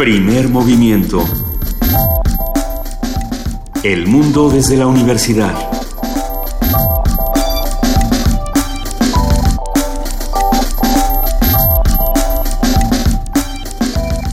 Primer 0.00 0.48
movimiento. 0.48 1.22
El 3.82 4.06
mundo 4.06 4.48
desde 4.48 4.78
la 4.78 4.86
universidad. 4.86 5.52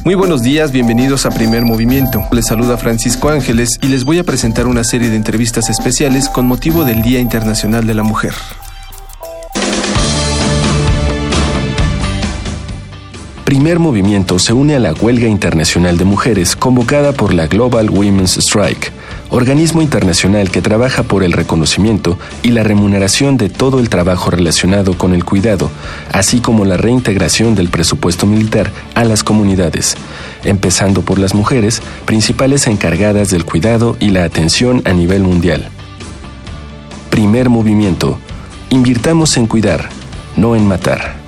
Muy 0.05 0.15
buenos 0.15 0.41
días, 0.41 0.71
bienvenidos 0.71 1.25
a 1.25 1.31
Primer 1.31 1.65
Movimiento. 1.65 2.23
Les 2.31 2.45
saluda 2.45 2.77
Francisco 2.77 3.27
Ángeles 3.27 3.77
y 3.81 3.87
les 3.87 4.05
voy 4.05 4.19
a 4.19 4.23
presentar 4.23 4.67
una 4.67 4.85
serie 4.85 5.09
de 5.09 5.17
entrevistas 5.17 5.69
especiales 5.69 6.29
con 6.29 6.47
motivo 6.47 6.85
del 6.85 7.01
Día 7.01 7.19
Internacional 7.19 7.85
de 7.85 7.93
la 7.93 8.03
Mujer. 8.03 8.31
Primer 13.47 13.79
Movimiento 13.79 14.39
se 14.39 14.51
une 14.51 14.75
a 14.75 14.79
la 14.81 14.91
Huelga 14.91 15.29
Internacional 15.29 15.97
de 15.97 16.03
Mujeres 16.03 16.57
convocada 16.57 17.13
por 17.13 17.33
la 17.33 17.47
Global 17.47 17.89
Women's 17.89 18.35
Strike, 18.35 18.91
organismo 19.29 19.81
internacional 19.81 20.51
que 20.51 20.61
trabaja 20.61 21.03
por 21.03 21.23
el 21.23 21.31
reconocimiento 21.31 22.19
y 22.43 22.49
la 22.49 22.63
remuneración 22.63 23.37
de 23.37 23.47
todo 23.47 23.79
el 23.79 23.87
trabajo 23.87 24.31
relacionado 24.31 24.97
con 24.97 25.13
el 25.13 25.23
cuidado, 25.23 25.71
así 26.11 26.41
como 26.41 26.65
la 26.65 26.75
reintegración 26.75 27.55
del 27.55 27.69
presupuesto 27.69 28.25
militar 28.25 28.69
a 28.95 29.05
las 29.05 29.23
comunidades, 29.23 29.95
empezando 30.43 31.03
por 31.03 31.17
las 31.17 31.33
mujeres, 31.33 31.81
principales 32.03 32.67
encargadas 32.67 33.29
del 33.29 33.45
cuidado 33.45 33.95
y 34.01 34.09
la 34.09 34.25
atención 34.25 34.81
a 34.83 34.91
nivel 34.91 35.23
mundial. 35.23 35.69
Primer 37.09 37.47
movimiento. 37.47 38.19
Invirtamos 38.71 39.37
en 39.37 39.47
cuidar, 39.47 39.87
no 40.35 40.53
en 40.57 40.67
matar. 40.67 41.26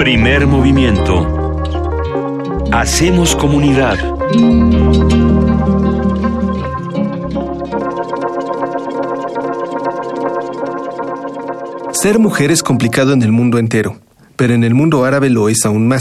Primer 0.00 0.46
movimiento. 0.46 1.60
Hacemos 2.72 3.36
comunidad. 3.36 3.98
Ser 11.92 12.18
mujer 12.18 12.50
es 12.50 12.62
complicado 12.62 13.12
en 13.12 13.22
el 13.22 13.30
mundo 13.30 13.58
entero, 13.58 13.98
pero 14.36 14.54
en 14.54 14.64
el 14.64 14.72
mundo 14.72 15.04
árabe 15.04 15.28
lo 15.28 15.50
es 15.50 15.66
aún 15.66 15.86
más. 15.86 16.00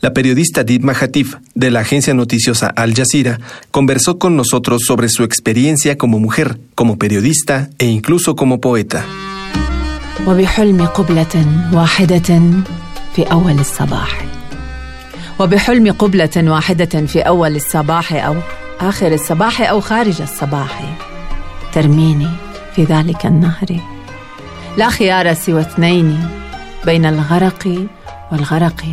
La 0.00 0.12
periodista 0.12 0.64
Didma 0.64 0.92
Hatif, 1.00 1.36
de 1.54 1.70
la 1.70 1.82
agencia 1.82 2.12
noticiosa 2.14 2.66
Al 2.74 2.94
Jazeera, 2.94 3.38
conversó 3.70 4.18
con 4.18 4.34
nosotros 4.34 4.82
sobre 4.84 5.08
su 5.08 5.22
experiencia 5.22 5.96
como 5.96 6.18
mujer, 6.18 6.58
como 6.74 6.98
periodista 6.98 7.70
e 7.78 7.86
incluso 7.86 8.34
como 8.34 8.60
poeta. 8.60 9.04
في 13.16 13.22
أول 13.22 13.58
الصباح. 13.60 14.24
وبحلم 15.38 15.92
قبلة 15.92 16.30
واحدة 16.36 17.06
في 17.06 17.20
أول 17.20 17.56
الصباح 17.56 18.12
أو 18.12 18.36
آخر 18.80 19.12
الصباح 19.12 19.60
أو 19.60 19.80
خارج 19.80 20.22
الصباح. 20.22 20.96
ترميني 21.72 22.28
في 22.76 22.84
ذلك 22.84 23.26
النهر. 23.26 23.80
لا 24.76 24.88
خيار 24.88 25.34
سوى 25.34 25.60
اثنين 25.60 26.28
بين 26.84 27.06
الغرق 27.06 27.86
والغرق. 28.32 28.84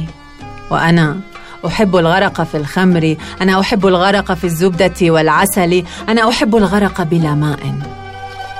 وأنا 0.69 1.19
أحب 1.67 1.95
الغرق 1.95 2.43
في 2.43 2.57
الخمر. 2.57 3.15
أنا 3.41 3.59
أحب 3.59 3.87
الغرق 3.87 4.33
في 4.33 4.43
الزبدة 4.43 4.95
والعسل. 5.01 5.83
أنا 6.09 6.29
أحب 6.29 6.55
الغرق 6.55 7.01
بلا 7.01 7.33
ماء. 7.33 7.79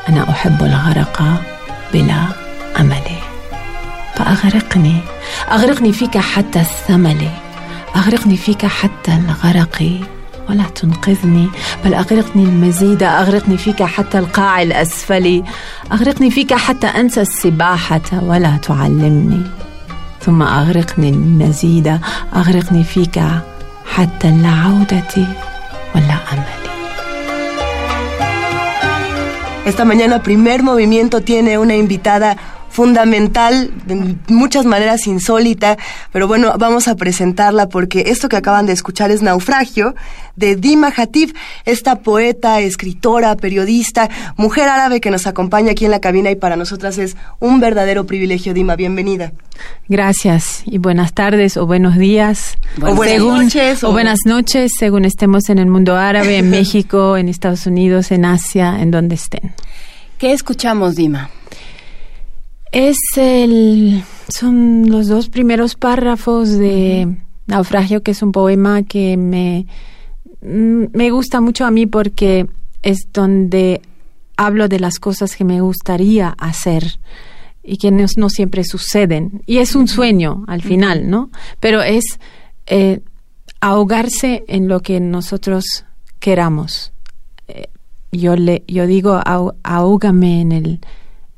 أنا 0.10 0.30
أحب 0.30 0.64
الغرق 0.64 1.24
بلا 1.94 2.26
أمل. 2.80 3.02
فأغرقني. 4.16 5.17
أغرقني 5.52 5.94
فيك 5.94 6.18
حتى 6.18 6.60
الثمل 6.60 7.28
أغرقني 7.96 8.38
فيك 8.38 8.66
حتى 8.66 9.12
الغرق. 9.16 10.00
ولا 10.50 10.64
تنقذني 10.64 11.50
بل 11.86 11.94
أغرقني 11.94 12.44
المزيد 12.44 13.04
أغرقني 13.04 13.58
فيك 13.58 13.84
حتى 13.84 14.20
القاع 14.20 14.62
الأسفل. 14.62 15.44
أغرقني 15.92 16.32
فيك 16.32 16.54
حتى 16.54 16.88
أنسى 16.88 17.22
السباحة 17.22 18.02
ولا 18.22 18.58
تعلمني. 18.58 19.44
ثم 20.22 20.42
أغرقني 20.42 21.10
المزيد 21.10 22.00
أغرقني 22.36 22.84
فيك 22.84 23.20
حتى 23.86 24.30
العودة 24.30 25.14
ولا 25.96 26.18
أملي 26.34 26.68
Esta 29.66 29.84
mañana 29.84 30.24
primer 30.24 30.64
movimiento 30.64 31.22
tiene 31.22 31.58
una 31.58 31.76
invitada 31.76 32.38
fundamental, 32.70 33.72
de 33.86 34.16
muchas 34.28 34.66
maneras 34.66 35.08
insólita, 35.08 35.78
pero 36.12 36.28
bueno, 36.28 36.54
vamos 36.58 36.88
a 36.88 36.96
presentarla 36.96 37.70
porque 37.70 38.06
esto 38.08 38.30
que 38.30 38.38
acaban 38.38 38.66
de 38.66 38.74
escuchar 38.74 39.12
es 39.12 39.22
Naufragio 39.22 39.96
de 40.36 40.56
Dima 40.56 40.94
Hatif, 40.96 41.34
esta 41.66 42.00
poeta, 42.00 42.60
escritora, 42.62 43.36
periodista, 43.36 44.10
mujer 44.38 44.70
árabe 44.70 45.02
que 45.02 45.12
nos 45.12 45.28
acompaña 45.28 45.72
aquí 45.72 45.86
en 45.86 45.92
la 45.92 46.00
cabina 46.00 46.30
y 46.30 46.36
para 46.36 46.56
nosotras 46.56 46.98
es 46.98 47.18
un 47.40 47.60
verdadero 47.60 48.06
privilegio. 48.06 48.54
Dima, 48.54 48.76
bienvenida. 48.76 49.34
Gracias 49.90 50.62
y 50.66 50.78
buenas 50.78 51.14
tardes 51.14 51.58
o 51.58 51.66
buenos 51.66 51.98
días. 51.98 52.58
o 52.82 52.94
buenas 52.94 53.20
noches. 53.20 53.84
O, 53.84 53.92
buenas 53.92 54.20
noches, 54.26 54.72
según 54.78 55.06
estemos 55.06 55.50
en 55.50 55.58
el 55.58 55.68
mundo 55.68 55.96
árabe, 55.96 56.38
en 56.38 56.50
México, 56.52 57.18
en 57.18 57.30
Estados 57.30 57.66
Unidos, 57.66 58.12
en 58.12 58.26
Asia, 58.26 58.80
en 58.80 58.92
donde 58.92 59.16
estén. 59.16 59.54
¿Qué 60.20 60.34
escuchamos, 60.34 60.96
Dima? 60.96 61.30
Es 62.72 62.98
el, 63.16 64.04
son 64.28 64.90
los 64.90 65.08
dos 65.08 65.30
primeros 65.30 65.76
párrafos 65.76 66.52
de 66.52 67.18
Naufragio, 67.46 68.04
que 68.04 68.12
es 68.12 68.22
un 68.22 68.32
poema 68.32 68.84
que 68.84 69.18
me, 69.18 69.66
me 70.42 71.10
gusta 71.12 71.42
mucho 71.42 71.66
a 71.66 71.72
mí 71.72 71.86
porque 71.86 72.48
es 72.84 73.08
donde 73.14 73.82
hablo 74.36 74.68
de 74.68 74.80
las 74.80 75.00
cosas 75.00 75.36
que 75.36 75.44
me 75.44 75.62
gustaría 75.62 76.30
hacer 76.38 77.00
y 77.64 77.78
que 77.78 77.92
no, 77.92 78.30
siempre 78.30 78.64
suceden. 78.64 79.42
Y 79.46 79.58
es 79.58 79.76
un 79.76 79.88
sueño 79.90 80.46
al 80.48 80.62
final, 80.62 81.10
¿no? 81.10 81.32
Pero 81.60 81.82
es 81.82 82.20
eh, 82.68 83.02
ahogarse 83.60 84.46
en 84.48 84.70
lo 84.70 84.80
que 84.80 85.02
nosotros 85.02 85.84
queramos. 86.20 86.94
Eh, 87.50 87.68
yo, 88.12 88.38
le, 88.38 88.64
yo 88.68 88.88
digo, 88.88 89.20
ahógame 89.64 90.42
en 90.42 90.52
el 90.54 90.80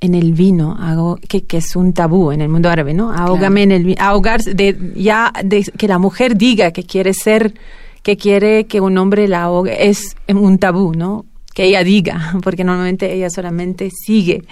en 0.02 0.16
el 0.16 0.34
vino, 0.34 0.78
hago, 0.80 1.18
que, 1.28 1.44
que, 1.44 1.58
es 1.58 1.76
un 1.76 1.94
tabú 1.94 2.32
en 2.32 2.42
el 2.42 2.50
mundo 2.50 2.70
árabe, 2.70 2.94
¿no? 2.94 3.12
Ahógame 3.12 3.64
en 3.64 3.72
el 3.72 3.84
vino, 3.84 4.02
ahogarse, 4.02 4.54
de, 4.54 4.94
ya 4.96 5.34
de 5.44 5.64
que 5.78 5.88
la 5.88 6.00
mujer 6.00 6.38
diga 6.38 6.72
que 6.72 6.84
quiere 6.84 7.14
ser, 7.14 7.54
que 8.02 8.16
quiere 8.16 8.66
que 8.66 8.80
un 8.80 8.98
hombre 8.98 9.28
la 9.28 9.44
ahogue, 9.44 9.90
es 9.90 10.16
un 10.30 10.58
tabú, 10.58 10.94
¿no? 10.94 11.26
Que 11.54 11.66
ella 11.66 11.84
diga, 11.84 12.34
porque 12.44 12.64
normalmente 12.64 13.14
ella 13.14 13.30
solamente 13.30 13.90
sigue. 13.92 14.46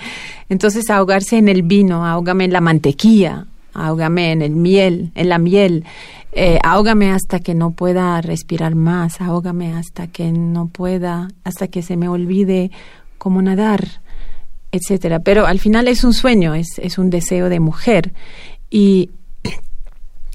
Entonces, 0.50 0.90
ahogarse 0.90 1.38
en 1.38 1.48
el 1.48 1.64
vino, 1.64 2.06
ahógame 2.06 2.44
en 2.44 2.52
la 2.52 2.62
mantequilla, 2.62 3.46
ahógame 3.74 4.34
en 4.34 4.42
el 4.42 4.56
miel, 4.56 5.12
en 5.16 5.30
la 5.30 5.38
miel, 5.38 5.86
eh, 6.34 6.60
ahógame 6.62 7.12
hasta 7.12 7.40
que 7.40 7.56
no 7.56 7.72
pueda 7.72 8.20
respirar 8.20 8.76
más, 8.76 9.22
ahógame 9.22 9.74
hasta 9.74 10.08
que 10.08 10.34
no 10.34 10.68
pueda, 10.68 11.30
hasta 11.46 11.70
que 11.70 11.82
se 11.82 11.96
me 11.96 12.10
olvide 12.10 12.70
cómo 13.18 13.42
nadar 13.42 14.02
etcétera. 14.72 15.20
Pero 15.20 15.46
al 15.46 15.60
final 15.60 15.88
es 15.88 16.04
un 16.04 16.14
sueño, 16.14 16.54
es, 16.54 16.68
es 16.78 16.98
un 16.98 17.10
deseo 17.10 17.50
de 17.50 17.60
mujer. 17.60 18.14
Y 18.70 19.10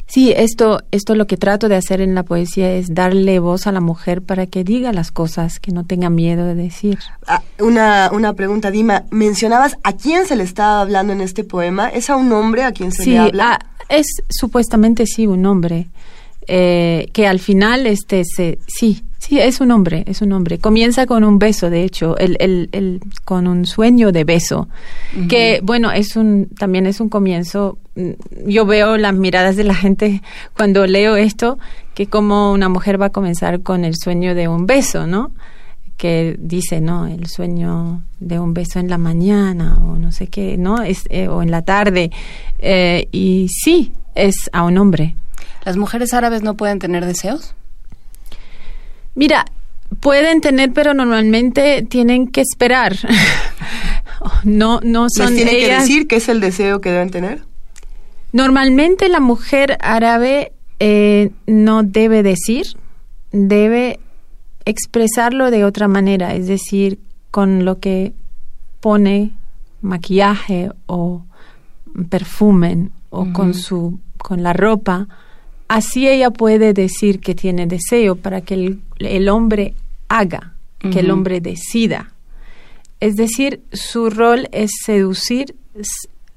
sí, 0.07 0.33
esto, 0.37 0.81
esto 0.91 1.15
lo 1.15 1.27
que 1.27 1.37
trato 1.37 1.69
de 1.69 1.77
hacer 1.77 2.01
en 2.01 2.15
la 2.15 2.23
poesía 2.23 2.73
es 2.73 2.95
darle 2.95 3.39
voz 3.39 3.67
a 3.67 3.73
la 3.73 3.81
mujer 3.81 4.23
para 4.23 4.47
que 4.47 4.65
diga 4.65 4.93
las 4.93 5.11
cosas, 5.11 5.61
que 5.61 5.73
no 5.73 5.85
tenga 5.85 6.11
miedo 6.11 6.47
de 6.47 6.55
decir. 6.55 6.99
Ah, 7.27 7.43
una, 7.59 8.11
una 8.13 8.33
pregunta, 8.35 8.71
Dima. 8.71 9.05
Mencionabas 9.11 9.77
a 9.83 9.93
quién 9.95 10.27
se 10.27 10.37
le 10.37 10.45
estaba 10.45 10.81
hablando 10.81 11.13
en 11.13 11.21
este 11.21 11.45
poema. 11.45 11.89
¿Es 11.89 12.11
a 12.11 12.17
un 12.17 12.33
hombre 12.33 12.65
a 12.65 12.73
quien 12.73 12.93
se 12.93 13.07
le 13.07 13.19
habla? 13.19 13.59
Ah, 13.61 13.85
es 13.89 14.07
supuestamente 14.29 15.07
sí 15.07 15.27
un 15.27 15.45
hombre. 15.47 15.89
Eh, 16.49 17.09
que 17.13 17.27
al 17.27 17.39
final 17.39 17.87
este 17.87 18.25
se 18.25 18.59
sí 18.67 19.05
Sí, 19.23 19.39
es 19.39 19.61
un 19.61 19.71
hombre, 19.71 20.03
es 20.09 20.21
un 20.21 20.33
hombre. 20.33 20.59
Comienza 20.59 21.07
con 21.07 21.23
un 21.23 21.39
beso, 21.39 21.71
de 21.71 21.85
hecho, 21.85 22.19
el, 22.19 22.37
el, 22.41 22.69
el 22.73 23.01
con 23.25 23.47
un 23.47 23.67
sueño 23.67 24.11
de 24.11 24.25
beso, 24.25 24.69
que 25.29 25.61
bueno, 25.63 25.93
es 25.93 26.17
un, 26.17 26.49
también 26.59 26.87
es 26.87 26.99
un 27.01 27.09
comienzo. 27.09 27.79
Mm, 27.95 28.11
yo 28.47 28.67
veo 28.67 28.97
las 28.97 29.15
miradas 29.15 29.55
de 29.55 29.63
la 29.63 29.77
gente 29.77 30.23
cuando 30.57 30.89
leo 30.89 31.15
esto, 31.15 31.57
que 31.95 32.09
como 32.09 32.53
una 32.53 32.69
mujer 32.69 33.01
va 33.01 33.07
a 33.07 33.11
comenzar 33.11 33.63
con 33.63 33.85
el 33.85 33.95
sueño 33.95 34.35
de 34.35 34.49
un 34.49 34.67
beso, 34.67 35.07
¿no? 35.07 35.31
Que 35.97 36.37
dice, 36.41 36.81
¿no? 36.81 37.07
El 37.07 37.29
sueño 37.29 38.03
de 38.19 38.41
un 38.41 38.55
beso 38.55 38.81
en 38.81 38.89
la 38.89 38.99
mañana 38.99 39.79
o 39.85 39.99
no 39.99 40.11
sé 40.11 40.27
qué, 40.27 40.57
¿no? 40.59 40.83
Es, 40.83 41.05
eh, 41.11 41.29
o 41.29 41.45
en 41.45 41.53
la 41.53 41.63
tarde. 41.63 42.11
Eh, 42.59 43.07
y 43.13 43.47
sí, 43.51 43.93
es 44.17 44.51
a 44.53 44.65
un 44.65 44.79
hombre. 44.79 45.15
¿Las 45.65 45.77
mujeres 45.77 46.13
árabes 46.13 46.43
no 46.43 46.57
pueden 46.57 46.79
tener 46.79 47.05
deseos? 47.05 47.55
Mira, 49.15 49.45
pueden 50.01 50.41
tener, 50.41 50.73
pero 50.73 50.95
normalmente 50.95 51.87
tienen 51.89 52.29
que 52.29 52.41
esperar. 52.41 52.97
no, 54.45 54.81
no 54.83 55.07
son 55.09 55.35
¿Les 55.35 55.45
tiene 55.45 55.59
que 55.59 55.75
decir 55.75 56.07
qué 56.09 56.17
es 56.17 56.29
el 56.29 56.41
deseo 56.41 56.81
que 56.81 56.91
deben 56.91 57.11
tener? 57.11 57.43
Normalmente 58.33 59.09
la 59.09 59.21
mujer 59.21 59.77
árabe 59.81 60.53
eh, 60.81 61.31
no 61.47 61.83
debe 61.83 62.23
decir, 62.23 62.67
debe 63.31 64.01
expresarlo 64.65 65.51
de 65.51 65.65
otra 65.65 65.87
manera, 65.89 66.35
es 66.35 66.47
decir, 66.47 66.99
con 67.31 67.65
lo 67.65 67.79
que 67.79 68.15
pone 68.81 69.33
maquillaje 69.81 70.71
o 70.87 71.25
perfume 72.09 72.89
o 73.11 73.33
con 73.33 73.55
su 73.55 74.01
con 74.17 74.43
la 74.43 74.53
ropa, 74.53 75.09
así 75.69 76.09
ella 76.09 76.31
puede 76.31 76.73
decir 76.73 77.21
que 77.21 77.35
tiene 77.35 77.67
deseo 77.67 78.17
para 78.17 78.41
que 78.41 78.55
el, 78.55 78.81
el 78.99 79.29
hombre 79.29 79.75
haga, 80.09 80.55
que 80.81 81.01
el 81.01 81.11
hombre 81.11 81.41
decida. 81.41 82.13
Es 82.99 83.17
decir, 83.17 83.63
su 83.73 84.11
rol 84.11 84.49
es 84.53 84.73
seducir 84.85 85.55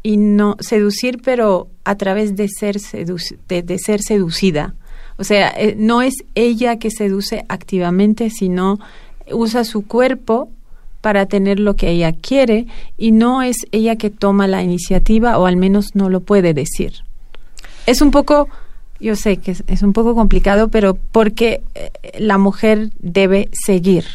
y 0.04 0.18
no 0.18 0.56
seducir, 0.60 1.22
pero 1.24 1.68
a 1.83 1.95
través 1.95 2.36
de 2.36 2.48
ser 2.48 2.77
de 2.80 3.80
ser 3.80 4.01
seducida. 4.01 4.75
O 5.18 5.24
sea, 5.24 5.50
eh, 5.50 5.75
no 5.77 6.01
es 6.01 6.13
ella 6.36 6.77
que 6.77 6.92
seduce 6.92 7.45
activamente, 7.50 8.30
sino 8.30 8.80
usa 9.31 9.63
su 9.63 9.88
cuerpo 9.88 10.50
para 11.01 11.25
tener 11.25 11.60
lo 11.60 11.75
que 11.75 11.89
ella 11.89 12.13
quiere 12.13 12.66
y 12.98 13.12
no 13.12 13.42
es 13.42 13.57
ella 13.72 13.95
que 13.95 14.10
toma 14.10 14.48
la 14.48 14.63
iniciativa 14.63 15.38
o 15.38 15.45
al 15.45 15.56
menos 15.56 15.95
no 15.95 16.10
lo 16.10 16.22
puede 16.22 16.54
decir. 16.54 17.04
Es 17.86 18.01
un 18.01 18.12
poco, 18.12 18.50
yo 19.00 19.15
sé 19.15 19.38
que 19.38 19.51
es, 19.51 19.63
es 19.68 19.81
un 19.81 19.94
poco 19.94 20.15
complicado, 20.15 20.69
pero 20.69 20.97
porque 21.12 21.62
eh, 21.75 21.92
la 22.19 22.38
mujer 22.38 22.89
debe 23.00 23.50
seguir. 23.53 24.06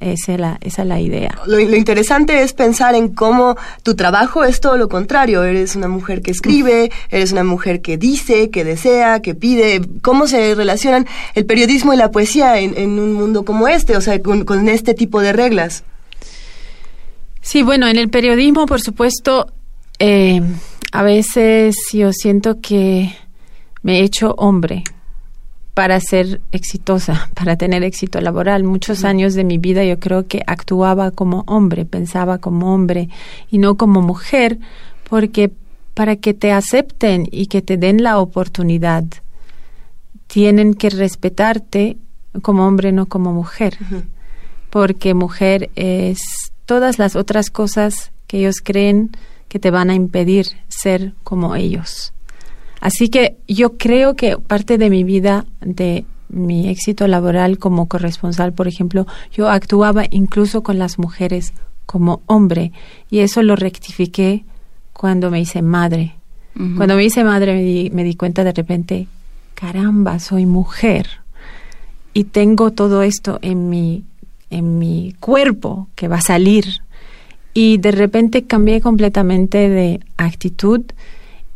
Esa 0.00 0.32
es 0.32 0.40
la, 0.40 0.58
esa 0.62 0.82
es 0.82 0.88
la 0.88 0.98
idea. 0.98 1.38
Lo, 1.46 1.58
lo 1.58 1.76
interesante 1.76 2.42
es 2.42 2.54
pensar 2.54 2.96
en 2.96 3.08
cómo 3.08 3.56
tu 3.84 3.94
trabajo 3.94 4.42
es 4.42 4.58
todo 4.58 4.76
lo 4.76 4.88
contrario. 4.88 5.44
Eres 5.44 5.76
una 5.76 5.86
mujer 5.86 6.22
que 6.22 6.32
escribe, 6.32 6.90
eres 7.08 7.30
una 7.30 7.44
mujer 7.44 7.82
que 7.82 7.98
dice, 7.98 8.50
que 8.50 8.64
desea, 8.64 9.22
que 9.22 9.36
pide. 9.36 9.80
¿Cómo 10.02 10.26
se 10.26 10.56
relacionan 10.56 11.06
el 11.34 11.46
periodismo 11.46 11.94
y 11.94 11.96
la 11.96 12.10
poesía 12.10 12.58
en, 12.58 12.76
en 12.76 12.98
un 12.98 13.12
mundo 13.12 13.44
como 13.44 13.68
este? 13.68 13.96
O 13.96 14.00
sea, 14.00 14.20
con, 14.20 14.44
con 14.44 14.68
este 14.68 14.94
tipo 14.94 15.20
de 15.20 15.32
reglas. 15.32 15.84
Sí, 17.40 17.62
bueno, 17.62 17.86
en 17.86 17.96
el 17.96 18.08
periodismo, 18.08 18.66
por 18.66 18.80
supuesto, 18.80 19.52
eh, 20.00 20.40
a 20.90 21.02
veces 21.04 21.76
yo 21.92 22.12
siento 22.12 22.60
que 22.60 23.14
me 23.82 24.00
he 24.00 24.04
hecho 24.04 24.34
hombre 24.38 24.84
para 25.74 25.98
ser 26.00 26.40
exitosa, 26.52 27.30
para 27.34 27.56
tener 27.56 27.82
éxito 27.82 28.20
laboral. 28.20 28.64
Muchos 28.64 29.04
años 29.04 29.34
de 29.34 29.44
mi 29.44 29.58
vida 29.58 29.84
yo 29.84 29.98
creo 29.98 30.26
que 30.26 30.42
actuaba 30.46 31.10
como 31.10 31.44
hombre, 31.46 31.84
pensaba 31.84 32.38
como 32.38 32.74
hombre 32.74 33.08
y 33.50 33.58
no 33.58 33.76
como 33.76 34.02
mujer, 34.02 34.58
porque 35.08 35.50
para 35.94 36.16
que 36.16 36.34
te 36.34 36.52
acepten 36.52 37.28
y 37.30 37.46
que 37.46 37.62
te 37.62 37.76
den 37.76 38.02
la 38.02 38.18
oportunidad, 38.18 39.04
tienen 40.26 40.74
que 40.74 40.88
respetarte 40.88 41.98
como 42.40 42.66
hombre, 42.66 42.92
no 42.92 43.06
como 43.06 43.32
mujer 43.32 43.76
porque 44.72 45.12
mujer 45.12 45.68
es 45.76 46.50
todas 46.64 46.98
las 46.98 47.14
otras 47.14 47.50
cosas 47.50 48.10
que 48.26 48.38
ellos 48.38 48.62
creen 48.64 49.10
que 49.48 49.58
te 49.58 49.70
van 49.70 49.90
a 49.90 49.94
impedir 49.94 50.46
ser 50.68 51.12
como 51.24 51.54
ellos. 51.54 52.14
Así 52.82 53.10
que 53.10 53.36
yo 53.46 53.78
creo 53.78 54.16
que 54.16 54.36
parte 54.38 54.76
de 54.76 54.90
mi 54.90 55.04
vida, 55.04 55.46
de 55.60 56.04
mi 56.28 56.68
éxito 56.68 57.06
laboral 57.06 57.58
como 57.58 57.86
corresponsal, 57.86 58.52
por 58.52 58.66
ejemplo, 58.66 59.06
yo 59.32 59.48
actuaba 59.48 60.02
incluso 60.10 60.64
con 60.64 60.80
las 60.80 60.98
mujeres 60.98 61.52
como 61.86 62.22
hombre 62.26 62.72
y 63.08 63.20
eso 63.20 63.40
lo 63.44 63.54
rectifiqué 63.54 64.44
cuando 64.92 65.30
me 65.30 65.40
hice 65.40 65.62
madre. 65.62 66.16
Cuando 66.76 66.96
me 66.96 67.04
hice 67.04 67.22
madre 67.22 67.54
me 67.54 67.62
di, 67.62 67.90
me 67.90 68.02
di 68.02 68.16
cuenta 68.16 68.42
de 68.42 68.52
repente, 68.52 69.06
caramba, 69.54 70.18
soy 70.18 70.44
mujer 70.44 71.06
y 72.12 72.24
tengo 72.24 72.72
todo 72.72 73.02
esto 73.02 73.38
en 73.42 73.70
mi 73.70 74.02
en 74.50 74.78
mi 74.78 75.14
cuerpo 75.20 75.88
que 75.94 76.08
va 76.08 76.16
a 76.16 76.20
salir 76.20 76.82
y 77.54 77.78
de 77.78 77.92
repente 77.92 78.42
cambié 78.42 78.80
completamente 78.80 79.68
de 79.68 80.00
actitud 80.16 80.82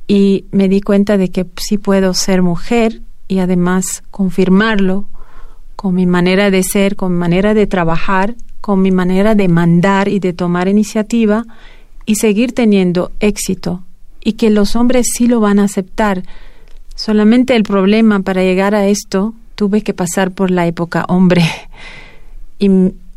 y 0.07 0.45
me 0.53 0.69
di 0.69 0.81
cuenta 0.81 1.17
de 1.17 1.31
que 1.31 1.47
sí 1.57 1.79
puedo 1.79 2.15
ser 2.15 2.43
mujer 2.43 3.03
y 3.29 3.39
además 3.39 4.03
confirmarlo 4.11 5.09
con 5.75 5.95
mi 5.95 6.07
manera 6.07 6.51
de 6.51 6.63
ser, 6.63 6.97
con 6.97 7.13
mi 7.13 7.19
manera 7.19 7.55
de 7.55 7.67
trabajar, 7.67 8.37
con 8.61 8.83
mi 8.83 8.91
manera 8.91 9.35
de 9.35 9.49
mandar 9.49 10.09
y 10.09 10.19
de 10.19 10.33
tomar 10.33 10.69
iniciativa 10.69 11.45
y 12.05 12.17
seguir 12.17 12.53
teniendo 12.53 13.13
éxito 13.21 13.83
y 14.23 14.35
que 14.35 14.51
los 14.51 14.75
hombres 14.75 15.07
sí 15.13 15.27
lo 15.27 15.41
van 15.41 15.59
a 15.59 15.65
aceptar. 15.65 16.23
Solamente 16.95 17.55
el 17.55 17.63
problema 17.63 18.21
para 18.21 18.43
llegar 18.43 18.75
a 18.75 18.87
esto 18.87 19.35
tuve 19.55 19.83
que 19.83 19.95
pasar 19.95 20.31
por 20.31 20.51
la 20.51 20.67
época 20.67 21.05
hombre 21.09 21.45
y 22.59 22.71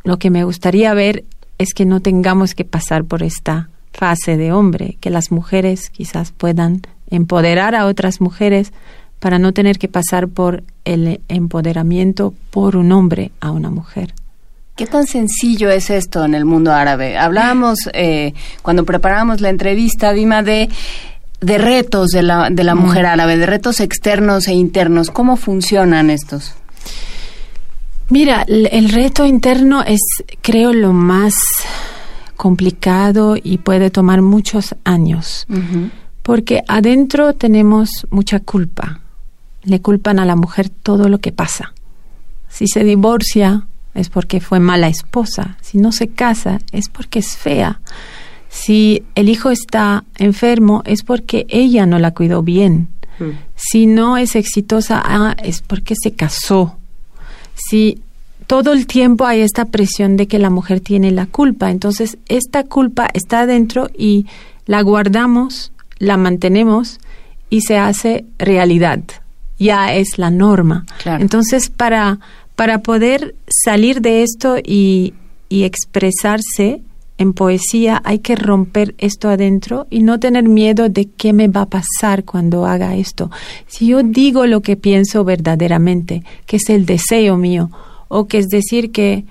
lo 0.04 0.18
que 0.18 0.30
me 0.30 0.44
gustaría 0.44 0.94
ver 0.94 1.24
es 1.58 1.74
que 1.74 1.86
no 1.86 2.00
tengamos 2.00 2.56
que 2.56 2.66
pasar 2.66 3.04
por 3.06 3.24
esta 3.24 3.70
fase 3.94 4.38
de 4.38 4.52
hombre, 4.52 4.98
que 5.00 5.10
las 5.10 5.32
mujeres 5.32 5.90
quizás 5.90 6.32
puedan 6.32 6.82
empoderar 7.10 7.76
a 7.76 7.86
otras 7.86 8.22
mujeres 8.22 8.72
para 9.20 9.40
no 9.40 9.52
tener 9.52 9.78
que 9.78 9.88
pasar 9.88 10.28
por 10.28 10.64
el 10.86 11.22
empoderamiento 11.28 12.34
por 12.52 12.76
un 12.76 12.92
hombre 12.92 13.32
a 13.42 13.52
una 13.52 13.70
mujer. 13.70 14.14
¿Qué 14.76 14.88
tan 14.88 15.08
sencillo 15.08 15.70
es 15.70 15.90
esto 15.90 16.24
en 16.24 16.34
el 16.36 16.46
mundo 16.46 16.72
árabe? 16.72 17.18
Hablábamos 17.18 17.80
eh, 17.94 18.34
cuando 18.62 18.86
preparábamos 18.86 19.42
la 19.42 19.50
entrevista, 19.50 20.14
Dima, 20.14 20.42
de, 20.42 20.70
de 21.42 21.58
retos 21.58 22.12
de 22.12 22.24
la, 22.24 22.50
de 22.50 22.64
la 22.64 22.76
mujer 22.76 23.06
árabe, 23.06 23.38
de 23.38 23.46
retos 23.46 23.82
externos 23.82 24.48
e 24.48 24.54
internos. 24.54 25.12
¿Cómo 25.12 25.36
funcionan 25.36 26.10
estos? 26.10 26.54
Mira, 28.08 28.46
el, 28.48 28.70
el 28.72 28.88
reto 28.88 29.26
interno 29.26 29.84
es, 29.84 30.00
creo, 30.42 30.72
lo 30.72 30.94
más 30.94 31.34
complicado 32.40 33.36
y 33.36 33.58
puede 33.58 33.90
tomar 33.90 34.22
muchos 34.22 34.74
años, 34.86 35.46
porque 36.24 36.64
adentro 36.70 37.34
tenemos 37.34 38.08
mucha 38.12 38.40
culpa. 38.40 39.02
Le 39.64 39.82
culpan 39.82 40.20
a 40.20 40.26
la 40.26 40.38
mujer 40.38 40.70
todo 40.70 41.10
lo 41.10 41.18
que 41.18 41.34
pasa. 41.34 41.74
Si 42.48 42.68
se 42.68 42.86
divorcia 42.86 43.68
es 43.94 44.08
porque 44.08 44.40
fue 44.40 44.62
mala 44.62 44.88
esposa, 44.88 45.58
si 45.60 45.80
no 45.80 45.92
se 45.92 46.08
casa 46.08 46.60
es 46.72 46.88
porque 46.88 47.20
es 47.20 47.36
fea, 47.36 47.82
si 48.48 49.04
el 49.16 49.28
hijo 49.28 49.52
está 49.52 50.06
enfermo 50.16 50.82
es 50.86 51.04
porque 51.04 51.46
ella 51.50 51.86
no 51.86 52.00
la 52.00 52.14
cuidó 52.14 52.42
bien, 52.42 52.88
si 53.56 53.86
no 53.86 54.16
es 54.16 54.38
exitosa 54.38 55.04
ah, 55.04 55.36
es 55.44 55.62
porque 55.62 55.94
se 56.02 56.14
casó, 56.14 56.78
si 57.54 58.02
todo 58.50 58.74
el 58.74 58.88
tiempo 58.88 59.28
hay 59.28 59.42
esta 59.42 59.66
presión 59.66 60.18
de 60.18 60.28
que 60.28 60.40
la 60.40 60.50
mujer 60.50 60.80
tiene 60.80 61.12
la 61.12 61.28
culpa, 61.28 61.70
entonces 61.70 62.18
esta 62.28 62.64
culpa 62.64 63.08
está 63.14 63.42
adentro 63.42 63.92
y 63.96 64.26
la 64.66 64.82
guardamos, 64.82 65.72
la 66.00 66.18
mantenemos 66.18 67.00
y 67.52 67.62
se 67.62 67.78
hace 67.78 68.26
realidad, 68.40 69.02
ya 69.60 69.94
es 69.94 70.18
la 70.18 70.32
norma. 70.32 70.88
Claro. 71.04 71.22
Entonces 71.22 71.70
para, 71.70 72.22
para 72.56 72.80
poder 72.80 73.36
salir 73.48 74.02
de 74.02 74.24
esto 74.24 74.56
y, 74.58 75.14
y 75.48 75.66
expresarse 75.66 76.82
en 77.20 77.34
poesía 77.34 78.02
hay 78.04 78.18
que 78.18 78.36
romper 78.36 78.96
esto 78.98 79.30
adentro 79.30 79.86
y 79.92 80.02
no 80.02 80.20
tener 80.20 80.50
miedo 80.50 80.90
de 80.90 81.06
qué 81.06 81.34
me 81.34 81.50
va 81.50 81.62
a 81.62 81.70
pasar 81.70 82.24
cuando 82.24 82.66
haga 82.66 82.96
esto. 82.96 83.30
Si 83.68 83.86
yo 83.86 84.02
digo 84.02 84.48
lo 84.48 84.62
que 84.62 84.76
pienso 84.76 85.24
verdaderamente, 85.24 86.24
que 86.48 86.56
es 86.56 86.68
el 86.72 86.88
deseo 86.88 87.38
mío, 87.38 87.70
o 88.10 88.28
que 88.28 88.40
es 88.40 88.50
decir 88.50 88.92
que 88.92 89.24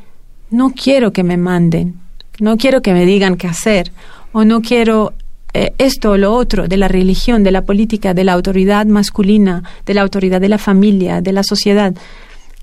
no 0.50 0.70
quiero 0.70 1.12
que 1.12 1.23
me 1.23 1.37
manden, 1.37 1.97
no 2.40 2.56
quiero 2.56 2.80
que 2.80 2.94
me 2.94 3.04
digan 3.04 3.37
qué 3.37 3.47
hacer, 3.47 3.92
o 4.32 4.44
no 4.44 4.62
quiero 4.62 5.12
eh, 5.52 5.73
esto 5.76 6.12
o 6.12 6.16
lo 6.16 6.32
otro 6.32 6.66
de 6.66 6.78
la 6.78 6.88
religión, 6.88 7.44
de 7.44 7.52
la 7.52 7.62
política, 7.62 8.14
de 8.14 8.25
la 8.25 8.32
autoridad 8.32 8.87
masculina, 8.87 9.62
de 9.85 9.92
la 9.92 10.00
autoridad 10.00 10.40
de 10.40 10.49
la 10.49 10.58
familia, 10.58 11.20
de 11.20 11.32
la 11.32 11.42
sociedad, 11.42 11.94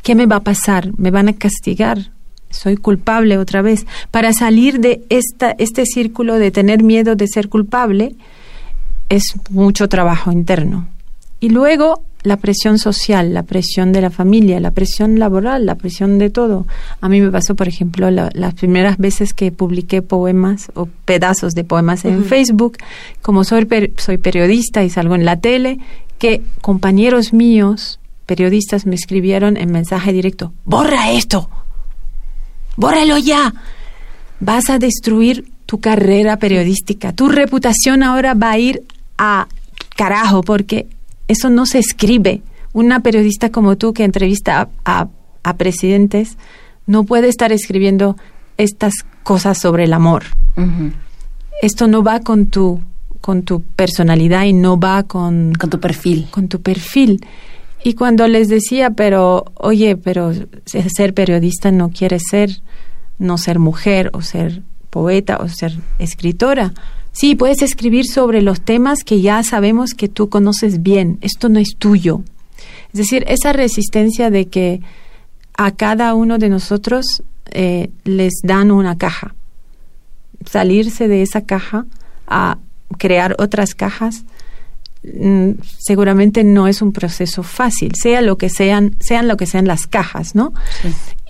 ¿qué 0.01 0.15
me 0.15 0.25
va 0.25 0.38
a 0.38 0.43
pasar? 0.43 0.89
¿Me 0.98 1.12
van 1.12 1.29
a 1.29 1.34
castigar? 1.34 2.15
soy 2.55 2.77
culpable 2.77 3.38
otra 3.38 3.62
vez. 3.62 3.86
Para 4.12 4.34
salir 4.34 4.79
de 4.79 5.03
esta, 5.10 5.51
este 5.57 5.86
círculo 5.86 6.36
de 6.36 6.51
tener 6.51 6.84
miedo 6.84 7.15
de 7.15 7.27
ser 7.27 7.50
culpable 7.50 8.15
es 9.10 9.36
mucho 9.50 9.88
trabajo 9.88 10.31
interno. 10.31 10.88
Y 11.39 11.50
luego 11.50 12.01
la 12.25 12.38
presión 12.38 12.79
social, 12.79 13.34
la 13.34 13.44
presión 13.44 13.91
de 13.91 14.01
la 14.01 14.10
familia, 14.10 14.60
la 14.60 14.72
presión 14.72 15.20
laboral, 15.20 15.65
la 15.65 15.75
presión 15.75 16.17
de 16.20 16.29
todo. 16.29 16.65
A 17.01 17.08
mí 17.10 17.22
me 17.22 17.32
pasó, 17.32 17.55
por 17.55 17.67
ejemplo, 17.67 18.10
la- 18.12 18.29
las 18.34 18.53
primeras 18.55 18.98
veces 18.98 19.34
que 19.34 19.51
publiqué 19.51 20.01
poemas 20.01 20.72
o 20.75 20.88
pedazos 21.05 21.53
de 21.53 21.63
poemas 21.63 22.03
en 22.05 22.25
Facebook, 22.25 22.77
como 23.22 23.44
soy, 23.44 23.65
per- 23.65 23.94
soy 23.98 24.17
periodista 24.17 24.84
y 24.84 24.89
salgo 24.89 25.15
en 25.15 25.25
la 25.25 25.38
tele, 25.39 25.79
que 26.17 26.41
compañeros 26.62 27.32
míos, 27.34 28.00
periodistas, 28.25 28.86
me 28.86 28.96
escribieron 28.96 29.55
en 29.58 29.72
mensaje 29.72 30.12
directo, 30.13 30.51
borra 30.65 31.12
esto, 31.12 31.50
bórralo 32.75 33.17
ya. 33.17 33.53
Vas 34.39 34.70
a 34.70 34.79
destruir 34.79 35.46
tu 35.65 35.79
carrera 35.79 36.38
periodística. 36.38 37.13
Tu 37.13 37.29
reputación 37.29 38.03
ahora 38.03 38.34
va 38.34 38.51
a 38.51 38.58
ir 38.58 38.84
a 39.17 39.48
carajo 39.96 40.41
porque 40.44 40.88
eso 41.27 41.50
no 41.50 41.65
se 41.65 41.79
escribe. 41.79 42.41
Una 42.74 43.01
periodista 43.01 43.51
como 43.51 43.77
tú 43.77 43.94
que 43.94 44.03
entrevista 44.03 44.70
a, 44.84 45.08
a 45.44 45.58
presidentes 45.58 46.38
no 46.88 47.03
puede 47.03 47.29
estar 47.29 47.51
escribiendo 47.51 48.17
estas 48.58 48.94
cosas 49.24 49.58
sobre 49.58 49.86
el 49.86 49.94
amor. 49.94 50.24
Esto 51.62 51.88
no 51.88 52.03
va 52.03 52.20
con 52.20 52.48
tu 52.48 52.82
con 53.22 53.41
tu 53.41 53.63
personalidad 53.63 54.44
y 54.44 54.53
no 54.53 54.79
va 54.79 55.03
con 55.03 55.53
con 55.53 55.70
tu 55.70 55.79
perfil. 55.79 56.27
Con 56.32 56.48
tu 56.48 56.62
perfil. 56.62 57.25
Y 57.84 57.94
cuando 57.94 58.27
les 58.27 58.48
decía, 58.48 58.91
pero 58.91 59.46
oye, 59.55 59.96
pero 59.98 60.32
ser 60.65 61.13
periodista 61.13 61.72
no 61.72 61.89
quiere 61.89 62.20
ser 62.20 62.62
no 63.17 63.38
ser 63.38 63.60
mujer 63.60 64.10
o 64.13 64.22
ser 64.22 64.63
poeta 64.89 65.38
o 65.38 65.48
ser 65.48 65.77
escritora. 66.00 66.74
Sí, 67.15 67.36
puedes 67.36 67.62
escribir 67.62 68.05
sobre 68.05 68.41
los 68.41 68.60
temas 68.60 69.05
que 69.05 69.22
ya 69.22 69.41
sabemos 69.41 69.93
que 69.93 70.10
tú 70.10 70.27
conoces 70.27 70.84
bien. 70.84 71.17
Esto 71.22 71.48
no 71.48 71.60
es 71.60 71.77
tuyo. 71.79 72.24
Es 72.91 72.98
decir, 72.98 73.24
esa 73.29 73.53
resistencia 73.53 74.29
de 74.29 74.48
que 74.48 74.81
a 75.55 75.72
cada 75.72 76.13
uno 76.13 76.38
de 76.39 76.50
nosotros 76.50 77.24
eh, 77.51 77.89
les 78.03 78.34
dan 78.43 78.69
una 78.69 78.98
caja. 78.98 79.34
Salirse 80.45 81.07
de 81.07 81.22
esa 81.22 81.45
caja 81.45 81.86
a 82.27 82.57
crear 82.98 83.38
otras 83.39 83.75
cajas 83.75 84.25
mm, 85.03 85.51
seguramente 85.79 86.43
no 86.43 86.67
es 86.67 86.81
un 86.81 86.91
proceso 86.91 87.43
fácil, 87.43 87.93
sea 87.95 88.22
lo 88.22 88.38
que 88.38 88.50
sean, 88.50 88.98
sean 89.00 89.29
lo 89.29 89.38
que 89.38 89.45
sean 89.45 89.67
las 89.67 89.88
cajas, 89.88 90.36
¿no? 90.36 90.51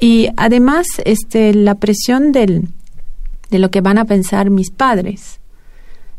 Y 0.01 0.29
además, 0.35 0.87
este, 1.05 1.53
la 1.53 1.75
presión 1.75 2.31
del, 2.31 2.69
de 3.51 3.59
lo 3.59 3.69
que 3.69 3.81
van 3.81 3.99
a 3.99 4.05
pensar 4.05 4.49
mis 4.49 4.71
padres, 4.71 5.39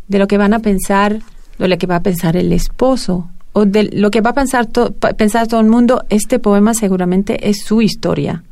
de 0.08 0.18
lo 0.18 0.26
que 0.26 0.38
van 0.38 0.54
a 0.54 0.60
pensar, 0.60 1.20
de 1.58 1.68
lo 1.68 1.78
que 1.78 1.86
va 1.86 1.96
a 1.96 2.02
pensar 2.02 2.36
el 2.36 2.52
esposo, 2.52 3.28
o 3.52 3.64
de 3.64 3.84
lo 3.84 4.10
que 4.10 4.20
va 4.20 4.30
a 4.30 4.34
pensar, 4.34 4.68
pensar 5.16 5.46
todo 5.46 5.60
el 5.60 5.66
mundo, 5.66 6.04
este 6.10 6.38
poema 6.38 6.74
seguramente 6.74 7.48
es 7.48 7.64
su 7.64 7.80
historia. 7.80 8.44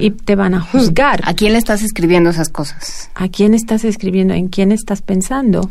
Y 0.00 0.10
te 0.10 0.36
van 0.36 0.54
a 0.54 0.60
juzgar. 0.60 1.20
¿A 1.24 1.34
quién 1.34 1.52
le 1.52 1.58
estás 1.58 1.82
escribiendo 1.82 2.30
esas 2.30 2.48
cosas? 2.48 3.10
¿A 3.14 3.28
quién 3.28 3.54
estás 3.54 3.84
escribiendo? 3.84 4.34
¿En 4.34 4.48
quién 4.48 4.72
estás 4.72 5.02
pensando? 5.02 5.68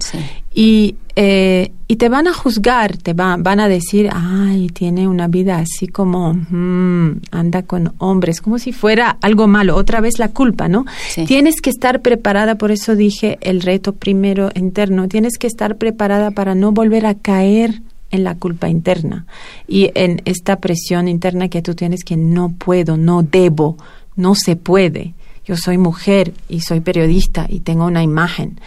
Y, 0.53 0.95
eh, 1.15 1.71
y 1.87 1.95
te 1.95 2.09
van 2.09 2.27
a 2.27 2.33
juzgar, 2.33 2.97
te 2.97 3.13
van 3.13 3.43
van 3.43 3.59
a 3.59 3.67
decir, 3.67 4.09
ay, 4.13 4.67
tiene 4.69 5.07
una 5.07 5.27
vida 5.27 5.57
así 5.57 5.87
como, 5.87 6.33
mm, 6.33 7.21
anda 7.31 7.63
con 7.63 7.93
hombres, 7.97 8.41
como 8.41 8.59
si 8.59 8.73
fuera 8.73 9.17
algo 9.21 9.47
malo. 9.47 9.75
Otra 9.75 10.01
vez 10.01 10.19
la 10.19 10.29
culpa, 10.29 10.67
¿no? 10.67 10.85
Tienes 11.27 11.61
que 11.61 11.69
estar 11.69 12.01
preparada, 12.01 12.55
por 12.55 12.71
eso 12.71 12.95
dije 12.95 13.37
el 13.41 13.61
reto 13.61 13.93
primero 13.93 14.51
interno, 14.55 15.07
tienes 15.07 15.37
que 15.37 15.47
estar 15.47 15.77
preparada 15.77 16.31
para 16.31 16.55
no 16.55 16.71
volver 16.71 17.05
a 17.05 17.15
caer 17.15 17.81
en 18.11 18.23
la 18.23 18.35
culpa 18.35 18.69
interna 18.69 19.25
y 19.67 19.89
en 19.95 20.21
esta 20.25 20.59
presión 20.59 21.07
interna 21.07 21.47
que 21.47 21.61
tú 21.61 21.75
tienes 21.75 22.03
que 22.03 22.17
no 22.17 22.53
puedo, 22.57 22.97
no 22.97 23.23
debo, 23.23 23.77
no 24.15 24.35
se 24.35 24.55
puede. 24.55 25.13
Yo 25.45 25.57
soy 25.57 25.77
mujer 25.77 26.33
y 26.47 26.61
soy 26.61 26.79
periodista 26.79 27.45
y 27.49 27.61
tengo 27.61 27.85
una 27.85 28.03
imagen. 28.03 28.59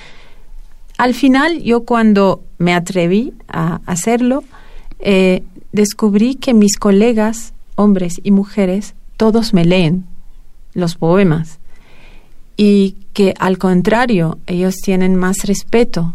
Al 0.98 1.14
final, 1.14 1.62
yo 1.62 1.84
cuando 1.84 2.42
me 2.58 2.74
atreví 2.74 3.32
a 3.48 3.80
hacerlo, 3.86 4.44
eh, 5.00 5.42
descubrí 5.72 6.36
que 6.36 6.54
mis 6.54 6.76
colegas, 6.78 7.52
hombres 7.74 8.20
y 8.22 8.30
mujeres, 8.30 8.94
todos 9.16 9.54
me 9.54 9.64
leen 9.64 10.04
los 10.72 10.96
poemas 10.96 11.58
y 12.56 12.96
que 13.12 13.34
al 13.38 13.58
contrario, 13.58 14.38
ellos 14.46 14.76
tienen 14.76 15.16
más 15.16 15.44
respeto. 15.44 16.14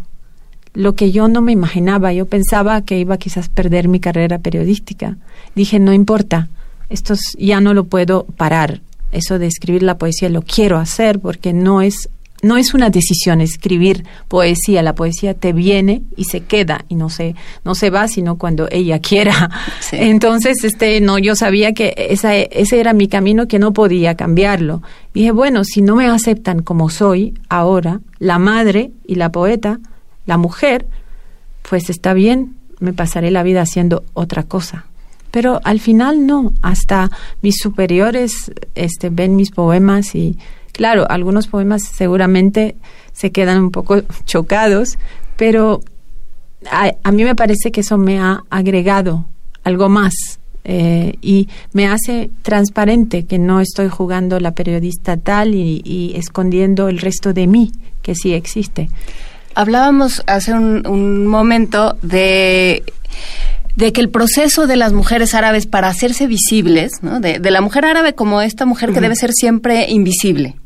Lo 0.72 0.94
que 0.94 1.10
yo 1.10 1.28
no 1.28 1.40
me 1.40 1.52
imaginaba, 1.52 2.12
yo 2.12 2.26
pensaba 2.26 2.82
que 2.82 2.98
iba 2.98 3.16
quizás 3.16 3.48
a 3.48 3.52
perder 3.52 3.88
mi 3.88 4.00
carrera 4.00 4.38
periodística. 4.38 5.16
Dije, 5.54 5.78
no 5.78 5.92
importa, 5.92 6.48
esto 6.88 7.14
ya 7.38 7.60
no 7.60 7.74
lo 7.74 7.84
puedo 7.84 8.24
parar, 8.24 8.80
eso 9.12 9.38
de 9.38 9.46
escribir 9.46 9.82
la 9.82 9.98
poesía 9.98 10.28
lo 10.28 10.42
quiero 10.42 10.78
hacer 10.78 11.20
porque 11.20 11.52
no 11.52 11.82
es 11.82 12.08
no 12.42 12.56
es 12.56 12.72
una 12.72 12.88
decisión 12.88 13.40
escribir 13.40 14.04
poesía, 14.28 14.82
la 14.82 14.94
poesía 14.94 15.34
te 15.34 15.52
viene 15.52 16.02
y 16.16 16.24
se 16.24 16.40
queda 16.40 16.84
y 16.88 16.94
no 16.94 17.10
se 17.10 17.34
no 17.64 17.74
se 17.74 17.90
va 17.90 18.08
sino 18.08 18.38
cuando 18.38 18.66
ella 18.70 18.98
quiera. 18.98 19.50
Entonces, 19.92 20.64
este 20.64 21.00
no 21.00 21.18
yo 21.18 21.36
sabía 21.36 21.72
que 21.72 21.94
esa, 21.96 22.34
ese 22.34 22.80
era 22.80 22.92
mi 22.92 23.08
camino 23.08 23.46
que 23.46 23.58
no 23.58 23.72
podía 23.72 24.14
cambiarlo. 24.14 24.82
Dije, 25.12 25.32
bueno, 25.32 25.64
si 25.64 25.82
no 25.82 25.96
me 25.96 26.06
aceptan 26.06 26.62
como 26.62 26.88
soy 26.88 27.34
ahora, 27.48 28.00
la 28.18 28.38
madre 28.38 28.92
y 29.06 29.16
la 29.16 29.30
poeta, 29.30 29.78
la 30.24 30.38
mujer, 30.38 30.86
pues 31.68 31.90
está 31.90 32.14
bien, 32.14 32.56
me 32.78 32.92
pasaré 32.92 33.30
la 33.30 33.42
vida 33.42 33.60
haciendo 33.62 34.04
otra 34.14 34.44
cosa 34.44 34.86
pero 35.30 35.60
al 35.64 35.80
final 35.80 36.26
no, 36.26 36.52
hasta 36.62 37.10
mis 37.42 37.58
superiores 37.58 38.52
este, 38.74 39.10
ven 39.10 39.36
mis 39.36 39.50
poemas 39.50 40.14
y 40.14 40.38
claro, 40.72 41.06
algunos 41.08 41.46
poemas 41.46 41.82
seguramente 41.82 42.76
se 43.12 43.32
quedan 43.32 43.62
un 43.62 43.70
poco 43.70 44.02
chocados, 44.24 44.98
pero 45.36 45.80
a, 46.70 47.12
mí 47.12 47.24
me 47.24 47.34
parece 47.34 47.70
que 47.70 47.80
eso 47.80 47.96
me 47.98 48.18
ha 48.18 48.42
agregado 48.50 49.26
algo 49.64 49.88
más 49.88 50.14
eh, 50.64 51.14
y 51.22 51.48
me 51.72 51.86
hace 51.86 52.30
transparente 52.42 53.24
que 53.24 53.38
no 53.38 53.60
estoy 53.60 53.88
jugando 53.88 54.40
la 54.40 54.52
periodista 54.52 55.16
tal 55.16 55.54
y, 55.54 55.80
y 55.84 56.12
escondiendo 56.16 56.88
el 56.88 56.98
resto 56.98 57.32
de 57.32 57.46
mí, 57.46 57.72
que 58.02 58.14
sí 58.14 58.34
existe. 58.34 58.90
Hablábamos 59.54 60.22
hace 60.26 60.52
un, 60.52 60.86
un 60.86 61.26
momento 61.26 61.96
de 62.02 62.84
de 63.76 63.92
que 63.92 64.00
el 64.00 64.08
proceso 64.08 64.66
de 64.66 64.76
las 64.76 64.92
mujeres 64.92 65.34
árabes 65.34 65.66
para 65.66 65.88
hacerse 65.88 66.26
visibles, 66.26 67.02
¿no? 67.02 67.20
de, 67.20 67.38
la 67.50 67.60
mujer 67.60 67.84
árabe 67.84 68.14
como 68.14 68.42
esta 68.42 68.66
mujer 68.66 68.92
que 68.92 69.00
debe 69.00 69.16
ser 69.16 69.32
siempre 69.32 69.86
invisible, 69.90 70.56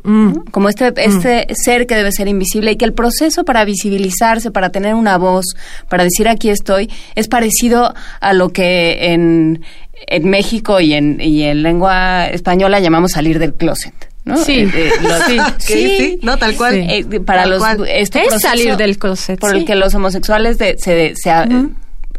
como 0.51 0.69
este, 0.69 0.93
este 0.97 1.47
ser 1.55 1.87
que 1.87 1.95
debe 1.95 2.13
ser 2.13 2.29
invisible 2.29 2.73
y 2.73 2.77
que 2.77 2.85
el 2.85 2.93
proceso 2.93 3.45
para 3.45 3.65
visibilizarse, 3.65 4.51
para 4.51 4.71
tener 4.71 4.95
una 4.95 5.17
voz, 5.17 5.45
para 5.89 6.05
decir 6.05 6.29
aquí 6.29 6.51
estoy, 6.51 6.91
es 7.15 7.29
parecido 7.29 7.95
a 8.21 8.33
lo 8.33 8.51
que 8.51 9.13
en, 9.13 9.63
en 10.07 10.29
México 10.29 10.81
y 10.81 10.95
en, 10.95 11.21
y 11.21 11.43
en 11.43 11.63
lengua 11.63 12.27
española 12.27 12.81
llamamos 12.81 13.13
salir 13.13 13.39
del 13.39 13.55
closet. 13.55 13.95
¿no? 14.25 14.39
Sí, 14.39 14.61
eh, 14.61 14.71
eh, 14.75 15.39
sí, 15.59 15.97
sí, 15.99 16.19
no 16.23 16.39
tal 16.39 16.57
cual. 16.57 16.75
Eh, 16.77 17.21
para 17.21 17.45
los 17.47 17.63
este 17.87 18.23
es 18.23 18.41
salir 18.41 18.77
del 18.77 18.99
closet, 18.99 19.39
por 19.39 19.55
el 19.55 19.65
que 19.65 19.75
los 19.75 19.95
homosexuales 19.95 20.57
de, 20.59 20.77
se, 20.79 21.15
se 21.15 21.31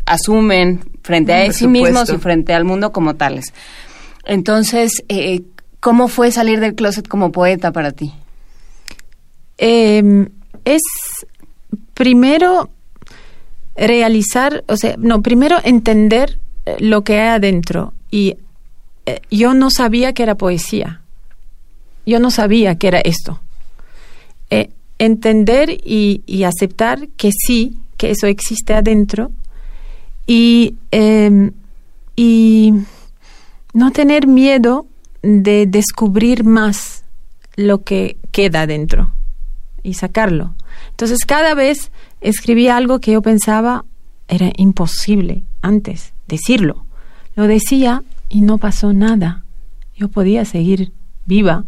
asumen 0.06 0.82
frente 1.02 1.34
a 1.34 1.52
sí 1.52 1.68
mismos 1.68 2.10
y 2.10 2.18
frente 2.18 2.54
al 2.54 2.66
mundo 2.66 2.92
como 2.92 3.16
tales. 3.16 3.54
Entonces, 4.26 5.04
eh, 5.10 5.44
¿cómo 5.80 6.08
fue 6.08 6.32
salir 6.32 6.60
del 6.60 6.76
closet 6.76 7.08
como 7.08 7.32
poeta 7.32 7.72
para 7.72 7.92
ti? 7.92 8.14
Em, 9.58 10.30
es 10.64 10.82
primero 11.94 12.70
realizar, 13.76 14.64
o 14.68 14.78
sea, 14.78 14.96
no, 14.98 15.22
primero 15.22 15.58
entender 15.64 16.40
eh, 16.66 16.78
lo 16.80 17.04
que 17.04 17.20
hay 17.20 17.30
adentro. 17.30 17.94
Y 18.12 18.38
eh, 19.06 19.22
yo 19.30 19.54
no 19.54 19.70
sabía 19.70 20.14
que 20.14 20.24
era 20.24 20.36
poesía. 20.36 21.02
Yo 22.06 22.20
no 22.20 22.32
sabía 22.32 22.78
que 22.78 22.88
era 22.88 23.00
esto. 23.00 23.40
entender 24.98 25.70
y, 25.84 26.22
y 26.26 26.44
aceptar 26.44 27.10
que 27.18 27.30
sí, 27.34 27.78
que 27.98 28.12
eso 28.12 28.28
existe 28.28 28.74
adentro 28.74 29.30
y, 30.26 30.76
em, 30.92 31.52
y 32.16 32.74
no 33.74 33.92
tener 33.92 34.28
miedo 34.28 34.88
de 35.22 35.66
descubrir 35.66 36.44
más 36.44 37.04
lo 37.56 37.84
que 37.84 38.18
queda 38.32 38.68
dentro 38.68 39.12
y 39.84 39.94
sacarlo. 39.94 40.54
Entonces 40.92 41.26
cada 41.26 41.54
vez 41.54 41.92
escribía 42.22 42.78
algo 42.78 43.00
que 43.00 43.12
yo 43.14 43.22
pensaba 43.22 43.86
era 44.28 44.52
imposible 44.58 45.44
antes 45.62 46.14
decirlo. 46.28 46.86
Lo 47.36 47.48
decía 47.48 48.04
y 48.30 48.42
no 48.42 48.58
pasó 48.58 48.94
nada. 48.94 49.44
Yo 49.96 50.10
podía 50.10 50.46
seguir 50.46 50.92
viva. 51.26 51.66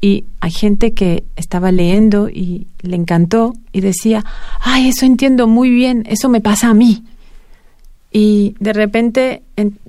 Y 0.00 0.24
hay 0.40 0.50
gente 0.50 0.94
que 0.94 1.24
estaba 1.36 1.70
leyendo 1.70 2.28
y 2.28 2.66
le 2.80 2.96
encantó 2.96 3.54
y 3.70 3.82
decía, 3.82 4.24
ay, 4.60 4.88
eso 4.88 5.06
entiendo 5.06 5.46
muy 5.46 5.70
bien, 5.70 6.04
eso 6.08 6.28
me 6.28 6.40
pasa 6.40 6.70
a 6.70 6.74
mí. 6.74 7.04
Y 8.12 8.54
de 8.60 8.72
repente 8.72 9.42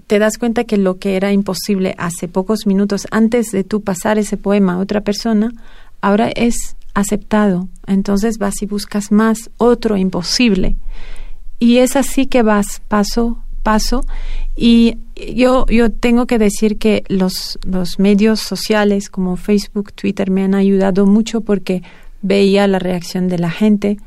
te 0.07 0.19
das 0.19 0.37
cuenta 0.37 0.63
que 0.63 0.77
lo 0.77 0.97
que 0.97 1.15
era 1.15 1.33
imposible 1.33 1.93
hace 1.97 2.27
pocos 2.27 2.65
minutos 2.65 3.05
antes 3.11 3.51
de 3.51 3.63
tú 3.63 3.81
pasar 3.81 4.17
ese 4.17 4.37
poema 4.37 4.73
a 4.73 4.77
otra 4.79 5.01
persona, 5.01 5.51
ahora 6.01 6.29
es 6.29 6.75
aceptado. 6.93 7.67
Entonces 7.85 8.37
vas 8.37 8.61
y 8.61 8.65
buscas 8.65 9.11
más, 9.11 9.49
otro 9.57 9.97
imposible. 9.97 10.77
Y 11.59 11.77
es 11.79 11.95
así 11.95 12.27
que 12.27 12.43
vas 12.43 12.81
paso 12.87 13.43
paso. 13.63 14.05
Y 14.55 14.97
yo, 15.15 15.65
yo 15.67 15.89
tengo 15.89 16.27
que 16.27 16.37
decir 16.37 16.77
que 16.77 17.03
los, 17.07 17.57
los 17.65 17.97
medios 17.97 18.41
sociales 18.41 19.09
como 19.09 19.37
Facebook, 19.37 19.93
Twitter 19.93 20.29
me 20.29 20.43
han 20.43 20.53
ayudado 20.53 21.07
mucho 21.07 21.41
porque 21.41 21.81
veía 22.21 22.67
la 22.67 22.77
reacción 22.77 23.29
de 23.29 23.39
la 23.39 23.49
gente. 23.49 23.97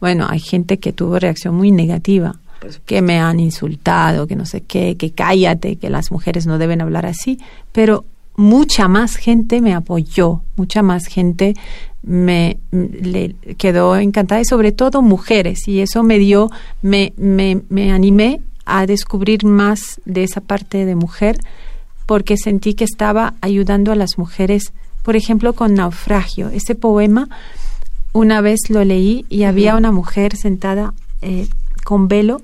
Bueno, 0.00 0.26
hay 0.28 0.38
gente 0.38 0.78
que 0.78 0.92
tuvo 0.92 1.18
reacción 1.18 1.56
muy 1.56 1.72
negativa, 1.72 2.38
que 2.84 3.02
me 3.02 3.18
han 3.18 3.40
insultado, 3.40 4.26
que 4.26 4.36
no 4.36 4.46
sé 4.46 4.62
qué, 4.62 4.96
que 4.96 5.10
cállate, 5.10 5.76
que 5.76 5.90
las 5.90 6.10
mujeres 6.10 6.46
no 6.46 6.58
deben 6.58 6.80
hablar 6.80 7.06
así, 7.06 7.38
pero 7.72 8.04
mucha 8.36 8.88
más 8.88 9.16
gente 9.16 9.60
me 9.60 9.74
apoyó, 9.74 10.42
mucha 10.56 10.82
más 10.82 11.06
gente 11.06 11.54
me 12.02 12.58
le 12.70 13.34
quedó 13.58 13.96
encantada 13.96 14.40
y 14.40 14.44
sobre 14.44 14.72
todo 14.72 15.02
mujeres. 15.02 15.66
Y 15.66 15.80
eso 15.80 16.02
me 16.02 16.18
dio, 16.18 16.50
me, 16.82 17.12
me, 17.16 17.62
me 17.68 17.92
animé 17.92 18.40
a 18.64 18.86
descubrir 18.86 19.44
más 19.44 20.00
de 20.04 20.24
esa 20.24 20.40
parte 20.40 20.84
de 20.84 20.94
mujer 20.94 21.38
porque 22.06 22.36
sentí 22.36 22.74
que 22.74 22.84
estaba 22.84 23.34
ayudando 23.40 23.90
a 23.90 23.96
las 23.96 24.18
mujeres, 24.18 24.72
por 25.02 25.16
ejemplo, 25.16 25.54
con 25.54 25.74
Naufragio. 25.74 26.48
Ese 26.50 26.74
poema 26.74 27.28
una 28.12 28.40
vez 28.40 28.70
lo 28.70 28.84
leí 28.84 29.26
y 29.28 29.42
había 29.42 29.76
una 29.76 29.92
mujer 29.92 30.36
sentada 30.36 30.94
eh, 31.20 31.48
con 31.86 32.08
velo, 32.08 32.42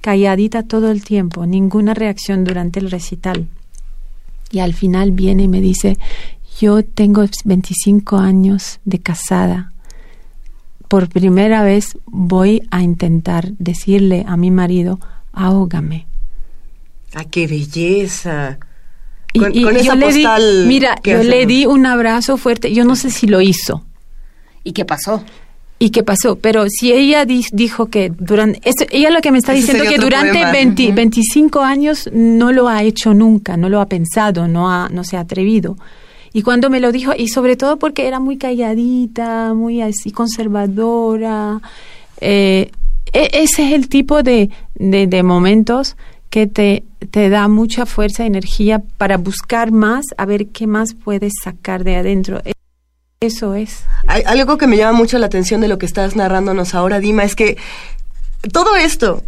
calladita 0.00 0.64
todo 0.64 0.90
el 0.90 1.04
tiempo, 1.04 1.46
ninguna 1.46 1.94
reacción 1.94 2.42
durante 2.42 2.80
el 2.80 2.90
recital. 2.90 3.46
Y 4.50 4.58
al 4.58 4.74
final 4.74 5.12
viene 5.12 5.44
y 5.44 5.48
me 5.48 5.60
dice, 5.60 5.96
yo 6.60 6.84
tengo 6.84 7.24
25 7.44 8.16
años 8.16 8.80
de 8.84 8.98
casada. 8.98 9.72
Por 10.88 11.08
primera 11.08 11.62
vez 11.62 11.96
voy 12.06 12.60
a 12.72 12.82
intentar 12.82 13.52
decirle 13.58 14.24
a 14.26 14.36
mi 14.36 14.50
marido, 14.50 14.98
ahógame. 15.32 16.08
¡Ah, 17.14 17.22
qué 17.22 17.46
belleza! 17.46 18.58
Con, 19.32 19.54
y, 19.54 19.64
esa 19.64 19.94
postal 19.94 20.64
mira, 20.66 20.96
yo 21.04 21.22
le 21.22 21.46
di 21.46 21.66
un 21.66 21.86
abrazo 21.86 22.36
fuerte. 22.36 22.74
Yo 22.74 22.84
no 22.84 22.96
sé 22.96 23.12
si 23.12 23.28
lo 23.28 23.40
hizo. 23.40 23.84
¿Y 24.64 24.72
qué 24.72 24.84
pasó? 24.84 25.22
¿Y 25.78 25.90
qué 25.90 26.02
pasó? 26.02 26.36
Pero 26.36 26.66
si 26.68 26.92
ella 26.92 27.26
dijo 27.26 27.86
que 27.86 28.10
durante... 28.10 28.60
ella 28.90 29.10
lo 29.10 29.20
que 29.20 29.30
me 29.30 29.38
está 29.38 29.52
diciendo 29.52 29.84
que 29.84 29.98
durante 29.98 30.42
25 30.92 31.60
años 31.60 32.08
no 32.12 32.50
lo 32.52 32.68
ha 32.68 32.82
hecho 32.82 33.12
nunca, 33.12 33.58
no 33.58 33.68
lo 33.68 33.80
ha 33.80 33.86
pensado, 33.86 34.48
no, 34.48 34.70
ha, 34.70 34.88
no 34.88 35.04
se 35.04 35.18
ha 35.18 35.20
atrevido. 35.20 35.76
Y 36.32 36.42
cuando 36.42 36.70
me 36.70 36.80
lo 36.80 36.92
dijo, 36.92 37.12
y 37.16 37.28
sobre 37.28 37.56
todo 37.56 37.78
porque 37.78 38.06
era 38.06 38.20
muy 38.20 38.38
calladita, 38.38 39.52
muy 39.54 39.82
así 39.82 40.12
conservadora, 40.12 41.60
eh, 42.20 42.70
e, 43.12 43.30
ese 43.32 43.66
es 43.66 43.72
el 43.72 43.88
tipo 43.88 44.22
de, 44.22 44.50
de, 44.74 45.22
momentos 45.22 45.96
que 46.30 46.46
te, 46.46 46.84
te 47.10 47.28
da 47.28 47.48
mucha 47.48 47.86
fuerza, 47.86 48.26
energía 48.26 48.82
para 48.98 49.16
buscar 49.18 49.72
más, 49.72 50.04
a 50.16 50.26
ver 50.26 50.48
qué 50.48 50.66
más 50.66 50.94
puedes 50.94 51.32
sacar 51.42 51.84
de 51.84 51.96
adentro. 51.96 52.40
Eso 53.26 53.54
es. 53.56 53.80
Algo 54.06 54.56
que 54.56 54.68
me 54.68 54.76
llama 54.76 54.96
mucho 54.96 55.18
la 55.18 55.26
atención 55.26 55.60
de 55.60 55.66
lo 55.66 55.78
que 55.78 55.86
estás 55.86 56.14
narrándonos 56.14 56.74
ahora, 56.74 57.00
Dima, 57.00 57.24
es 57.24 57.34
que 57.34 57.56
todo 58.52 58.76
esto, 58.76 59.24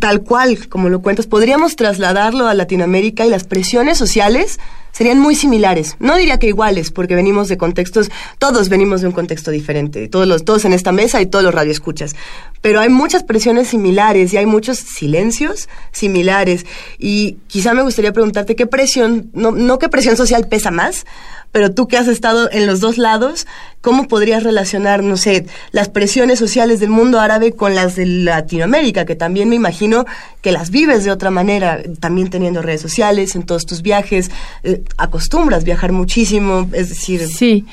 tal 0.00 0.22
cual 0.22 0.68
como 0.68 0.88
lo 0.88 1.00
cuentas, 1.00 1.28
podríamos 1.28 1.76
trasladarlo 1.76 2.48
a 2.48 2.54
Latinoamérica 2.54 3.24
y 3.24 3.30
las 3.30 3.44
presiones 3.44 3.98
sociales 3.98 4.58
serían 4.90 5.20
muy 5.20 5.36
similares. 5.36 5.94
No 6.00 6.16
diría 6.16 6.38
que 6.38 6.48
iguales, 6.48 6.90
porque 6.90 7.14
venimos 7.14 7.48
de 7.48 7.56
contextos, 7.56 8.10
todos 8.38 8.68
venimos 8.68 9.02
de 9.02 9.06
un 9.06 9.12
contexto 9.12 9.52
diferente, 9.52 10.08
todos 10.08 10.26
los 10.26 10.44
todos 10.44 10.64
en 10.64 10.72
esta 10.72 10.90
mesa 10.90 11.20
y 11.20 11.26
todos 11.26 11.44
los 11.44 11.54
radioescuchas. 11.54 12.16
Pero 12.62 12.80
hay 12.80 12.88
muchas 12.88 13.22
presiones 13.22 13.68
similares 13.68 14.32
y 14.32 14.38
hay 14.38 14.46
muchos 14.46 14.78
silencios 14.78 15.68
similares. 15.92 16.64
Y 16.98 17.36
quizá 17.46 17.74
me 17.74 17.82
gustaría 17.82 18.12
preguntarte 18.12 18.56
qué 18.56 18.66
presión, 18.66 19.30
no, 19.34 19.52
no 19.52 19.78
qué 19.78 19.88
presión 19.88 20.16
social 20.16 20.48
pesa 20.48 20.70
más, 20.70 21.04
pero 21.52 21.72
tú 21.72 21.88
que 21.88 21.96
has 21.96 22.08
estado 22.08 22.50
en 22.50 22.66
los 22.66 22.80
dos 22.80 22.98
lados, 22.98 23.46
¿cómo 23.80 24.08
podrías 24.08 24.42
relacionar, 24.42 25.02
no 25.02 25.16
sé, 25.16 25.46
las 25.70 25.88
presiones 25.88 26.38
sociales 26.38 26.80
del 26.80 26.90
mundo 26.90 27.20
árabe 27.20 27.52
con 27.52 27.74
las 27.74 27.96
de 27.96 28.06
Latinoamérica, 28.06 29.04
que 29.06 29.14
también 29.14 29.48
me 29.48 29.56
imagino 29.56 30.04
que 30.42 30.52
las 30.52 30.70
vives 30.70 31.04
de 31.04 31.10
otra 31.10 31.30
manera, 31.30 31.82
también 32.00 32.30
teniendo 32.30 32.62
redes 32.62 32.80
sociales, 32.80 33.36
en 33.36 33.44
todos 33.44 33.64
tus 33.64 33.82
viajes, 33.82 34.30
eh, 34.64 34.82
acostumbras 34.98 35.64
viajar 35.64 35.92
muchísimo, 35.92 36.68
es 36.72 36.90
decir... 36.90 37.26
Sí, 37.26 37.64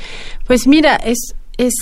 pues 0.47 0.67
mira, 0.67 0.95
es, 0.95 1.35
es, 1.57 1.73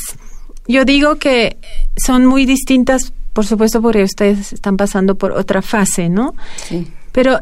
yo 0.67 0.85
digo 0.85 1.15
que 1.15 1.57
son 1.97 2.25
muy 2.25 2.45
distintas, 2.45 3.13
por 3.33 3.45
supuesto, 3.45 3.81
porque 3.81 4.03
ustedes 4.03 4.53
están 4.53 4.77
pasando 4.77 5.15
por 5.15 5.31
otra 5.31 5.61
fase, 5.61 6.09
¿no? 6.09 6.35
Sí. 6.67 6.87
Pero 7.11 7.39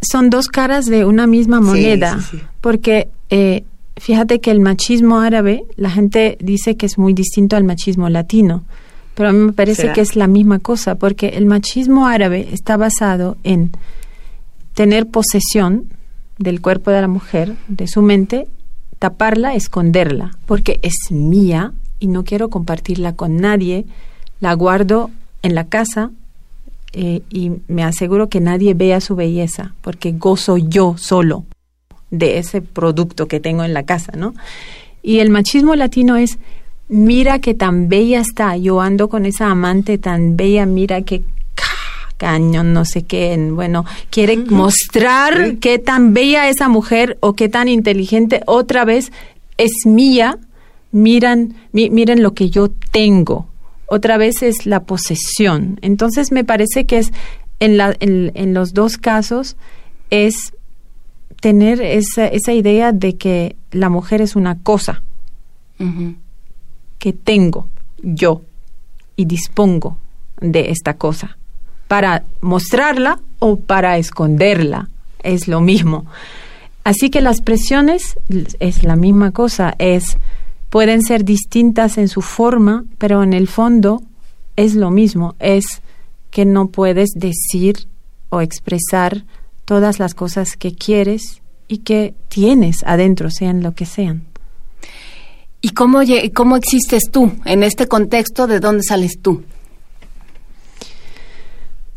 son 0.00 0.30
dos 0.30 0.48
caras 0.48 0.86
de 0.86 1.04
una 1.04 1.26
misma 1.26 1.60
moneda, 1.60 2.18
porque 2.60 3.08
eh, 3.30 3.64
fíjate 3.96 4.40
que 4.40 4.50
el 4.50 4.60
machismo 4.60 5.18
árabe, 5.20 5.64
la 5.76 5.90
gente 5.90 6.36
dice 6.40 6.76
que 6.76 6.86
es 6.86 6.98
muy 6.98 7.12
distinto 7.12 7.56
al 7.56 7.64
machismo 7.64 8.08
latino, 8.08 8.64
pero 9.14 9.30
a 9.30 9.32
mí 9.32 9.38
me 9.38 9.52
parece 9.52 9.92
que 9.92 10.02
es 10.02 10.14
la 10.14 10.26
misma 10.26 10.58
cosa, 10.58 10.96
porque 10.96 11.28
el 11.28 11.46
machismo 11.46 12.06
árabe 12.06 12.48
está 12.52 12.76
basado 12.76 13.38
en 13.44 13.72
tener 14.74 15.06
posesión 15.06 15.86
del 16.38 16.60
cuerpo 16.60 16.90
de 16.90 17.00
la 17.00 17.08
mujer, 17.08 17.54
de 17.68 17.88
su 17.88 18.02
mente, 18.02 18.46
taparla, 18.98 19.54
esconderla, 19.54 20.36
porque 20.44 20.78
es 20.82 21.10
mía 21.10 21.72
y 21.98 22.08
no 22.08 22.24
quiero 22.24 22.50
compartirla 22.50 23.14
con 23.14 23.36
nadie, 23.36 23.86
la 24.40 24.52
guardo 24.52 25.10
en 25.42 25.54
la 25.54 25.64
casa 25.64 26.10
eh, 26.92 27.22
y 27.30 27.52
me 27.68 27.84
aseguro 27.84 28.28
que 28.28 28.40
nadie 28.40 28.74
vea 28.74 29.00
su 29.00 29.16
belleza, 29.16 29.74
porque 29.80 30.12
gozo 30.12 30.58
yo 30.58 30.96
solo 30.98 31.44
de 32.10 32.38
ese 32.38 32.62
producto 32.62 33.26
que 33.26 33.40
tengo 33.40 33.64
en 33.64 33.74
la 33.74 33.84
casa, 33.84 34.12
¿no? 34.16 34.34
Y 35.02 35.20
el 35.20 35.30
machismo 35.30 35.74
latino 35.76 36.16
es, 36.16 36.38
mira 36.88 37.40
que 37.40 37.54
tan 37.54 37.88
bella 37.88 38.20
está, 38.20 38.56
yo 38.56 38.80
ando 38.80 39.08
con 39.08 39.26
esa 39.26 39.50
amante 39.50 39.98
tan 39.98 40.36
bella, 40.36 40.66
mira 40.66 41.02
que 41.02 41.22
cañón, 42.16 42.72
no 42.72 42.84
sé 42.84 43.02
qué, 43.02 43.36
bueno, 43.52 43.84
quiere 44.10 44.36
mostrar 44.36 45.56
qué 45.58 45.78
tan 45.78 46.14
bella 46.14 46.48
esa 46.48 46.68
mujer 46.68 47.18
o 47.20 47.34
qué 47.34 47.48
tan 47.48 47.68
inteligente 47.68 48.40
otra 48.46 48.84
vez 48.84 49.12
es 49.58 49.70
mía, 49.84 50.38
miran, 50.92 51.54
miren 51.72 52.22
lo 52.22 52.32
que 52.32 52.50
yo 52.50 52.70
tengo. 52.90 53.46
Otra 53.88 54.16
vez 54.16 54.42
es 54.42 54.66
la 54.66 54.84
posesión. 54.84 55.78
Entonces 55.82 56.32
me 56.32 56.42
parece 56.42 56.86
que 56.86 56.98
es 56.98 57.12
en, 57.60 57.76
la, 57.76 57.94
en 58.00 58.54
los 58.54 58.74
dos 58.74 58.96
casos 58.96 59.56
es 60.10 60.54
tener 61.40 61.80
esa, 61.80 62.26
esa 62.26 62.52
idea 62.52 62.92
de 62.92 63.16
que 63.16 63.56
la 63.70 63.88
mujer 63.88 64.20
es 64.20 64.36
una 64.36 64.58
cosa 64.58 65.02
que 66.98 67.12
tengo 67.12 67.68
yo 68.02 68.42
y 69.14 69.26
dispongo 69.26 69.98
de 70.40 70.70
esta 70.70 70.94
cosa 70.94 71.36
para 71.88 72.24
mostrarla 72.40 73.20
o 73.38 73.56
para 73.56 73.98
esconderla 73.98 74.88
es 75.22 75.48
lo 75.48 75.60
mismo. 75.60 76.06
Así 76.84 77.10
que 77.10 77.20
las 77.20 77.40
presiones 77.40 78.18
es 78.60 78.84
la 78.84 78.96
misma 78.96 79.32
cosa 79.32 79.74
es 79.78 80.18
pueden 80.70 81.02
ser 81.02 81.24
distintas 81.24 81.98
en 81.98 82.08
su 82.08 82.22
forma 82.22 82.84
pero 82.98 83.22
en 83.22 83.32
el 83.32 83.48
fondo 83.48 84.02
es 84.56 84.74
lo 84.74 84.90
mismo 84.90 85.34
es 85.38 85.64
que 86.30 86.44
no 86.44 86.68
puedes 86.68 87.10
decir 87.14 87.86
o 88.30 88.40
expresar 88.40 89.24
todas 89.66 89.98
las 89.98 90.14
cosas 90.14 90.56
que 90.56 90.74
quieres 90.74 91.42
y 91.68 91.78
que 91.78 92.14
tienes 92.28 92.82
adentro, 92.86 93.30
sean 93.30 93.62
lo 93.62 93.72
que 93.72 93.84
sean. 93.84 94.24
¿Y 95.60 95.70
cómo, 95.70 96.00
cómo 96.32 96.56
existes 96.56 97.10
tú 97.10 97.32
en 97.44 97.62
este 97.62 97.86
contexto? 97.88 98.46
¿De 98.46 98.60
dónde 98.60 98.84
sales 98.84 99.18
tú? 99.20 99.42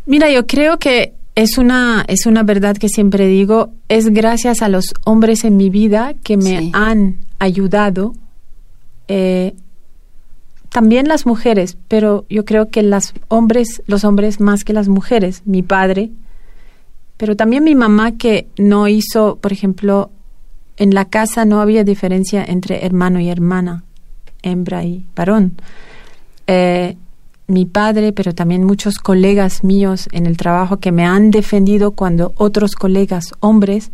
Mira, 0.06 0.32
yo 0.32 0.48
creo 0.48 0.80
que 0.80 1.14
es 1.36 1.58
una, 1.58 2.04
es 2.08 2.26
una 2.26 2.44
verdad 2.44 2.76
que 2.76 2.90
siempre 2.90 3.28
digo, 3.28 3.72
es 3.88 4.10
gracias 4.10 4.62
a 4.62 4.70
los 4.70 4.94
hombres 5.06 5.44
en 5.44 5.56
mi 5.56 5.70
vida 5.70 6.16
que 6.24 6.36
me 6.36 6.72
han 6.74 7.20
ayudado, 7.38 8.16
eh, 9.08 9.54
también 10.70 11.08
las 11.08 11.26
mujeres, 11.26 11.78
pero 11.88 12.26
yo 12.30 12.46
creo 12.46 12.70
que 12.70 12.82
las 12.82 13.14
hombres, 13.28 13.84
los 13.86 14.04
hombres 14.04 14.40
más 14.40 14.64
que 14.64 14.74
las 14.74 14.88
mujeres, 14.88 15.44
mi 15.46 15.62
padre, 15.62 16.10
pero 17.20 17.36
también 17.36 17.66
mi 17.66 17.76
mamá 17.76 18.14
que 18.14 18.48
no 18.58 18.88
hizo, 18.88 19.40
por 19.42 19.52
ejemplo, 19.52 20.10
en 20.78 20.94
la 20.94 21.04
casa 21.04 21.44
no 21.44 21.60
había 21.60 21.84
diferencia 21.84 22.46
entre 22.46 22.86
hermano 22.86 23.20
y 23.20 23.28
hermana, 23.30 23.84
hembra 24.42 24.86
y 24.86 25.06
varón. 25.18 25.58
Eh, 26.48 26.96
mi 27.48 27.66
padre, 27.66 28.14
pero 28.14 28.34
también 28.34 28.64
muchos 28.64 29.00
colegas 29.00 29.66
míos 29.66 30.08
en 30.14 30.28
el 30.28 30.38
trabajo 30.38 30.78
que 30.78 30.94
me 30.94 31.06
han 31.06 31.30
defendido 31.30 31.92
cuando 31.92 32.32
otros 32.38 32.76
colegas 32.76 33.34
hombres 33.42 33.92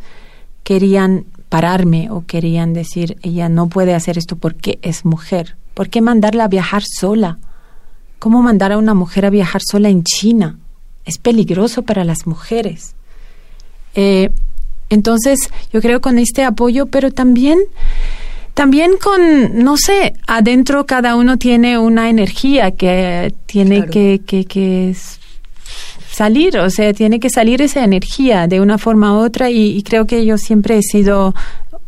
querían 0.61 1.25
pararme 1.49 2.11
o 2.11 2.27
querían 2.27 2.73
decir, 2.73 3.17
ella 3.23 3.49
no 3.49 3.69
puede 3.69 3.95
hacer 3.95 4.19
esto 4.19 4.35
porque 4.35 4.77
es 4.83 5.03
mujer. 5.03 5.57
¿Por 5.73 5.89
qué 5.89 5.99
mandarla 5.99 6.43
a 6.43 6.49
viajar 6.49 6.83
sola? 6.85 7.39
¿Cómo 8.19 8.43
mandar 8.43 8.71
a 8.71 8.77
una 8.77 8.93
mujer 8.93 9.25
a 9.25 9.31
viajar 9.31 9.63
sola 9.67 9.89
en 9.89 10.03
China? 10.03 10.59
Es 11.05 11.17
peligroso 11.17 11.81
para 11.81 12.03
las 12.03 12.27
mujeres. 12.27 12.95
Eh, 13.95 14.29
entonces, 14.89 15.49
yo 15.73 15.81
creo 15.81 16.01
con 16.01 16.19
este 16.19 16.43
apoyo, 16.43 16.85
pero 16.85 17.11
también 17.11 17.59
también 18.53 18.91
con, 19.01 19.63
no 19.65 19.75
sé, 19.75 20.13
adentro 20.27 20.85
cada 20.85 21.17
uno 21.17 21.37
tiene 21.37 21.77
una 21.77 22.09
energía 22.09 22.71
que 22.71 23.33
tiene 23.47 23.87
que, 23.87 24.21
que, 24.25 24.45
que 24.45 24.95
salir, 26.15 26.57
o 26.57 26.69
sea, 26.69 26.93
tiene 26.93 27.19
que 27.19 27.29
salir 27.29 27.61
esa 27.61 27.83
energía 27.83 28.47
de 28.47 28.61
una 28.61 28.77
forma 28.77 29.13
u 29.13 29.17
otra 29.17 29.49
y, 29.49 29.83
creo 29.83 30.07
que 30.07 30.25
yo 30.25 30.37
siempre 30.37 30.77
he 30.77 30.81
sido 30.81 31.35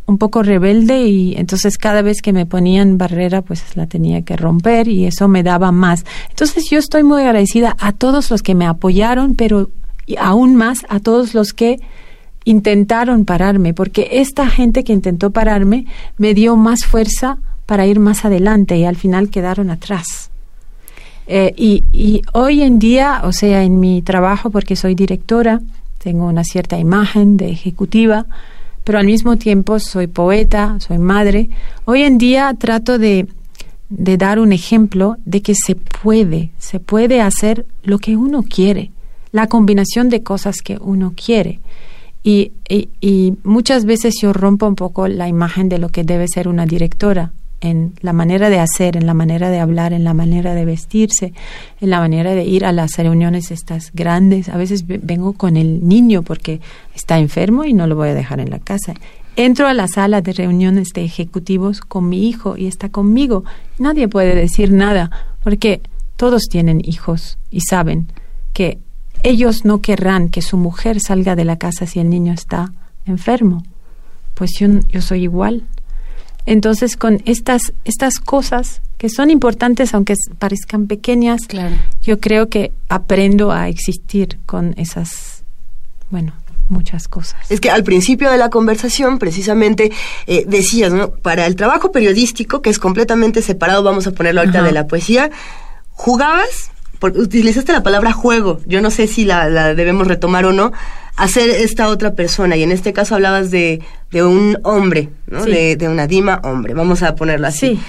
un 0.04 0.18
poco 0.18 0.42
rebelde 0.42 1.06
y 1.06 1.34
entonces 1.36 1.78
cada 1.78 2.02
vez 2.02 2.20
que 2.20 2.34
me 2.34 2.44
ponían 2.44 2.98
barrera 2.98 3.40
pues 3.40 3.74
la 3.74 3.86
tenía 3.86 4.22
que 4.22 4.36
romper 4.36 4.88
y 4.88 5.06
eso 5.06 5.28
me 5.28 5.42
daba 5.42 5.72
más. 5.72 6.04
Entonces 6.28 6.64
yo 6.70 6.78
estoy 6.78 7.02
muy 7.02 7.22
agradecida 7.22 7.74
a 7.78 7.92
todos 7.92 8.30
los 8.30 8.42
que 8.42 8.54
me 8.54 8.66
apoyaron, 8.66 9.34
pero 9.34 9.70
aún 10.16 10.54
más 10.54 10.86
a 10.88 11.00
todos 11.00 11.34
los 11.34 11.52
que 11.52 11.78
intentaron 12.44 13.24
pararme, 13.24 13.74
porque 13.74 14.08
esta 14.12 14.48
gente 14.48 14.84
que 14.84 14.92
intentó 14.92 15.30
pararme 15.30 15.86
me 16.16 16.34
dio 16.34 16.56
más 16.56 16.84
fuerza 16.84 17.38
para 17.66 17.86
ir 17.86 18.00
más 18.00 18.24
adelante 18.24 18.78
y 18.78 18.84
al 18.84 18.96
final 18.96 19.28
quedaron 19.28 19.70
atrás. 19.70 20.30
Eh, 21.26 21.52
y, 21.56 21.82
y 21.92 22.22
hoy 22.32 22.62
en 22.62 22.78
día, 22.78 23.20
o 23.24 23.32
sea, 23.32 23.62
en 23.62 23.78
mi 23.80 24.00
trabajo, 24.00 24.50
porque 24.50 24.76
soy 24.76 24.94
directora, 24.94 25.60
tengo 25.98 26.26
una 26.26 26.44
cierta 26.44 26.78
imagen 26.78 27.36
de 27.36 27.50
ejecutiva, 27.50 28.24
pero 28.84 28.98
al 28.98 29.04
mismo 29.04 29.36
tiempo 29.36 29.78
soy 29.78 30.06
poeta, 30.06 30.76
soy 30.80 30.96
madre. 30.96 31.50
Hoy 31.84 32.04
en 32.04 32.16
día 32.16 32.54
trato 32.58 32.98
de, 32.98 33.28
de 33.90 34.16
dar 34.16 34.38
un 34.38 34.52
ejemplo 34.52 35.16
de 35.26 35.42
que 35.42 35.54
se 35.54 35.74
puede, 35.74 36.50
se 36.58 36.80
puede 36.80 37.20
hacer 37.20 37.66
lo 37.82 37.98
que 37.98 38.16
uno 38.16 38.42
quiere, 38.42 38.90
la 39.32 39.46
combinación 39.46 40.08
de 40.08 40.22
cosas 40.22 40.56
que 40.62 40.78
uno 40.80 41.12
quiere. 41.14 41.60
Y, 42.22 42.52
y, 42.68 43.34
muchas 43.44 43.84
veces 43.84 44.14
yo 44.20 44.32
rompo 44.32 44.66
un 44.66 44.74
poco 44.74 45.08
la 45.08 45.28
imagen 45.28 45.68
de 45.68 45.78
lo 45.78 45.88
que 45.88 46.04
debe 46.04 46.26
ser 46.28 46.48
una 46.48 46.66
directora 46.66 47.32
en 47.60 47.94
la 48.00 48.12
manera 48.12 48.50
de 48.50 48.58
hacer, 48.58 48.96
en 48.96 49.06
la 49.06 49.14
manera 49.14 49.50
de 49.50 49.60
hablar, 49.60 49.92
en 49.92 50.04
la 50.04 50.14
manera 50.14 50.54
de 50.54 50.64
vestirse, 50.64 51.32
en 51.80 51.90
la 51.90 52.00
manera 52.00 52.34
de 52.34 52.44
ir 52.44 52.64
a 52.64 52.72
las 52.72 52.96
reuniones 52.96 53.50
estas 53.50 53.92
grandes. 53.92 54.48
A 54.48 54.56
veces 54.56 54.84
vengo 54.86 55.32
con 55.32 55.56
el 55.56 55.86
niño 55.88 56.22
porque 56.22 56.60
está 56.94 57.18
enfermo 57.18 57.64
y 57.64 57.72
no 57.72 57.86
lo 57.86 57.96
voy 57.96 58.10
a 58.10 58.14
dejar 58.14 58.40
en 58.40 58.50
la 58.50 58.58
casa. 58.58 58.94
Entro 59.36 59.68
a 59.68 59.74
la 59.74 59.88
sala 59.88 60.20
de 60.20 60.32
reuniones 60.32 60.88
de 60.94 61.04
ejecutivos 61.04 61.80
con 61.80 62.08
mi 62.08 62.28
hijo 62.28 62.56
y 62.56 62.66
está 62.66 62.88
conmigo. 62.88 63.44
Nadie 63.78 64.08
puede 64.08 64.34
decir 64.34 64.72
nada 64.72 65.10
porque 65.42 65.80
todos 66.16 66.42
tienen 66.50 66.80
hijos 66.84 67.38
y 67.50 67.60
saben 67.60 68.08
que 68.52 68.78
ellos 69.22 69.64
no 69.64 69.80
querrán 69.80 70.28
que 70.28 70.42
su 70.42 70.56
mujer 70.56 71.00
salga 71.00 71.36
de 71.36 71.44
la 71.44 71.56
casa 71.56 71.86
si 71.86 72.00
el 72.00 72.10
niño 72.10 72.32
está 72.32 72.72
enfermo. 73.06 73.64
Pues 74.34 74.52
yo, 74.58 74.68
yo 74.88 75.00
soy 75.00 75.24
igual. 75.24 75.64
Entonces, 76.46 76.96
con 76.96 77.20
estas, 77.26 77.72
estas 77.84 78.20
cosas 78.20 78.80
que 78.96 79.08
son 79.08 79.30
importantes, 79.30 79.94
aunque 79.94 80.14
parezcan 80.38 80.86
pequeñas, 80.86 81.42
yo 82.02 82.20
creo 82.20 82.48
que 82.48 82.72
aprendo 82.88 83.52
a 83.52 83.68
existir 83.68 84.38
con 84.46 84.74
esas, 84.78 85.44
bueno, 86.10 86.32
muchas 86.68 87.06
cosas. 87.06 87.50
Es 87.50 87.60
que 87.60 87.70
al 87.70 87.84
principio 87.84 88.30
de 88.30 88.38
la 88.38 88.50
conversación, 88.50 89.18
precisamente, 89.18 89.92
eh, 90.26 90.44
decías, 90.46 90.92
¿no? 90.92 91.10
Para 91.10 91.46
el 91.46 91.54
trabajo 91.54 91.92
periodístico, 91.92 92.62
que 92.62 92.70
es 92.70 92.78
completamente 92.78 93.42
separado, 93.42 93.82
vamos 93.82 94.06
a 94.06 94.12
ponerlo 94.12 94.40
ahorita 94.40 94.62
de 94.62 94.72
la 94.72 94.86
poesía, 94.86 95.30
jugabas 95.92 96.70
porque 96.98 97.18
utilizaste 97.18 97.72
la 97.72 97.82
palabra 97.82 98.12
juego, 98.12 98.60
yo 98.66 98.80
no 98.80 98.90
sé 98.90 99.06
si 99.06 99.24
la, 99.24 99.74
debemos 99.74 100.06
retomar 100.06 100.44
o 100.44 100.52
no, 100.52 100.72
hacer 101.16 101.50
esta 101.50 101.88
otra 101.88 102.14
persona, 102.14 102.56
y 102.56 102.62
en 102.62 102.72
este 102.72 102.92
caso 102.92 103.14
hablabas 103.14 103.50
de, 103.50 103.80
de 104.10 104.22
un 104.24 104.58
hombre, 104.62 105.10
¿no? 105.26 105.44
De, 105.44 105.76
de, 105.76 105.88
una 105.88 106.06
dima 106.06 106.40
hombre, 106.44 106.74
vamos 106.74 107.02
a 107.02 107.14
ponerlo 107.14 107.46
así. 107.46 107.76
Sí. 107.76 107.80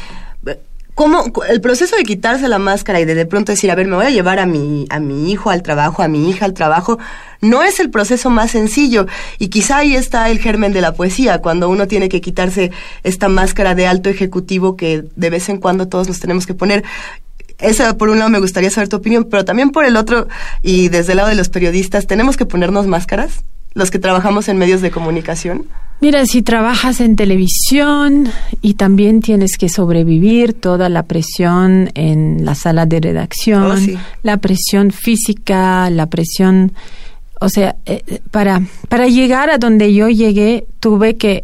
¿Cómo, 0.99 1.31
el 1.47 1.61
proceso 1.61 1.95
de 1.95 2.03
quitarse 2.03 2.49
la 2.49 2.59
máscara 2.59 2.99
y 2.99 3.05
de 3.05 3.15
de 3.15 3.25
pronto 3.25 3.53
decir, 3.53 3.71
a 3.71 3.75
ver, 3.75 3.87
me 3.87 3.95
voy 3.95 4.05
a 4.05 4.09
llevar 4.09 4.37
a 4.37 4.45
mi, 4.45 4.85
a 4.89 4.99
mi 4.99 5.31
hijo 5.31 5.49
al 5.49 5.63
trabajo, 5.63 6.03
a 6.03 6.09
mi 6.09 6.29
hija 6.29 6.43
al 6.43 6.53
trabajo, 6.53 6.99
no 7.39 7.63
es 7.63 7.79
el 7.79 7.89
proceso 7.89 8.29
más 8.29 8.51
sencillo. 8.51 9.07
Y 9.37 9.47
quizá 9.47 9.77
ahí 9.77 9.95
está 9.95 10.29
el 10.29 10.39
germen 10.39 10.73
de 10.73 10.81
la 10.81 10.95
poesía, 10.95 11.39
cuando 11.39 11.69
uno 11.69 11.87
tiene 11.87 12.09
que 12.09 12.19
quitarse 12.19 12.71
esta 13.03 13.29
máscara 13.29 13.75
de 13.75 13.87
alto 13.87 14.09
ejecutivo 14.09 14.75
que 14.75 15.05
de 15.15 15.29
vez 15.29 15.47
en 15.47 15.59
cuando 15.59 15.87
todos 15.87 16.09
nos 16.09 16.19
tenemos 16.19 16.45
que 16.45 16.53
poner 16.53 16.83
esa 17.59 17.97
por 17.97 18.09
un 18.09 18.19
lado 18.19 18.29
me 18.29 18.39
gustaría 18.39 18.69
saber 18.69 18.89
tu 18.89 18.97
opinión, 18.97 19.25
pero 19.29 19.45
también 19.45 19.71
por 19.71 19.85
el 19.85 19.97
otro 19.97 20.27
y 20.63 20.89
desde 20.89 21.13
el 21.13 21.17
lado 21.17 21.29
de 21.29 21.35
los 21.35 21.49
periodistas, 21.49 22.07
¿tenemos 22.07 22.37
que 22.37 22.45
ponernos 22.45 22.87
máscaras? 22.87 23.43
Los 23.73 23.91
que 23.91 23.99
trabajamos 23.99 24.47
en 24.47 24.57
medios 24.57 24.81
de 24.81 24.91
comunicación. 24.91 25.65
Mira, 26.01 26.25
si 26.25 26.41
trabajas 26.41 27.01
en 27.01 27.17
televisión 27.17 28.29
y 28.61 28.75
también 28.75 29.21
tienes 29.21 29.57
que 29.57 29.67
sobrevivir 29.67 30.53
toda 30.53 30.87
la 30.87 31.03
presión 31.03 31.91
en 31.93 32.45
la 32.45 32.55
sala 32.55 32.85
de 32.85 33.01
redacción, 33.01 33.71
oh, 33.71 33.99
la 34.23 34.37
presión 34.37 34.91
física, 34.91 35.89
la 35.89 36.05
presión, 36.05 36.71
o 37.41 37.49
sea, 37.49 37.75
eh, 37.85 38.21
para, 38.31 38.61
para 38.87 39.07
llegar 39.07 39.49
a 39.49 39.57
donde 39.57 39.93
yo 39.93 40.07
llegué 40.07 40.65
tuve 40.79 41.17
que 41.17 41.43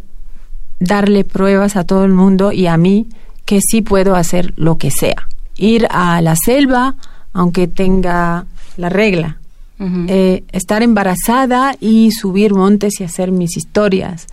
darle 0.80 1.24
pruebas 1.24 1.76
a 1.76 1.84
todo 1.84 2.04
el 2.06 2.12
mundo 2.12 2.50
y 2.50 2.66
a 2.66 2.78
mí 2.78 3.06
que 3.44 3.60
sí 3.60 3.82
puedo 3.82 4.16
hacer 4.16 4.54
lo 4.56 4.78
que 4.78 4.90
sea 4.90 5.28
ir 5.56 5.86
a 5.90 6.20
la 6.20 6.36
selva, 6.36 6.96
aunque 7.32 7.68
tenga 7.68 8.46
la 8.76 8.88
regla. 8.88 9.38
Eh, 9.78 10.42
estar 10.52 10.82
embarazada 10.82 11.76
y 11.80 12.10
subir 12.10 12.54
montes 12.54 12.98
y 13.00 13.04
hacer 13.04 13.30
mis 13.30 13.58
historias. 13.58 14.26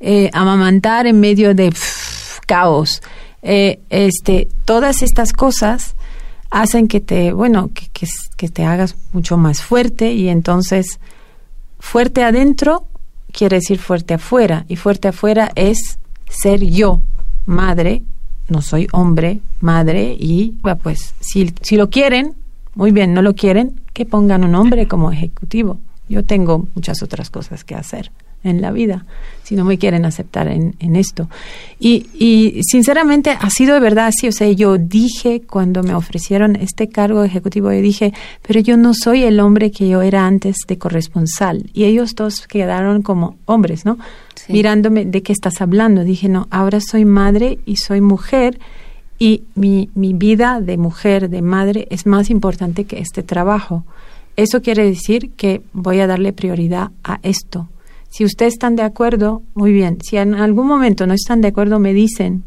Eh, 0.00 0.28
amamantar 0.34 1.06
en 1.06 1.18
medio 1.18 1.54
de 1.54 1.72
caos. 2.46 3.02
Eh, 3.42 3.80
este, 3.88 4.48
todas 4.66 5.02
estas 5.02 5.32
cosas 5.32 5.94
hacen 6.50 6.88
que 6.88 7.00
te, 7.00 7.32
bueno, 7.32 7.70
que, 7.72 7.88
que, 8.36 8.48
te 8.50 8.64
hagas 8.64 8.96
mucho 9.12 9.38
más 9.38 9.62
fuerte 9.62 10.12
y 10.12 10.28
entonces 10.28 11.00
fuerte 11.78 12.22
adentro 12.22 12.86
quiere 13.32 13.56
decir 13.56 13.78
fuerte 13.78 14.14
afuera 14.14 14.66
y 14.68 14.76
fuerte 14.76 15.08
afuera 15.08 15.50
es 15.54 15.98
ser 16.28 16.62
yo, 16.62 17.02
madre, 17.46 18.02
no 18.52 18.62
soy 18.62 18.86
hombre, 18.92 19.40
madre 19.60 20.16
y 20.18 20.54
pues 20.82 21.14
si, 21.20 21.52
si 21.62 21.76
lo 21.76 21.90
quieren, 21.90 22.34
muy 22.74 22.92
bien, 22.92 23.14
no 23.14 23.22
lo 23.22 23.34
quieren, 23.34 23.80
que 23.92 24.06
pongan 24.06 24.44
un 24.44 24.54
hombre 24.54 24.86
como 24.86 25.10
ejecutivo. 25.10 25.78
Yo 26.08 26.24
tengo 26.24 26.68
muchas 26.74 27.02
otras 27.02 27.30
cosas 27.30 27.64
que 27.64 27.74
hacer 27.74 28.10
en 28.44 28.60
la 28.60 28.72
vida, 28.72 29.04
si 29.42 29.54
no 29.54 29.64
me 29.64 29.78
quieren 29.78 30.04
aceptar 30.04 30.48
en, 30.48 30.74
en 30.80 30.96
esto. 30.96 31.28
Y, 31.78 32.06
y, 32.14 32.60
sinceramente 32.62 33.30
ha 33.30 33.50
sido 33.50 33.74
de 33.74 33.80
verdad 33.80 34.06
así, 34.06 34.28
o 34.28 34.32
sea, 34.32 34.50
yo 34.50 34.78
dije 34.78 35.42
cuando 35.42 35.82
me 35.82 35.94
ofrecieron 35.94 36.56
este 36.56 36.88
cargo 36.88 37.24
ejecutivo, 37.24 37.72
yo 37.72 37.80
dije, 37.80 38.12
pero 38.46 38.60
yo 38.60 38.76
no 38.76 38.92
soy 38.94 39.22
el 39.24 39.40
hombre 39.40 39.70
que 39.70 39.88
yo 39.88 40.02
era 40.02 40.26
antes 40.26 40.56
de 40.66 40.78
corresponsal. 40.78 41.70
Y 41.72 41.84
ellos 41.84 42.14
dos 42.14 42.46
quedaron 42.46 43.02
como 43.02 43.36
hombres, 43.46 43.84
¿no? 43.84 43.98
Mirándome, 44.48 45.04
¿de 45.04 45.22
qué 45.22 45.32
estás 45.32 45.60
hablando? 45.60 46.02
Dije, 46.04 46.28
no, 46.28 46.48
ahora 46.50 46.80
soy 46.80 47.04
madre 47.04 47.58
y 47.64 47.76
soy 47.76 48.00
mujer 48.00 48.58
y 49.18 49.44
mi, 49.54 49.88
mi 49.94 50.14
vida 50.14 50.60
de 50.60 50.76
mujer, 50.76 51.30
de 51.30 51.42
madre, 51.42 51.86
es 51.90 52.06
más 52.06 52.28
importante 52.28 52.84
que 52.84 52.98
este 52.98 53.22
trabajo. 53.22 53.84
Eso 54.36 54.62
quiere 54.62 54.84
decir 54.84 55.30
que 55.36 55.62
voy 55.72 56.00
a 56.00 56.08
darle 56.08 56.32
prioridad 56.32 56.90
a 57.04 57.20
esto 57.22 57.68
si 58.12 58.26
ustedes 58.26 58.52
están 58.52 58.76
de 58.76 58.82
acuerdo, 58.82 59.42
muy 59.54 59.72
bien. 59.72 59.96
Si 60.02 60.18
en 60.18 60.34
algún 60.34 60.66
momento 60.66 61.06
no 61.06 61.14
están 61.14 61.40
de 61.40 61.48
acuerdo, 61.48 61.78
me 61.78 61.94
dicen 61.94 62.44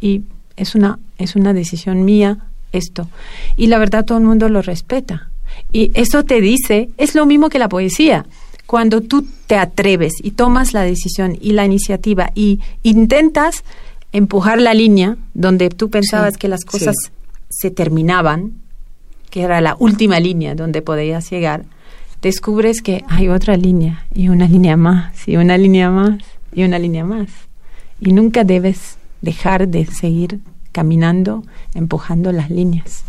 y 0.00 0.22
es 0.56 0.76
una 0.76 1.00
es 1.18 1.34
una 1.34 1.52
decisión 1.52 2.04
mía 2.04 2.38
esto. 2.72 3.08
Y 3.56 3.66
la 3.66 3.78
verdad 3.78 4.04
todo 4.04 4.18
el 4.18 4.24
mundo 4.24 4.48
lo 4.48 4.62
respeta. 4.62 5.30
Y 5.72 5.90
eso 5.94 6.22
te 6.22 6.40
dice, 6.40 6.90
es 6.98 7.16
lo 7.16 7.26
mismo 7.26 7.48
que 7.48 7.58
la 7.58 7.68
poesía. 7.68 8.26
Cuando 8.66 9.00
tú 9.00 9.26
te 9.48 9.56
atreves 9.56 10.14
y 10.22 10.32
tomas 10.32 10.72
la 10.72 10.82
decisión 10.82 11.36
y 11.40 11.52
la 11.52 11.64
iniciativa 11.64 12.30
y 12.36 12.60
intentas 12.84 13.64
empujar 14.12 14.60
la 14.60 14.72
línea 14.72 15.16
donde 15.34 15.68
tú 15.68 15.90
pensabas 15.90 16.36
que 16.36 16.46
las 16.46 16.64
cosas 16.64 16.94
se 17.48 17.72
terminaban, 17.72 18.52
que 19.30 19.42
era 19.42 19.60
la 19.60 19.74
última 19.80 20.20
línea 20.20 20.54
donde 20.54 20.80
podías 20.80 21.28
llegar, 21.28 21.64
descubres 22.22 22.82
que 22.82 23.04
hay 23.08 23.28
otra 23.28 23.56
línea 23.56 24.04
y 24.12 24.28
una 24.28 24.46
línea 24.46 24.76
más 24.76 25.26
y 25.28 25.36
una 25.36 25.56
línea 25.56 25.90
más 25.90 26.18
y 26.52 26.64
una 26.64 26.78
línea 26.78 27.04
más. 27.04 27.28
Y 28.00 28.12
nunca 28.12 28.44
debes 28.44 28.98
dejar 29.20 29.68
de 29.68 29.86
seguir 29.86 30.40
caminando, 30.72 31.44
empujando 31.74 32.32
las 32.32 32.50
líneas. 32.50 33.04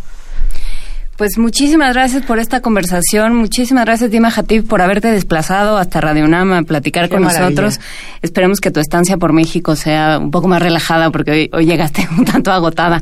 Pues 1.19 1.37
muchísimas 1.37 1.93
gracias 1.93 2.23
por 2.23 2.39
esta 2.39 2.61
conversación. 2.61 3.35
Muchísimas 3.35 3.83
gracias, 3.83 4.09
Dima 4.09 4.31
Hatib, 4.33 4.65
por 4.65 4.81
haberte 4.81 5.11
desplazado 5.11 5.75
hasta 5.75 5.99
Radio 5.99 6.29
Nama 6.29 6.59
a 6.59 6.63
platicar 6.63 7.09
con 7.09 7.23
nosotros. 7.23 7.81
Esperemos 8.21 8.61
que 8.61 8.71
tu 8.71 8.79
estancia 8.79 9.17
por 9.17 9.33
México 9.33 9.75
sea 9.75 10.17
un 10.17 10.31
poco 10.31 10.47
más 10.47 10.61
relajada 10.61 11.11
porque 11.11 11.49
hoy, 11.51 11.65
llegaste 11.65 12.07
un 12.17 12.23
tanto 12.23 12.53
agotada. 12.53 13.01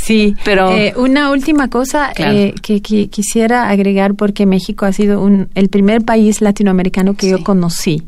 Sí, 0.00 0.34
pero... 0.46 0.72
Eh, 0.72 0.94
una 0.96 1.30
última 1.30 1.68
cosa 1.68 2.10
eh, 2.16 2.54
que, 2.62 2.80
quisiera 2.80 3.68
agregar 3.68 4.14
porque 4.14 4.46
México 4.46 4.86
ha 4.86 4.92
sido 4.94 5.20
un, 5.20 5.50
el 5.54 5.68
primer 5.68 6.02
país 6.06 6.40
latinoamericano 6.40 7.16
que 7.16 7.28
yo 7.28 7.44
conocí. 7.44 8.02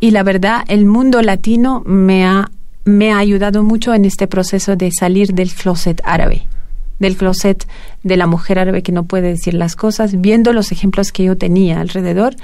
Y 0.00 0.10
la 0.10 0.24
verdad, 0.24 0.64
el 0.66 0.84
mundo 0.84 1.22
latino 1.22 1.84
me 1.86 2.26
ha 2.26 2.50
me 2.84 3.12
ha 3.12 3.18
ayudado 3.18 3.62
mucho 3.62 3.94
en 3.94 4.04
este 4.04 4.26
proceso 4.26 4.74
de 4.74 4.90
salir 4.90 5.32
del 5.32 5.52
closet 5.52 6.00
árabe 6.02 6.48
del 7.00 7.16
closet 7.16 7.66
de 8.04 8.16
la 8.16 8.28
mujer 8.28 8.60
árabe 8.60 8.82
que 8.82 8.92
no 8.92 9.04
puede 9.04 9.28
decir 9.28 9.54
las 9.54 9.74
cosas, 9.74 10.20
viendo 10.20 10.52
los 10.52 10.70
ejemplos 10.70 11.10
que 11.10 11.24
yo 11.24 11.36
tenía 11.36 11.80
alrededor. 11.80 12.36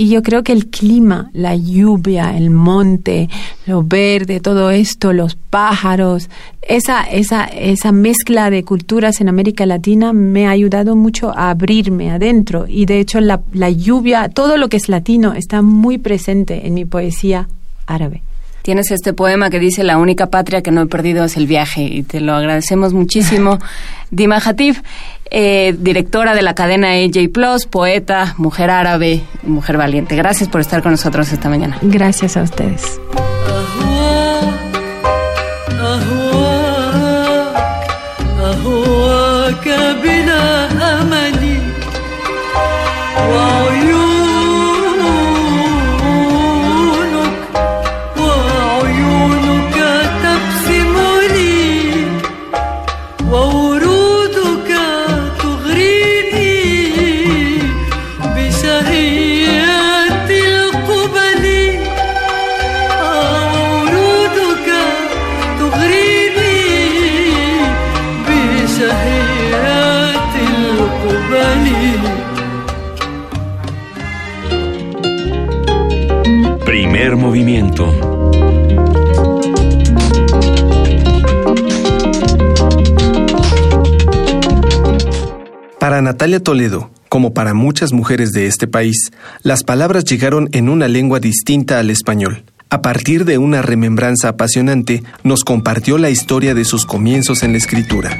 Y 0.00 0.10
yo 0.10 0.22
creo 0.22 0.44
que 0.44 0.52
el 0.52 0.68
clima, 0.68 1.28
la 1.32 1.56
lluvia, 1.56 2.36
el 2.36 2.50
monte, 2.50 3.28
lo 3.66 3.82
verde, 3.82 4.38
todo 4.38 4.70
esto, 4.70 5.12
los 5.12 5.34
pájaros, 5.34 6.30
esa, 6.62 7.02
esa, 7.02 7.44
esa 7.46 7.90
mezcla 7.90 8.48
de 8.48 8.62
culturas 8.62 9.20
en 9.20 9.28
América 9.28 9.66
Latina 9.66 10.12
me 10.12 10.46
ha 10.46 10.50
ayudado 10.50 10.94
mucho 10.94 11.36
a 11.36 11.50
abrirme 11.50 12.12
adentro. 12.12 12.66
Y 12.68 12.86
de 12.86 13.00
hecho 13.00 13.20
la, 13.20 13.40
la 13.52 13.70
lluvia, 13.70 14.28
todo 14.28 14.56
lo 14.56 14.68
que 14.68 14.76
es 14.76 14.88
latino 14.88 15.32
está 15.32 15.62
muy 15.62 15.98
presente 15.98 16.66
en 16.66 16.74
mi 16.74 16.84
poesía 16.84 17.48
árabe 17.86 18.22
tienes 18.68 18.90
este 18.90 19.14
poema 19.14 19.48
que 19.48 19.58
dice 19.58 19.82
la 19.82 19.96
única 19.96 20.26
patria 20.26 20.60
que 20.60 20.70
no 20.70 20.82
he 20.82 20.86
perdido 20.86 21.24
es 21.24 21.38
el 21.38 21.46
viaje 21.46 21.84
y 21.84 22.02
te 22.02 22.20
lo 22.20 22.34
agradecemos 22.34 22.92
muchísimo. 22.92 23.58
Dima 24.10 24.36
Hatif, 24.44 24.82
eh, 25.30 25.74
directora 25.78 26.34
de 26.34 26.42
la 26.42 26.54
cadena 26.54 26.88
AJ 26.90 27.32
Plus, 27.32 27.64
poeta, 27.64 28.34
mujer 28.36 28.68
árabe, 28.68 29.22
mujer 29.42 29.78
valiente. 29.78 30.16
Gracias 30.16 30.50
por 30.50 30.60
estar 30.60 30.82
con 30.82 30.92
nosotros 30.92 31.32
esta 31.32 31.48
mañana. 31.48 31.78
Gracias 31.80 32.36
a 32.36 32.42
ustedes. 32.42 33.00
Movimiento. 77.28 77.84
Para 85.78 86.00
Natalia 86.00 86.42
Toledo, 86.42 86.90
como 87.10 87.34
para 87.34 87.52
muchas 87.52 87.92
mujeres 87.92 88.32
de 88.32 88.46
este 88.46 88.66
país, 88.66 89.12
las 89.42 89.62
palabras 89.62 90.06
llegaron 90.06 90.48
en 90.52 90.70
una 90.70 90.88
lengua 90.88 91.20
distinta 91.20 91.78
al 91.78 91.90
español. 91.90 92.44
A 92.70 92.80
partir 92.80 93.26
de 93.26 93.36
una 93.36 93.60
remembranza 93.60 94.30
apasionante, 94.30 95.02
nos 95.22 95.44
compartió 95.44 95.98
la 95.98 96.08
historia 96.08 96.54
de 96.54 96.64
sus 96.64 96.86
comienzos 96.86 97.42
en 97.42 97.52
la 97.52 97.58
escritura. 97.58 98.18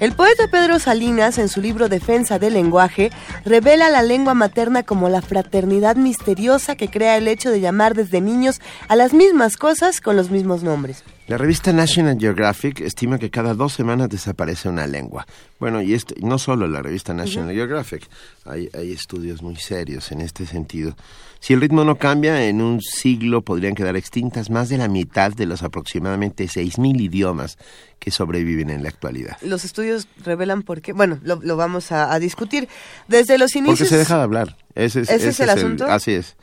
El 0.00 0.12
poeta 0.12 0.46
Pedro 0.46 0.78
Salinas, 0.78 1.38
en 1.38 1.48
su 1.48 1.60
libro 1.60 1.88
Defensa 1.88 2.38
del 2.38 2.54
Lenguaje, 2.54 3.10
revela 3.44 3.90
la 3.90 4.02
lengua 4.02 4.32
materna 4.32 4.84
como 4.84 5.08
la 5.08 5.22
fraternidad 5.22 5.96
misteriosa 5.96 6.76
que 6.76 6.88
crea 6.88 7.16
el 7.16 7.26
hecho 7.26 7.50
de 7.50 7.60
llamar 7.60 7.96
desde 7.96 8.20
niños 8.20 8.60
a 8.86 8.94
las 8.94 9.12
mismas 9.12 9.56
cosas 9.56 10.00
con 10.00 10.14
los 10.14 10.30
mismos 10.30 10.62
nombres. 10.62 11.02
La 11.28 11.36
revista 11.36 11.74
National 11.74 12.16
Geographic 12.18 12.80
estima 12.80 13.18
que 13.18 13.28
cada 13.28 13.52
dos 13.52 13.74
semanas 13.74 14.08
desaparece 14.08 14.70
una 14.70 14.86
lengua. 14.86 15.26
Bueno, 15.60 15.82
y 15.82 15.92
esto, 15.92 16.14
no 16.22 16.38
solo 16.38 16.66
la 16.66 16.80
revista 16.80 17.12
National 17.12 17.54
Geographic, 17.54 18.08
hay, 18.46 18.70
hay 18.72 18.92
estudios 18.92 19.42
muy 19.42 19.56
serios 19.56 20.10
en 20.10 20.22
este 20.22 20.46
sentido. 20.46 20.96
Si 21.38 21.52
el 21.52 21.60
ritmo 21.60 21.84
no 21.84 21.96
cambia, 21.96 22.46
en 22.46 22.62
un 22.62 22.80
siglo 22.80 23.42
podrían 23.42 23.74
quedar 23.74 23.94
extintas 23.94 24.48
más 24.48 24.70
de 24.70 24.78
la 24.78 24.88
mitad 24.88 25.30
de 25.30 25.44
los 25.44 25.62
aproximadamente 25.62 26.46
6.000 26.46 26.98
idiomas 26.98 27.58
que 27.98 28.10
sobreviven 28.10 28.70
en 28.70 28.82
la 28.82 28.88
actualidad. 28.88 29.36
Los 29.42 29.66
estudios 29.66 30.08
revelan 30.24 30.62
por 30.62 30.80
qué. 30.80 30.94
Bueno, 30.94 31.18
lo, 31.22 31.56
vamos 31.58 31.92
a, 31.92 32.18
discutir. 32.18 32.70
Desde 33.06 33.36
los 33.36 33.54
inicios. 33.54 33.80
Porque 33.80 33.90
se 33.90 33.98
deja 33.98 34.16
de 34.16 34.22
hablar. 34.22 34.56
Ese 34.74 35.02
es, 35.02 35.10
¿Ese 35.10 35.28
es 35.28 35.40
el 35.40 35.50
asunto. 35.50 35.84
así 35.84 36.12
es. 36.12 36.36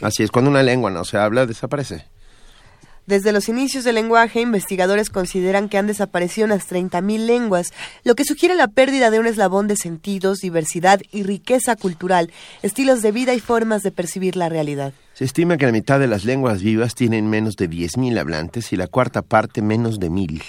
Así 0.00 0.22
es. 0.22 0.30
Cuando 0.30 0.50
una 0.50 0.62
lengua 0.62 0.90
no 0.90 1.04
se 1.04 1.18
habla, 1.18 1.44
desaparece. 1.44 2.06
Desde 3.06 3.32
los 3.32 3.48
inicios 3.48 3.82
del 3.82 3.96
lenguaje, 3.96 4.40
investigadores 4.40 5.10
consideran 5.10 5.68
que 5.68 5.76
han 5.76 5.88
desaparecido 5.88 6.46
unas 6.46 6.70
30.000 6.70 7.26
lenguas, 7.26 7.72
lo 8.04 8.14
que 8.14 8.24
sugiere 8.24 8.54
la 8.54 8.68
pérdida 8.68 9.10
de 9.10 9.18
un 9.18 9.26
eslabón 9.26 9.66
de 9.66 9.76
sentidos, 9.76 10.38
diversidad 10.38 11.00
y 11.10 11.24
riqueza 11.24 11.74
cultural, 11.74 12.30
estilos 12.62 13.02
de 13.02 13.10
vida 13.10 13.34
y 13.34 13.40
formas 13.40 13.82
de 13.82 13.90
percibir 13.90 14.36
la 14.36 14.48
realidad. 14.48 14.92
Se 15.14 15.24
estima 15.24 15.56
que 15.56 15.66
la 15.66 15.72
mitad 15.72 15.98
de 15.98 16.06
las 16.06 16.24
lenguas 16.24 16.62
vivas 16.62 16.94
tienen 16.94 17.28
menos 17.28 17.56
de 17.56 17.68
10.000 17.68 18.18
hablantes 18.18 18.72
y 18.72 18.76
la 18.76 18.86
cuarta 18.86 19.22
parte 19.22 19.62
menos 19.62 19.98
de 19.98 20.10
1.000 20.10 20.42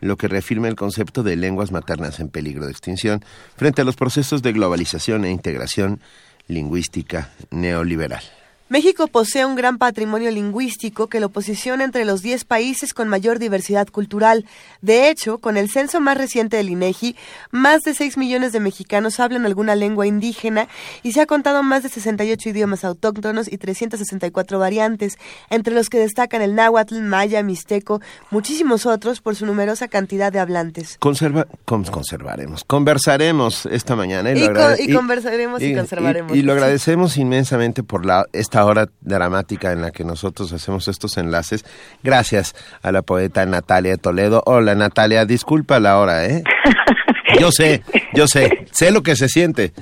lo 0.00 0.16
que 0.16 0.28
reafirma 0.28 0.66
el 0.66 0.76
concepto 0.76 1.22
de 1.22 1.36
lenguas 1.36 1.72
maternas 1.72 2.20
en 2.20 2.30
peligro 2.30 2.64
de 2.64 2.72
extinción 2.72 3.22
frente 3.56 3.82
a 3.82 3.84
los 3.84 3.96
procesos 3.96 4.40
de 4.40 4.52
globalización 4.52 5.26
e 5.26 5.30
integración 5.30 6.00
lingüística 6.48 7.28
neoliberal. 7.50 8.22
México 8.70 9.08
posee 9.08 9.44
un 9.44 9.56
gran 9.56 9.78
patrimonio 9.78 10.30
lingüístico 10.30 11.08
que 11.08 11.18
lo 11.18 11.30
posiciona 11.30 11.82
entre 11.82 12.04
los 12.04 12.22
10 12.22 12.44
países 12.44 12.94
con 12.94 13.08
mayor 13.08 13.40
diversidad 13.40 13.88
cultural. 13.88 14.46
De 14.80 15.10
hecho, 15.10 15.38
con 15.38 15.56
el 15.56 15.68
censo 15.68 15.98
más 15.98 16.16
reciente 16.16 16.56
del 16.56 16.70
INEGI, 16.70 17.16
más 17.50 17.80
de 17.80 17.94
6 17.94 18.16
millones 18.16 18.52
de 18.52 18.60
mexicanos 18.60 19.18
hablan 19.18 19.44
alguna 19.44 19.74
lengua 19.74 20.06
indígena 20.06 20.68
y 21.02 21.10
se 21.10 21.20
ha 21.20 21.26
contado 21.26 21.64
más 21.64 21.82
de 21.82 21.88
68 21.88 22.50
idiomas 22.50 22.84
autóctonos 22.84 23.52
y 23.52 23.58
364 23.58 24.60
variantes, 24.60 25.18
entre 25.48 25.74
los 25.74 25.88
que 25.88 25.98
destacan 25.98 26.40
el 26.40 26.54
náhuatl, 26.54 27.00
maya, 27.00 27.42
mixteco, 27.42 28.00
muchísimos 28.30 28.86
otros 28.86 29.20
por 29.20 29.34
su 29.34 29.46
numerosa 29.46 29.88
cantidad 29.88 30.30
de 30.30 30.38
hablantes. 30.38 30.96
Conserva 31.00 31.48
conservaremos, 31.64 32.62
conversaremos 32.62 33.66
esta 33.66 33.96
mañana. 33.96 34.30
Y, 34.30 34.44
y, 34.44 34.94
conversaremos 34.94 35.60
y, 35.60 35.74
conservaremos. 35.74 36.36
Y, 36.36 36.42
lo 36.42 36.52
agradecemos 36.52 37.16
inmensamente 37.16 37.82
por 37.82 38.06
la 38.06 38.26
esta 38.32 38.59
hora 38.64 38.88
dramática 39.00 39.72
en 39.72 39.82
la 39.82 39.90
que 39.90 40.04
nosotros 40.04 40.52
hacemos 40.52 40.88
estos 40.88 41.16
enlaces. 41.18 41.64
Gracias 42.02 42.54
a 42.82 42.92
la 42.92 43.02
poeta 43.02 43.44
Natalia 43.46 43.96
Toledo. 43.96 44.42
Hola 44.46 44.74
Natalia, 44.74 45.24
disculpa 45.24 45.80
la 45.80 45.98
hora, 45.98 46.26
¿eh? 46.26 46.42
Yo 47.38 47.52
sé, 47.52 47.82
yo 48.12 48.26
sé, 48.26 48.66
sé 48.72 48.90
lo 48.90 49.02
que 49.02 49.14
se 49.14 49.28
siente. 49.28 49.72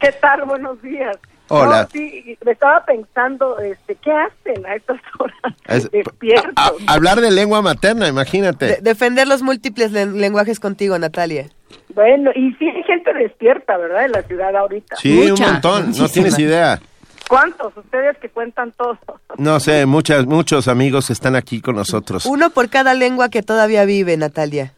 ¿Qué 0.00 0.12
tal? 0.20 0.44
Buenos 0.44 0.82
días. 0.82 1.16
Hola. 1.48 1.88
sí, 1.92 2.38
me 2.44 2.52
estaba 2.52 2.84
pensando, 2.84 3.58
este, 3.58 3.96
¿qué 3.96 4.12
hacen 4.12 4.64
a 4.66 4.76
estas 4.76 5.00
horas? 5.18 5.90
Despiertos. 5.92 6.54
hablar 6.86 7.20
de 7.20 7.32
lengua 7.32 7.60
materna, 7.60 8.06
imagínate. 8.06 8.78
defender 8.82 9.26
los 9.26 9.42
múltiples 9.42 9.90
lenguajes 9.90 10.60
contigo, 10.60 10.96
Natalia. 10.98 11.46
Bueno, 11.94 12.30
y 12.36 12.52
sí 12.54 12.68
hay 12.68 12.82
gente 12.84 13.12
despierta, 13.14 13.76
¿verdad? 13.76 14.04
En 14.04 14.12
la 14.12 14.22
ciudad 14.22 14.54
ahorita. 14.54 14.96
Sí, 14.96 15.30
un 15.30 15.40
montón, 15.40 15.92
no 15.98 16.08
tienes 16.08 16.38
idea. 16.38 16.80
¿Cuántos? 17.30 17.76
Ustedes 17.76 18.18
que 18.18 18.28
cuentan 18.28 18.72
todos. 18.72 18.98
No 19.38 19.60
sé, 19.60 19.86
muchas, 19.86 20.26
muchos 20.26 20.66
amigos 20.66 21.10
están 21.10 21.36
aquí 21.36 21.60
con 21.60 21.76
nosotros. 21.76 22.26
Uno 22.26 22.50
por 22.50 22.68
cada 22.68 22.92
lengua 22.92 23.28
que 23.28 23.44
todavía 23.44 23.84
vive, 23.84 24.16
Natalia. 24.16 24.74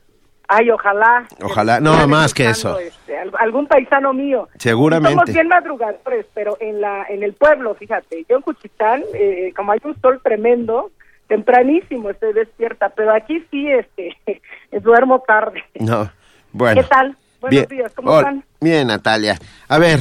Ay, 0.48 0.68
ojalá. 0.70 1.26
Ojalá, 1.42 1.80
no, 1.80 2.06
más 2.06 2.34
que 2.34 2.50
eso. 2.50 2.78
Este, 2.78 3.16
algún 3.38 3.66
paisano 3.66 4.12
mío. 4.12 4.50
Seguramente. 4.58 5.14
Somos 5.14 5.32
bien 5.32 5.48
madrugadores, 5.48 6.26
pero 6.34 6.58
en 6.60 6.82
la 6.82 7.06
en 7.08 7.22
el 7.22 7.32
pueblo, 7.32 7.74
fíjate, 7.74 8.26
yo 8.28 8.36
en 8.36 8.42
Cuchitán, 8.42 9.02
eh, 9.14 9.54
como 9.56 9.72
hay 9.72 9.80
un 9.84 9.98
sol 10.02 10.20
tremendo, 10.22 10.90
tempranísimo 11.28 12.10
estoy 12.10 12.34
despierta, 12.34 12.90
pero 12.90 13.14
aquí 13.14 13.42
sí, 13.50 13.66
este, 13.70 14.14
duermo 14.82 15.20
tarde. 15.26 15.64
No, 15.80 16.12
bueno. 16.52 16.82
¿Qué 16.82 16.86
tal? 16.86 17.16
Buenos 17.40 17.66
días, 17.68 17.90
¿cómo 17.96 18.18
están? 18.18 18.44
Bien, 18.60 18.88
Natalia. 18.88 19.38
A 19.68 19.78
ver, 19.78 20.00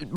en 0.00 0.08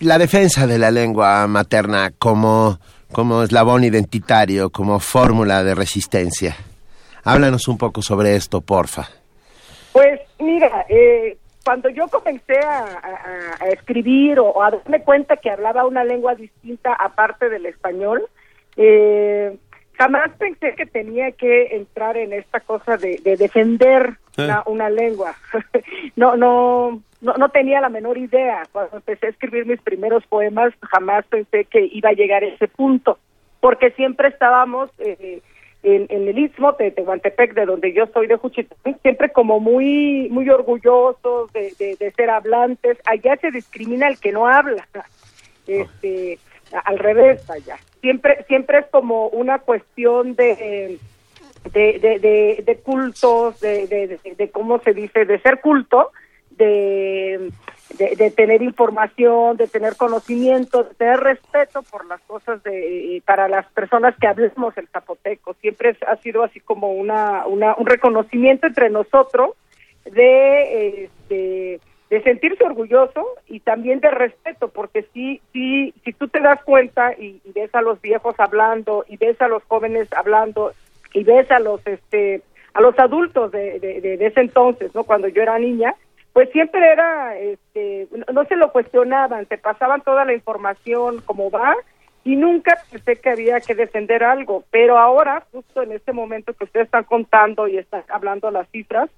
la 0.00 0.18
defensa 0.18 0.66
de 0.66 0.78
la 0.78 0.90
lengua 0.90 1.46
materna 1.46 2.12
como, 2.18 2.78
como 3.12 3.42
eslabón 3.42 3.84
identitario, 3.84 4.70
como 4.70 5.00
fórmula 5.00 5.62
de 5.64 5.74
resistencia. 5.74 6.56
Háblanos 7.24 7.68
un 7.68 7.78
poco 7.78 8.02
sobre 8.02 8.36
esto, 8.36 8.60
porfa. 8.60 9.08
Pues 9.92 10.20
mira, 10.38 10.84
eh, 10.88 11.38
cuando 11.64 11.88
yo 11.88 12.08
comencé 12.08 12.58
a, 12.58 13.56
escribir 13.72 14.38
o, 14.38 14.62
a 14.62 14.70
darme 14.70 15.02
cuenta 15.02 15.36
que 15.36 15.50
hablaba 15.50 15.86
una 15.86 16.04
lengua 16.04 16.34
distinta 16.34 16.92
aparte 16.92 17.48
del 17.48 17.66
español, 17.66 18.26
eh, 18.76 19.56
jamás 19.94 20.30
pensé 20.38 20.74
que 20.74 20.86
tenía 20.86 21.32
que 21.32 21.76
entrar 21.76 22.16
en 22.16 22.32
esta 22.32 22.60
cosa 22.60 22.96
de, 22.96 23.18
defender 23.24 24.18
una, 24.66 24.90
lengua. 24.90 25.34
no, 26.16 26.36
no, 26.36 27.00
no, 27.24 27.32
no 27.34 27.48
tenía 27.48 27.80
la 27.80 27.88
menor 27.88 28.18
idea. 28.18 28.62
Cuando 28.70 28.98
empecé 28.98 29.26
a 29.26 29.30
escribir 29.30 29.66
mis 29.66 29.80
primeros 29.80 30.24
poemas, 30.26 30.74
jamás 30.82 31.24
pensé 31.26 31.64
que 31.64 31.88
iba 31.90 32.10
a 32.10 32.14
llegar 32.14 32.44
a 32.44 32.48
ese 32.48 32.68
punto, 32.68 33.18
porque 33.60 33.90
siempre 33.92 34.28
estábamos 34.28 34.90
eh, 34.98 35.40
en, 35.82 36.06
el 36.10 36.38
istmo 36.38 36.72
de 36.72 36.90
Tehuantepec, 36.90 37.54
de 37.54 37.64
donde 37.64 37.94
yo 37.94 38.06
soy 38.08 38.26
de 38.26 38.36
Juchitán, 38.36 38.98
siempre 39.00 39.32
como 39.32 39.58
muy 39.58 40.28
muy 40.30 40.48
orgullosos 40.50 41.50
de, 41.52 42.12
ser 42.14 42.30
hablantes. 42.30 42.98
Allá 43.06 43.36
se 43.36 43.50
discrimina 43.50 44.06
el 44.08 44.18
que 44.20 44.32
no 44.32 44.46
habla, 44.46 44.86
este, 45.66 46.38
al 46.84 46.98
revés 46.98 47.48
allá. 47.48 47.78
Siempre 48.02 48.44
siempre 48.48 48.80
es 48.80 48.86
como 48.88 49.28
una 49.28 49.60
cuestión 49.60 50.34
de 50.34 50.98
de, 51.72 51.98
de, 51.98 52.62
de, 52.62 52.76
cultos, 52.76 53.58
de, 53.60 54.18
de, 54.36 54.50
cómo 54.50 54.80
se 54.80 54.92
dice, 54.92 55.24
de 55.24 55.38
ser 55.40 55.62
culto, 55.62 56.10
de, 56.56 57.50
de, 57.98 58.30
tener 58.30 58.62
información, 58.62 59.56
de 59.56 59.66
tener 59.66 59.96
conocimiento, 59.96 60.84
de 60.84 60.94
tener 60.94 61.20
respeto 61.20 61.82
por 61.82 62.06
las 62.06 62.20
cosas 62.22 62.62
de 62.62 63.22
para 63.24 63.48
las 63.48 63.66
personas 63.72 64.14
que 64.20 64.26
hablemos 64.26 64.76
el 64.76 64.88
zapoteco. 64.88 65.54
Siempre 65.60 65.96
ha 66.06 66.16
sido 66.16 66.42
así 66.42 66.60
como 66.60 66.92
una, 66.92 67.46
una 67.46 67.74
un 67.76 67.86
reconocimiento 67.86 68.66
entre 68.66 68.90
nosotros 68.90 69.50
de 70.04 71.04
este 71.04 71.80
de 72.10 72.22
sentirse 72.22 72.62
orgulloso 72.62 73.26
y 73.48 73.60
también 73.60 73.98
de 74.00 74.10
respeto, 74.10 74.68
porque 74.68 75.04
si, 75.12 75.40
si, 75.52 75.92
si 76.04 76.12
tú 76.12 76.28
te 76.28 76.40
das 76.40 76.62
cuenta 76.62 77.12
y, 77.18 77.40
y, 77.44 77.52
ves 77.52 77.74
a 77.74 77.80
los 77.80 78.00
viejos 78.00 78.34
hablando 78.38 79.04
y 79.08 79.16
ves 79.16 79.40
a 79.40 79.48
los 79.48 79.64
jóvenes 79.64 80.12
hablando 80.12 80.72
y 81.12 81.24
ves 81.24 81.50
a 81.50 81.58
los 81.58 81.84
este 81.86 82.42
a 82.74 82.80
los 82.80 82.98
adultos 82.98 83.52
de, 83.52 83.78
de, 83.78 84.00
de, 84.00 84.26
ese 84.26 84.40
entonces, 84.40 84.94
¿no? 84.94 85.04
Cuando 85.04 85.28
yo 85.28 85.42
era 85.42 85.58
niña, 85.58 85.94
pues 86.34 86.50
siempre 86.50 86.90
era, 86.90 87.38
este, 87.38 88.08
no, 88.32 88.44
se 88.44 88.56
lo 88.56 88.72
cuestionaban, 88.72 89.46
se 89.46 89.56
pasaban 89.56 90.02
toda 90.02 90.24
la 90.24 90.34
información 90.34 91.22
como 91.24 91.48
va 91.48 91.76
y 92.24 92.34
nunca 92.34 92.76
pensé 92.90 93.16
que 93.20 93.30
había 93.30 93.60
que 93.60 93.76
defender 93.76 94.24
algo, 94.24 94.64
pero 94.72 94.98
ahora, 94.98 95.44
justo 95.52 95.82
en 95.82 95.92
este 95.92 96.12
momento 96.12 96.52
que 96.52 96.64
ustedes 96.64 96.86
están 96.86 97.04
contando 97.04 97.68
y 97.68 97.78
están 97.78 98.02
hablando 98.08 98.50
las 98.50 98.68
cifras, 98.70 99.10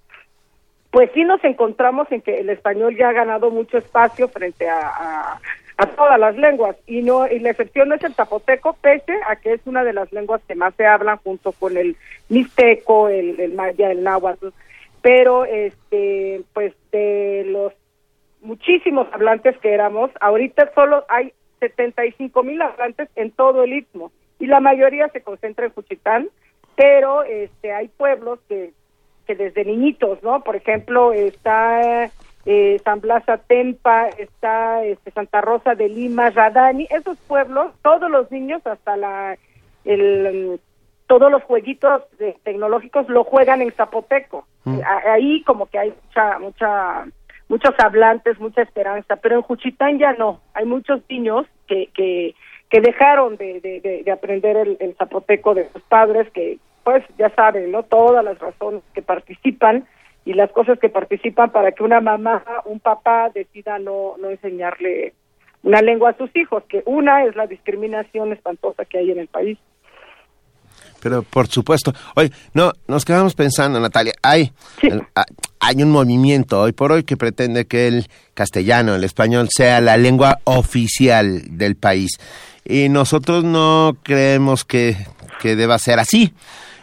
pues 0.90 1.10
sí 1.14 1.24
nos 1.24 1.42
encontramos 1.42 2.06
en 2.12 2.20
que 2.20 2.38
el 2.38 2.50
español 2.50 2.94
ya 2.94 3.08
ha 3.08 3.14
ganado 3.14 3.50
mucho 3.50 3.78
espacio 3.78 4.28
frente 4.28 4.68
a, 4.68 5.40
todas 5.96 6.20
las 6.20 6.36
lenguas. 6.36 6.76
Y 6.86 7.02
no 7.02 7.26
y 7.26 7.38
la 7.38 7.50
excepción 7.50 7.92
es 7.94 8.04
el 8.04 8.14
zapoteco 8.14 8.74
pese 8.74 9.14
a 9.26 9.36
que 9.36 9.54
es 9.54 9.60
una 9.66 9.84
de 9.84 9.92
las 9.94 10.12
lenguas 10.12 10.42
que 10.46 10.54
más 10.54 10.74
se 10.74 10.86
hablan 10.86 11.18
junto 11.18 11.52
con 11.52 11.76
el 11.76 11.96
mixteco, 12.28 13.08
el 13.08 13.52
maya, 13.54 13.90
el 13.90 14.02
náhuatl, 14.02 14.48
pero 15.06 15.44
este 15.44 16.42
pues 16.52 16.74
de 16.90 17.44
los 17.46 17.72
muchísimos 18.40 19.06
hablantes 19.12 19.56
que 19.58 19.72
éramos, 19.72 20.10
ahorita 20.20 20.72
solo 20.74 21.04
hay 21.08 21.32
75 21.60 22.42
mil 22.42 22.60
hablantes 22.60 23.08
en 23.14 23.30
todo 23.30 23.62
el 23.62 23.74
istmo 23.74 24.10
y 24.40 24.46
la 24.46 24.58
mayoría 24.58 25.08
se 25.10 25.20
concentra 25.20 25.66
en 25.66 25.72
Juchitán, 25.74 26.28
pero 26.74 27.22
este 27.22 27.72
hay 27.72 27.86
pueblos 27.86 28.40
que 28.48 28.72
que 29.28 29.36
desde 29.36 29.64
niñitos, 29.64 30.20
¿no? 30.24 30.40
Por 30.40 30.56
ejemplo, 30.56 31.12
está 31.12 32.10
eh, 32.44 32.80
San 32.82 33.00
Blas 33.00 33.28
Atempa, 33.28 34.08
está 34.08 34.84
este, 34.84 35.12
Santa 35.12 35.40
Rosa 35.40 35.76
de 35.76 35.88
Lima, 35.88 36.30
Radani, 36.30 36.88
esos 36.90 37.16
pueblos, 37.28 37.72
todos 37.80 38.10
los 38.10 38.28
niños 38.32 38.60
hasta 38.66 38.96
la 38.96 39.38
el 39.84 40.58
todos 41.06 41.30
los 41.30 41.44
jueguitos 41.44 42.02
de, 42.18 42.36
tecnológicos 42.42 43.08
lo 43.08 43.22
juegan 43.22 43.62
en 43.62 43.70
zapoteco. 43.70 44.48
Mm. 44.66 44.80
Ahí 45.06 45.42
como 45.44 45.66
que 45.66 45.78
hay 45.78 45.94
mucha 46.04 46.38
mucha 46.38 47.06
muchos 47.48 47.74
hablantes, 47.78 48.38
mucha 48.40 48.62
esperanza, 48.62 49.16
pero 49.16 49.36
en 49.36 49.42
Juchitán 49.42 49.98
ya 49.98 50.12
no. 50.12 50.40
Hay 50.54 50.66
muchos 50.66 51.00
niños 51.08 51.46
que 51.66 51.86
que, 51.94 52.34
que 52.68 52.80
dejaron 52.80 53.36
de, 53.36 53.60
de, 53.60 54.02
de 54.04 54.12
aprender 54.12 54.56
el, 54.56 54.76
el 54.80 54.94
zapoteco 54.96 55.54
de 55.54 55.70
sus 55.72 55.82
padres 55.82 56.28
que 56.32 56.58
pues 56.82 57.04
ya 57.16 57.30
saben, 57.30 57.70
¿no? 57.70 57.84
Todas 57.84 58.24
las 58.24 58.38
razones 58.38 58.82
que 58.92 59.02
participan 59.02 59.86
y 60.24 60.34
las 60.34 60.50
cosas 60.50 60.78
que 60.80 60.88
participan 60.88 61.50
para 61.50 61.72
que 61.72 61.84
una 61.84 62.00
mamá, 62.00 62.42
un 62.64 62.80
papá 62.80 63.30
decida 63.32 63.78
no, 63.78 64.16
no 64.18 64.30
enseñarle 64.30 65.14
una 65.62 65.82
lengua 65.82 66.10
a 66.10 66.16
sus 66.16 66.34
hijos, 66.36 66.64
que 66.68 66.82
una 66.84 67.24
es 67.24 67.34
la 67.36 67.46
discriminación 67.46 68.32
espantosa 68.32 68.84
que 68.84 68.98
hay 68.98 69.12
en 69.12 69.20
el 69.20 69.28
país. 69.28 69.58
Pero 71.00 71.22
por 71.22 71.48
supuesto, 71.48 71.94
hoy 72.14 72.32
no 72.54 72.72
nos 72.88 73.04
quedamos 73.04 73.34
pensando, 73.34 73.78
Natalia, 73.80 74.14
hay 74.22 74.52
sí. 74.80 74.88
hay 75.60 75.82
un 75.82 75.90
movimiento 75.90 76.60
hoy 76.60 76.72
por 76.72 76.92
hoy 76.92 77.04
que 77.04 77.16
pretende 77.16 77.66
que 77.66 77.88
el 77.88 78.08
castellano, 78.34 78.94
el 78.94 79.04
español 79.04 79.48
sea 79.50 79.80
la 79.80 79.96
lengua 79.96 80.40
oficial 80.44 81.42
del 81.50 81.76
país 81.76 82.18
y 82.64 82.88
nosotros 82.88 83.44
no 83.44 83.96
creemos 84.02 84.64
que 84.64 84.96
que 85.40 85.56
deba 85.56 85.78
ser 85.78 85.98
así 85.98 86.32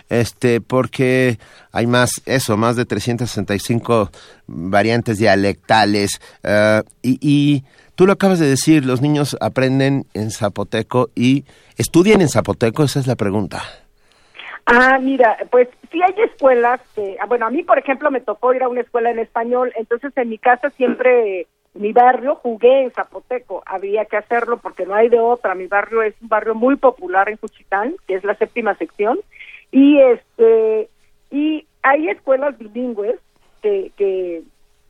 este, 0.10 0.62
porque 0.62 1.40
hay 1.72 1.88
más, 1.88 2.22
eso, 2.26 2.56
más 2.56 2.76
de 2.76 2.86
365 2.86 4.12
variantes 4.48 5.18
dialectales 5.18 6.22
uh, 6.44 6.88
y, 7.02 7.18
y, 7.22 7.64
tú 7.96 8.06
lo 8.06 8.14
acabas 8.14 8.40
de 8.40 8.48
decir, 8.48 8.86
los 8.86 9.02
niños 9.02 9.36
aprenden 9.40 10.06
en 10.14 10.30
zapoteco 10.30 11.10
y 11.16 11.46
estudian 11.78 12.22
en 12.22 12.30
zapoteco, 12.30 12.84
esa 12.84 13.00
es 13.00 13.08
la 13.08 13.16
pregunta. 13.16 13.64
Ah, 14.66 14.98
mira, 15.00 15.38
pues 15.52 15.68
sí 15.92 16.02
hay 16.02 16.14
escuelas 16.24 16.80
que, 16.96 17.18
ah, 17.20 17.26
bueno, 17.26 17.46
a 17.46 17.50
mí 17.50 17.64
por 17.64 17.78
ejemplo 17.78 18.10
me 18.12 18.22
tocó 18.22 18.54
ir 18.54 18.64
a 18.64 18.70
una 18.70 18.82
escuela 18.82 19.12
en 19.12 19.20
español, 19.20 19.74
entonces 19.76 20.16
en 20.16 20.30
mi 20.30 20.38
casa 20.38 20.70
siempre 20.72 21.48
mi 21.74 21.92
barrio 21.92 22.36
jugué 22.36 22.84
en 22.84 22.92
Zapoteco, 22.92 23.64
había 23.66 24.06
que 24.06 24.18
hacerlo 24.18 24.58
porque 24.58 24.86
no 24.86 24.96
hay 24.96 25.10
de 25.10 25.20
otra, 25.20 25.56
mi 25.56 25.68
barrio 25.68 26.02
es 26.02 26.14
un 26.22 26.30
barrio 26.30 26.56
muy 26.56 26.78
popular 26.78 27.30
en 27.30 27.38
Juchitán, 27.38 27.96
que 28.08 28.16
es 28.16 28.24
la 28.24 28.36
séptima 28.36 28.76
sección, 28.76 29.20
y 29.72 30.00
este 30.00 30.90
y 31.30 31.68
hay 31.82 32.10
escuelas 32.10 32.58
bilingües 32.58 33.20
que, 33.62 33.92
que 33.98 34.44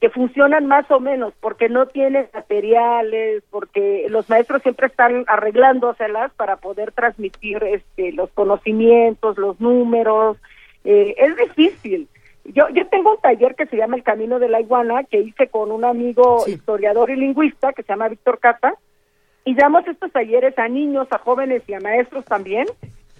que 0.03 0.09
funcionan 0.09 0.65
más 0.65 0.91
o 0.91 0.99
menos 0.99 1.33
porque 1.39 1.69
no 1.69 1.85
tienen 1.85 2.27
materiales, 2.33 3.41
porque 3.49 4.07
los 4.09 4.29
maestros 4.29 4.61
siempre 4.61 4.87
están 4.87 5.23
arreglándoselas 5.27 6.33
para 6.33 6.57
poder 6.57 6.91
transmitir 6.91 7.63
este, 7.63 8.11
los 8.11 8.29
conocimientos, 8.31 9.37
los 9.37 9.61
números. 9.61 10.35
Eh, 10.83 11.15
es 11.17 11.37
difícil. 11.37 12.09
Yo, 12.43 12.67
yo 12.71 12.85
tengo 12.87 13.13
un 13.13 13.21
taller 13.21 13.55
que 13.55 13.65
se 13.65 13.77
llama 13.77 13.95
El 13.95 14.03
Camino 14.03 14.39
de 14.39 14.49
la 14.49 14.59
Iguana, 14.59 15.05
que 15.05 15.21
hice 15.21 15.47
con 15.47 15.71
un 15.71 15.85
amigo 15.85 16.41
sí. 16.41 16.51
historiador 16.51 17.09
y 17.09 17.15
lingüista 17.15 17.71
que 17.71 17.83
se 17.83 17.93
llama 17.93 18.09
Víctor 18.09 18.39
Cata, 18.39 18.73
y 19.45 19.55
damos 19.55 19.87
estos 19.87 20.11
talleres 20.11 20.59
a 20.59 20.67
niños, 20.67 21.07
a 21.11 21.17
jóvenes 21.17 21.63
y 21.65 21.75
a 21.75 21.79
maestros 21.79 22.25
también, 22.25 22.67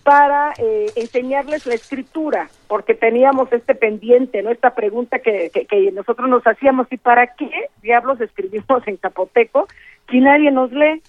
para 0.04 0.54
eh, 0.58 0.88
enseñarles 0.96 1.66
la 1.66 1.76
escritura, 1.76 2.50
porque 2.68 2.94
teníamos 2.94 3.52
este 3.54 3.74
pendiente, 3.74 4.44
¿no? 4.44 4.52
Esta 4.52 4.76
pregunta 4.76 5.20
que, 5.20 5.50
que, 5.50 5.66
que, 5.66 5.92
nosotros 5.92 6.30
nos 6.30 6.46
hacíamos, 6.46 6.88
¿y 6.92 6.98
para 6.98 7.28
qué 7.36 7.70
diablos 7.82 8.20
escribimos 8.20 8.86
en 8.86 8.98
zapoteco 8.98 9.68
si 10.10 10.20
nadie 10.20 10.52
nos 10.52 10.72
lee? 10.72 11.02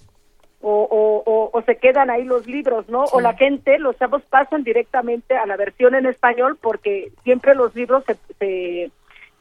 O, 0.66 0.88
o, 0.90 1.22
o, 1.26 1.50
o 1.52 1.62
se 1.64 1.76
quedan 1.76 2.08
ahí 2.08 2.24
los 2.24 2.46
libros, 2.46 2.88
¿no? 2.88 3.06
Sí. 3.06 3.12
O 3.14 3.20
la 3.20 3.34
gente, 3.34 3.78
los 3.78 3.98
chavos 3.98 4.22
pasan 4.22 4.64
directamente 4.64 5.36
a 5.36 5.44
la 5.44 5.58
versión 5.58 5.94
en 5.94 6.06
español 6.06 6.56
porque 6.58 7.12
siempre 7.22 7.54
los 7.54 7.74
libros 7.74 8.02
se, 8.06 8.16
se, 8.38 8.90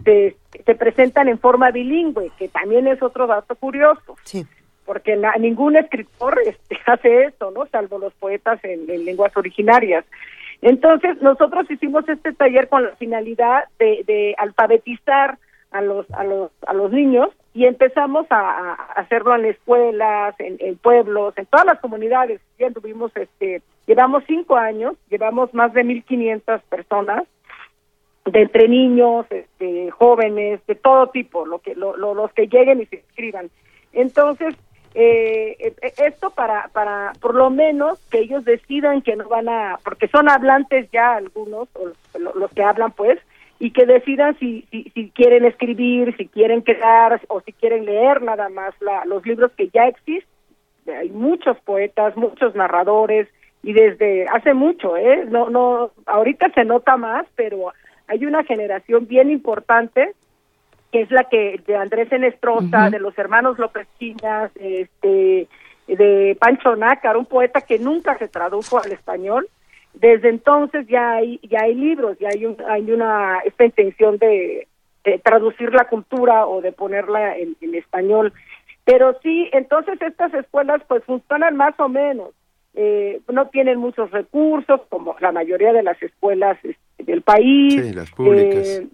se, 0.03 0.35
se 0.65 0.75
presentan 0.75 1.29
en 1.29 1.39
forma 1.39 1.71
bilingüe, 1.71 2.29
que 2.37 2.49
también 2.49 2.87
es 2.87 3.01
otro 3.01 3.25
dato 3.25 3.55
curioso. 3.55 4.17
Sí 4.25 4.45
porque 4.85 5.15
na, 5.15 5.33
ningún 5.37 5.75
escritor 5.75 6.39
este, 6.45 6.77
hace 6.85 7.25
eso, 7.25 7.51
¿no? 7.51 7.65
Salvo 7.67 7.99
los 7.99 8.13
poetas 8.13 8.63
en, 8.63 8.89
en, 8.89 9.05
lenguas 9.05 9.35
originarias. 9.35 10.05
Entonces, 10.61 11.21
nosotros 11.21 11.69
hicimos 11.69 12.07
este 12.07 12.31
taller 12.34 12.69
con 12.69 12.84
la 12.84 12.95
finalidad 12.95 13.65
de, 13.79 14.03
de 14.05 14.36
alfabetizar 14.38 15.38
a 15.71 15.81
los, 15.81 16.09
a 16.11 16.23
los, 16.23 16.51
a 16.65 16.73
los 16.73 16.91
niños 16.91 17.29
y 17.53 17.65
empezamos 17.65 18.25
a, 18.29 18.73
hacerlo 18.95 19.36
en 19.36 19.45
escuelas, 19.45 20.36
en, 20.39 20.57
en, 20.59 20.77
pueblos, 20.77 21.38
en 21.38 21.45
todas 21.47 21.65
las 21.65 21.79
comunidades. 21.79 22.41
Ya 22.57 22.71
tuvimos, 22.71 23.11
este, 23.15 23.61
llevamos 23.86 24.23
cinco 24.25 24.55
años, 24.55 24.95
llevamos 25.09 25.53
más 25.53 25.73
de 25.73 25.84
1.500 25.84 26.61
personas, 26.63 27.23
de 28.25 28.41
entre 28.41 28.67
niños, 28.69 29.25
este, 29.29 29.91
jóvenes, 29.91 30.65
de 30.65 30.75
todo 30.75 31.07
tipo, 31.07 31.45
lo 31.45 31.59
que, 31.59 31.75
lo, 31.75 31.97
lo, 31.97 32.13
los 32.13 32.31
que 32.34 32.47
lleguen 32.47 32.81
y 32.81 32.86
se 32.86 32.97
inscriban. 32.97 33.49
Entonces, 33.91 34.55
eh, 34.95 35.73
esto 35.97 36.29
para, 36.31 36.69
para 36.69 37.13
por 37.19 37.33
lo 37.35 37.49
menos 37.49 37.99
que 38.09 38.19
ellos 38.19 38.45
decidan 38.45 39.01
que 39.01 39.15
no 39.15 39.27
van 39.27 39.49
a, 39.49 39.79
porque 39.83 40.07
son 40.07 40.29
hablantes 40.29 40.89
ya 40.91 41.15
algunos, 41.15 41.67
o 41.75 41.91
los, 42.17 42.35
los 42.35 42.51
que 42.51 42.63
hablan 42.63 42.91
pues, 42.91 43.19
y 43.59 43.71
que 43.71 43.85
decidan 43.85 44.37
si, 44.39 44.67
si, 44.71 44.91
si, 44.93 45.09
quieren 45.11 45.45
escribir, 45.45 46.15
si 46.17 46.27
quieren 46.27 46.61
crear 46.61 47.21
o 47.27 47.41
si 47.41 47.53
quieren 47.53 47.85
leer 47.85 48.21
nada 48.21 48.49
más 48.49 48.73
la, 48.81 49.05
los 49.05 49.25
libros 49.25 49.51
que 49.53 49.69
ya 49.69 49.87
existen. 49.87 50.27
Hay 50.87 51.09
muchos 51.09 51.57
poetas, 51.61 52.17
muchos 52.17 52.55
narradores 52.55 53.29
y 53.63 53.71
desde 53.71 54.27
hace 54.27 54.53
mucho, 54.53 54.97
¿eh? 54.97 55.25
No, 55.29 55.49
no, 55.49 55.91
ahorita 56.05 56.51
se 56.53 56.65
nota 56.65 56.97
más, 56.97 57.25
pero 57.35 57.71
hay 58.07 58.25
una 58.25 58.43
generación 58.43 59.07
bien 59.07 59.31
importante 59.31 60.13
que 60.93 61.01
es 61.01 61.11
la 61.11 61.23
que 61.23 61.59
de 61.65 61.75
Andrés 61.75 62.11
Enestrosa, 62.11 62.91
de 62.91 62.99
los 62.99 63.17
hermanos 63.17 63.57
López 63.57 63.87
Chinas, 63.97 64.51
este, 64.53 65.47
de 65.87 66.37
Pancho 66.39 66.75
Nácar, 66.75 67.17
un 67.17 67.25
poeta 67.25 67.61
que 67.61 67.79
nunca 67.79 68.15
se 68.19 68.27
tradujo 68.27 68.79
al 68.79 68.91
español. 68.91 69.49
Desde 69.95 70.29
entonces 70.29 70.85
ya 70.87 71.13
hay 71.13 71.39
ya 71.49 71.63
hay 71.63 71.73
libros, 71.73 72.19
ya 72.19 72.29
hay, 72.29 72.45
hay 72.67 72.91
una 72.91 73.39
esta 73.43 73.65
intención 73.65 74.19
de, 74.19 74.67
traducir 75.23 75.73
la 75.73 75.85
cultura 75.89 76.45
o 76.45 76.61
de 76.61 76.71
ponerla 76.71 77.37
en, 77.37 77.55
español. 77.73 78.31
Pero 78.85 79.17
sí, 79.23 79.49
entonces 79.51 79.99
estas 79.99 80.31
escuelas 80.35 80.83
pues 80.87 81.03
funcionan 81.05 81.57
más 81.57 81.73
o 81.79 81.89
menos. 81.89 82.29
Eh, 82.75 83.19
no 83.31 83.47
tienen 83.47 83.79
muchos 83.79 84.11
recursos 84.11 84.81
como 84.89 85.15
la 85.19 85.31
mayoría 85.31 85.73
de 85.73 85.81
las 85.81 86.01
escuelas 86.03 86.55
este, 86.63 87.03
del 87.03 87.23
país. 87.23 87.83
Sí, 87.83 87.93
las 87.93 88.11
públicas. 88.11 88.79
Eh, 88.79 88.87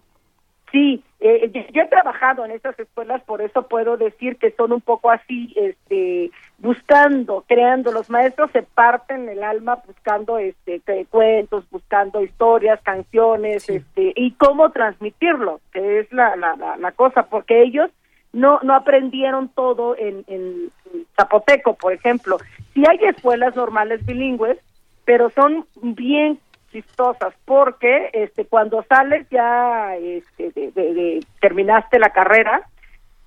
Sí, 0.71 1.03
eh, 1.19 1.51
yo, 1.73 1.81
he 1.81 1.87
trabajado 1.87 2.45
en 2.45 2.51
esas 2.51 2.77
escuelas, 2.79 3.23
por 3.23 3.41
eso 3.41 3.67
puedo 3.67 3.97
decir 3.97 4.37
que 4.37 4.51
son 4.51 4.71
un 4.71 4.81
poco 4.81 5.09
así, 5.09 5.53
este, 5.55 6.31
buscando, 6.59 7.43
creando. 7.47 7.91
Los 7.91 8.09
maestros 8.09 8.51
se 8.51 8.61
parten 8.61 9.27
el 9.29 9.43
alma 9.43 9.81
buscando, 9.85 10.37
este, 10.37 10.81
cuentos, 11.09 11.65
buscando 11.71 12.21
historias, 12.21 12.79
canciones, 12.83 13.67
este, 13.67 14.13
y 14.15 14.31
cómo 14.33 14.71
transmitirlo, 14.71 15.59
que 15.71 15.99
es 15.99 16.13
la, 16.13 16.35
la, 16.35 16.55
la, 16.77 16.91
cosa, 16.91 17.23
porque 17.23 17.63
ellos 17.63 17.89
no 18.31 18.59
no 18.61 18.75
aprendieron 18.75 19.49
todo 19.49 19.97
en, 19.97 20.23
en 20.27 20.71
zapoteco, 21.15 21.73
por 21.73 21.93
ejemplo. 21.93 22.37
Sí 22.75 22.83
hay 22.87 22.99
escuelas 23.07 23.55
normales 23.55 24.05
bilingües, 24.05 24.59
pero 25.03 25.31
son 25.31 25.65
bien 25.81 26.39
chistosas 26.71 27.33
porque 27.45 28.09
este 28.13 28.45
cuando 28.45 28.83
sales 28.87 29.27
ya 29.29 29.95
este, 29.95 30.51
de, 30.51 31.25
terminaste 31.41 31.99
la 31.99 32.09
carrera 32.09 32.61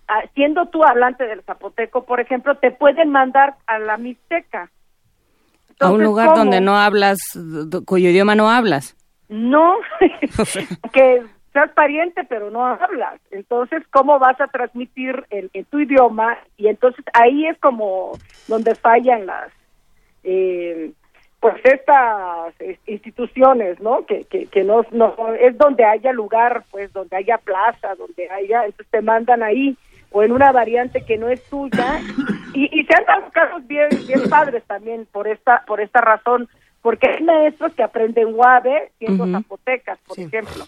ah, 0.09 0.23
siendo 0.35 0.67
tú 0.67 0.85
hablante 0.85 1.27
del 1.27 1.43
zapoteco 1.43 2.05
por 2.05 2.21
ejemplo 2.21 2.57
te 2.57 2.71
pueden 2.71 3.11
mandar 3.11 3.55
a 3.67 3.79
la 3.79 3.97
mixteca. 3.97 4.71
A 5.81 5.91
un 5.91 6.05
lugar 6.05 6.37
donde 6.37 6.61
no 6.61 6.77
hablas 6.77 7.19
cuyo 7.87 8.11
idioma 8.11 8.35
no 8.35 8.51
hablas. 8.51 8.97
No 9.29 9.77
que 10.93 11.23
seas 11.53 11.71
pariente 11.73 12.25
pero 12.25 12.51
no 12.51 12.65
hablas. 12.65 13.21
Entonces 13.31 13.83
cómo 13.91 14.19
vas 14.19 14.41
a 14.41 14.47
transmitir 14.47 15.25
en, 15.31 15.51
en 15.53 15.65
tu 15.65 15.81
idioma 15.81 16.39
y 16.57 16.69
entonces 16.69 17.05
ahí 17.15 17.47
es 17.47 17.59
como 17.59 18.13
donde 18.47 18.75
fallan 18.75 19.27
las 19.27 19.51
eh, 20.25 20.93
pues 21.43 21.57
estas 21.65 22.55
instituciones, 22.87 23.81
¿no? 23.81 24.07
Que, 24.07 24.23
que, 24.27 24.47
que 24.47 24.63
no, 24.63 24.87
no, 24.93 25.17
es 25.35 25.59
donde 25.59 25.85
haya 25.85 26.13
lugar, 26.13 26.63
pues 26.71 26.93
donde 26.93 27.17
haya 27.17 27.37
plaza, 27.37 27.97
donde 27.97 28.31
haya, 28.31 28.65
entonces 28.65 28.87
te 28.93 29.03
mandan 29.03 29.43
ahí 29.43 29.77
o 30.13 30.23
en 30.23 30.31
una 30.31 30.53
variante 30.53 31.05
que 31.05 31.19
no 31.19 31.29
es 31.29 31.43
tuya 31.51 32.01
y, 32.55 32.81
y 32.81 32.85
se 32.85 32.95
han 32.95 33.05
dado 33.07 33.29
casos 33.33 33.67
bien, 33.67 33.89
bien 34.07 34.31
padres 34.31 34.63
también 34.69 35.05
por 35.11 35.27
esta, 35.27 35.65
por 35.67 35.81
esta 35.81 36.01
razón, 36.01 36.49
porque 36.81 37.09
hay 37.09 37.25
maestros 37.25 37.73
que 37.75 37.83
aprenden 37.83 38.35
guave 38.35 38.93
siendo 39.01 39.27
zapotecas, 39.27 39.99
por 40.07 40.21
ejemplo, 40.21 40.65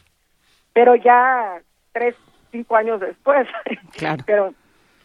pero 0.73 0.97
ya 0.97 1.63
tres, 1.93 2.17
cinco 2.51 2.75
años 2.75 2.99
después. 2.99 3.47
Claro. 3.97 4.25
pero 4.27 4.55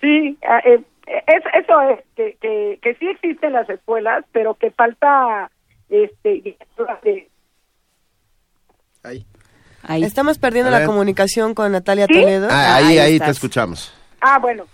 sí, 0.01 0.35
ah, 0.47 0.61
eh, 0.65 0.81
es, 1.05 1.43
eso 1.53 1.81
es, 1.81 1.99
que, 2.15 2.37
que, 2.41 2.79
que 2.81 2.95
sí 2.95 3.07
existen 3.07 3.53
las 3.53 3.69
escuelas, 3.69 4.25
pero 4.31 4.55
que 4.55 4.71
falta 4.71 5.51
este 5.89 6.57
ahí. 9.03 10.03
Estamos 10.03 10.37
perdiendo 10.37 10.71
la 10.71 10.85
comunicación 10.85 11.53
con 11.53 11.71
Natalia 11.71 12.07
Toledo. 12.07 12.47
Ah, 12.49 12.75
ahí, 12.75 12.97
ahí, 12.97 13.19
te 13.19 13.31
escuchamos. 13.31 13.93
Ah, 14.21 14.37
bueno. 14.39 14.65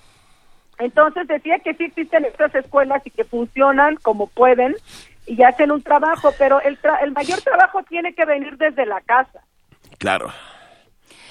Entonces 0.79 1.27
decía 1.27 1.59
que 1.59 1.73
sí 1.75 1.85
existen 1.85 2.25
estas 2.25 2.53
escuelas 2.55 3.01
y 3.05 3.11
que 3.11 3.23
funcionan 3.23 3.95
como 3.97 4.27
pueden 4.27 4.75
y 5.25 5.41
hacen 5.43 5.71
un 5.71 5.81
trabajo, 5.81 6.33
pero 6.37 6.59
el, 6.61 6.77
el 7.01 7.11
mayor 7.13 7.41
trabajo 7.41 7.81
tiene 7.83 8.13
que 8.13 8.25
venir 8.25 8.57
desde 8.57 8.85
la 8.85 8.99
casa. 9.01 9.41
Claro. 9.97 10.31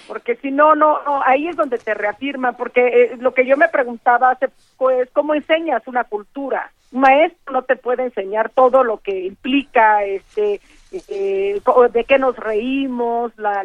Porque 0.07 0.37
si 0.37 0.51
no, 0.51 0.75
no, 0.75 0.99
ahí 1.25 1.49
es 1.49 1.57
donde 1.57 1.79
te 1.79 1.95
reafirman, 1.95 2.57
porque 2.57 2.87
eh, 2.87 3.17
lo 3.19 3.33
que 3.33 3.47
yo 3.47 3.57
me 3.57 3.69
preguntaba 3.69 4.31
hace 4.31 4.49
poco 4.49 4.91
es 4.91 5.11
cómo 5.11 5.35
enseñas 5.35 5.87
una 5.87 6.05
cultura 6.05 6.71
un 6.93 7.01
maestro 7.01 7.55
no 7.55 7.63
te 7.63 7.75
puede 7.75 8.05
enseñar 8.05 8.51
todo 8.51 8.85
lo 8.85 8.99
que 8.99 9.25
implica 9.25 10.05
este 10.05 10.61
eh, 11.09 11.61
de 11.93 12.05
qué 12.05 12.19
nos 12.19 12.37
reímos 12.37 13.33
la, 13.37 13.65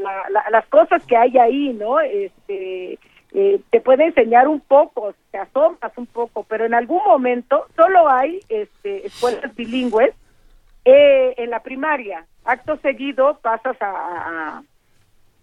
las 0.50 0.66
cosas 0.66 1.06
que 1.06 1.16
hay 1.16 1.38
ahí 1.38 1.72
no 1.74 2.00
este 2.00 2.98
eh, 3.32 3.62
te 3.70 3.82
puede 3.82 4.06
enseñar 4.06 4.48
un 4.48 4.60
poco 4.62 5.14
te 5.30 5.38
asombras 5.38 5.96
un 5.96 6.08
poco 6.08 6.44
pero 6.44 6.66
en 6.66 6.74
algún 6.74 7.04
momento 7.06 7.68
solo 7.76 8.10
hay 8.10 8.40
este 8.50 9.06
escuelas 9.06 9.56
bilingües 9.56 10.16
eh, 10.86 11.36
en 11.38 11.50
la 11.50 11.60
primaria. 11.60 12.26
Acto 12.46 12.78
seguido 12.78 13.38
pasas 13.42 13.78
a 13.82 14.64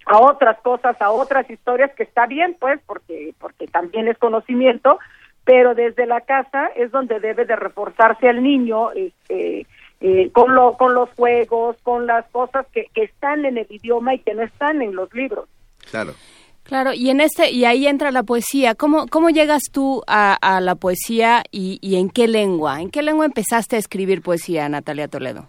otras 0.06 0.60
cosas, 0.62 0.96
a 1.00 1.10
otras 1.10 1.48
historias 1.50 1.92
que 1.94 2.04
está 2.04 2.26
bien, 2.26 2.56
pues, 2.58 2.80
porque 2.86 3.34
porque 3.40 3.66
también 3.66 4.08
es 4.08 4.16
conocimiento, 4.18 4.98
pero 5.44 5.74
desde 5.74 6.06
la 6.06 6.20
casa 6.20 6.68
es 6.76 6.90
donde 6.90 7.20
debe 7.20 7.44
de 7.44 7.56
reforzarse 7.56 8.28
al 8.28 8.42
niño 8.42 8.92
este, 8.92 9.66
eh, 10.00 10.30
con, 10.32 10.54
lo, 10.54 10.76
con 10.76 10.94
los 10.94 11.08
juegos, 11.16 11.76
con 11.82 12.06
las 12.06 12.26
cosas 12.30 12.66
que, 12.72 12.86
que 12.94 13.04
están 13.04 13.44
en 13.44 13.58
el 13.58 13.66
idioma 13.68 14.14
y 14.14 14.20
que 14.20 14.34
no 14.34 14.42
están 14.42 14.82
en 14.82 14.94
los 14.94 15.12
libros. 15.14 15.48
Claro. 15.90 16.14
Claro, 16.62 16.92
y 16.92 17.10
en 17.10 17.20
este 17.20 17.52
y 17.52 17.64
ahí 17.64 17.86
entra 17.86 18.10
la 18.10 18.24
poesía. 18.24 18.74
¿Cómo, 18.74 19.06
cómo 19.06 19.30
llegas 19.30 19.62
tú 19.72 20.02
a, 20.08 20.34
a 20.34 20.60
la 20.60 20.74
poesía 20.74 21.44
y, 21.52 21.78
y, 21.80 21.94
en 21.94 22.10
qué 22.10 22.26
lengua? 22.26 22.80
¿En 22.80 22.90
qué 22.90 23.02
lengua 23.02 23.24
empezaste 23.24 23.76
a 23.76 23.78
escribir 23.78 24.20
poesía, 24.20 24.68
Natalia 24.68 25.06
Toledo? 25.06 25.48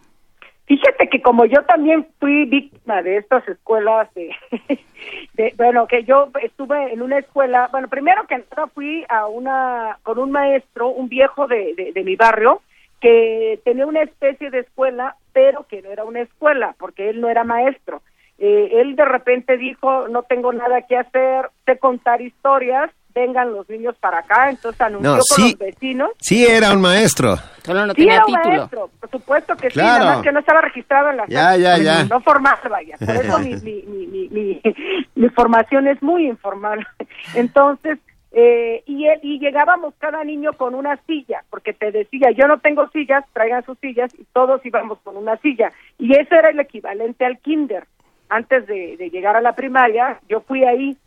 Fíjate 0.68 1.08
que 1.08 1.22
como 1.22 1.46
yo 1.46 1.64
también 1.64 2.06
fui 2.20 2.44
víctima 2.44 3.02
de 3.02 3.18
estas 3.18 3.48
escuelas 3.48 4.10
de, 5.34 5.54
bueno, 5.56 5.88
que 5.88 6.04
yo 6.04 6.30
estuve 6.44 6.92
en 6.92 7.02
una 7.02 7.20
escuela, 7.20 7.70
bueno, 7.72 7.88
primero 7.88 8.28
que 8.28 8.38
nada 8.38 8.68
fui 8.68 9.06
a 9.08 9.28
una, 9.28 9.98
con 10.04 10.20
un 10.20 10.30
maestro, 10.30 10.90
un 10.90 11.08
viejo 11.08 11.48
de, 11.48 11.92
de, 11.94 12.04
mi 12.04 12.18
barrio, 12.18 12.62
que 13.00 13.62
tenía 13.64 13.86
una 13.86 14.02
especie 14.02 14.52
de 14.52 14.60
escuela, 14.60 15.16
pero 15.32 15.66
que 15.68 15.82
no 15.82 15.90
era 15.90 16.04
una 16.04 16.20
escuela, 16.20 16.76
porque 16.78 17.10
él 17.10 17.22
no 17.22 17.30
era 17.30 17.46
maestro. 17.46 18.02
Eh, 18.38 18.72
él 18.74 18.98
de 18.98 19.06
repente 19.06 19.56
dijo, 19.56 20.10
no 20.10 20.24
tengo 20.24 20.52
nada 20.52 20.82
que 20.82 20.98
hacer, 20.98 21.50
sé 21.66 21.80
contar 21.80 22.20
historias, 22.22 22.92
vengan 23.18 23.52
los 23.52 23.68
niños 23.68 23.96
para 24.00 24.20
acá, 24.20 24.50
entonces 24.50 24.80
anunció 24.80 25.12
con 25.12 25.44
los 25.44 25.58
vecinos. 25.58 26.12
Sí 26.20 26.46
era 26.46 26.72
un 26.72 26.82
maestro. 26.82 27.36
Solo 27.64 27.88
no 27.88 27.94
tenía 27.96 28.22
título. 28.22 28.44
maestro, 28.44 28.90
por 29.00 29.10
supuesto 29.10 29.56
que 29.56 29.72
sí, 29.72 29.80
nada 29.80 30.06
más 30.06 30.22
que 30.22 30.32
no 30.32 30.40
estaba 30.40 30.62
registrado 30.62 31.10
en 31.10 31.18
la 31.18 31.26
Ya, 31.28 31.58
ya, 31.58 31.78
ya. 31.78 32.04
No 32.06 32.22
formal, 32.22 32.58
vaya. 32.70 32.96
Por 33.00 33.16
eso 33.16 33.40
mi, 33.40 33.56
mi, 33.64 33.82
mi, 33.84 34.30
mi, 34.30 34.62
mi 35.16 35.30
formación 35.30 35.88
es 35.88 36.02
muy 36.04 36.28
informal. 36.28 36.86
Entonces, 37.34 37.98
eh, 38.32 38.84
y, 38.86 39.08
y 39.24 39.40
llegábamos 39.40 39.96
cada 39.98 40.24
niño 40.24 40.54
con 40.54 40.76
una 40.76 40.98
silla, 41.08 41.44
porque 41.50 41.74
te 41.74 41.92
decía, 41.92 42.30
yo 42.32 42.48
no 42.48 42.60
tengo 42.60 42.88
sillas, 42.90 43.26
traigan 43.34 43.66
sus 43.66 43.80
sillas, 43.80 44.14
y 44.14 44.26
todos 44.32 44.64
íbamos 44.64 45.00
con 45.04 45.18
una 45.18 45.38
silla. 45.38 45.72
Y 45.98 46.16
eso 46.16 46.36
era 46.36 46.50
el 46.50 46.60
equivalente 46.60 47.26
al 47.26 47.40
kinder. 47.40 47.88
Antes 48.30 48.68
de, 48.68 48.98
de 48.98 49.10
llegar 49.10 49.36
a 49.38 49.42
la 49.42 49.54
primaria, 49.54 50.20
yo 50.30 50.42
fui 50.42 50.64
ahí 50.64 50.98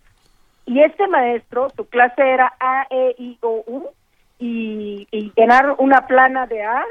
y 0.66 0.80
este 0.82 1.06
maestro, 1.08 1.68
su 1.76 1.88
clase 1.88 2.22
era 2.22 2.52
A, 2.60 2.86
E, 2.90 3.14
I, 3.18 3.38
O, 3.42 3.64
U, 3.66 3.88
y, 4.38 5.06
llenar 5.36 5.74
una 5.78 6.06
plana 6.06 6.46
de 6.46 6.62
A, 6.62 6.84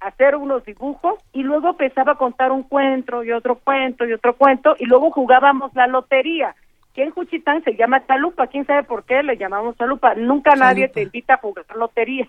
hacer 0.00 0.36
unos 0.36 0.64
dibujos, 0.64 1.18
y 1.32 1.42
luego 1.42 1.70
empezaba 1.70 2.12
a 2.12 2.16
contar 2.16 2.52
un 2.52 2.62
cuento 2.62 3.24
y 3.24 3.32
otro 3.32 3.56
cuento 3.56 4.06
y 4.06 4.12
otro 4.12 4.34
cuento, 4.36 4.76
y 4.78 4.86
luego 4.86 5.10
jugábamos 5.10 5.74
la 5.74 5.86
lotería 5.86 6.54
que 6.96 7.02
en 7.02 7.10
Juchitán 7.10 7.62
se 7.62 7.76
llama 7.76 8.06
chalupa, 8.06 8.46
quién 8.46 8.64
sabe 8.64 8.82
por 8.82 9.04
qué 9.04 9.22
le 9.22 9.36
llamamos 9.36 9.76
chalupa, 9.76 10.14
nunca 10.14 10.56
nadie 10.56 10.88
te 10.88 11.02
invita 11.02 11.34
a 11.34 11.36
jugar 11.36 11.66
lotería, 11.76 12.26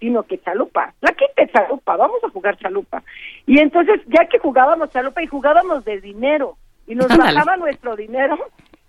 sino 0.00 0.24
que 0.24 0.40
chalupa, 0.40 0.92
la 1.00 1.12
quita 1.12 1.46
chalupa, 1.52 1.96
vamos 1.96 2.18
a 2.24 2.28
jugar 2.28 2.56
chalupa. 2.56 3.00
Y 3.46 3.60
entonces, 3.60 4.00
ya 4.08 4.26
que 4.26 4.40
jugábamos 4.40 4.90
chalupa 4.90 5.22
y 5.22 5.28
jugábamos 5.28 5.84
de 5.84 6.00
dinero, 6.00 6.56
y 6.88 6.96
nos 6.96 7.16
bajaba 7.16 7.56
nuestro 7.58 7.94
dinero, 7.94 8.36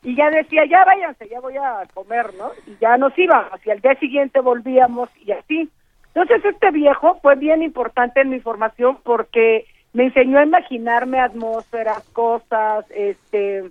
y 0.02 0.16
ya 0.16 0.30
decía, 0.30 0.66
ya 0.66 0.86
váyanse, 0.86 1.28
ya 1.28 1.40
voy 1.40 1.58
a 1.58 1.84
comer, 1.94 2.34
¿no? 2.38 2.52
Y 2.66 2.78
ya 2.80 2.98
nos 2.98 3.18
íbamos, 3.18 3.66
y 3.66 3.72
al 3.72 3.82
día 3.82 3.96
siguiente 3.96 4.40
volvíamos, 4.40 5.10
y 5.26 5.32
así. 5.32 5.70
Entonces 6.14 6.44
este 6.46 6.72
viejo 6.72 7.20
fue 7.22 7.36
bien 7.36 7.62
importante 7.62 8.22
en 8.22 8.30
mi 8.30 8.40
formación 8.40 8.98
porque 9.04 9.66
me 9.94 10.06
enseñó 10.06 10.40
a 10.40 10.44
imaginarme 10.44 11.20
atmósferas, 11.20 12.04
cosas, 12.10 12.86
este, 12.92 13.70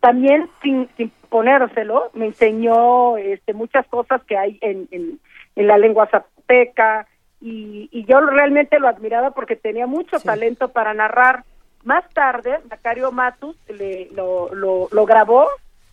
también 0.00 0.48
sin, 0.62 0.88
sin 0.96 1.10
ponérselo, 1.28 2.10
me 2.14 2.26
enseñó 2.26 3.16
este, 3.16 3.54
muchas 3.54 3.86
cosas 3.86 4.22
que 4.24 4.36
hay 4.36 4.58
en, 4.60 4.88
en, 4.90 5.18
la 5.56 5.78
lengua 5.78 6.06
zapoteca, 6.08 7.06
y, 7.40 7.88
y 7.90 8.04
yo 8.04 8.20
realmente 8.20 8.78
lo 8.78 8.88
admiraba 8.88 9.30
porque 9.30 9.56
tenía 9.56 9.86
mucho 9.86 10.20
talento 10.20 10.68
para 10.68 10.92
narrar 10.94 11.44
más 11.86 12.04
tarde, 12.12 12.58
Macario 12.68 13.12
Matus 13.12 13.56
le, 13.68 14.10
lo, 14.12 14.52
lo, 14.54 15.06
grabó 15.06 15.46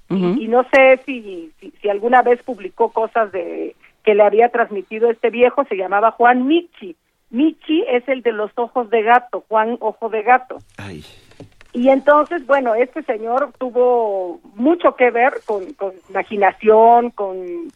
y, 0.09 0.47
no 0.47 0.63
sé 0.71 0.99
si, 1.05 1.51
si, 1.59 1.89
alguna 1.89 2.21
vez 2.21 2.41
publicó 2.43 2.91
cosas 2.91 3.31
de 3.31 3.75
que 4.03 4.13
le 4.13 4.23
había 4.23 4.49
transmitido 4.49 5.09
este 5.09 5.29
viejo, 5.29 5.63
se 5.65 5.75
llamaba 5.75 6.11
Juan 6.11 6.45
Michi. 6.45 6.95
Michi 7.31 7.83
es 7.87 8.07
el 8.07 8.21
de 8.21 8.31
los 8.31 8.51
ojos 8.55 8.89
de 8.91 9.01
gato, 9.01 9.43
Juan 9.47 9.77
Ojo 9.79 10.09
de 10.09 10.21
Gato. 10.21 10.57
Y 11.71 11.89
entonces, 11.89 12.45
bueno, 12.45 12.75
este 12.75 13.01
señor 13.03 13.51
tuvo 13.57 14.39
mucho 14.53 14.95
que 14.95 15.09
ver 15.09 15.33
con, 15.45 15.73
con 15.73 15.93
imaginación, 16.09 17.09
con 17.09 17.71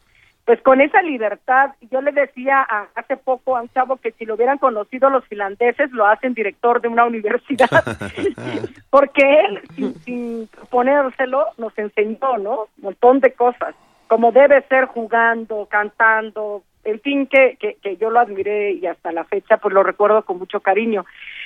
pues 0.48 0.62
con 0.62 0.80
esa 0.80 1.02
libertad, 1.02 1.72
yo 1.92 2.00
le 2.00 2.14
decía 2.14 2.66
hace 2.96 3.18
poco 3.18 3.58
a 3.58 3.64
un 3.64 3.70
chavo 3.74 3.98
que 3.98 4.14
si 4.14 4.24
lo 4.24 4.36
hubieran 4.36 4.60
conocido 4.60 5.10
los 5.10 5.26
finlandeses 5.26 5.92
lo 5.92 6.08
hacen 6.08 6.34
director 6.34 6.80
de 6.80 6.88
una 6.88 7.04
universidad, 7.14 7.68
porque 8.90 9.42
él, 9.42 9.62
sin, 10.06 10.48
ponérselo, 10.70 11.48
nos 11.58 11.78
enseñó, 11.78 12.38
¿no? 12.38 12.62
Un 12.78 12.84
montón 12.84 13.20
de 13.20 13.34
cosas, 13.34 13.76
como 14.08 14.32
debe 14.32 14.62
ser 14.70 14.86
jugando, 14.86 15.68
cantando, 15.70 16.64
en 16.86 17.02
fin, 17.02 17.28
que, 17.28 17.58
que, 17.60 17.76
que 17.84 17.98
yo 17.98 18.10
lo 18.10 18.22
admiré 18.22 18.72
y 18.72 18.86
hasta 18.86 19.12
la 19.12 19.26
fecha 19.26 19.58
pues 19.58 19.74
lo 19.74 19.84
recuerdo 19.84 20.24
con 20.24 20.40
mucho 20.40 20.62
cariño. 20.62 21.06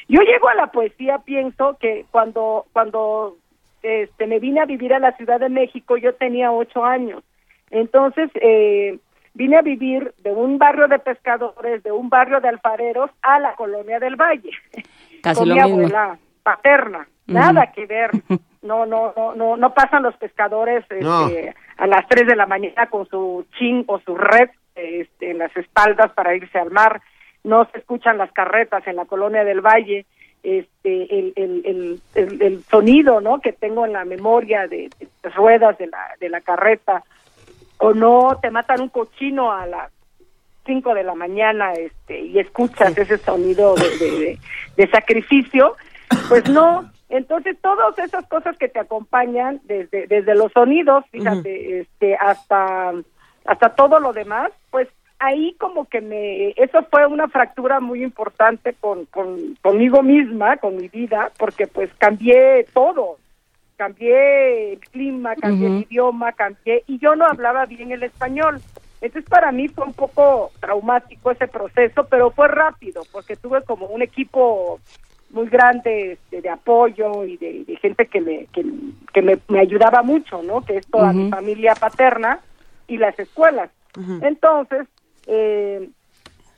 Yo 0.09 0.21
llego 0.21 0.47
a 0.47 0.53
la 0.53 0.67
poesía, 0.67 1.17
pienso 1.25 1.75
que 1.79 2.05
cuando, 2.11 2.67
cuando 2.71 3.35
este, 3.81 4.27
me 4.27 4.37
vine 4.37 4.61
a 4.61 4.65
vivir 4.65 4.93
a 4.93 4.99
la 4.99 5.13
Ciudad 5.13 5.39
de 5.39 5.49
México 5.49 5.97
yo 5.97 6.13
tenía 6.13 6.51
ocho 6.51 6.85
años 6.85 7.23
entonces, 7.71 8.29
eh, 8.35 8.99
vine 9.33 9.57
a 9.57 9.61
vivir 9.61 10.13
de 10.19 10.31
un 10.31 10.57
barrio 10.57 10.87
de 10.87 10.99
pescadores, 10.99 11.81
de 11.83 11.91
un 11.91 12.09
barrio 12.09 12.39
de 12.41 12.49
alfareros, 12.49 13.09
a 13.21 13.39
la 13.39 13.55
colonia 13.55 13.99
del 13.99 14.15
Valle. 14.15 14.51
Casi 15.23 15.39
con 15.39 15.49
lo 15.49 15.55
mi 15.55 15.61
mismo. 15.61 15.77
abuela 15.77 16.17
paterna. 16.43 17.07
Nada 17.27 17.71
que 17.71 17.85
ver. 17.85 18.11
No, 18.61 18.85
no, 18.85 19.13
no, 19.15 19.33
no, 19.35 19.57
no 19.57 19.73
pasan 19.73 20.03
los 20.03 20.15
pescadores 20.17 20.83
este, 20.89 21.55
a 21.77 21.87
las 21.87 22.07
3 22.07 22.27
de 22.27 22.35
la 22.35 22.45
mañana 22.45 22.87
con 22.87 23.07
su 23.07 23.45
chin 23.57 23.83
o 23.87 23.99
su 23.99 24.15
red 24.15 24.49
este, 24.75 25.31
en 25.31 25.37
las 25.37 25.55
espaldas 25.55 26.11
para 26.11 26.35
irse 26.35 26.59
al 26.59 26.71
mar. 26.71 27.01
No 27.43 27.65
se 27.71 27.79
escuchan 27.79 28.17
las 28.17 28.31
carretas 28.33 28.85
en 28.85 28.97
la 28.97 29.05
colonia 29.05 29.43
del 29.43 29.61
Valle. 29.61 30.05
Este, 30.43 31.19
el, 31.19 31.33
el, 31.35 32.01
el, 32.15 32.41
el, 32.41 32.63
sonido, 32.63 33.21
¿no? 33.21 33.39
Que 33.39 33.53
tengo 33.53 33.85
en 33.85 33.93
la 33.93 34.05
memoria 34.05 34.67
de, 34.67 34.89
de 34.99 35.07
las 35.23 35.35
ruedas 35.35 35.77
de 35.77 35.87
la, 35.87 36.15
de 36.19 36.29
la 36.29 36.41
carreta 36.41 37.03
o 37.81 37.93
no 37.93 38.37
te 38.41 38.51
matan 38.51 38.81
un 38.81 38.89
cochino 38.89 39.51
a 39.51 39.65
las 39.65 39.91
5 40.65 40.93
de 40.93 41.03
la 41.03 41.15
mañana 41.15 41.73
este 41.73 42.21
y 42.21 42.39
escuchas 42.39 42.95
ese 42.95 43.17
sonido 43.17 43.73
de, 43.73 44.37
de, 44.77 44.87
sacrificio, 44.89 45.75
pues 46.29 46.47
no. 46.49 46.89
Entonces 47.09 47.57
todas 47.61 47.97
esas 47.97 48.25
cosas 48.27 48.55
que 48.57 48.69
te 48.69 48.79
acompañan 48.79 49.59
desde 49.63 50.05
desde 50.05 50.35
los 50.35 50.51
sonidos, 50.51 51.03
fíjate, 51.11 51.79
este 51.79 52.15
hasta 52.15 52.93
hasta 53.45 53.69
todo 53.75 53.99
lo 53.99 54.13
demás, 54.13 54.51
pues 54.69 54.87
ahí 55.17 55.55
como 55.59 55.85
que 55.85 56.01
me 56.01 56.49
eso 56.57 56.85
fue 56.91 57.07
una 57.07 57.27
fractura 57.29 57.79
muy 57.79 58.03
importante 58.03 58.75
con, 58.79 59.05
con 59.05 59.55
conmigo 59.63 60.03
misma, 60.03 60.57
con 60.57 60.77
mi 60.77 60.87
vida, 60.87 61.31
porque 61.39 61.65
pues 61.65 61.89
cambié 61.97 62.67
todo, 62.73 63.17
cambié 63.81 64.73
el 64.73 64.79
clima, 64.79 65.35
cambié 65.35 65.65
el 65.65 65.87
idioma, 65.89 66.33
cambié, 66.33 66.83
y 66.85 66.99
yo 66.99 67.15
no 67.15 67.25
hablaba 67.25 67.65
bien 67.65 67.91
el 67.91 68.03
español. 68.03 68.61
Entonces 69.01 69.27
para 69.27 69.51
mí 69.51 69.69
fue 69.69 69.85
un 69.85 69.93
poco 69.93 70.51
traumático 70.59 71.31
ese 71.31 71.47
proceso, 71.47 72.05
pero 72.07 72.29
fue 72.29 72.47
rápido, 72.47 73.01
porque 73.11 73.35
tuve 73.35 73.63
como 73.63 73.87
un 73.87 74.03
equipo 74.03 74.79
muy 75.31 75.47
grande 75.49 76.11
este, 76.11 76.41
de 76.41 76.49
apoyo 76.49 77.25
y 77.25 77.37
de, 77.37 77.75
gente 77.81 78.05
que 78.05 78.21
me 78.21 78.45
que, 78.53 79.21
me, 79.23 79.59
ayudaba 79.59 80.03
mucho, 80.03 80.43
¿no? 80.43 80.61
Que 80.61 80.77
es 80.77 80.85
toda 80.85 81.11
mi 81.11 81.31
familia 81.31 81.73
paterna 81.73 82.39
y 82.87 82.97
las 82.97 83.17
escuelas. 83.17 83.71
Entonces, 84.21 84.87
eh, 85.25 85.89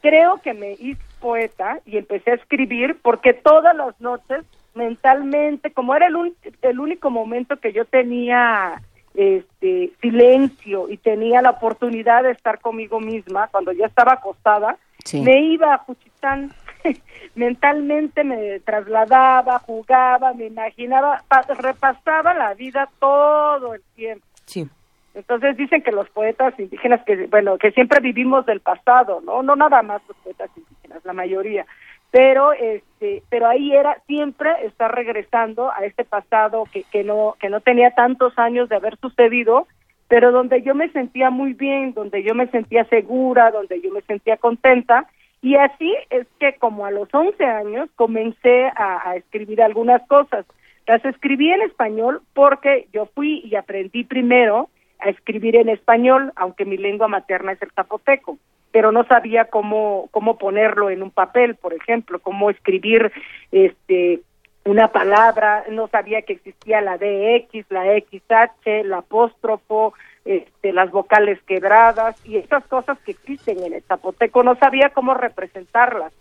creo 0.01 0.41
que 0.43 0.53
me 0.53 0.73
hice 0.73 1.01
poeta 1.21 1.79
y 1.85 1.97
empecé 1.97 2.31
a 2.31 2.35
escribir 2.35 2.97
porque 3.01 3.31
todas 3.33 3.73
las 3.77 3.97
noches 4.01 4.43
mentalmente, 4.75 5.71
como 5.71 5.95
era 5.95 6.07
el, 6.07 6.35
el 6.61 6.79
único 6.79 7.09
momento 7.09 7.57
que 7.57 7.73
yo 7.73 7.85
tenía 7.85 8.81
este 9.13 9.91
silencio 10.01 10.89
y 10.89 10.97
tenía 10.97 11.41
la 11.41 11.51
oportunidad 11.51 12.23
de 12.23 12.31
estar 12.31 12.59
conmigo 12.59 12.99
misma 12.99 13.47
cuando 13.49 13.71
ya 13.71 13.85
estaba 13.85 14.13
acostada, 14.13 14.77
me 15.13 15.41
iba 15.41 15.73
a 15.73 15.77
Juchitán, 15.79 16.51
mentalmente 17.35 18.23
me 18.23 18.59
trasladaba, 18.61 19.59
jugaba, 19.59 20.33
me 20.33 20.47
imaginaba, 20.47 21.23
repasaba 21.59 22.33
la 22.33 22.53
vida 22.53 22.89
todo 22.99 23.75
el 23.75 23.81
tiempo. 23.95 24.25
Sí. 24.45 24.67
Entonces 25.13 25.55
dicen 25.57 25.83
que 25.83 25.91
los 25.91 26.09
poetas 26.09 26.59
indígenas 26.59 27.03
que 27.05 27.27
bueno, 27.27 27.59
que 27.59 27.71
siempre 27.71 27.99
vivimos 27.99 28.47
del 28.47 28.61
pasado, 28.61 29.21
¿no? 29.21 29.43
No 29.43 29.55
nada 29.55 29.83
más 29.83 30.01
los 30.07 30.17
poetas 30.17 30.49
indígenas, 30.55 31.05
la 31.05 31.13
mayoría 31.13 31.67
pero 32.13 32.53
este 32.53 33.23
pero 33.27 33.47
ahí 33.47 33.73
era 33.73 33.97
siempre 34.05 34.51
estar 34.65 34.93
regresando 34.93 35.71
a 35.71 35.83
este 35.83 36.05
pasado 36.05 36.65
que, 36.71 36.83
que 36.83 37.03
no 37.03 37.35
que 37.39 37.49
no 37.49 37.59
tenía 37.59 37.89
tantos 37.95 38.37
años 38.37 38.69
de 38.69 38.75
haber 38.75 38.97
sucedido 38.97 39.67
pero 40.07 40.31
donde 40.31 40.61
yo 40.61 40.75
me 40.75 40.89
sentía 40.89 41.31
muy 41.31 41.53
bien 41.53 41.95
donde 41.95 42.21
yo 42.21 42.35
me 42.35 42.45
sentía 42.47 42.85
segura 42.85 43.49
donde 43.49 43.81
yo 43.81 43.91
me 43.91 44.01
sentía 44.01 44.37
contenta. 44.37 45.07
Y 45.41 45.55
así 45.55 45.93
es 46.11 46.27
que 46.39 46.53
como 46.59 46.85
a 46.85 46.91
los 46.91 47.09
11 47.11 47.43
años 47.43 47.89
comencé 47.95 48.67
a, 48.67 49.09
a 49.09 49.15
escribir 49.15 49.61
algunas 49.61 50.07
cosas. 50.07 50.45
Las 50.85 51.03
escribí 51.03 51.49
en 51.49 51.63
español 51.63 52.21
porque 52.33 52.87
yo 52.93 53.07
fui 53.07 53.41
y 53.43 53.55
aprendí 53.55 54.03
primero 54.03 54.69
a 54.99 55.09
escribir 55.09 55.55
en 55.55 55.67
español 55.67 56.31
aunque 56.35 56.63
mi 56.63 56.77
lengua 56.77 57.07
materna 57.07 57.53
es 57.53 57.61
el 57.63 57.71
zapoteco 57.71 58.37
pero 58.73 58.91
no 58.91 59.05
sabía 59.05 59.45
cómo 59.45 60.09
cómo 60.11 60.37
ponerlo 60.37 60.89
en 60.89 61.03
un 61.03 61.11
papel, 61.11 61.55
por 61.55 61.73
ejemplo, 61.73 62.19
cómo 62.19 62.49
escribir 62.49 63.13
este 63.51 64.19
una 64.65 64.87
palabra, 64.87 65.65
no 65.69 65.87
sabía 65.89 66.23
que 66.23 66.33
existía 66.33 66.81
la 66.81 66.97
DX, 66.97 67.69
la 67.69 67.83
XH, 67.83 68.85
la 68.85 68.99
apóstrofo, 68.99 69.93
este, 70.25 70.73
las 70.73 70.89
vocales 70.89 71.37
quebradas 71.43 72.15
y 72.25 72.37
esas 72.37 72.65
cosas 72.67 72.97
que 73.05 73.11
existen 73.11 73.61
en 73.63 73.73
el 73.73 73.83
zapoteco, 73.83 74.41
no 74.41 74.55
sabía 74.55 74.89
cómo 74.89 75.13
representarlas. 75.13 76.11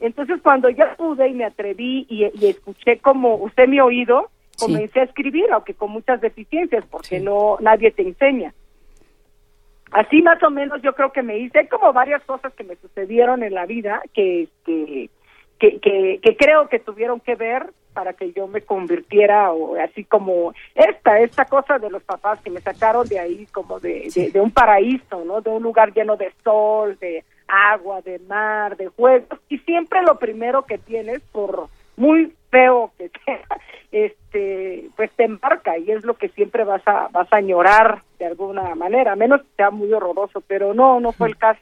Entonces 0.00 0.40
cuando 0.42 0.68
ya 0.70 0.96
pude 0.96 1.28
y 1.28 1.34
me 1.34 1.44
atreví 1.44 2.06
y, 2.08 2.24
escuché 2.44 2.98
como 2.98 3.36
usted 3.36 3.68
mi 3.68 3.80
oído, 3.80 4.30
comencé 4.58 5.00
a 5.00 5.04
escribir, 5.04 5.52
aunque 5.52 5.74
con 5.74 5.90
muchas 5.90 6.20
deficiencias, 6.20 6.84
porque 6.90 7.20
no 7.20 7.58
nadie 7.60 7.92
te 7.92 8.02
enseña 8.02 8.52
así 9.92 10.22
más 10.22 10.42
o 10.42 10.50
menos 10.50 10.80
yo 10.82 10.94
creo 10.94 11.12
que 11.12 11.22
me 11.22 11.38
hice. 11.38 11.68
Como 11.68 11.92
varias 11.92 12.22
cosas 12.24 12.52
que 12.54 12.64
me 12.64 12.76
sucedieron 12.76 13.42
en 13.42 13.54
la 13.54 13.66
vida 13.66 14.02
que 14.14 14.48
que, 14.64 15.10
que, 15.58 16.20
que, 16.22 16.36
creo 16.36 16.68
que 16.68 16.78
tuvieron 16.78 17.20
que 17.20 17.34
ver 17.34 17.70
para 17.92 18.14
que 18.14 18.32
yo 18.32 18.46
me 18.46 18.62
convirtiera 18.62 19.52
o 19.52 19.76
así 19.76 20.04
como 20.04 20.54
esta 20.74 21.20
esta 21.20 21.44
cosa 21.44 21.78
de 21.78 21.90
los 21.90 22.02
papás 22.02 22.40
que 22.40 22.50
me 22.50 22.60
sacaron 22.60 23.06
de 23.08 23.18
ahí 23.18 23.46
como 23.52 23.78
de, 23.80 24.30
de, 24.32 24.40
un 24.40 24.52
paraíso 24.52 25.24
no 25.24 25.40
de 25.40 25.50
un 25.50 25.62
lugar 25.62 25.92
lleno 25.92 26.16
de 26.16 26.32
sol 26.42 26.96
de 27.00 27.24
agua 27.48 28.00
de 28.02 28.18
mar 28.20 28.76
de 28.76 28.88
juegos. 28.88 29.38
Y 29.48 29.58
siempre 29.58 30.02
lo 30.02 30.18
primero 30.18 30.62
que 30.62 30.78
tienes 30.78 31.20
por 31.32 31.68
muy 32.00 32.32
feo 32.50 32.92
que 32.98 33.10
sea, 33.24 33.44
este, 33.92 34.88
pues 34.96 35.10
te 35.12 35.24
embarca 35.24 35.76
y 35.78 35.90
es 35.90 36.04
lo 36.04 36.14
que 36.14 36.30
siempre 36.30 36.64
vas 36.64 36.82
a, 36.86 37.08
vas 37.12 37.30
a 37.30 37.36
añorar 37.36 38.02
de 38.18 38.26
alguna 38.26 38.74
manera, 38.74 39.12
a 39.12 39.16
menos 39.16 39.42
que 39.42 39.48
sea 39.56 39.70
muy 39.70 39.92
horroroso, 39.92 40.40
pero 40.40 40.74
no, 40.74 40.98
no 40.98 41.12
fue 41.12 41.28
el 41.28 41.36
caso. 41.36 41.60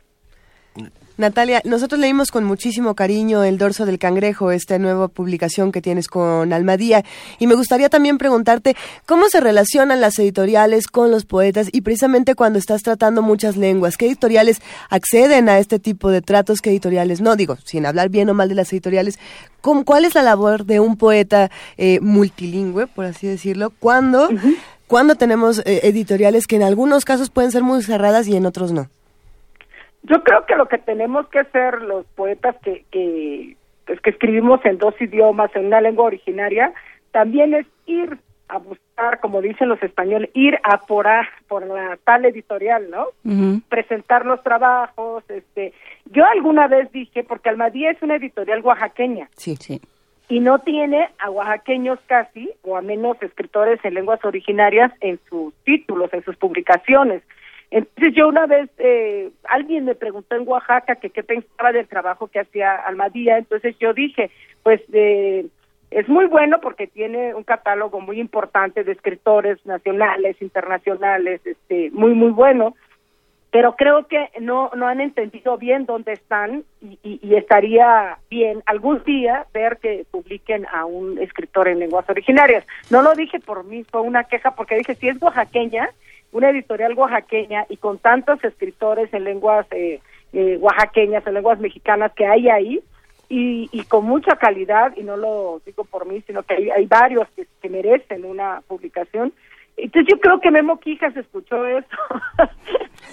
Natalia, 1.18 1.60
nosotros 1.64 2.00
leímos 2.00 2.30
con 2.30 2.44
muchísimo 2.44 2.94
cariño 2.94 3.42
El 3.42 3.58
dorso 3.58 3.84
del 3.84 3.98
cangrejo, 3.98 4.52
esta 4.52 4.78
nueva 4.78 5.08
publicación 5.08 5.72
que 5.72 5.82
tienes 5.82 6.06
con 6.06 6.52
Almadía, 6.52 7.04
y 7.40 7.48
me 7.48 7.56
gustaría 7.56 7.88
también 7.88 8.18
preguntarte 8.18 8.76
cómo 9.04 9.28
se 9.28 9.40
relacionan 9.40 10.00
las 10.00 10.16
editoriales 10.20 10.86
con 10.86 11.10
los 11.10 11.24
poetas 11.24 11.70
y 11.72 11.80
precisamente 11.80 12.36
cuando 12.36 12.60
estás 12.60 12.84
tratando 12.84 13.20
muchas 13.20 13.56
lenguas, 13.56 13.96
¿qué 13.96 14.06
editoriales 14.06 14.62
acceden 14.90 15.48
a 15.48 15.58
este 15.58 15.80
tipo 15.80 16.10
de 16.10 16.22
tratos, 16.22 16.60
qué 16.60 16.70
editoriales 16.70 17.20
no? 17.20 17.34
Digo, 17.34 17.56
sin 17.64 17.84
hablar 17.84 18.10
bien 18.10 18.30
o 18.30 18.34
mal 18.34 18.48
de 18.48 18.54
las 18.54 18.72
editoriales, 18.72 19.18
¿cuál 19.60 20.04
es 20.04 20.14
la 20.14 20.22
labor 20.22 20.66
de 20.66 20.78
un 20.78 20.96
poeta 20.96 21.50
eh, 21.78 21.98
multilingüe, 22.00 22.86
por 22.86 23.06
así 23.06 23.26
decirlo, 23.26 23.70
cuando, 23.80 24.28
cuando 24.86 25.16
tenemos 25.16 25.58
eh, 25.64 25.80
editoriales 25.82 26.46
que 26.46 26.54
en 26.54 26.62
algunos 26.62 27.04
casos 27.04 27.30
pueden 27.30 27.50
ser 27.50 27.64
muy 27.64 27.82
cerradas 27.82 28.28
y 28.28 28.36
en 28.36 28.46
otros 28.46 28.70
no? 28.70 28.88
Yo 30.02 30.22
creo 30.22 30.46
que 30.46 30.56
lo 30.56 30.66
que 30.66 30.78
tenemos 30.78 31.28
que 31.28 31.40
hacer 31.40 31.82
los 31.82 32.06
poetas 32.14 32.56
que, 32.62 32.84
que, 32.90 33.56
pues, 33.86 34.00
que 34.00 34.10
escribimos 34.10 34.64
en 34.64 34.78
dos 34.78 34.94
idiomas, 35.00 35.54
en 35.54 35.66
una 35.66 35.80
lengua 35.80 36.06
originaria, 36.06 36.72
también 37.10 37.54
es 37.54 37.66
ir 37.86 38.18
a 38.48 38.58
buscar, 38.58 39.20
como 39.20 39.42
dicen 39.42 39.68
los 39.68 39.82
españoles, 39.82 40.30
ir 40.32 40.58
a 40.62 40.78
por, 40.78 41.06
a, 41.06 41.28
por 41.48 41.66
la 41.66 41.98
tal 42.04 42.24
editorial, 42.24 42.88
¿no? 42.88 43.08
Presentar 43.68 44.24
los 44.24 44.42
trabajos, 44.42 45.22
este, 45.28 45.74
yo 46.06 46.24
alguna 46.24 46.66
vez 46.66 46.90
dije, 46.92 47.24
porque 47.24 47.50
Almadía 47.50 47.90
es 47.90 48.00
una 48.00 48.16
editorial 48.16 48.62
oaxaqueña. 48.62 49.28
Sí, 49.36 49.56
sí. 49.56 49.80
y 50.30 50.40
no 50.40 50.58
tiene 50.60 51.08
a 51.18 51.30
oaxaqueños 51.30 51.98
casi, 52.06 52.50
o 52.62 52.76
a 52.76 52.82
menos 52.82 53.16
escritores 53.22 53.82
en 53.84 53.94
lenguas 53.94 54.22
originarias 54.24 54.92
en 55.00 55.18
sus 55.28 55.54
títulos, 55.64 56.12
en 56.12 56.22
sus 56.24 56.36
publicaciones. 56.36 57.22
Entonces 57.70 58.14
yo 58.14 58.28
una 58.28 58.46
vez, 58.46 58.70
eh, 58.78 59.30
alguien 59.44 59.84
me 59.84 59.94
preguntó 59.94 60.36
en 60.36 60.48
Oaxaca 60.48 60.96
que 60.96 61.10
qué 61.10 61.22
pensaba 61.22 61.72
del 61.72 61.86
trabajo 61.86 62.28
que 62.28 62.40
hacía 62.40 62.74
Almadía, 62.74 63.36
entonces 63.36 63.76
yo 63.78 63.92
dije, 63.92 64.30
pues 64.62 64.80
eh, 64.92 65.46
es 65.90 66.08
muy 66.08 66.26
bueno 66.26 66.60
porque 66.60 66.86
tiene 66.86 67.34
un 67.34 67.44
catálogo 67.44 68.00
muy 68.00 68.20
importante 68.20 68.84
de 68.84 68.92
escritores 68.92 69.64
nacionales, 69.66 70.40
internacionales, 70.40 71.40
este, 71.44 71.90
muy, 71.92 72.14
muy 72.14 72.30
bueno, 72.30 72.74
pero 73.50 73.76
creo 73.76 74.06
que 74.06 74.28
no, 74.40 74.70
no 74.76 74.86
han 74.86 75.00
entendido 75.00 75.56
bien 75.56 75.86
dónde 75.86 76.12
están 76.12 76.64
y, 76.82 76.98
y, 77.02 77.34
estaría 77.34 78.18
bien 78.28 78.62
algún 78.66 79.02
día 79.04 79.46
ver 79.54 79.78
que 79.78 80.04
publiquen 80.10 80.66
a 80.70 80.84
un 80.84 81.18
escritor 81.18 81.68
en 81.68 81.78
lenguas 81.78 82.08
originarias. 82.10 82.66
No 82.90 83.00
lo 83.00 83.14
dije 83.14 83.40
por 83.40 83.64
mí, 83.64 83.84
fue 83.84 84.02
una 84.02 84.24
queja 84.24 84.54
porque 84.54 84.76
dije, 84.76 84.94
si 84.96 85.08
es 85.08 85.20
oaxaqueña, 85.22 85.88
una 86.32 86.50
editorial 86.50 86.94
oaxaqueña 86.94 87.66
y 87.68 87.76
con 87.76 87.98
tantos 87.98 88.42
escritores 88.44 89.12
en 89.12 89.24
lenguas 89.24 89.66
eh, 89.70 90.00
eh, 90.32 90.58
oaxaqueñas, 90.60 91.26
en 91.26 91.34
lenguas 91.34 91.58
mexicanas 91.58 92.12
que 92.14 92.26
hay 92.26 92.48
ahí, 92.48 92.80
y, 93.30 93.68
y, 93.72 93.82
con 93.84 94.06
mucha 94.06 94.36
calidad, 94.36 94.94
y 94.96 95.02
no 95.02 95.18
lo 95.18 95.60
digo 95.66 95.84
por 95.84 96.06
mí, 96.06 96.22
sino 96.26 96.42
que 96.44 96.54
hay, 96.54 96.70
hay 96.70 96.86
varios 96.86 97.28
que, 97.36 97.46
que 97.60 97.68
merecen 97.68 98.24
una 98.24 98.62
publicación, 98.66 99.34
entonces 99.78 100.12
yo 100.12 100.20
creo 100.20 100.40
que 100.40 100.50
Memo 100.50 100.80
Quijas 100.80 101.16
escuchó 101.16 101.64
eso. 101.66 101.86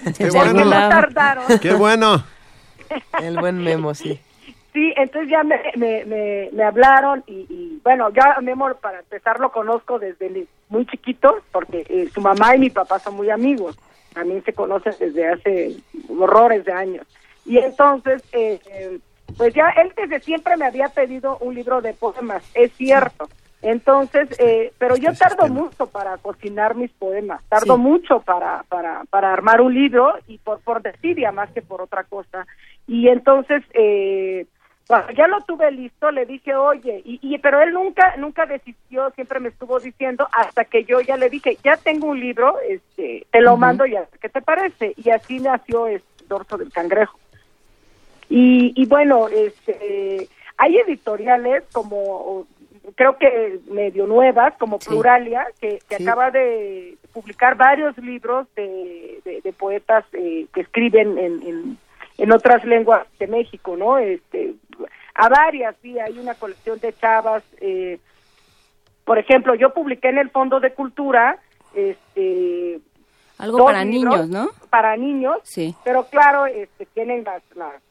Qué 0.18 0.30
bueno. 0.34 0.66
No 0.66 0.72
tardaron. 0.72 1.46
Qué 1.62 1.74
bueno. 1.74 2.24
El 3.22 3.38
buen 3.40 3.64
Memo, 3.64 3.94
sí. 3.94 4.20
Sí, 4.76 4.94
entonces 4.98 5.32
ya 5.32 5.42
me, 5.42 5.58
me, 5.78 6.04
me, 6.52 6.64
hablaron 6.66 7.24
y, 7.28 7.48
y, 7.50 7.80
bueno, 7.82 8.10
ya 8.10 8.34
a 8.34 8.42
Memo 8.42 8.68
para 8.82 9.00
empezar 9.00 9.40
lo 9.40 9.50
conozco 9.50 10.00
desde 10.00 10.48
muy 10.68 10.86
chiquito 10.86 11.38
porque 11.54 11.86
eh, 11.88 12.10
su 12.14 12.20
mamá 12.20 12.58
y 12.58 12.60
mi 12.60 12.70
papá 12.70 13.00
son 13.00 13.16
muy 13.16 13.30
amigos. 13.30 13.78
También 14.14 14.44
se 14.44 14.52
conocen 14.52 14.94
desde 15.00 15.32
hace 15.32 15.78
horrores 16.10 16.66
de 16.66 16.74
años. 16.74 17.08
Y 17.46 17.58
entonces, 17.58 18.22
eh, 18.34 18.60
eh, 18.70 19.00
pues 19.38 19.54
ya 19.54 19.70
él 19.78 19.94
desde 19.96 20.20
siempre 20.20 20.58
me 20.58 20.66
había 20.66 20.90
pedido 20.90 21.38
un 21.38 21.56
libro 21.56 21.80
de 21.80 21.94
poemas, 21.94 22.44
es 22.54 22.74
cierto. 22.74 23.30
Entonces, 23.62 24.28
eh, 24.40 24.74
pero 24.78 24.98
yo 24.98 25.14
tardo 25.14 25.48
mucho 25.48 25.88
para 25.88 26.18
cocinar 26.18 26.76
mis 26.76 26.92
poemas, 26.92 27.42
tardo 27.48 27.78
mucho 27.78 28.20
para, 28.20 28.64
para, 28.68 29.06
para 29.10 29.32
armar 29.32 29.62
un 29.62 29.74
libro 29.74 30.16
y 30.28 30.38
por, 30.40 30.60
por 30.60 30.82
desidia 30.82 31.32
más 31.32 31.50
que 31.52 31.62
por 31.62 31.82
otra 31.82 32.04
cosa. 32.04 32.46
Y 32.88 33.08
entonces, 33.08 33.64
eh, 33.74 34.46
cuando 34.88 35.12
ya 35.14 35.28
lo 35.28 35.42
tuve 35.42 35.72
listo, 35.72 36.12
le 36.12 36.26
dije, 36.26 36.56
oye, 36.56 37.02
y, 37.04 37.20
y, 37.22 37.38
pero 37.40 37.62
él 37.62 37.74
nunca, 37.74 38.16
nunca 38.18 38.46
desistió, 38.46 39.10
siempre 39.12 39.40
me 39.40 39.50
estuvo 39.50 39.80
diciendo, 39.80 40.28
hasta 40.32 40.66
que 40.66 40.84
yo 40.84 41.02
ya 41.02 41.18
le 41.18 41.30
dije, 41.30 41.58
ya 41.64 41.76
tengo 41.78 42.08
un 42.08 42.20
libro, 42.20 42.60
este, 42.68 43.26
te 43.32 43.42
lo 43.42 43.58
mando 43.58 43.86
ya, 43.86 44.06
¿qué 44.22 44.30
te 44.30 44.42
parece? 44.42 44.94
Y 44.98 45.10
así 45.10 45.40
nació 45.40 45.88
el 45.88 45.96
este, 45.96 46.26
Dorso 46.28 46.58
del 46.58 46.72
Cangrejo. 46.72 47.18
Y, 48.30 48.74
y 48.76 48.86
bueno, 48.86 49.28
este, 49.28 50.28
hay 50.58 50.78
editoriales 50.78 51.64
como 51.72 52.46
creo 52.96 53.18
que 53.18 53.60
medio 53.70 54.06
nuevas, 54.06 54.54
como 54.58 54.80
Pluralia, 54.80 55.48
que, 55.60 55.80
acaba 56.00 56.30
de 56.32 56.98
publicar 57.14 57.56
varios 57.56 57.98
libros 57.98 58.48
de, 58.56 59.42
de, 59.44 59.54
poetas 59.54 60.06
eh, 60.14 60.46
que 60.54 60.62
escriben 60.62 61.18
en, 61.18 61.78
en, 62.18 62.32
otras 62.32 62.64
lenguas 62.66 63.08
de 63.18 63.28
México, 63.28 63.76
¿no? 63.76 63.98
Este, 63.98 64.54
a 65.16 65.30
varias, 65.30 65.76
sí, 65.82 65.98
hay 65.98 66.20
una 66.20 66.36
colección 66.36 66.80
de 66.80 66.94
chavas. 66.94 67.44
Eh, 67.62 68.00
por 69.06 69.18
ejemplo, 69.18 69.56
yo 69.56 69.74
publiqué 69.74 70.10
en 70.10 70.18
el 70.18 70.30
Fondo 70.30 70.60
de 70.60 70.74
Cultura, 70.74 71.40
este, 71.74 72.80
algo 73.38 73.66
para 73.66 73.86
niños, 73.86 74.30
¿no? 74.30 74.50
Para 74.70 74.98
niños, 74.98 75.38
sí. 75.44 75.76
Pero 75.84 76.06
claro, 76.08 76.46
este, 76.46 76.86
tienen 76.88 77.24
las, 77.24 77.42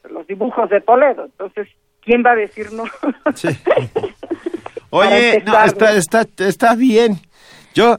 los 0.09 0.27
dibujos 0.27 0.69
de 0.69 0.81
Toledo, 0.81 1.25
entonces, 1.25 1.67
¿quién 2.01 2.23
va 2.25 2.31
a 2.31 2.35
decir 2.35 2.71
no? 2.71 2.83
Sí. 3.35 3.47
Oye, 4.91 5.43
no, 5.45 5.63
está, 5.63 5.93
está, 5.93 6.25
está 6.37 6.75
bien. 6.75 7.19
Yo, 7.73 7.97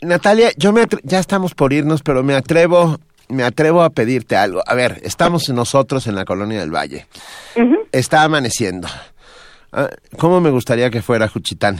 Natalia, 0.00 0.50
yo 0.56 0.72
me 0.72 0.86
ya 1.02 1.18
estamos 1.18 1.54
por 1.54 1.72
irnos, 1.72 2.02
pero 2.02 2.22
me 2.22 2.34
atrevo, 2.34 2.98
me 3.30 3.44
atrevo 3.44 3.82
a 3.82 3.90
pedirte 3.90 4.36
algo. 4.36 4.62
A 4.66 4.74
ver, 4.74 5.00
estamos 5.02 5.48
nosotros 5.48 6.06
en 6.06 6.14
la 6.14 6.24
colonia 6.24 6.60
del 6.60 6.74
Valle. 6.74 7.06
Está 7.92 8.22
amaneciendo. 8.22 8.88
Ah, 9.72 9.88
¿Cómo 10.18 10.40
me 10.40 10.50
gustaría 10.50 10.90
que 10.90 11.02
fuera 11.02 11.28
Juchitán? 11.28 11.78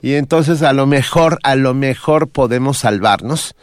Y 0.00 0.14
entonces 0.14 0.62
a 0.62 0.72
lo 0.72 0.86
mejor, 0.86 1.38
a 1.42 1.54
lo 1.54 1.74
mejor 1.74 2.28
podemos 2.28 2.78
salvarnos 2.78 3.54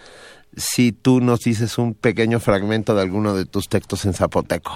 si 0.56 0.92
tú 0.92 1.22
nos 1.22 1.40
dices 1.42 1.78
un 1.78 1.94
pequeño 1.94 2.40
fragmento 2.40 2.94
de 2.96 3.02
alguno 3.02 3.34
de 3.34 3.46
tus 3.46 3.68
textos 3.70 4.06
en 4.06 4.14
zapoteco. 4.14 4.74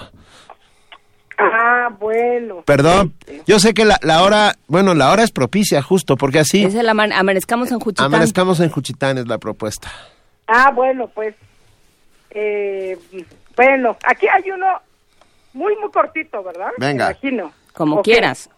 Ah, 1.38 1.90
bueno. 2.00 2.64
Perdón, 2.66 3.14
yo 3.46 3.60
sé 3.60 3.76
que 3.76 3.86
la, 3.86 4.00
la, 4.02 4.24
hora, 4.24 4.56
bueno, 4.68 4.96
la 4.96 5.12
hora 5.12 5.24
es 5.24 5.32
propicia 5.32 5.84
justo, 5.84 6.18
porque 6.18 6.40
así... 6.40 6.64
Es 6.64 6.74
el 6.74 6.90
amanezcamos 6.90 7.72
en 7.72 7.80
Juchitán. 7.80 8.08
Amanezcamos 8.08 8.60
en 8.60 8.70
Juchitán 8.70 9.20
es 9.20 9.28
la 9.28 9.38
propuesta. 9.38 9.92
Ah, 10.48 10.72
bueno, 10.72 11.08
pues, 11.14 11.36
eh, 12.32 12.98
bueno, 13.56 13.98
aquí 14.04 14.28
hay 14.28 14.52
uno 14.52 14.82
muy, 15.54 15.76
muy 15.78 15.92
cortito, 15.92 16.44
¿verdad? 16.44 16.72
Venga. 16.78 17.06
imagino. 17.12 17.52
Como 17.74 18.02
quieras. 18.02 18.50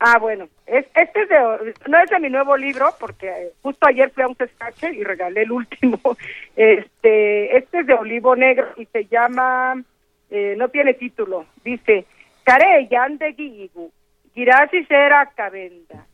Ah, 0.00 0.18
bueno, 0.18 0.48
es, 0.66 0.86
este 0.94 1.22
es 1.22 1.28
de, 1.28 1.74
no 1.88 1.98
es 1.98 2.08
de 2.08 2.20
mi 2.20 2.30
nuevo 2.30 2.56
libro, 2.56 2.94
porque 3.00 3.52
justo 3.62 3.88
ayer 3.88 4.10
fui 4.10 4.22
a 4.22 4.28
un 4.28 4.36
descache 4.38 4.94
y 4.94 5.02
regalé 5.02 5.42
el 5.42 5.52
último. 5.60 6.00
Este, 6.54 7.56
este 7.56 7.80
es 7.80 7.86
de 7.86 7.94
Olivo 7.94 8.36
Negro 8.36 8.68
y 8.76 8.86
se 8.86 9.06
llama 9.06 9.82
eh, 10.30 10.54
no 10.56 10.68
tiene 10.68 10.94
título, 10.94 11.46
dice, 11.64 12.04
Care 12.44 12.86
yande 12.88 13.32
gigu, 13.32 13.90
girasi 14.34 14.84
sera 14.84 15.26
kabenda, 15.34 16.06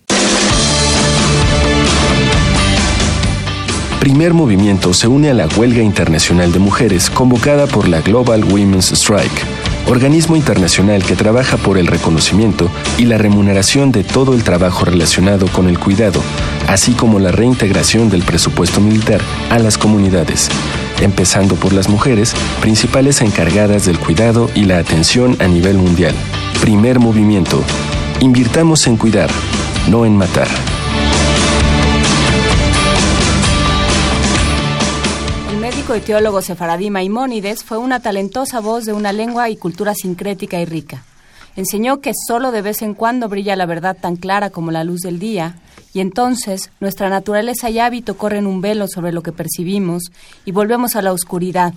Primer 4.00 4.32
Movimiento 4.32 4.94
se 4.94 5.08
une 5.08 5.28
a 5.28 5.34
la 5.34 5.46
huelga 5.46 5.82
internacional 5.82 6.54
de 6.54 6.60
mujeres 6.60 7.10
convocada 7.10 7.66
por 7.66 7.86
la 7.86 8.00
Global 8.00 8.42
Women's 8.44 8.92
Strike 8.92 9.53
organismo 9.86 10.36
internacional 10.36 11.04
que 11.04 11.16
trabaja 11.16 11.56
por 11.56 11.78
el 11.78 11.86
reconocimiento 11.86 12.70
y 12.98 13.04
la 13.04 13.18
remuneración 13.18 13.92
de 13.92 14.04
todo 14.04 14.34
el 14.34 14.42
trabajo 14.42 14.84
relacionado 14.84 15.46
con 15.48 15.68
el 15.68 15.78
cuidado, 15.78 16.20
así 16.68 16.92
como 16.92 17.18
la 17.18 17.32
reintegración 17.32 18.08
del 18.08 18.22
presupuesto 18.22 18.80
militar 18.80 19.20
a 19.50 19.58
las 19.58 19.78
comunidades, 19.78 20.48
empezando 21.00 21.56
por 21.56 21.72
las 21.72 21.88
mujeres, 21.88 22.34
principales 22.60 23.20
encargadas 23.20 23.84
del 23.84 23.98
cuidado 23.98 24.50
y 24.54 24.64
la 24.64 24.78
atención 24.78 25.36
a 25.40 25.46
nivel 25.46 25.76
mundial. 25.76 26.14
Primer 26.60 26.98
movimiento. 26.98 27.62
Invirtamos 28.20 28.86
en 28.86 28.96
cuidar, 28.96 29.30
no 29.88 30.06
en 30.06 30.16
matar. 30.16 30.48
El 35.84 35.90
médico 35.90 36.02
y 36.02 36.12
teólogo 36.12 36.40
sefaradí 36.40 36.88
Maimónides 36.88 37.62
fue 37.62 37.76
una 37.76 38.00
talentosa 38.00 38.60
voz 38.60 38.86
de 38.86 38.94
una 38.94 39.12
lengua 39.12 39.50
y 39.50 39.56
cultura 39.58 39.92
sincrética 39.94 40.58
y 40.58 40.64
rica. 40.64 41.04
Enseñó 41.56 42.00
que 42.00 42.12
solo 42.26 42.52
de 42.52 42.62
vez 42.62 42.80
en 42.80 42.94
cuando 42.94 43.28
brilla 43.28 43.54
la 43.54 43.66
verdad 43.66 43.94
tan 43.94 44.16
clara 44.16 44.48
como 44.48 44.70
la 44.70 44.82
luz 44.82 45.00
del 45.00 45.18
día, 45.18 45.56
y 45.92 46.00
entonces 46.00 46.70
nuestra 46.80 47.10
naturaleza 47.10 47.68
y 47.68 47.80
hábito 47.80 48.16
corren 48.16 48.46
un 48.46 48.62
velo 48.62 48.88
sobre 48.88 49.12
lo 49.12 49.22
que 49.22 49.32
percibimos 49.32 50.04
y 50.46 50.52
volvemos 50.52 50.96
a 50.96 51.02
la 51.02 51.12
oscuridad, 51.12 51.74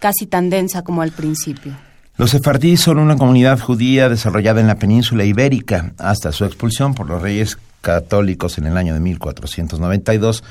casi 0.00 0.24
tan 0.24 0.48
densa 0.48 0.80
como 0.80 1.02
al 1.02 1.12
principio. 1.12 1.76
Los 2.16 2.30
sefardíes 2.30 2.80
son 2.80 2.98
una 2.98 3.18
comunidad 3.18 3.60
judía 3.60 4.08
desarrollada 4.08 4.62
en 4.62 4.66
la 4.66 4.76
península 4.76 5.26
ibérica 5.26 5.92
hasta 5.98 6.32
su 6.32 6.46
expulsión 6.46 6.94
por 6.94 7.06
los 7.06 7.20
reyes 7.20 7.58
católicos 7.82 8.56
en 8.56 8.64
el 8.64 8.78
año 8.78 8.94
de 8.94 9.00
1492, 9.00 10.42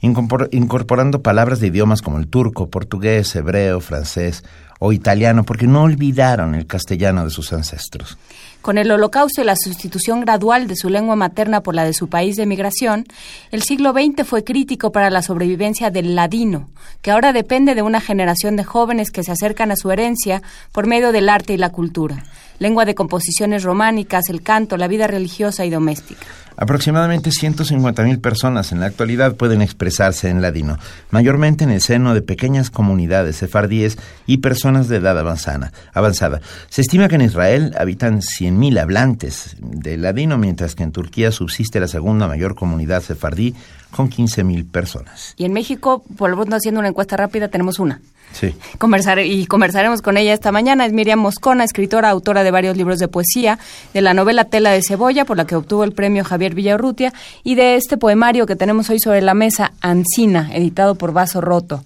incorporando 0.00 1.22
palabras 1.22 1.60
de 1.60 1.68
idiomas 1.68 2.02
como 2.02 2.18
el 2.18 2.28
turco, 2.28 2.68
portugués, 2.68 3.34
hebreo, 3.34 3.80
francés 3.80 4.44
o 4.78 4.92
italiano, 4.92 5.44
porque 5.44 5.66
no 5.66 5.82
olvidaron 5.82 6.54
el 6.54 6.66
castellano 6.66 7.24
de 7.24 7.30
sus 7.30 7.52
ancestros. 7.52 8.16
Con 8.62 8.78
el 8.78 8.90
holocausto 8.90 9.40
y 9.40 9.44
la 9.44 9.56
sustitución 9.56 10.20
gradual 10.20 10.68
de 10.68 10.76
su 10.76 10.88
lengua 10.88 11.16
materna 11.16 11.62
por 11.62 11.74
la 11.74 11.84
de 11.84 11.94
su 11.94 12.08
país 12.08 12.36
de 12.36 12.46
migración, 12.46 13.06
el 13.50 13.62
siglo 13.62 13.92
XX 13.92 14.26
fue 14.26 14.44
crítico 14.44 14.92
para 14.92 15.10
la 15.10 15.22
sobrevivencia 15.22 15.90
del 15.90 16.14
ladino, 16.14 16.68
que 17.02 17.10
ahora 17.10 17.32
depende 17.32 17.74
de 17.74 17.82
una 17.82 18.00
generación 18.00 18.56
de 18.56 18.64
jóvenes 18.64 19.10
que 19.10 19.22
se 19.22 19.32
acercan 19.32 19.70
a 19.70 19.76
su 19.76 19.90
herencia 19.90 20.42
por 20.72 20.86
medio 20.86 21.12
del 21.12 21.28
arte 21.28 21.54
y 21.54 21.56
la 21.56 21.70
cultura, 21.70 22.24
lengua 22.58 22.84
de 22.84 22.94
composiciones 22.94 23.62
románicas, 23.62 24.28
el 24.28 24.42
canto, 24.42 24.76
la 24.76 24.88
vida 24.88 25.06
religiosa 25.06 25.64
y 25.64 25.70
doméstica. 25.70 26.26
Aproximadamente 26.60 27.30
150.000 27.30 28.20
personas 28.20 28.72
en 28.72 28.80
la 28.80 28.86
actualidad 28.86 29.36
pueden 29.36 29.62
expresarse 29.62 30.28
en 30.28 30.42
ladino, 30.42 30.76
mayormente 31.10 31.62
en 31.62 31.70
el 31.70 31.80
seno 31.80 32.14
de 32.14 32.20
pequeñas 32.20 32.68
comunidades 32.70 33.36
sefardíes 33.36 33.96
y 34.26 34.38
personas 34.38 34.88
de 34.88 34.96
edad 34.96 35.16
avanzada. 35.16 35.72
avanzada. 35.94 36.40
Se 36.68 36.80
estima 36.80 37.06
que 37.06 37.14
en 37.14 37.22
Israel 37.22 37.76
habitan 37.78 38.22
100.000 38.22 38.80
hablantes 38.80 39.56
de 39.60 39.96
ladino, 39.96 40.36
mientras 40.36 40.74
que 40.74 40.82
en 40.82 40.90
Turquía 40.90 41.30
subsiste 41.30 41.78
la 41.78 41.86
segunda 41.86 42.26
mayor 42.26 42.56
comunidad 42.56 43.04
sefardí 43.04 43.54
con 43.92 44.10
15.000 44.10 44.68
personas. 44.68 45.34
Y 45.36 45.44
en 45.44 45.52
México, 45.52 46.02
por 46.16 46.30
lo 46.30 46.36
menos 46.36 46.54
haciendo 46.54 46.80
una 46.80 46.88
encuesta 46.88 47.16
rápida, 47.16 47.48
tenemos 47.48 47.78
una. 47.78 48.00
Sí. 48.32 48.54
Conversar, 48.78 49.18
y 49.20 49.46
conversaremos 49.46 50.02
con 50.02 50.16
ella 50.16 50.34
esta 50.34 50.52
mañana. 50.52 50.86
Es 50.86 50.92
Miriam 50.92 51.18
Moscona, 51.18 51.64
escritora, 51.64 52.10
autora 52.10 52.42
de 52.42 52.50
varios 52.50 52.76
libros 52.76 52.98
de 52.98 53.08
poesía, 53.08 53.58
de 53.94 54.00
la 54.00 54.14
novela 54.14 54.44
Tela 54.44 54.70
de 54.70 54.82
Cebolla, 54.82 55.24
por 55.24 55.36
la 55.36 55.46
que 55.46 55.56
obtuvo 55.56 55.84
el 55.84 55.92
premio 55.92 56.24
Javier 56.24 56.47
Villarrutia, 56.54 57.12
y 57.44 57.54
de 57.54 57.76
este 57.76 57.96
poemario 57.96 58.46
que 58.46 58.56
tenemos 58.56 58.90
hoy 58.90 58.98
sobre 58.98 59.20
la 59.22 59.34
mesa, 59.34 59.72
Ancina, 59.80 60.50
editado 60.54 60.94
por 60.94 61.12
Vaso 61.12 61.40
Roto. 61.40 61.82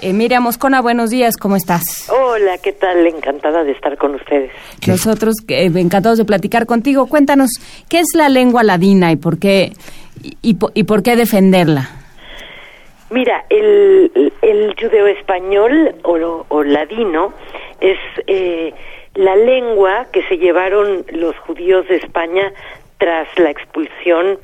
Eh, 0.00 0.12
Miriam 0.12 0.42
Moscona, 0.42 0.82
buenos 0.82 1.10
días, 1.10 1.36
¿cómo 1.36 1.56
estás? 1.56 2.10
Hola, 2.10 2.58
¿qué 2.58 2.72
tal? 2.72 3.06
Encantada 3.06 3.64
de 3.64 3.72
estar 3.72 3.96
con 3.96 4.14
ustedes. 4.14 4.50
Nosotros 4.86 5.36
eh, 5.48 5.70
encantados 5.74 6.18
de 6.18 6.24
platicar 6.24 6.66
contigo. 6.66 7.06
Cuéntanos, 7.06 7.50
¿qué 7.88 8.00
es 8.00 8.08
la 8.14 8.28
lengua 8.28 8.62
ladina 8.64 9.12
y 9.12 9.16
por 9.16 9.38
qué, 9.38 9.72
y, 10.42 10.56
y 10.74 10.84
por 10.84 11.02
qué 11.02 11.16
defenderla? 11.16 11.90
Mira, 13.10 13.44
el, 13.48 14.32
el 14.42 14.74
judeo 14.74 15.06
español 15.06 15.94
o, 16.02 16.44
o 16.48 16.62
ladino 16.64 17.32
es 17.80 17.98
eh, 18.26 18.74
la 19.14 19.36
lengua 19.36 20.06
que 20.12 20.22
se 20.24 20.36
llevaron 20.36 21.04
los 21.12 21.36
judíos 21.38 21.86
de 21.88 21.96
España 21.96 22.52
tras 22.98 23.28
la 23.38 23.50
expulsión, 23.50 24.38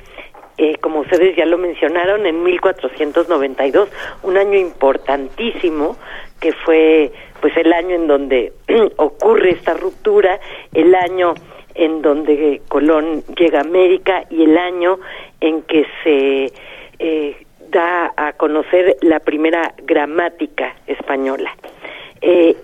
eh, 0.57 0.77
como 0.77 0.99
ustedes 0.99 1.35
ya 1.35 1.45
lo 1.45 1.57
mencionaron, 1.57 2.25
en 2.25 2.43
1492, 2.43 3.89
un 4.23 4.37
año 4.37 4.57
importantísimo 4.57 5.97
que 6.39 6.53
fue 6.53 7.11
pues 7.39 7.55
el 7.57 7.73
año 7.73 7.95
en 7.95 8.07
donde 8.07 8.53
ocurre 8.97 9.51
esta 9.51 9.73
ruptura, 9.73 10.39
el 10.73 10.93
año 10.93 11.33
en 11.75 12.01
donde 12.01 12.61
Colón 12.67 13.23
llega 13.35 13.59
a 13.59 13.61
América 13.61 14.25
y 14.29 14.43
el 14.43 14.57
año 14.57 14.99
en 15.39 15.61
que 15.63 15.85
se 16.03 16.51
eh, 16.99 17.35
da 17.69 18.13
a 18.15 18.33
conocer 18.33 18.97
la 19.01 19.19
primera 19.19 19.73
gramática 19.83 20.75
española. 20.85 21.55
Eh, 22.21 22.55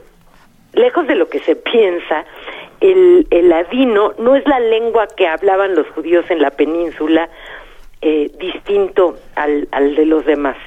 lejos 0.74 1.08
de 1.08 1.16
lo 1.16 1.30
que 1.30 1.40
se 1.40 1.56
piensa, 1.56 2.26
el, 2.82 3.28
el, 3.32 3.50
ladino 3.50 4.14
no 4.18 4.36
es 4.36 4.46
la 4.48 4.60
lengua 4.60 5.08
que 5.08 5.28
hablaban 5.28 5.76
los 5.76 5.88
judíos 5.90 6.26
en 6.30 6.42
la 6.42 6.52
península 6.52 7.30
eh, 8.02 8.32
distinto 8.40 9.18
al, 9.36 9.68
al 9.72 9.96
de 9.96 10.06
los 10.06 10.26
demás. 10.26 10.58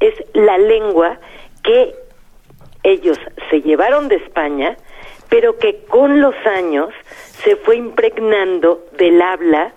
Es 0.00 0.14
la 0.34 0.58
lengua 0.58 1.18
que 1.62 1.94
ellos 2.82 3.18
se 3.50 3.60
llevaron 3.60 4.08
de 4.08 4.16
España, 4.16 4.76
pero 5.28 5.58
que 5.58 5.84
con 5.88 6.20
los 6.20 6.34
años 6.46 6.90
se 7.44 7.56
fue 7.56 7.76
impregnando 7.76 8.86
del 8.96 9.20
habla 9.20 9.72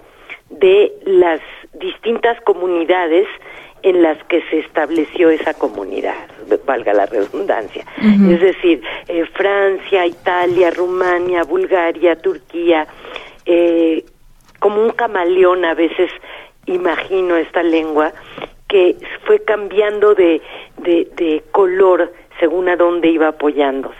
de 0.50 0.94
las 1.04 1.42
distintas 1.74 2.39
comunidades 2.42 3.28
en 3.84 4.01
las 4.01 4.21
que 4.25 4.41
se 4.49 4.59
estableció 4.59 5.29
esa 5.29 5.53
comunidad, 5.53 6.15
valga 6.65 6.93
la 6.93 7.05
redundancia. 7.05 7.86
Es 7.99 8.41
decir, 8.41 8.82
eh, 9.07 9.25
Francia, 9.34 10.05
Italia, 10.05 10.71
Rumania, 10.71 11.43
Bulgaria, 11.43 12.15
Turquía, 12.15 12.88
eh, 13.45 14.03
como 14.59 14.84
un 14.84 14.91
camaleón 14.91 15.65
a 15.65 15.73
veces 15.73 16.11
imagino 16.67 17.36
esta 17.36 17.63
lengua 17.63 18.13
que 18.67 18.95
fue 19.25 19.43
cambiando 19.43 20.13
de, 20.13 20.41
de, 20.77 21.07
de 21.15 21.43
color 21.51 22.13
según 22.39 22.69
a 22.69 22.75
dónde 22.75 23.09
iba 23.09 23.29
apoyándose. 23.29 23.97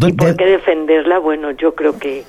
¿Y 0.00 0.12
por 0.12 0.36
qué 0.36 0.44
defenderla? 0.44 1.18
Bueno, 1.18 1.52
yo 1.52 1.74
creo 1.74 1.98
que 1.98 2.24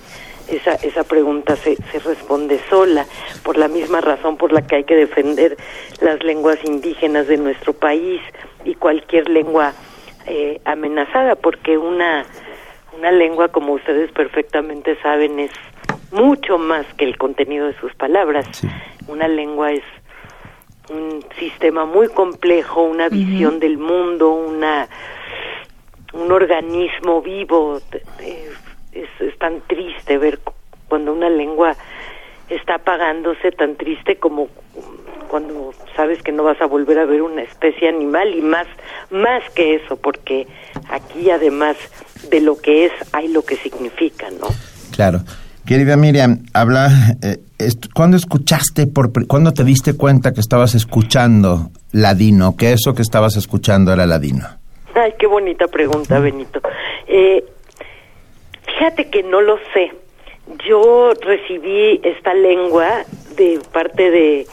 esa, 0.49 0.73
esa 0.75 1.03
pregunta 1.03 1.55
se, 1.55 1.75
se 1.75 1.99
responde 1.99 2.59
sola, 2.69 3.05
por 3.43 3.57
la 3.57 3.67
misma 3.67 4.01
razón 4.01 4.37
por 4.37 4.51
la 4.51 4.65
que 4.65 4.77
hay 4.77 4.83
que 4.83 4.95
defender 4.95 5.57
las 6.01 6.23
lenguas 6.23 6.57
indígenas 6.63 7.27
de 7.27 7.37
nuestro 7.37 7.73
país 7.73 8.21
y 8.65 8.75
cualquier 8.75 9.29
lengua 9.29 9.73
eh, 10.25 10.59
amenazada, 10.65 11.35
porque 11.35 11.77
una, 11.77 12.25
una 12.97 13.11
lengua, 13.11 13.49
como 13.49 13.73
ustedes 13.73 14.11
perfectamente 14.11 14.97
saben, 15.01 15.39
es 15.39 15.51
mucho 16.11 16.57
más 16.57 16.85
que 16.97 17.05
el 17.05 17.17
contenido 17.17 17.67
de 17.67 17.79
sus 17.79 17.93
palabras. 17.95 18.45
Una 19.07 19.27
lengua 19.27 19.71
es 19.71 19.83
un 20.89 21.23
sistema 21.37 21.85
muy 21.85 22.07
complejo, 22.09 22.83
una 22.83 23.09
visión 23.09 23.59
del 23.59 23.77
mundo, 23.77 24.31
una 24.31 24.87
un 26.13 26.31
organismo 26.31 27.21
vivo. 27.21 27.79
Es, 29.03 29.21
es, 29.21 29.37
tan 29.37 29.61
triste 29.61 30.17
ver 30.17 30.39
cuando 30.87 31.13
una 31.13 31.29
lengua 31.29 31.75
está 32.49 32.75
apagándose, 32.75 33.51
tan 33.51 33.75
triste 33.75 34.17
como 34.17 34.47
cuando 35.27 35.73
sabes 35.95 36.21
que 36.23 36.31
no 36.31 36.43
vas 36.43 36.59
a 36.61 36.65
volver 36.65 36.99
a 36.99 37.05
ver 37.05 37.21
una 37.21 37.41
especie 37.43 37.89
animal 37.89 38.33
y 38.33 38.41
más 38.41 38.67
más 39.11 39.43
que 39.53 39.75
eso, 39.75 39.97
porque 39.97 40.47
aquí 40.89 41.29
además 41.29 41.75
de 42.29 42.41
lo 42.41 42.57
que 42.57 42.85
es 42.85 42.91
hay 43.11 43.27
lo 43.27 43.43
que 43.43 43.55
significa, 43.57 44.29
¿no? 44.31 44.47
Claro. 44.95 45.19
Querida 45.65 45.97
Miriam, 45.97 46.45
habla, 46.53 46.89
eh, 47.21 47.39
¿cuándo 47.93 48.15
escuchaste, 48.15 48.87
por, 48.87 49.11
cuándo 49.27 49.51
te 49.51 49.65
diste 49.65 49.97
cuenta 49.97 50.33
que 50.33 50.39
estabas 50.39 50.75
escuchando 50.75 51.71
ladino, 51.91 52.55
que 52.55 52.71
eso 52.71 52.93
que 52.93 53.01
estabas 53.01 53.35
escuchando 53.35 53.91
era 53.91 54.05
ladino? 54.05 54.47
Ay, 54.95 55.13
qué 55.19 55.27
bonita 55.27 55.67
pregunta, 55.67 56.19
Benito. 56.19 56.61
Eh, 57.05 57.43
fíjate 58.77 59.09
que 59.09 59.23
no 59.23 59.41
lo 59.41 59.59
sé. 59.73 59.91
Yo 60.65 61.11
recibí 61.21 61.99
esta 62.03 62.33
lengua 62.33 63.03
de 63.35 63.59
parte 63.71 64.11
de, 64.11 64.47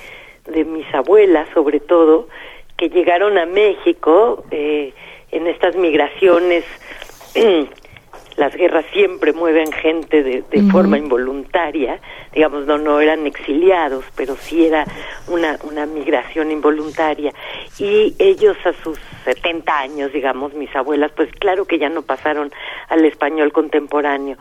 de 0.46 0.64
mis 0.64 0.92
abuelas, 0.94 1.48
sobre 1.54 1.80
todo, 1.80 2.28
que 2.76 2.88
llegaron 2.88 3.38
a 3.38 3.46
México 3.46 4.44
eh, 4.50 4.92
en 5.30 5.46
estas 5.46 5.76
migraciones 5.76 6.64
las 8.36 8.54
guerras 8.56 8.84
siempre 8.92 9.32
mueven 9.32 9.70
gente 9.70 10.22
de, 10.22 10.42
de 10.50 10.62
forma 10.70 10.98
involuntaria, 10.98 12.00
digamos, 12.32 12.66
no, 12.66 12.78
no 12.78 13.00
eran 13.00 13.26
exiliados, 13.26 14.04
pero 14.16 14.36
sí 14.36 14.66
era 14.66 14.84
una, 15.28 15.58
una 15.62 15.86
migración 15.86 16.50
involuntaria. 16.50 17.32
Y 17.78 18.14
ellos 18.18 18.56
a 18.64 18.72
sus 18.82 18.98
70 19.24 19.78
años, 19.78 20.12
digamos, 20.12 20.54
mis 20.54 20.74
abuelas, 20.76 21.12
pues 21.12 21.30
claro 21.32 21.64
que 21.64 21.78
ya 21.78 21.88
no 21.88 22.02
pasaron 22.02 22.52
al 22.88 23.04
español 23.04 23.52
contemporáneo. 23.52 24.36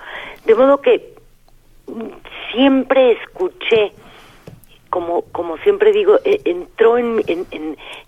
De 0.45 0.55
modo 0.55 0.81
que 0.81 1.13
siempre 2.51 3.13
escuché 3.13 3.91
como, 4.93 5.23
como 5.31 5.57
siempre 5.57 5.91
digo, 5.91 6.19
eh, 6.23 6.39
entró 6.45 6.99
en, 6.99 7.23
en, 7.25 7.47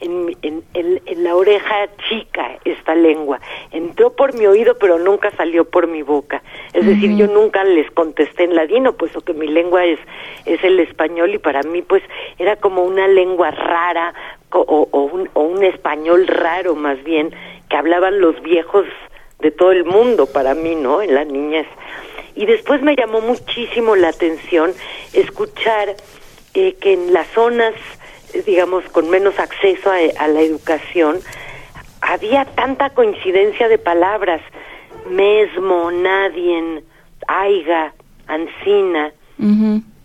en, 0.02 0.64
en, 0.76 1.24
la 1.24 1.36
oreja 1.36 1.90
chica 2.08 2.60
esta 2.64 2.94
lengua. 2.94 3.40
Entró 3.72 4.12
por 4.12 4.38
mi 4.38 4.46
oído, 4.46 4.78
pero 4.78 5.00
nunca 5.00 5.32
salió 5.32 5.68
por 5.68 5.88
mi 5.88 6.04
boca. 6.04 6.44
Es 6.74 6.86
decir, 6.86 7.16
yo 7.16 7.26
nunca 7.26 7.64
les 7.64 7.90
contesté 7.90 8.44
en 8.44 8.54
ladino, 8.54 8.94
puesto 8.94 9.22
que 9.22 9.34
mi 9.34 9.48
lengua 9.48 9.84
es, 9.84 9.98
es 10.46 10.64
el 10.64 10.80
español 10.80 11.34
y 11.34 11.40
para 11.40 11.64
mí 11.64 11.82
pues 11.82 12.04
era 12.38 12.56
como 12.56 12.84
una 12.84 13.08
lengua 13.08 13.50
rara 13.50 14.14
o, 14.52 14.88
o, 14.92 15.02
un, 15.06 15.28
o 15.34 15.42
un 15.42 15.64
español 15.64 16.28
raro 16.28 16.76
más 16.76 17.04
bien, 17.04 17.34
que 17.68 17.78
hablaban 17.78 18.20
los 18.20 18.40
viejos 18.44 18.86
de 19.40 19.50
todo 19.50 19.72
el 19.72 19.86
mundo 19.86 20.28
para 20.28 20.54
mí, 20.54 20.76
¿no? 20.76 21.02
En 21.02 21.16
la 21.16 21.24
niñez. 21.24 21.66
Y 22.36 22.46
después 22.46 22.84
me 22.84 22.96
llamó 22.96 23.22
muchísimo 23.22 23.96
la 23.96 24.10
atención 24.10 24.72
escuchar 25.14 25.96
eh, 26.56 26.76
que 26.80 26.94
en 26.94 27.14
las 27.14 27.28
zonas, 27.28 27.74
digamos, 28.46 28.86
con 28.86 29.10
menos 29.10 29.38
acceso 29.40 29.92
a, 29.92 30.28
la 30.28 30.40
educación, 30.42 31.20
había 32.00 32.46
tanta 32.46 32.92
coincidencia 32.92 33.68
de 33.68 33.78
palabras, 33.78 34.42
mesmo, 35.10 35.92
nadien, 35.92 36.84
aiga, 37.28 37.94
ancina, 38.28 39.12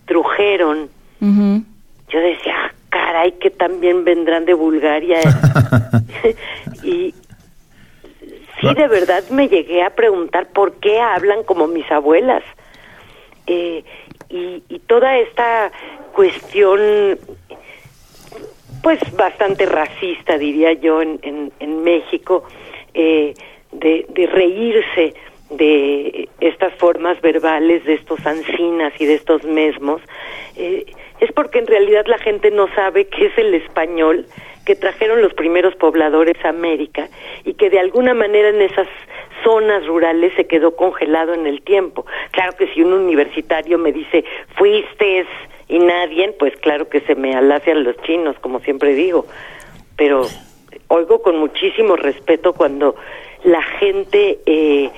trujeron. 0.07 0.91
Yo 1.21 2.19
decía, 2.19 2.55
ah, 2.57 2.73
caray, 2.89 3.33
que 3.33 3.51
también 3.51 4.05
vendrán 4.05 4.45
de 4.45 4.55
Bulgaria. 4.55 5.21
y 6.83 7.15
sí, 8.61 8.75
de 8.75 8.89
verdad 8.89 9.23
me 9.31 9.49
llegué 9.49 9.85
a 9.85 9.91
preguntar 9.91 10.49
por 10.49 10.75
qué 10.81 10.99
hablan 10.99 11.45
como 11.45 11.69
mis 11.69 11.89
abuelas. 11.93 12.43
Eh, 13.47 13.85
y, 14.31 14.63
y 14.69 14.79
toda 14.81 15.19
esta 15.19 15.73
cuestión 16.13 17.19
pues 18.83 18.99
bastante 19.17 19.67
racista 19.67 20.39
diría 20.39 20.73
yo 20.73 21.03
en, 21.03 21.53
en, 21.59 21.83
México 21.83 22.45
eh, 22.95 23.35
de, 23.73 24.29
reírse 24.33 25.15
de 25.51 26.29
estas 26.41 26.73
formas 26.75 27.21
verbales 27.21 27.85
de 27.85 27.95
estos 27.95 28.25
ancinas 28.25 28.93
y 28.99 29.07
de 29.07 29.15
estos 29.15 29.45
mesmos 29.45 30.01
eh, 30.57 30.87
es 31.21 31.33
porque 31.33 31.59
en 31.59 31.67
realidad 31.67 32.07
la 32.07 32.19
gente 32.19 32.51
no 32.51 32.73
sabe 32.75 33.07
qué 33.09 33.27
es 33.27 33.39
el 33.39 33.55
español 33.55 34.27
que 34.71 34.77
trajeron 34.77 35.21
los 35.21 35.35
primeros 35.35 35.75
pobladores 35.75 36.37
a 36.45 36.51
América 36.51 37.09
y 37.45 37.55
que 37.55 37.71
de 37.71 37.81
alguna 37.81 38.15
manera 38.15 38.51
en 38.51 38.63
esas 38.63 38.87
zonas 39.43 39.85
rurales 39.85 40.33
se 40.37 40.47
quedó 40.47 40.77
congelado 40.77 41.35
en 41.35 41.49
el 41.49 41.61
tiempo. 41.63 42.07
Claro 42.31 42.53
que 42.57 42.69
si 42.69 42.81
un 42.81 42.93
universitario 42.93 43.79
me 43.79 43.91
dice, 43.91 44.25
fuiste 44.55 45.27
y 45.67 45.81
nadie, 45.81 46.31
pues 46.39 46.57
claro 46.59 46.89
que 46.89 47.01
se 47.01 47.17
me 47.17 47.35
alacian 47.35 47.83
los 47.83 48.01
chinos, 48.03 48.39
como 48.39 48.61
siempre 48.61 48.95
digo, 48.95 49.27
pero 49.97 50.23
oigo 50.87 51.21
con 51.21 51.39
muchísimo 51.39 51.97
respeto 51.97 52.53
cuando 52.53 52.95
la 53.43 53.63
gente 53.63 54.39
eh, 54.47 54.89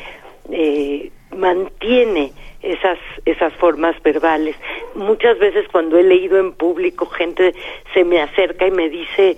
eh, 0.50 1.10
mantiene 1.34 2.32
esas 2.60 2.98
esas 3.24 3.52
formas 3.54 4.00
verbales. 4.02 4.54
Muchas 4.94 5.38
veces 5.38 5.66
cuando 5.72 5.98
he 5.98 6.02
leído 6.02 6.38
en 6.38 6.52
público 6.52 7.06
gente 7.06 7.54
se 7.94 8.04
me 8.04 8.20
acerca 8.20 8.66
y 8.66 8.70
me 8.70 8.88
dice, 8.88 9.36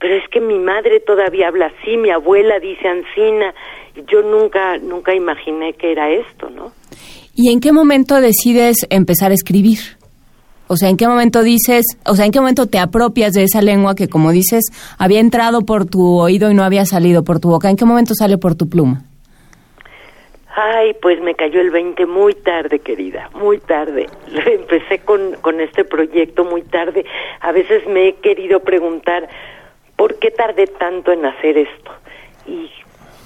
pero 0.00 0.14
es 0.14 0.28
que 0.28 0.40
mi 0.40 0.58
madre 0.58 1.00
todavía 1.00 1.48
habla 1.48 1.66
así, 1.66 1.96
mi 1.96 2.10
abuela 2.10 2.58
dice 2.60 2.88
ansina, 2.88 3.54
yo 4.10 4.22
nunca 4.22 4.78
nunca 4.78 5.14
imaginé 5.14 5.72
que 5.74 5.92
era 5.92 6.10
esto, 6.10 6.50
¿no? 6.50 6.72
¿Y 7.34 7.52
en 7.52 7.60
qué 7.60 7.72
momento 7.72 8.20
decides 8.20 8.86
empezar 8.90 9.30
a 9.30 9.34
escribir? 9.34 9.78
O 10.66 10.76
sea, 10.76 10.90
¿en 10.90 10.96
qué 10.96 11.08
momento 11.08 11.42
dices, 11.42 11.84
o 12.04 12.14
sea, 12.14 12.26
en 12.26 12.32
qué 12.32 12.40
momento 12.40 12.66
te 12.66 12.78
apropias 12.78 13.32
de 13.32 13.42
esa 13.42 13.62
lengua 13.62 13.94
que, 13.94 14.08
como 14.08 14.32
dices, 14.32 14.64
había 14.98 15.18
entrado 15.18 15.62
por 15.62 15.86
tu 15.86 16.18
oído 16.18 16.50
y 16.50 16.54
no 16.54 16.62
había 16.62 16.84
salido 16.84 17.24
por 17.24 17.40
tu 17.40 17.48
boca? 17.48 17.70
¿En 17.70 17.76
qué 17.76 17.86
momento 17.86 18.14
sale 18.14 18.36
por 18.36 18.54
tu 18.54 18.68
pluma? 18.68 19.02
Ay, 20.54 20.94
pues 21.00 21.22
me 21.22 21.34
cayó 21.34 21.60
el 21.60 21.70
20 21.70 22.04
muy 22.06 22.34
tarde, 22.34 22.80
querida, 22.80 23.30
muy 23.34 23.58
tarde. 23.58 24.08
Empecé 24.46 24.98
con, 24.98 25.36
con 25.40 25.60
este 25.60 25.84
proyecto 25.84 26.44
muy 26.44 26.62
tarde. 26.62 27.04
A 27.40 27.52
veces 27.52 27.86
me 27.86 28.08
he 28.08 28.14
querido 28.16 28.60
preguntar, 28.60 29.28
¿por 29.98 30.14
qué 30.20 30.30
tardé 30.30 30.68
tanto 30.68 31.12
en 31.12 31.26
hacer 31.26 31.58
esto? 31.58 31.90
Y 32.46 32.70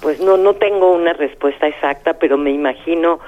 pues 0.01 0.19
no, 0.19 0.35
no 0.35 0.55
tengo 0.55 0.91
una 0.91 1.13
respuesta 1.13 1.67
exacta, 1.67 2.15
pero 2.15 2.37
me 2.37 2.51
imagino 2.51 3.19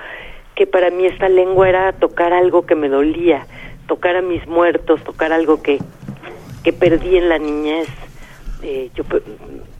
que 0.55 0.67
para 0.67 0.89
mí 0.89 1.05
esta 1.05 1.29
lengua 1.29 1.69
era 1.69 1.93
tocar 1.93 2.33
algo 2.33 2.65
que 2.65 2.75
me 2.75 2.89
dolía, 2.89 3.45
tocar 3.87 4.17
a 4.17 4.21
mis 4.21 4.45
muertos, 4.47 5.01
tocar 5.03 5.31
algo 5.31 5.61
que, 5.61 5.77
que 6.63 6.73
perdí 6.73 7.17
en 7.17 7.29
la 7.29 7.37
niñez. 7.37 7.87
Eh, 8.63 8.89
yo 8.95 9.03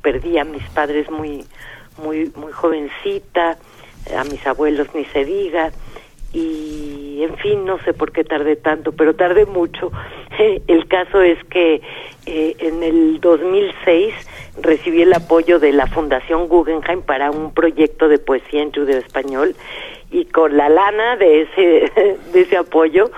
perdí 0.02 0.38
a 0.38 0.46
mis 0.46 0.64
padres 0.70 1.10
muy, 1.10 1.44
muy, 1.98 2.32
muy 2.36 2.52
jovencita, 2.52 3.58
a 4.16 4.24
mis 4.26 4.46
abuelos 4.46 4.88
ni 4.94 5.06
se 5.06 5.26
diga, 5.26 5.72
y 6.36 7.24
en 7.24 7.38
fin, 7.38 7.64
no 7.64 7.80
sé 7.80 7.94
por 7.94 8.12
qué 8.12 8.26
tardé 8.26 8.58
tanto, 8.58 8.92
pero 8.92 9.16
tardé 9.16 9.46
mucho. 9.46 9.92
El 10.68 10.86
caso 10.88 11.22
es 11.22 11.42
que 11.46 11.82
eh, 12.26 12.56
en 12.60 12.84
el 12.84 13.22
2006 13.22 14.14
recibí 14.62 15.02
el 15.02 15.14
apoyo 15.14 15.60
de 15.60 15.72
la 15.72 15.88
Fundación 15.88 16.48
Guggenheim 16.48 17.02
para 17.02 17.32
un 17.32 17.54
proyecto 17.54 18.10
de 18.10 18.20
poesía 18.20 18.64
en 18.64 18.74
judeo 18.74 18.98
español 18.98 19.56
y 20.12 20.26
con 20.26 20.58
la 20.58 20.70
lana 20.70 21.16
de 21.18 21.42
ese 21.42 21.92
de 22.34 22.42
ese 22.42 22.58
apoyo 22.58 23.12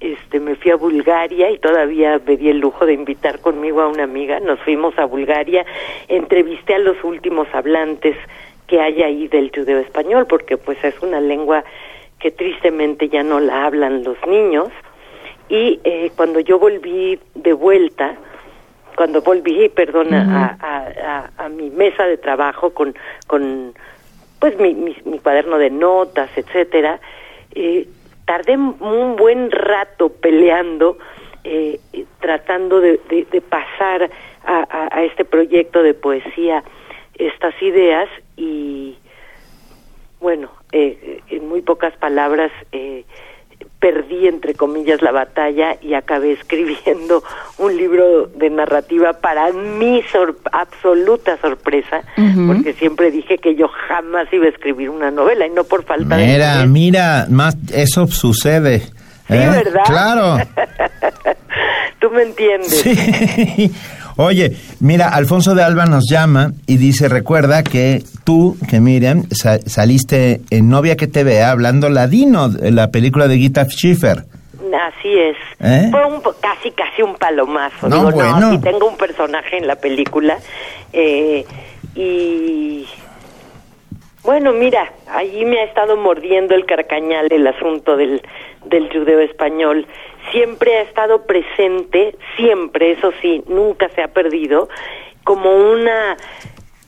este 0.00 0.40
me 0.40 0.56
fui 0.56 0.70
a 0.70 0.76
Bulgaria 0.76 1.50
y 1.50 1.58
todavía 1.58 2.20
me 2.26 2.36
di 2.36 2.50
el 2.50 2.58
lujo 2.58 2.84
de 2.84 2.94
invitar 2.94 3.40
conmigo 3.40 3.80
a 3.80 3.88
una 3.88 4.04
amiga, 4.04 4.40
nos 4.40 4.58
fuimos 4.60 4.98
a 4.98 5.04
Bulgaria, 5.04 5.64
entrevisté 6.08 6.74
a 6.74 6.78
los 6.78 7.02
últimos 7.04 7.48
hablantes 7.52 8.16
que 8.66 8.80
hay 8.80 9.02
ahí 9.02 9.28
del 9.28 9.50
judeo 9.54 9.78
español 9.78 10.26
porque 10.28 10.56
pues 10.56 10.82
es 10.84 11.00
una 11.00 11.20
lengua 11.20 11.64
que 12.18 12.30
tristemente 12.30 13.08
ya 13.08 13.22
no 13.22 13.40
la 13.40 13.66
hablan 13.66 14.04
los 14.04 14.16
niños. 14.26 14.68
Y 15.48 15.80
eh, 15.84 16.10
cuando 16.16 16.40
yo 16.40 16.58
volví 16.58 17.18
de 17.34 17.52
vuelta 17.52 18.16
cuando 18.98 19.22
volví, 19.22 19.68
perdón, 19.68 20.12
a, 20.12 21.30
a, 21.38 21.48
mi 21.50 21.70
mesa 21.70 22.04
de 22.08 22.16
trabajo 22.16 22.70
con, 22.70 22.96
con 23.28 23.72
pues 24.40 24.58
mi, 24.58 24.74
mi, 24.74 25.20
cuaderno 25.20 25.56
de 25.56 25.70
notas, 25.70 26.28
etcétera, 26.34 26.98
eh, 27.54 27.86
tardé 28.24 28.56
un 28.56 29.14
buen 29.14 29.52
rato 29.52 30.08
peleando, 30.08 30.98
eh, 31.44 31.78
tratando 32.18 32.80
de, 32.80 32.98
de, 33.08 33.40
pasar 33.40 34.10
a, 34.44 34.88
a, 34.90 35.04
este 35.04 35.24
proyecto 35.24 35.84
de 35.84 35.94
poesía 35.94 36.64
estas 37.14 37.54
ideas 37.62 38.08
y 38.36 38.97
bueno, 40.20 40.50
eh, 40.72 41.20
en 41.30 41.48
muy 41.48 41.62
pocas 41.62 41.96
palabras 41.96 42.50
eh, 42.72 43.04
perdí 43.80 44.26
entre 44.26 44.54
comillas 44.54 45.02
la 45.02 45.12
batalla 45.12 45.76
y 45.80 45.94
acabé 45.94 46.32
escribiendo 46.40 47.22
un 47.58 47.76
libro 47.76 48.26
de 48.26 48.50
narrativa 48.50 49.12
para 49.14 49.52
mi 49.52 50.02
absoluta 50.52 51.36
sorpresa, 51.40 52.02
porque 52.46 52.72
siempre 52.74 53.10
dije 53.10 53.38
que 53.38 53.54
yo 53.54 53.68
jamás 53.68 54.32
iba 54.32 54.46
a 54.46 54.48
escribir 54.48 54.90
una 54.90 55.10
novela 55.10 55.46
y 55.46 55.50
no 55.50 55.64
por 55.64 55.84
falta 55.84 56.16
de... 56.16 56.26
Mira, 56.26 56.66
mira, 56.66 57.26
más 57.30 57.56
eso 57.72 58.06
sucede. 58.06 58.80
Sí, 58.80 59.34
¿eh? 59.34 59.50
¿verdad? 59.50 59.82
Claro. 59.86 60.36
Tú 62.00 62.10
me 62.10 62.22
entiendes. 62.22 62.80
Sí. 62.80 63.72
Oye, 64.20 64.56
mira, 64.80 65.10
Alfonso 65.10 65.54
de 65.54 65.62
Alba 65.62 65.86
nos 65.86 66.10
llama 66.10 66.50
y 66.66 66.76
dice, 66.76 67.08
recuerda 67.08 67.62
que 67.62 68.02
tú, 68.24 68.56
que 68.68 68.80
Miriam, 68.80 69.22
saliste 69.30 70.40
en 70.50 70.68
Novia 70.68 70.96
que 70.96 71.06
te 71.06 71.22
vea 71.22 71.52
hablando 71.52 71.88
ladino, 71.88 72.50
en 72.60 72.74
la 72.74 72.90
película 72.90 73.28
de 73.28 73.38
Gita 73.38 73.64
Schiffer. 73.66 74.24
Así 74.74 75.16
es. 75.16 75.36
¿Eh? 75.60 75.86
Fue 75.92 76.04
un, 76.04 76.20
casi, 76.40 76.72
casi 76.72 77.00
un 77.00 77.14
palomazo. 77.14 77.88
No, 77.88 78.10
Digo, 78.10 78.22
no, 78.40 78.50
sí 78.50 78.58
tengo 78.58 78.88
un 78.88 78.96
personaje 78.96 79.56
en 79.56 79.68
la 79.68 79.76
película. 79.76 80.36
Eh, 80.92 81.44
y 81.94 82.88
bueno, 84.24 84.52
mira, 84.52 84.92
allí 85.14 85.44
me 85.44 85.60
ha 85.60 85.64
estado 85.64 85.96
mordiendo 85.96 86.56
el 86.56 86.66
carcañal 86.66 87.28
el 87.30 87.46
asunto 87.46 87.96
del, 87.96 88.20
del 88.66 88.88
judeo 88.88 89.20
español 89.20 89.86
siempre 90.30 90.76
ha 90.76 90.82
estado 90.82 91.26
presente, 91.26 92.16
siempre, 92.36 92.92
eso 92.92 93.12
sí, 93.20 93.42
nunca 93.48 93.88
se 93.90 94.02
ha 94.02 94.08
perdido, 94.08 94.68
como 95.24 95.54
una, 95.54 96.16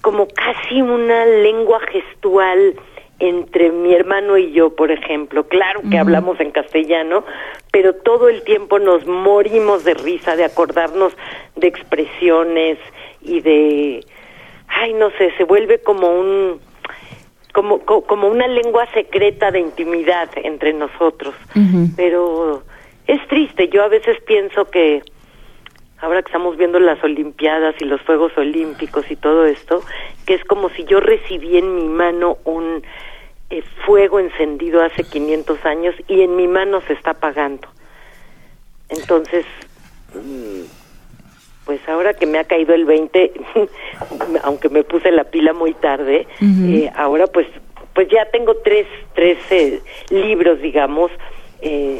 como 0.01 0.28
casi 0.28 0.82
una 0.82 1.26
lengua 1.26 1.80
gestual 1.93 2.74
entre 3.20 3.70
mi 3.70 3.95
hermano 3.95 4.38
y 4.38 4.51
yo, 4.53 4.74
por 4.74 4.91
ejemplo. 4.91 5.47
Claro 5.47 5.82
que 5.91 5.99
hablamos 5.99 6.41
en 6.41 6.51
castellano, 6.51 7.22
pero 7.70 7.95
todo 7.95 8.30
el 8.30 8.43
tiempo 8.45 8.78
nos 8.78 9.07
morimos 9.07 9.84
de 9.84 9.95
risa, 9.95 10.36
de 10.36 10.45
acordarnos 10.45 11.12
de 11.55 11.68
expresiones 11.68 12.78
y 13.20 13.41
de 13.41 14.05
ay, 14.68 14.95
no 14.95 15.11
sé, 15.18 15.32
se 15.36 15.45
vuelve 15.45 15.80
como 15.80 16.09
un 16.09 16.61
como 17.53 17.80
como 17.80 18.28
una 18.28 18.47
lengua 18.47 18.86
secreta 18.95 19.51
de 19.51 19.61
intimidad 19.61 20.30
entre 20.36 20.72
nosotros. 20.72 21.34
Pero 21.97 22.62
es 23.11 23.27
triste, 23.27 23.69
yo 23.69 23.83
a 23.83 23.89
veces 23.89 24.21
pienso 24.25 24.67
que 24.67 25.03
ahora 25.99 26.23
que 26.23 26.29
estamos 26.29 26.57
viendo 26.57 26.79
las 26.79 27.03
Olimpiadas 27.03 27.75
y 27.81 27.85
los 27.85 28.01
Juegos 28.03 28.33
Olímpicos 28.37 29.11
y 29.11 29.17
todo 29.17 29.47
esto, 29.47 29.83
que 30.27 30.35
es 30.35 30.45
como 30.45 30.71
si 30.71 30.85
yo 30.85 31.01
recibí 31.01 31.57
en 31.59 31.75
mi 31.75 31.89
mano 31.89 32.39
un 32.45 32.83
eh, 33.51 33.63
fuego 33.85 34.21
encendido 34.21 34.83
hace 34.83 35.03
500 35.03 35.65
años 35.67 35.95
y 36.07 36.21
en 36.21 36.37
mi 36.37 36.47
mano 36.47 36.83
se 36.83 36.93
está 36.93 37.11
apagando. 37.11 37.67
Entonces, 38.89 39.45
mm, 40.15 40.63
pues 41.65 41.81
ahora 41.89 42.15
que 42.15 42.27
me 42.27 42.39
ha 42.39 42.45
caído 42.45 42.75
el 42.75 42.85
20, 42.85 43.33
aunque 44.45 44.69
me 44.69 44.85
puse 44.85 45.11
la 45.11 45.25
pila 45.25 45.53
muy 45.53 45.75
tarde, 45.75 46.29
eh, 46.41 46.91
ahora 46.95 47.27
pues 47.27 47.49
pues 47.93 48.09
ya 48.09 48.25
tengo 48.27 48.55
tres, 48.59 48.87
tres 49.15 49.37
eh, 49.51 49.83
libros, 50.11 50.61
digamos, 50.63 51.11
eh, 51.61 51.99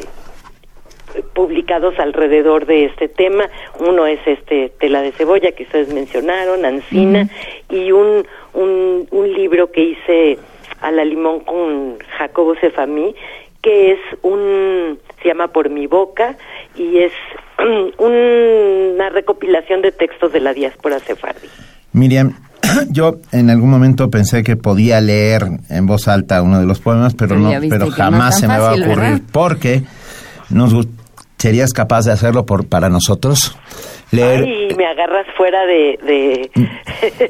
publicados 1.33 1.97
alrededor 1.99 2.65
de 2.65 2.85
este 2.85 3.07
tema. 3.07 3.45
Uno 3.79 4.05
es 4.05 4.19
este 4.25 4.71
Tela 4.79 5.01
de 5.01 5.11
Cebolla 5.11 5.51
que 5.51 5.63
ustedes 5.63 5.93
mencionaron, 5.93 6.65
Ancina, 6.65 7.29
y 7.69 7.91
un, 7.91 8.25
un, 8.53 9.07
un 9.11 9.33
libro 9.33 9.71
que 9.71 9.81
hice 9.81 10.37
a 10.81 10.91
la 10.91 11.05
limón 11.05 11.41
con 11.41 11.99
Jacobo 12.17 12.55
Cefamí, 12.55 13.15
que 13.61 13.93
es 13.93 13.99
un, 14.23 14.99
se 15.21 15.29
llama 15.29 15.49
Por 15.49 15.69
mi 15.69 15.87
boca, 15.87 16.35
y 16.75 16.97
es 16.99 17.13
una 17.97 19.09
recopilación 19.09 19.81
de 19.81 19.91
textos 19.91 20.33
de 20.33 20.39
la 20.39 20.53
diáspora 20.53 20.99
sefardí. 20.99 21.47
Miriam, 21.93 22.35
yo 22.89 23.17
en 23.31 23.49
algún 23.49 23.69
momento 23.69 24.09
pensé 24.09 24.43
que 24.43 24.55
podía 24.55 24.99
leer 25.01 25.43
en 25.69 25.85
voz 25.85 26.07
alta 26.07 26.41
uno 26.41 26.59
de 26.59 26.65
los 26.65 26.79
poemas, 26.79 27.13
pero, 27.13 27.37
no, 27.37 27.51
pero 27.69 27.89
jamás 27.91 28.39
se 28.39 28.47
me 28.47 28.57
va 28.57 28.71
a 28.71 28.73
ocurrir 28.73 29.21
porque 29.31 29.83
nos 30.49 30.73
serías 31.41 31.73
capaz 31.73 32.05
de 32.05 32.11
hacerlo 32.11 32.45
por 32.45 32.67
para 32.67 32.89
nosotros. 32.89 33.57
Leer. 34.11 34.43
Ay, 34.43 34.75
me 34.77 34.85
agarras 34.85 35.25
fuera 35.35 35.65
de. 35.65 36.51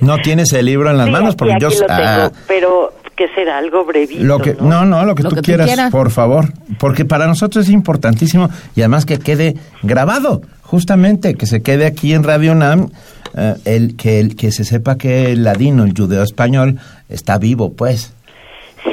no 0.02 0.18
tienes 0.18 0.52
el 0.54 0.66
libro 0.66 0.90
en 0.90 0.98
las 0.98 1.10
manos 1.10 1.36
porque 1.36 1.56
yo. 1.60 1.70
Ah, 1.88 2.30
pero 2.48 2.94
que 3.16 3.28
será 3.30 3.58
algo 3.58 3.86
brevito. 3.86 4.24
Lo 4.24 4.40
que, 4.40 4.56
¿no? 4.60 4.86
no, 4.86 5.06
lo 5.06 5.16
que, 5.16 5.24
tú, 5.24 5.36
quieras, 5.44 5.92
por 5.92 6.12
favor, 6.12 6.46
porque 6.80 7.06
para 7.06 7.28
nosotros 7.28 7.66
es 7.66 7.72
importantísimo 7.72 8.50
y 8.76 8.82
además 8.82 9.06
que 9.06 9.20
quede 9.20 9.56
grabado, 9.84 10.42
justamente, 10.64 11.36
que 11.36 11.46
se 11.46 11.62
quede 11.62 11.86
aquí 11.86 12.14
en 12.14 12.24
Radio 12.24 12.56
Nam, 12.56 12.90
eh, 13.38 13.56
el, 13.66 13.96
que, 13.96 14.20
el, 14.20 14.36
que 14.36 14.52
se 14.52 14.64
sepa 14.64 14.98
que 14.98 15.32
el 15.32 15.44
ladino, 15.44 15.84
el 15.84 15.94
judeo 15.96 16.24
español, 16.24 16.80
está 17.10 17.38
vivo, 17.38 17.74
pues. 17.74 18.14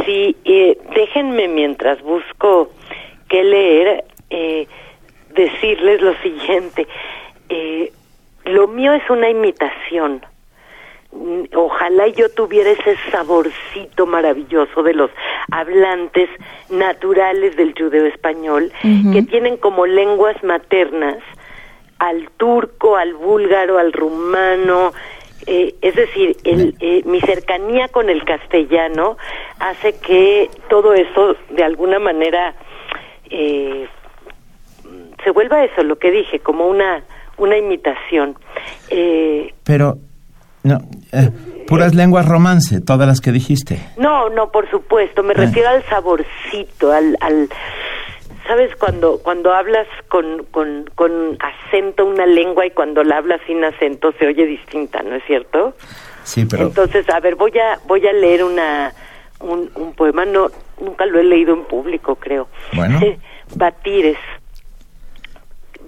Sí, 0.04 0.36
eh, 0.44 0.76
déjenme 0.94 1.48
mientras 1.48 2.02
busco 2.02 2.70
qué 3.28 3.42
leer, 3.42 4.04
eh, 4.30 4.66
decirles 5.38 6.02
lo 6.02 6.14
siguiente. 6.16 6.86
Eh, 7.48 7.92
lo 8.44 8.68
mío 8.68 8.92
es 8.92 9.08
una 9.08 9.30
imitación. 9.30 10.24
Ojalá 11.54 12.08
yo 12.08 12.28
tuviera 12.30 12.70
ese 12.70 12.96
saborcito 13.10 14.04
maravilloso 14.04 14.82
de 14.82 14.92
los 14.92 15.10
hablantes 15.50 16.28
naturales 16.68 17.56
del 17.56 17.72
judeo 17.72 18.04
español, 18.04 18.70
que 19.12 19.22
tienen 19.22 19.56
como 19.56 19.86
lenguas 19.86 20.36
maternas 20.44 21.16
al 21.98 22.28
turco, 22.36 22.96
al 22.96 23.14
búlgaro, 23.14 23.78
al 23.78 23.92
rumano, 23.92 24.92
eh, 25.46 25.74
es 25.80 25.94
decir, 25.94 26.36
el, 26.44 26.74
eh, 26.80 27.02
mi 27.06 27.22
cercanía 27.22 27.88
con 27.88 28.10
el 28.10 28.22
castellano 28.24 29.16
hace 29.58 29.98
que 29.98 30.50
todo 30.68 30.92
eso 30.92 31.36
de 31.48 31.64
alguna 31.64 31.98
manera 31.98 32.54
eh, 33.30 33.88
se 35.24 35.30
vuelva 35.30 35.64
eso, 35.64 35.82
lo 35.82 35.98
que 35.98 36.10
dije, 36.10 36.40
como 36.40 36.66
una 36.66 37.02
una 37.38 37.56
imitación. 37.56 38.36
Pero 39.64 39.98
no, 40.62 40.78
eh, 41.12 41.30
puras 41.66 41.94
lenguas 41.94 42.26
romance, 42.26 42.80
todas 42.80 43.06
las 43.06 43.20
que 43.20 43.32
dijiste. 43.32 43.80
No, 43.96 44.28
no, 44.28 44.50
por 44.50 44.68
supuesto, 44.70 45.22
me 45.22 45.32
ah. 45.32 45.38
refiero 45.38 45.68
al 45.68 45.84
saborcito, 45.84 46.92
al, 46.92 47.16
al 47.20 47.48
¿sabes? 48.46 48.74
Cuando, 48.76 49.18
cuando 49.18 49.52
hablas 49.54 49.86
con, 50.08 50.44
con, 50.50 50.90
con 50.94 51.38
acento 51.40 52.04
una 52.04 52.26
lengua 52.26 52.66
y 52.66 52.70
cuando 52.70 53.04
la 53.04 53.18
hablas 53.18 53.40
sin 53.46 53.64
acento 53.64 54.12
se 54.18 54.26
oye 54.26 54.46
distinta, 54.46 55.02
¿no 55.02 55.14
es 55.14 55.24
cierto? 55.26 55.74
Sí, 56.24 56.44
pero... 56.44 56.66
Entonces, 56.66 57.08
a 57.08 57.20
ver, 57.20 57.36
voy 57.36 57.52
a, 57.58 57.78
voy 57.86 58.06
a 58.06 58.12
leer 58.12 58.44
una, 58.44 58.92
un, 59.40 59.70
un 59.74 59.94
poema, 59.94 60.24
no, 60.24 60.48
nunca 60.80 61.06
lo 61.06 61.20
he 61.20 61.24
leído 61.24 61.54
en 61.54 61.64
público, 61.64 62.16
creo. 62.16 62.48
Bueno. 62.72 63.00
Batires. 63.54 64.18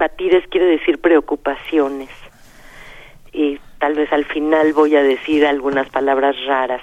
Batires 0.00 0.44
quiere 0.48 0.66
decir 0.66 0.98
preocupaciones. 0.98 2.08
Y 3.32 3.60
tal 3.78 3.94
vez 3.94 4.12
al 4.12 4.24
final 4.24 4.72
voy 4.72 4.96
a 4.96 5.02
decir 5.02 5.46
algunas 5.46 5.88
palabras 5.90 6.34
raras. 6.46 6.82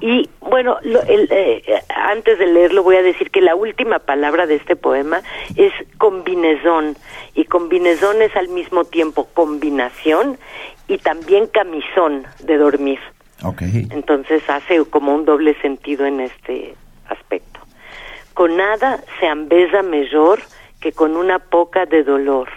Y 0.00 0.28
bueno, 0.40 0.78
eh, 0.84 1.62
antes 1.88 2.38
de 2.38 2.46
leerlo 2.46 2.82
voy 2.82 2.96
a 2.96 3.02
decir 3.02 3.30
que 3.30 3.40
la 3.40 3.54
última 3.54 4.00
palabra 4.00 4.46
de 4.46 4.56
este 4.56 4.76
poema 4.76 5.22
es 5.56 5.72
combinezón. 5.98 6.96
Y 7.34 7.44
combinezón 7.44 8.20
es 8.20 8.36
al 8.36 8.48
mismo 8.48 8.84
tiempo 8.84 9.28
combinación 9.32 10.38
y 10.88 10.98
también 10.98 11.46
camisón 11.46 12.26
de 12.44 12.58
dormir. 12.58 13.00
Okay. 13.42 13.88
Entonces 13.90 14.42
hace 14.48 14.84
como 14.84 15.14
un 15.14 15.24
doble 15.24 15.54
sentido 15.62 16.04
en 16.04 16.20
este 16.20 16.74
aspecto. 17.08 17.60
Con 18.34 18.56
nada 18.56 19.02
se 19.18 19.26
ambesa 19.26 19.82
mejor 19.82 20.40
que 20.82 20.92
con 20.92 21.16
una 21.16 21.38
poca 21.38 21.86
de 21.86 22.02
dolor. 22.02 22.48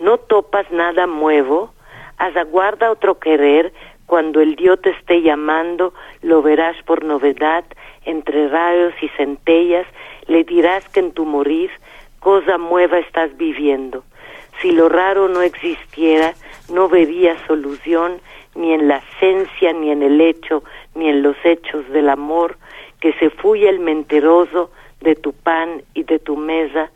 No 0.00 0.18
topas 0.18 0.70
nada 0.72 1.06
muevo 1.06 1.72
aguarda 2.18 2.90
otro 2.90 3.18
querer, 3.18 3.72
cuando 4.06 4.40
el 4.40 4.56
Dios 4.56 4.80
te 4.80 4.90
esté 4.90 5.22
llamando, 5.22 5.92
lo 6.22 6.42
verás 6.42 6.76
por 6.84 7.04
novedad, 7.04 7.64
entre 8.04 8.48
rayos 8.48 8.94
y 9.02 9.08
centellas, 9.10 9.86
le 10.26 10.44
dirás 10.44 10.88
que 10.88 11.00
en 11.00 11.12
tu 11.12 11.24
morir 11.24 11.70
cosa 12.20 12.58
nueva 12.58 12.98
estás 12.98 13.36
viviendo. 13.36 14.04
Si 14.60 14.72
lo 14.72 14.88
raro 14.88 15.28
no 15.28 15.42
existiera, 15.42 16.34
no 16.70 16.88
vería 16.88 17.36
solución 17.46 18.20
ni 18.54 18.72
en 18.72 18.88
la 18.88 19.02
esencia, 19.12 19.72
ni 19.72 19.90
en 19.90 20.02
el 20.02 20.20
hecho, 20.20 20.64
ni 20.94 21.08
en 21.08 21.22
los 21.22 21.36
hechos 21.44 21.88
del 21.90 22.08
amor, 22.08 22.56
que 23.00 23.12
se 23.14 23.30
fuye 23.30 23.68
el 23.68 23.78
menteroso 23.78 24.70
de 25.00 25.14
tu 25.14 25.32
pan 25.32 25.82
y 25.94 26.02
de 26.02 26.18
tu 26.18 26.36
mesa, 26.36 26.90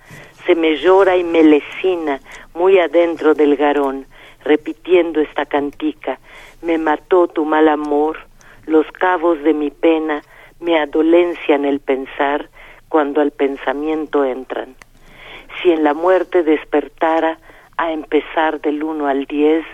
se 0.46 0.54
me 0.54 0.76
llora 0.76 1.16
y 1.16 1.24
me 1.24 1.42
lecina 1.42 2.20
muy 2.54 2.78
adentro 2.78 3.34
del 3.34 3.56
garón 3.56 4.06
repitiendo 4.44 5.20
esta 5.20 5.46
cantica. 5.46 6.18
Me 6.62 6.78
mató 6.78 7.28
tu 7.28 7.44
mal 7.44 7.68
amor, 7.68 8.18
los 8.66 8.86
cabos 8.92 9.42
de 9.42 9.54
mi 9.54 9.70
pena 9.70 10.22
me 10.60 10.78
adolencian 10.78 11.64
el 11.64 11.80
pensar 11.80 12.48
cuando 12.88 13.20
al 13.20 13.30
pensamiento 13.30 14.24
entran. 14.24 14.74
Si 15.60 15.70
en 15.70 15.84
la 15.84 15.94
muerte 15.94 16.42
despertara 16.42 17.38
a 17.76 17.92
empezar 17.92 18.60
del 18.60 18.82
uno 18.82 19.06
al 19.06 19.26
diez, 19.26 19.64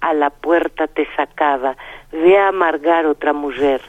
a 0.00 0.12
la 0.12 0.30
puerta 0.30 0.86
te 0.86 1.06
sacaba, 1.16 1.76
ve 2.12 2.38
a 2.38 2.48
amargar 2.48 3.06
otra 3.06 3.32
mujer. 3.32 3.80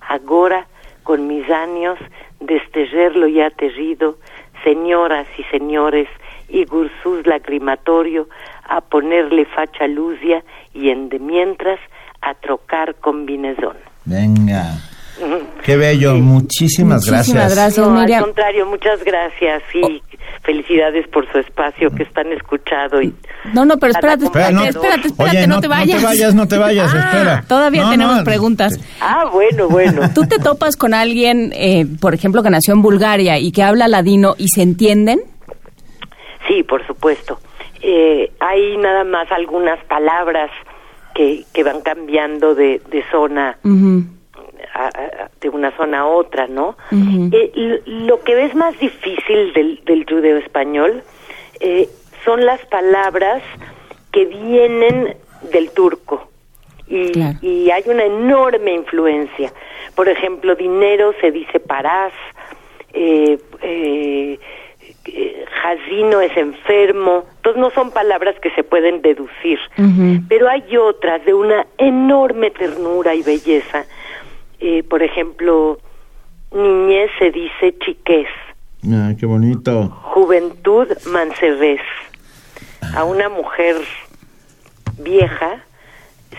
Agora, 0.00 0.66
con 1.02 1.26
mis 1.26 1.48
años, 1.50 1.98
destellerlo 2.40 3.26
ya 3.26 3.50
terrido, 3.50 4.18
señoras 4.64 5.26
y 5.38 5.44
señores, 5.44 6.08
y 6.48 6.64
Gursus 6.64 7.26
lacrimatorio, 7.26 8.28
a 8.64 8.80
ponerle 8.80 9.44
facha 9.44 9.86
lucia 9.86 10.42
y 10.72 10.90
en 10.90 11.08
de 11.08 11.18
mientras 11.18 11.78
a 12.20 12.34
trocar 12.34 12.96
combinezón. 12.96 13.76
Venga. 14.04 14.64
Qué 15.64 15.76
bello, 15.76 16.14
muchísimas, 16.14 17.08
muchísimas 17.08 17.54
gracias. 17.54 17.78
no, 17.78 17.98
al 17.98 18.20
contrario, 18.20 18.66
muchas 18.66 19.02
gracias 19.04 19.62
y 19.72 19.82
oh. 19.82 20.16
felicidades 20.42 21.06
por 21.08 21.30
su 21.30 21.38
espacio 21.38 21.90
que 21.94 22.02
están 22.02 22.32
escuchado 22.32 23.00
y 23.00 23.14
No, 23.52 23.64
no, 23.64 23.78
pero 23.78 23.92
espérate, 23.92 24.24
espérate, 24.24 24.52
no, 24.52 24.64
espérate, 24.64 25.08
espérate, 25.08 25.46
no, 25.46 25.60
te 25.60 25.68
vayas. 25.68 25.94
No 25.94 26.00
te 26.00 26.06
vayas, 26.06 26.34
no 26.34 26.48
te 26.48 26.58
vayas, 26.58 26.94
ah, 26.94 26.98
espera. 26.98 27.44
Todavía 27.46 27.90
tenemos 27.90 28.22
preguntas. 28.22 28.78
Ah, 29.00 29.28
bueno, 29.32 29.68
bueno. 29.68 30.10
¿Tú 30.14 30.26
te 30.26 30.38
topas 30.38 30.76
con 30.76 30.94
alguien, 30.94 31.52
eh, 31.54 31.86
por 32.00 32.14
ejemplo, 32.14 32.42
que 32.42 32.50
nació 32.50 32.74
en 32.74 32.82
Bulgaria 32.82 33.38
y 33.38 33.52
que 33.52 33.62
habla 33.62 33.88
ladino 33.88 34.34
y 34.38 34.48
se 34.48 34.62
entienden? 34.62 35.20
Sí, 36.48 36.62
por 36.62 36.86
supuesto 36.86 37.38
eh, 37.84 38.32
hay 38.40 38.78
nada 38.78 39.04
más 39.04 39.30
algunas 39.30 39.78
palabras 39.84 40.50
que, 41.14 41.44
que 41.52 41.62
van 41.62 41.82
cambiando 41.82 42.54
de, 42.54 42.80
de 42.90 43.04
zona 43.10 43.58
de 45.40 45.48
una 45.48 45.70
zona 45.76 46.00
a 46.00 46.06
otra, 46.06 46.46
¿no? 46.46 46.76
Eh, 47.32 47.82
lo 47.86 48.22
que 48.22 48.44
es 48.44 48.54
más 48.54 48.78
difícil 48.78 49.52
del, 49.52 49.80
del 49.84 50.04
judeo 50.04 50.38
español 50.38 51.02
eh, 51.60 51.88
son 52.24 52.44
las 52.44 52.64
palabras 52.66 53.42
que 54.12 54.24
vienen 54.24 55.16
del 55.52 55.70
turco 55.70 56.28
y, 56.88 57.12
y 57.42 57.70
hay 57.70 57.82
una 57.86 58.04
enorme 58.04 58.72
influencia. 58.74 59.52
Por 59.94 60.08
ejemplo, 60.08 60.54
dinero 60.54 61.14
se 61.20 61.30
dice 61.30 61.60
parás, 61.60 62.12
eh, 62.92 63.38
eh, 63.62 64.38
Jazino 65.62 66.20
es 66.20 66.36
enfermo, 66.36 67.24
entonces 67.36 67.60
no 67.60 67.70
son 67.70 67.90
palabras 67.90 68.34
que 68.40 68.50
se 68.50 68.64
pueden 68.64 69.02
deducir, 69.02 69.58
pero 70.28 70.48
hay 70.48 70.76
otras 70.76 71.24
de 71.24 71.34
una 71.34 71.66
enorme 71.78 72.50
ternura 72.50 73.14
y 73.14 73.22
belleza. 73.22 73.84
Eh, 74.66 74.82
por 74.82 75.02
ejemplo, 75.02 75.78
niñez 76.50 77.10
se 77.18 77.30
dice 77.30 77.76
chiquez. 77.84 78.28
Ay, 78.82 79.14
qué 79.14 79.26
bonito. 79.26 79.90
Juventud, 80.14 80.88
mansedez. 81.12 81.82
A 82.96 83.04
una 83.04 83.28
mujer 83.28 83.76
vieja 84.98 85.62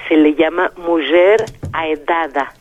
se 0.08 0.18
le 0.18 0.34
llama 0.34 0.72
mujer 0.76 1.46
aedada 1.72 2.52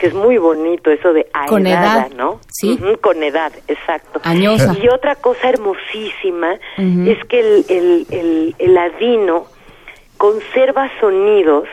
que 0.00 0.08
es 0.08 0.14
muy 0.14 0.38
bonito 0.38 0.90
eso 0.90 1.12
de 1.12 1.28
con 1.46 1.64
edad, 1.68 2.10
¿no? 2.16 2.40
Sí. 2.48 2.76
con 3.00 3.22
edad, 3.22 3.52
exacto. 3.68 4.20
Añosa. 4.24 4.74
Y 4.82 4.88
otra 4.88 5.14
cosa 5.14 5.48
hermosísima 5.48 6.54
es 6.76 7.24
que 7.26 7.38
el, 7.38 7.64
el, 7.68 8.06
el, 8.10 8.56
el 8.58 8.74
ladino 8.74 9.46
conserva 10.16 10.90
sonidos 10.98 11.68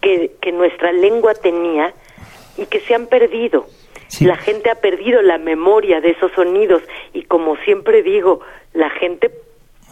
que, 0.00 0.32
que 0.40 0.52
nuestra 0.52 0.92
lengua 0.92 1.34
tenía 1.34 1.94
y 2.56 2.66
que 2.66 2.80
se 2.80 2.94
han 2.94 3.06
perdido. 3.06 3.66
La 4.20 4.36
gente 4.36 4.70
ha 4.70 4.74
perdido 4.74 5.22
la 5.22 5.38
memoria 5.38 6.00
de 6.00 6.10
esos 6.10 6.32
sonidos 6.32 6.82
y 7.12 7.22
como 7.22 7.56
siempre 7.58 8.02
digo, 8.02 8.40
la 8.72 8.90
gente 8.90 9.30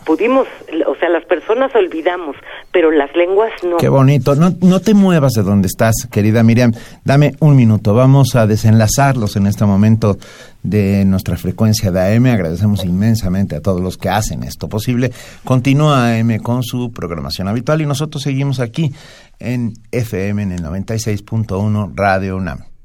pudimos, 0.09 0.49
o 0.87 0.95
sea, 0.95 1.11
las 1.11 1.27
personas 1.27 1.71
olvidamos, 1.75 2.35
pero 2.73 2.91
las 2.91 3.15
lenguas 3.15 3.53
no. 3.63 3.77
Qué 3.77 3.91
bonito. 3.91 4.35
No, 4.35 4.55
no 4.63 4.81
te 4.81 4.95
muevas 4.95 5.35
de 5.35 5.43
donde 5.43 5.67
estás, 5.67 5.95
querida 6.11 6.43
Miriam. 6.43 6.73
Dame 7.05 7.35
un 7.41 7.55
minuto. 7.55 7.93
Vamos 7.93 8.35
a 8.35 8.47
desenlazarlos 8.47 9.37
en 9.37 9.47
este 9.47 9.67
momento 9.67 10.17
de 10.63 11.05
nuestra 11.05 11.37
frecuencia 11.37 11.91
de 11.91 12.17
AM. 12.17 12.25
Agradecemos 12.25 12.87
inmensamente 12.87 13.55
a 13.57 13.61
todos 13.61 13.83
los 13.83 13.99
que 13.99 14.09
hacen 14.09 14.45
esto 14.45 14.67
posible. 14.67 15.13
Continúa 15.45 16.15
AM 16.15 16.39
con 16.39 16.63
su 16.63 16.91
programación 16.91 17.47
habitual 17.47 17.83
y 17.83 17.87
nosotros 17.87 18.23
seguimos 18.23 18.61
aquí 18.61 18.91
en 19.39 19.75
FM 19.93 20.43
en 20.43 20.53
el 20.53 20.63
96.1 20.63 21.93
Radio 21.95 22.39
UNAM. 22.39 22.78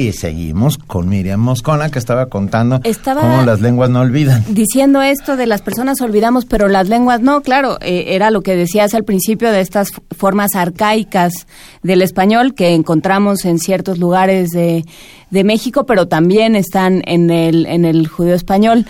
Y 0.00 0.12
seguimos 0.12 0.78
con 0.78 1.10
Miriam 1.10 1.40
Moscona, 1.40 1.90
que 1.90 1.98
estaba 1.98 2.26
contando 2.26 2.80
cómo 3.04 3.42
las 3.42 3.60
lenguas 3.60 3.90
no 3.90 4.00
olvidan. 4.00 4.42
Diciendo 4.48 5.02
esto 5.02 5.36
de 5.36 5.44
las 5.44 5.60
personas 5.60 6.00
olvidamos, 6.00 6.46
pero 6.46 6.68
las 6.68 6.88
lenguas 6.88 7.20
no, 7.20 7.42
claro, 7.42 7.76
eh, 7.82 8.14
era 8.14 8.30
lo 8.30 8.40
que 8.40 8.56
decías 8.56 8.94
al 8.94 9.04
principio 9.04 9.52
de 9.52 9.60
estas 9.60 9.90
formas 10.16 10.54
arcaicas 10.54 11.34
del 11.82 12.00
español 12.00 12.54
que 12.54 12.72
encontramos 12.74 13.44
en 13.44 13.58
ciertos 13.58 13.98
lugares 13.98 14.48
de, 14.52 14.86
de 15.30 15.44
México, 15.44 15.84
pero 15.84 16.08
también 16.08 16.56
están 16.56 17.02
en 17.04 17.28
el, 17.28 17.66
en 17.66 17.84
el 17.84 18.08
judío 18.08 18.34
español. 18.34 18.86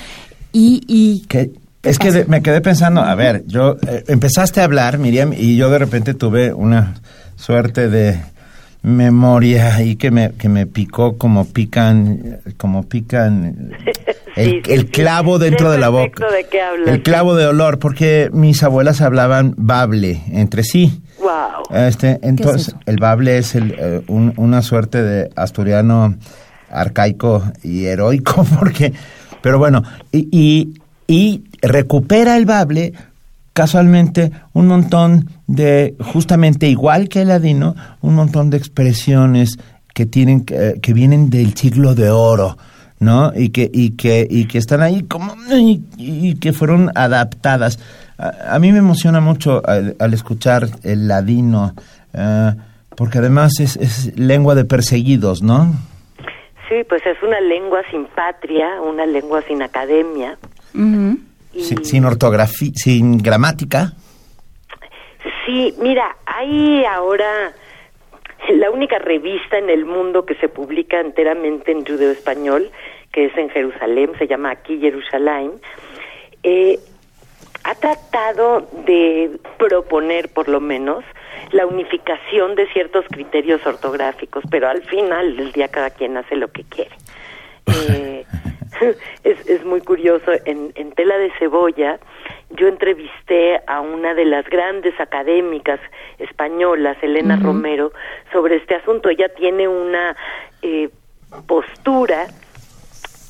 Y, 0.52 0.84
y 0.86 1.24
es 1.82 1.98
que 1.98 2.24
me 2.28 2.40
quedé 2.40 2.60
pensando, 2.60 3.00
a 3.00 3.16
ver, 3.16 3.42
yo 3.48 3.78
eh, 3.88 4.04
empezaste 4.06 4.60
a 4.60 4.64
hablar, 4.64 4.98
Miriam, 4.98 5.32
y 5.36 5.56
yo 5.56 5.70
de 5.70 5.78
repente 5.80 6.14
tuve 6.14 6.52
una 6.52 6.94
suerte 7.34 7.88
de 7.88 8.20
memoria 8.82 9.82
y 9.82 9.96
que 9.96 10.10
me, 10.10 10.32
que 10.32 10.48
me 10.48 10.66
picó 10.66 11.18
como 11.18 11.44
pican, 11.44 12.40
como 12.56 12.84
pican 12.84 13.72
el, 14.36 14.90
clavo 14.90 15.38
dentro 15.38 15.70
de 15.70 15.78
la 15.78 15.90
boca. 15.90 16.26
el 16.86 17.02
clavo 17.02 17.34
de 17.34 17.46
olor, 17.46 17.78
porque 17.78 18.30
mis 18.32 18.62
abuelas 18.62 19.00
hablaban 19.00 19.54
bable 19.56 20.22
entre 20.32 20.64
sí. 20.64 21.02
Wow. 21.18 21.76
Este, 21.76 22.18
entonces, 22.22 22.74
el 22.86 22.96
bable 22.96 23.38
es 23.38 23.54
el, 23.54 23.74
eh, 23.78 24.02
una 24.08 24.62
suerte 24.62 25.02
de 25.02 25.30
asturiano 25.36 26.14
arcaico 26.70 27.42
y 27.62 27.84
heroico, 27.84 28.44
porque, 28.58 28.92
pero 29.42 29.58
bueno, 29.58 29.82
y, 30.10 30.28
y, 30.30 30.80
y 31.06 31.44
recupera 31.60 32.36
el 32.36 32.46
bable 32.46 32.94
casualmente 33.52 34.30
un 34.52 34.68
montón 34.68 35.28
de, 35.46 35.94
justamente 36.00 36.68
igual 36.68 37.08
que 37.08 37.22
el 37.22 37.28
ladino, 37.28 37.74
un 38.00 38.14
montón 38.14 38.50
de 38.50 38.56
expresiones 38.56 39.58
que 39.94 40.06
tienen, 40.06 40.44
que, 40.44 40.74
que 40.80 40.92
vienen 40.92 41.30
del 41.30 41.54
siglo 41.54 41.94
de 41.94 42.10
oro, 42.10 42.56
¿no? 43.00 43.32
Y 43.34 43.50
que, 43.50 43.68
y 43.72 43.96
que, 43.96 44.26
y 44.28 44.46
que 44.46 44.58
están 44.58 44.82
ahí 44.82 45.02
como, 45.02 45.34
y, 45.50 46.34
que 46.36 46.52
fueron 46.52 46.90
adaptadas. 46.94 47.78
A, 48.18 48.58
mí 48.58 48.70
me 48.70 48.78
emociona 48.78 49.20
mucho 49.20 49.62
al, 49.66 50.14
escuchar 50.14 50.68
el 50.84 51.08
ladino, 51.08 51.74
eh, 52.12 52.52
porque 52.96 53.18
además 53.18 53.58
es, 53.60 53.76
es 53.76 54.18
lengua 54.18 54.54
de 54.54 54.64
perseguidos, 54.64 55.42
¿no? 55.42 55.74
Sí, 56.68 56.84
pues 56.88 57.04
es 57.04 57.20
una 57.22 57.40
lengua 57.40 57.80
sin 57.90 58.06
patria, 58.06 58.80
una 58.80 59.04
lengua 59.06 59.42
sin 59.48 59.62
academia 59.62 60.38
sin, 61.52 62.04
ortografía, 62.04 62.72
sin 62.74 63.18
gramática. 63.18 63.92
Sí, 65.44 65.74
mira, 65.80 66.16
hay 66.26 66.84
ahora 66.84 67.52
la 68.48 68.70
única 68.70 68.98
revista 68.98 69.58
en 69.58 69.70
el 69.70 69.84
mundo 69.84 70.24
que 70.24 70.34
se 70.36 70.48
publica 70.48 71.00
enteramente 71.00 71.72
en 71.72 71.84
judeo 71.84 72.10
español, 72.10 72.70
que 73.12 73.26
es 73.26 73.36
en 73.36 73.50
Jerusalén, 73.50 74.12
se 74.18 74.26
llama 74.26 74.50
Aquí 74.50 74.78
Jerusalén, 74.80 75.52
eh, 76.42 76.78
ha 77.64 77.74
tratado 77.74 78.68
de 78.86 79.38
proponer, 79.58 80.32
por 80.32 80.48
lo 80.48 80.60
menos, 80.60 81.04
la 81.52 81.66
unificación 81.66 82.54
de 82.54 82.66
ciertos 82.72 83.04
criterios 83.10 83.64
ortográficos, 83.66 84.44
pero 84.50 84.68
al 84.68 84.82
final 84.82 85.36
del 85.36 85.52
día 85.52 85.68
cada 85.68 85.90
quien 85.90 86.16
hace 86.16 86.36
lo 86.36 86.48
que 86.48 86.64
quiere. 86.64 86.94
Eh, 87.88 88.24
es, 89.24 89.48
es 89.48 89.64
muy 89.64 89.80
curioso, 89.80 90.32
en, 90.44 90.72
en 90.74 90.92
Tela 90.92 91.16
de 91.18 91.30
Cebolla 91.38 91.98
yo 92.50 92.66
entrevisté 92.66 93.60
a 93.66 93.80
una 93.80 94.14
de 94.14 94.24
las 94.24 94.44
grandes 94.46 94.98
académicas 94.98 95.78
españolas, 96.18 96.96
Elena 97.00 97.36
Romero, 97.36 97.92
sobre 98.32 98.56
este 98.56 98.74
asunto. 98.74 99.08
Ella 99.08 99.28
tiene 99.28 99.68
una 99.68 100.16
eh, 100.62 100.90
postura 101.46 102.26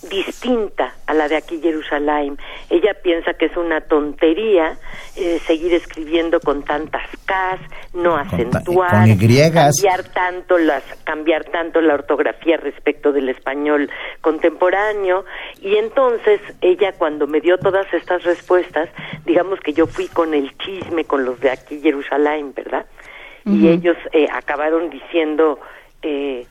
distinta 0.09 0.95
a 1.07 1.15
la 1.15 1.29
de 1.29 1.37
aquí 1.37 1.61
Jerusalén. 1.61 2.39
Ella 2.71 2.95
piensa 3.03 3.35
que 3.35 3.47
es 3.47 3.57
una 3.57 3.81
tontería 3.83 4.79
eh, 5.17 5.41
seguir 5.47 5.75
escribiendo 5.75 6.41
con 6.41 6.65
tantas 6.65 7.03
Ks, 7.27 7.95
no 7.95 8.17
acentuar, 8.17 9.07
cambiar 9.07 10.05
tanto 10.15 10.59
las 10.59 10.83
cambiar 11.05 11.45
tanto 11.47 11.81
la 11.81 11.95
ortografía 11.95 12.57
respecto 12.57 13.13
del 13.13 13.29
español 13.29 13.91
contemporáneo 14.21 15.25
y 15.61 15.77
entonces 15.77 16.41
ella 16.61 16.93
cuando 16.93 17.27
me 17.27 17.41
dio 17.41 17.59
todas 17.59 17.93
estas 17.93 18.23
respuestas, 18.25 18.89
digamos 19.27 19.61
que 19.61 19.73
yo 19.73 19.87
fui 19.87 20.09
con 20.09 20.35
el 20.35 20.57
chisme 20.59 21.05
con 21.05 21.25
los 21.25 21.41
de 21.41 21.51
aquí 21.51 21.81
Jerusalén, 21.81 22.53
¿verdad? 22.55 22.87
Y 23.45 23.69
ellos 23.69 23.97
eh, 24.13 24.29
acabaron 24.31 24.91
diciendo 24.91 25.59
eh, 26.03 26.47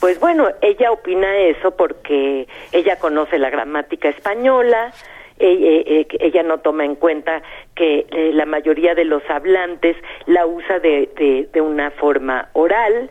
pues 0.00 0.20
bueno, 0.20 0.48
ella 0.60 0.92
opina 0.92 1.36
eso 1.38 1.76
porque 1.76 2.46
ella 2.72 2.98
conoce 2.98 3.38
la 3.38 3.50
gramática 3.50 4.08
española, 4.08 4.92
eh, 5.40 5.84
eh, 5.86 6.06
ella 6.20 6.42
no 6.42 6.58
toma 6.58 6.84
en 6.84 6.96
cuenta 6.96 7.42
que 7.74 8.06
eh, 8.10 8.32
la 8.32 8.44
mayoría 8.44 8.94
de 8.94 9.04
los 9.04 9.22
hablantes 9.30 9.96
la 10.26 10.46
usa 10.46 10.80
de, 10.80 11.48
de, 11.52 11.60
una 11.60 11.92
forma 11.92 12.48
oral 12.54 13.08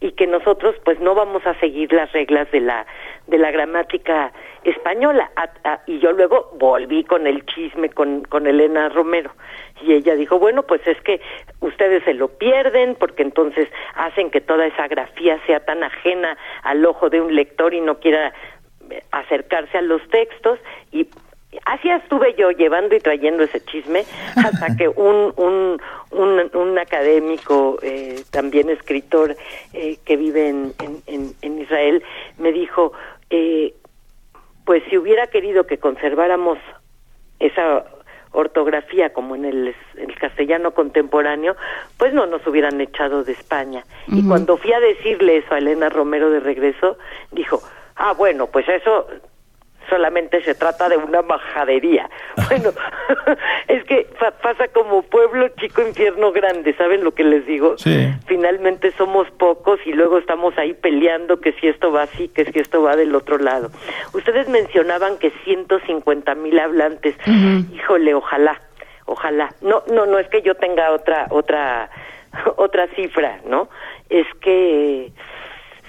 y 0.00 0.12
que 0.12 0.26
nosotros 0.28 0.76
pues 0.84 1.00
no 1.00 1.16
vamos 1.16 1.44
a 1.46 1.58
seguir 1.58 1.92
las 1.92 2.12
reglas 2.12 2.48
de 2.52 2.60
la 2.60 2.86
de 3.26 3.38
la 3.38 3.50
gramática 3.50 4.32
española. 4.64 5.30
Y 5.86 5.98
yo 5.98 6.12
luego 6.12 6.50
volví 6.58 7.04
con 7.04 7.26
el 7.26 7.44
chisme 7.46 7.90
con, 7.90 8.22
con 8.24 8.46
Elena 8.46 8.88
Romero. 8.88 9.30
Y 9.82 9.92
ella 9.92 10.14
dijo, 10.14 10.38
bueno, 10.38 10.62
pues 10.62 10.86
es 10.86 11.00
que 11.02 11.20
ustedes 11.60 12.02
se 12.04 12.14
lo 12.14 12.28
pierden 12.28 12.94
porque 12.94 13.22
entonces 13.22 13.68
hacen 13.94 14.30
que 14.30 14.40
toda 14.40 14.66
esa 14.66 14.88
grafía 14.88 15.38
sea 15.46 15.60
tan 15.60 15.82
ajena 15.82 16.36
al 16.62 16.84
ojo 16.86 17.10
de 17.10 17.20
un 17.20 17.34
lector 17.34 17.74
y 17.74 17.80
no 17.80 17.98
quiera 17.98 18.32
eh, 18.90 19.02
acercarse 19.10 19.78
a 19.78 19.82
los 19.82 20.06
textos 20.08 20.58
y 20.92 21.08
así 21.66 21.88
estuve 21.90 22.34
yo 22.34 22.50
llevando 22.50 22.94
y 22.94 23.00
trayendo 23.00 23.44
ese 23.44 23.60
chisme 23.64 24.04
hasta 24.36 24.76
que 24.76 24.88
un, 24.96 25.32
un, 25.36 25.80
un, 26.10 26.78
académico, 26.78 27.78
eh, 27.82 28.22
también 28.30 28.70
escritor 28.70 29.36
eh, 29.72 29.98
que 30.04 30.16
vive 30.16 30.48
en, 30.48 30.74
en, 31.06 31.34
en, 31.42 31.60
Israel, 31.60 32.02
me 32.38 32.52
dijo, 32.52 32.92
pues 34.64 34.82
si 34.88 34.96
hubiera 34.96 35.26
querido 35.26 35.66
que 35.66 35.78
conserváramos 35.78 36.58
esa 37.38 37.84
ortografía 38.32 39.12
como 39.12 39.36
en 39.36 39.44
el, 39.44 39.74
castellano 40.20 40.72
contemporáneo, 40.72 41.54
pues 41.98 42.12
no 42.14 42.26
nos 42.26 42.46
hubieran 42.46 42.80
echado 42.80 43.24
de 43.24 43.32
España. 43.32 43.84
Y 44.08 44.26
cuando 44.26 44.56
fui 44.56 44.72
a 44.72 44.80
decirle 44.80 45.38
eso 45.38 45.54
a 45.54 45.58
Elena 45.58 45.88
Romero 45.88 46.30
de 46.30 46.40
regreso, 46.40 46.96
dijo, 47.30 47.62
ah, 47.96 48.14
bueno, 48.14 48.46
pues 48.46 48.66
eso 48.68 49.06
solamente 49.88 50.42
se 50.42 50.54
trata 50.54 50.88
de 50.88 50.96
una 50.96 51.22
majadería. 51.22 52.08
Bueno, 52.48 52.70
es 53.68 53.82
que 53.84 54.06
pasa 54.42 54.68
como 54.68 55.02
pueblo 55.02 55.48
chico, 55.60 55.82
infierno 55.82 56.30
grande, 56.30 56.74
¿saben 56.74 57.02
lo 57.02 57.12
que 57.12 57.24
les 57.24 57.46
digo? 57.46 57.76
Sí. 57.78 58.12
Finalmente 58.26 58.92
somos 58.92 59.30
pocos 59.32 59.80
y 59.86 59.92
luego 59.92 60.18
estamos 60.18 60.56
ahí 60.58 60.74
peleando 60.74 61.40
que 61.40 61.52
si 61.54 61.68
esto 61.68 61.90
va 61.90 62.02
así, 62.02 62.28
que 62.28 62.44
si 62.44 62.58
esto 62.58 62.82
va 62.82 62.96
del 62.96 63.14
otro 63.14 63.38
lado. 63.38 63.70
Ustedes 64.12 64.48
mencionaban 64.48 65.18
que 65.18 65.30
150 65.44 66.34
mil 66.34 66.58
hablantes. 66.58 67.16
Híjole, 67.72 68.14
ojalá, 68.14 68.60
ojalá. 69.06 69.54
No, 69.62 69.82
no, 69.90 70.06
no 70.06 70.18
es 70.18 70.28
que 70.28 70.42
yo 70.42 70.54
tenga 70.54 70.92
otra, 70.92 71.26
otra, 71.30 71.90
otra 72.56 72.86
cifra, 72.88 73.40
¿no? 73.46 73.68
Es 74.08 74.26
que 74.40 75.10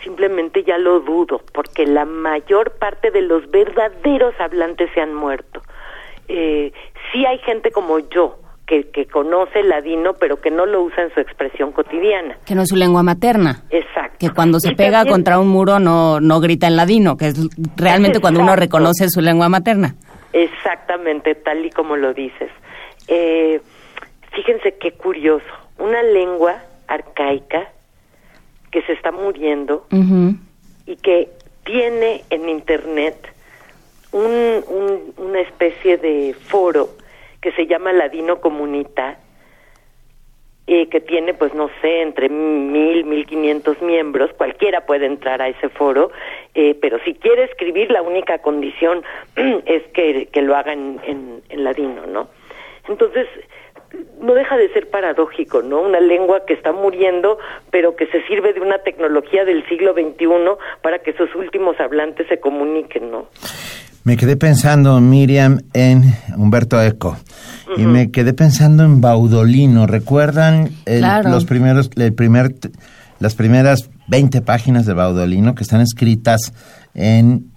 simplemente 0.05 0.63
ya 0.63 0.77
lo 0.77 0.99
dudo, 0.99 1.41
porque 1.51 1.85
la 1.85 2.05
mayor 2.05 2.77
parte 2.77 3.09
de 3.09 3.21
los 3.21 3.49
verdaderos 3.49 4.35
hablantes 4.39 4.89
se 4.93 5.01
han 5.01 5.13
muerto. 5.13 5.61
Eh, 6.27 6.71
sí 7.11 7.25
hay 7.25 7.39
gente 7.39 7.71
como 7.71 7.99
yo, 7.99 8.37
que, 8.67 8.89
que, 8.91 9.07
conoce 9.07 9.59
el 9.59 9.69
ladino, 9.69 10.13
pero 10.13 10.39
que 10.39 10.51
no 10.51 10.65
lo 10.65 10.83
usa 10.83 11.03
en 11.03 11.13
su 11.13 11.19
expresión 11.19 11.71
cotidiana. 11.71 12.37
Que 12.45 12.55
no 12.55 12.61
es 12.61 12.69
su 12.69 12.75
lengua 12.75 13.03
materna. 13.03 13.63
Exacto. 13.69 14.17
Que 14.19 14.29
cuando 14.29 14.59
se 14.59 14.75
pega 14.75 15.05
contra 15.05 15.39
un 15.39 15.49
muro 15.49 15.79
no, 15.79 16.19
no 16.19 16.39
grita 16.39 16.67
en 16.67 16.75
ladino, 16.75 17.17
que 17.17 17.27
es 17.27 17.35
realmente 17.75 18.19
cuando 18.19 18.39
uno 18.39 18.55
reconoce 18.55 19.09
su 19.09 19.21
lengua 19.21 19.49
materna. 19.49 19.95
Exactamente, 20.33 21.35
tal 21.35 21.65
y 21.65 21.71
como 21.71 21.95
lo 21.95 22.13
dices. 22.13 22.49
Eh, 23.07 23.61
fíjense 24.31 24.75
qué 24.79 24.93
curioso. 24.93 25.45
Una 25.77 26.01
lengua 26.01 26.55
arcaica 26.87 27.69
que 28.75 28.81
se 28.81 28.91
está 28.91 29.13
muriendo 29.13 29.87
y 30.85 30.97
que 30.97 31.29
tiene 31.63 32.25
en 32.29 32.49
Internet 32.49 33.15
un, 34.11 35.13
una 35.15 35.39
especie 35.39 35.95
de 35.95 36.33
foro 36.33 36.89
que 37.39 37.53
se 37.53 37.67
llama 37.67 37.93
Ladino 37.93 38.41
Comunita, 38.41 39.17
eh, 40.67 40.89
que 40.89 40.99
tiene, 40.99 41.33
pues 41.33 41.53
no 41.53 41.69
sé, 41.81 42.01
entre 42.01 42.27
mil, 42.27 43.05
mil 43.05 43.25
quinientos 43.25 43.81
miembros, 43.81 44.33
cualquiera 44.33 44.85
puede 44.85 45.05
entrar 45.05 45.41
a 45.41 45.47
ese 45.47 45.69
foro, 45.69 46.11
eh, 46.53 46.77
pero 46.81 46.99
si 47.05 47.13
quiere 47.13 47.45
escribir, 47.45 47.89
la 47.91 48.01
única 48.01 48.39
condición 48.39 49.05
es 49.65 49.83
que, 49.93 50.25
que 50.25 50.41
lo 50.41 50.53
haga 50.53 50.73
en, 50.73 50.99
en, 51.07 51.41
en 51.47 51.63
ladino, 51.63 52.05
¿no? 52.07 52.27
Entonces, 52.89 53.25
no 54.21 54.33
deja 54.33 54.57
de 54.57 54.71
ser 54.73 54.89
paradójico, 54.89 55.61
¿no? 55.61 55.81
Una 55.81 55.99
lengua 55.99 56.45
que 56.45 56.53
está 56.53 56.71
muriendo, 56.71 57.37
pero 57.71 57.95
que 57.95 58.07
se 58.07 58.23
sirve 58.23 58.53
de 58.53 58.61
una 58.61 58.79
tecnología 58.79 59.45
del 59.45 59.67
siglo 59.67 59.93
XXI 59.93 60.27
para 60.81 60.99
que 60.99 61.13
sus 61.13 61.33
últimos 61.35 61.79
hablantes 61.79 62.27
se 62.27 62.39
comuniquen, 62.39 63.11
¿no? 63.11 63.27
Me 64.03 64.17
quedé 64.17 64.37
pensando, 64.37 64.99
Miriam, 65.01 65.61
en 65.73 66.03
Humberto 66.37 66.79
Eco. 66.81 67.17
Y 67.75 67.85
me 67.85 68.11
quedé 68.11 68.33
pensando 68.33 68.83
en 68.83 69.01
Baudolino. 69.01 69.87
¿Recuerdan 69.87 70.69
los 71.23 71.45
primeros, 71.45 71.89
el 71.97 72.13
primer, 72.13 72.53
las 73.19 73.33
primeras 73.33 73.89
20 74.07 74.41
páginas 74.41 74.85
de 74.85 74.93
Baudolino 74.93 75.55
que 75.55 75.63
están 75.63 75.81
escritas 75.81 76.53
en 76.93 77.54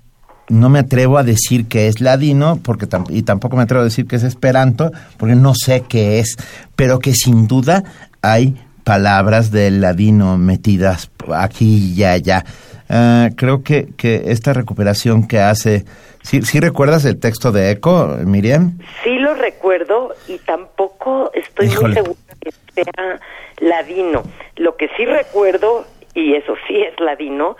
no 0.49 0.69
me 0.69 0.81
atrevo 0.81 1.19
a 1.19 1.25
decir 1.25 1.69
que 1.69 1.89
es 1.89 2.01
ladino 2.01 2.59
porque 2.62 2.87
y 3.11 3.23
tampoco 3.23 3.57
me 3.57 3.62
atrevo 3.62 3.83
a 3.83 3.85
decir 3.85 4.07
que 4.07 4.16
es 4.16 4.23
esperanto 4.23 4.91
porque 5.16 5.35
no 5.35 5.55
sé 5.55 5.85
qué 5.89 6.19
es, 6.19 6.37
pero 6.77 6.99
que 6.99 7.12
sin 7.12 7.47
duda 7.47 7.85
hay 8.23 8.57
palabras 8.85 9.51
del 9.51 9.81
ladino 9.81 10.39
metidas 10.39 11.11
aquí 11.35 11.93
y 11.95 12.05
allá. 12.05 12.45
Ah, 12.89 13.29
creo 13.37 13.62
que, 13.62 13.89
que 13.99 14.23
esta 14.27 14.55
recuperación 14.55 15.29
que 15.29 15.41
hace... 15.41 15.85
¿sí, 16.23 16.41
¿Sí 16.41 16.59
recuerdas 16.59 17.05
el 17.05 17.20
texto 17.20 17.53
de 17.53 17.70
Eco, 17.70 18.16
Miriam? 18.25 18.79
Sí 19.05 19.19
lo 19.19 19.35
recuerdo 19.35 20.15
y 20.27 20.39
tampoco 20.39 21.31
estoy 21.35 21.69
muy 21.69 21.93
segura 21.93 22.19
que 22.41 22.51
sea 22.75 23.20
ladino. 23.61 24.23
Lo 24.57 24.77
que 24.77 24.89
sí 24.97 25.05
recuerdo, 25.05 25.85
y 26.15 26.35
eso 26.35 26.55
sí 26.66 26.81
es 26.81 26.99
ladino, 26.99 27.59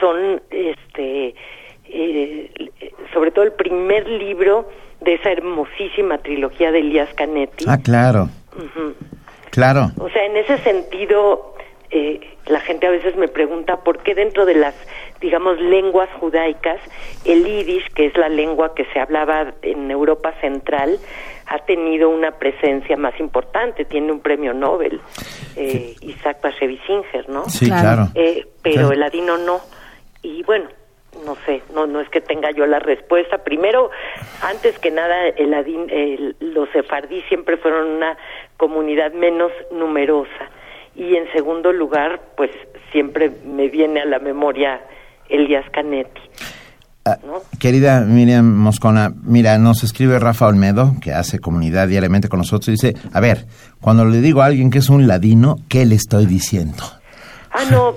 son 0.00 0.40
este 0.50 1.34
eh, 1.92 2.70
sobre 3.12 3.30
todo 3.30 3.44
el 3.44 3.52
primer 3.52 4.08
libro 4.08 4.68
de 5.00 5.14
esa 5.14 5.32
hermosísima 5.32 6.18
trilogía 6.18 6.70
de 6.72 6.80
Elías 6.80 7.08
Canetti. 7.14 7.64
Ah, 7.68 7.78
claro. 7.82 8.28
Claro. 9.50 9.90
O 9.98 10.08
sea, 10.10 10.24
en 10.24 10.36
ese 10.36 10.58
sentido, 10.58 11.54
eh, 11.90 12.20
la 12.46 12.60
gente 12.60 12.86
a 12.86 12.90
veces 12.90 13.16
me 13.16 13.28
pregunta 13.28 13.78
por 13.78 14.02
qué 14.02 14.14
dentro 14.14 14.46
de 14.46 14.54
las, 14.54 14.74
digamos, 15.20 15.60
lenguas 15.60 16.08
judaicas, 16.20 16.80
el 17.24 17.44
yiddish, 17.44 17.88
que 17.94 18.06
es 18.06 18.16
la 18.16 18.28
lengua 18.28 18.74
que 18.74 18.84
se 18.92 19.00
hablaba 19.00 19.54
en 19.62 19.90
Europa 19.90 20.32
Central, 20.40 20.98
ha 21.46 21.58
tenido 21.58 22.10
una 22.10 22.32
presencia 22.32 22.96
más 22.96 23.18
importante, 23.18 23.84
tiene 23.84 24.12
un 24.12 24.20
premio 24.20 24.54
Nobel, 24.54 25.00
eh, 25.56 25.96
Isaac 26.00 26.38
Bashevis 26.42 26.80
Singer, 26.86 27.28
¿no? 27.28 27.48
Sí, 27.48 27.66
claro. 27.66 28.08
Eh, 28.14 28.46
pero 28.62 28.92
el 28.92 29.00
ladino 29.00 29.36
no. 29.36 29.60
Y 30.22 30.44
bueno, 30.44 30.68
no 31.24 31.36
sé, 31.46 31.62
no 31.74 31.86
no 31.86 32.00
es 32.00 32.08
que 32.08 32.20
tenga 32.20 32.50
yo 32.50 32.66
la 32.66 32.78
respuesta. 32.78 33.38
Primero, 33.38 33.90
antes 34.42 34.78
que 34.78 34.90
nada, 34.90 35.28
el, 35.28 35.52
el, 35.54 36.36
los 36.40 36.68
sefardí 36.70 37.22
siempre 37.22 37.56
fueron 37.56 37.88
una 37.88 38.16
comunidad 38.56 39.12
menos 39.12 39.52
numerosa. 39.72 40.50
Y 40.94 41.16
en 41.16 41.30
segundo 41.32 41.72
lugar, 41.72 42.20
pues 42.36 42.50
siempre 42.92 43.30
me 43.44 43.68
viene 43.68 44.00
a 44.00 44.04
la 44.06 44.18
memoria 44.18 44.80
Elías 45.28 45.64
Canetti. 45.70 46.20
Ah, 47.06 47.16
querida 47.58 48.02
Miriam 48.02 48.44
Moscona, 48.44 49.10
mira, 49.24 49.56
nos 49.56 49.82
escribe 49.82 50.18
Rafa 50.18 50.46
Olmedo, 50.46 50.92
que 51.02 51.12
hace 51.12 51.38
comunidad 51.38 51.88
diariamente 51.88 52.28
con 52.28 52.40
nosotros, 52.40 52.68
y 52.68 52.72
dice, 52.72 52.94
a 53.12 53.20
ver, 53.20 53.46
cuando 53.80 54.04
le 54.04 54.20
digo 54.20 54.42
a 54.42 54.46
alguien 54.46 54.70
que 54.70 54.78
es 54.78 54.90
un 54.90 55.06
ladino, 55.06 55.56
¿qué 55.70 55.86
le 55.86 55.94
estoy 55.94 56.26
diciendo? 56.26 56.82
Ah, 57.52 57.64
no, 57.70 57.94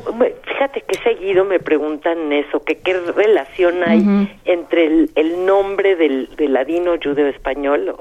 fíjate 0.63 0.81
que 0.81 0.97
seguido 1.03 1.43
me 1.43 1.59
preguntan 1.59 2.31
eso, 2.31 2.63
que 2.63 2.79
qué 2.79 2.93
relación 2.93 3.83
hay 3.83 4.29
entre 4.45 4.85
el, 5.15 5.45
nombre 5.45 5.97
del, 5.97 6.29
ladino 6.37 6.93
judeo 7.03 7.27
español 7.27 7.93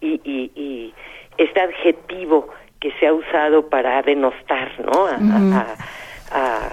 y, 0.00 0.20
y, 0.24 0.50
y, 0.56 0.94
este 1.38 1.60
adjetivo 1.60 2.48
que 2.80 2.90
se 2.98 3.06
ha 3.06 3.12
usado 3.12 3.68
para 3.68 4.02
denostar, 4.02 4.72
¿no? 4.80 5.06
A, 6.32 6.70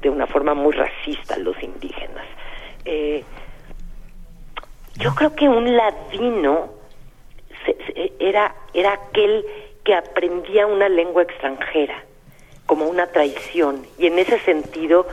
de 0.00 0.10
una 0.10 0.26
forma 0.26 0.54
muy 0.54 0.72
racista 0.72 1.34
a 1.34 1.38
los 1.38 1.60
indígenas. 1.62 2.26
Eh, 2.84 3.22
yo 4.96 5.14
creo 5.14 5.34
que 5.34 5.48
un 5.48 5.76
ladino 5.76 6.70
era, 8.18 8.54
era 8.72 8.92
aquel 8.92 9.44
que 9.82 9.94
aprendía 9.94 10.66
una 10.66 10.88
lengua 10.88 11.22
extranjera 11.22 12.02
como 12.66 12.86
una 12.86 13.06
traición. 13.06 13.82
Y 13.98 14.06
en 14.06 14.18
ese 14.18 14.38
sentido... 14.40 15.06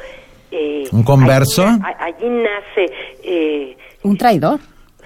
Eh, 0.51 0.87
¿Un 0.91 1.03
converso? 1.03 1.63
Allí, 1.63 2.29
nace... 2.29 2.93
Eh, 3.23 3.77
¿Un 4.03 4.17
traidor? 4.17 4.59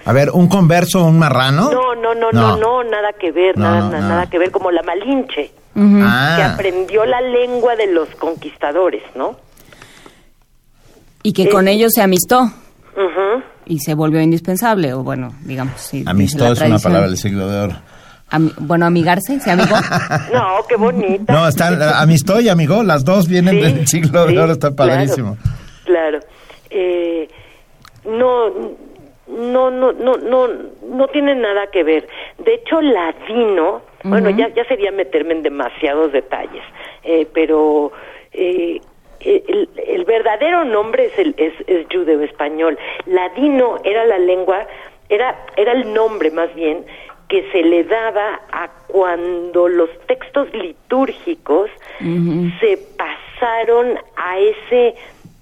A 0.04 0.12
ver, 0.12 0.30
¿un 0.30 0.48
converso 0.48 1.02
o 1.02 1.08
un 1.08 1.18
marrano? 1.18 1.70
No, 1.70 1.94
no, 1.94 2.14
no, 2.14 2.30
no, 2.30 2.56
no, 2.56 2.84
nada 2.84 3.12
que 3.18 3.32
ver, 3.32 3.58
nada, 3.58 3.88
nada 4.00 4.26
que 4.26 4.38
ver, 4.38 4.52
como 4.52 4.70
la 4.70 4.82
Malinche, 4.82 5.50
ah. 5.76 6.34
que 6.36 6.42
aprendió 6.44 7.04
la 7.04 7.20
lengua 7.20 7.74
de 7.74 7.92
los 7.92 8.08
conquistadores, 8.10 9.02
¿no? 9.16 9.36
Y 11.24 11.32
que 11.32 11.48
con 11.48 11.66
ellos 11.66 11.90
se 11.92 12.02
amistó. 12.02 12.48
Y 13.66 13.80
se 13.80 13.94
volvió 13.94 14.20
indispensable, 14.20 14.94
o 14.94 15.02
bueno, 15.02 15.34
digamos, 15.42 15.80
sí. 15.80 16.04
Amistó 16.06 16.52
es 16.52 16.60
una 16.60 16.78
palabra 16.78 17.08
del 17.08 17.18
siglo 17.18 17.48
de 17.48 17.60
oro 17.60 17.76
bueno, 18.58 18.86
amigarse, 18.86 19.38
¿se 19.40 19.50
amigó? 19.50 19.76
no, 20.32 20.66
qué 20.68 20.76
bonita. 20.76 21.32
No, 21.32 21.48
están 21.48 21.80
amistó 21.80 22.40
y 22.40 22.48
amigo, 22.48 22.82
las 22.82 23.04
dos 23.04 23.28
vienen 23.28 23.60
del 23.60 23.86
siglo 23.86 24.26
de 24.26 24.38
oro, 24.38 24.52
está 24.52 24.74
padrísimo. 24.74 25.36
Claro. 25.84 26.20
Eh, 26.70 27.28
no, 28.04 28.50
no, 29.28 29.70
no, 29.70 29.92
no, 29.92 30.16
no, 30.16 30.48
no 30.88 31.08
tiene 31.08 31.34
nada 31.34 31.68
que 31.68 31.82
ver. 31.84 32.08
De 32.38 32.54
hecho, 32.54 32.80
ladino, 32.80 33.82
bueno, 34.02 34.30
ya, 34.30 34.48
ya 34.48 34.64
sería 34.64 34.90
meterme 34.90 35.34
en 35.34 35.42
demasiados 35.42 36.12
detalles, 36.12 36.62
eh, 37.04 37.26
pero 37.32 37.92
eh, 38.32 38.80
el, 39.20 39.68
el, 39.86 40.04
verdadero 40.04 40.64
nombre 40.64 41.06
es, 41.06 41.18
el, 41.18 41.34
es, 41.38 41.54
es 41.66 41.86
judeo 41.92 42.22
español. 42.22 42.78
Ladino 43.06 43.78
era 43.84 44.04
la 44.04 44.18
lengua, 44.18 44.66
era, 45.08 45.36
era 45.56 45.72
el 45.72 45.92
nombre 45.92 46.30
más 46.30 46.54
bien 46.54 46.84
que 47.28 47.50
se 47.50 47.62
le 47.62 47.84
daba 47.84 48.40
a 48.52 48.68
cuando 48.86 49.68
los 49.68 49.90
textos 50.06 50.52
litúrgicos 50.54 51.70
se 52.60 52.78
pasaron 52.96 53.98
a 54.16 54.38
ese, 54.38 54.94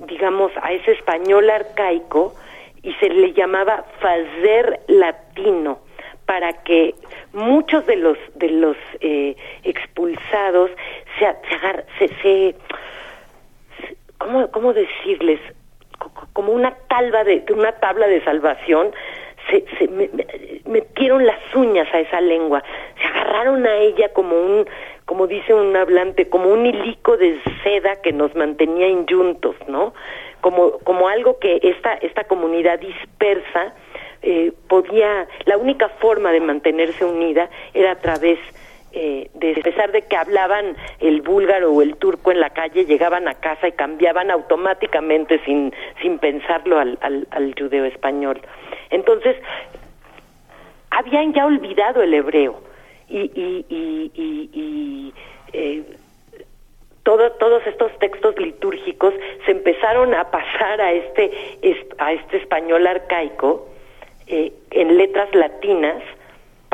digamos, 0.06 0.52
a 0.62 0.72
ese 0.72 0.92
español 0.92 1.50
arcaico 1.50 2.34
y 2.82 2.92
se 2.94 3.08
le 3.08 3.32
llamaba 3.32 3.84
fazer 4.00 4.80
latino 4.88 5.78
para 6.26 6.52
que 6.64 6.94
muchos 7.32 7.86
de 7.86 7.96
los 7.96 8.18
de 8.34 8.48
los 8.48 8.76
eh, 9.00 9.36
expulsados 9.62 10.70
se, 11.18 11.26
se, 11.98 12.08
se, 12.22 12.54
¿cómo, 14.18 14.50
cómo 14.50 14.72
decirles 14.72 15.40
como 16.32 16.52
una 16.52 16.74
talba 16.88 17.24
de, 17.24 17.44
una 17.50 17.72
tabla 17.72 18.06
de 18.06 18.22
salvación, 18.24 18.92
se, 19.50 19.64
se 19.78 19.88
metieron 20.66 21.26
las 21.26 21.40
uñas 21.54 21.88
a 21.92 22.00
esa 22.00 22.20
lengua, 22.20 22.62
se 23.00 23.06
agarraron 23.06 23.66
a 23.66 23.76
ella 23.76 24.12
como 24.12 24.36
un, 24.36 24.66
como 25.04 25.26
dice 25.26 25.54
un 25.54 25.76
hablante, 25.76 26.28
como 26.28 26.48
un 26.48 26.66
hilico 26.66 27.16
de 27.16 27.40
seda 27.62 27.96
que 28.02 28.12
nos 28.12 28.34
mantenía 28.34 28.88
injuntos, 28.88 29.56
¿no? 29.68 29.94
Como, 30.40 30.78
como 30.80 31.08
algo 31.08 31.38
que 31.38 31.58
esta, 31.62 31.94
esta 31.94 32.24
comunidad 32.24 32.78
dispersa 32.78 33.74
eh, 34.22 34.52
podía, 34.68 35.28
la 35.44 35.56
única 35.56 35.88
forma 35.88 36.32
de 36.32 36.40
mantenerse 36.40 37.04
unida 37.04 37.48
era 37.72 37.92
a 37.92 37.96
través 37.96 38.38
eh, 38.94 39.28
a 39.58 39.62
pesar 39.62 39.90
de 39.90 40.02
que 40.02 40.16
hablaban 40.16 40.76
el 41.00 41.20
búlgaro 41.20 41.72
o 41.72 41.82
el 41.82 41.96
turco 41.96 42.30
en 42.30 42.40
la 42.40 42.50
calle, 42.50 42.84
llegaban 42.84 43.26
a 43.26 43.34
casa 43.34 43.66
y 43.66 43.72
cambiaban 43.72 44.30
automáticamente 44.30 45.40
sin, 45.44 45.74
sin 46.00 46.18
pensarlo 46.18 46.78
al, 46.78 46.98
al, 47.00 47.54
judeo 47.58 47.84
español. 47.86 48.40
Entonces, 48.90 49.36
habían 50.90 51.32
ya 51.32 51.46
olvidado 51.46 52.02
el 52.02 52.14
hebreo 52.14 52.62
y, 53.08 53.18
y, 53.34 53.66
y, 53.68 55.12
eh, 55.52 55.82
todos 57.02 57.66
estos 57.66 57.98
textos 57.98 58.38
litúrgicos 58.38 59.12
se 59.44 59.52
empezaron 59.52 60.14
a 60.14 60.30
pasar 60.30 60.80
a 60.80 60.92
este, 60.92 61.30
a 61.98 62.12
este 62.12 62.38
español 62.38 62.86
arcaico 62.86 63.68
eh, 64.26 64.52
en 64.70 64.96
letras 64.96 65.34
latinas 65.34 66.02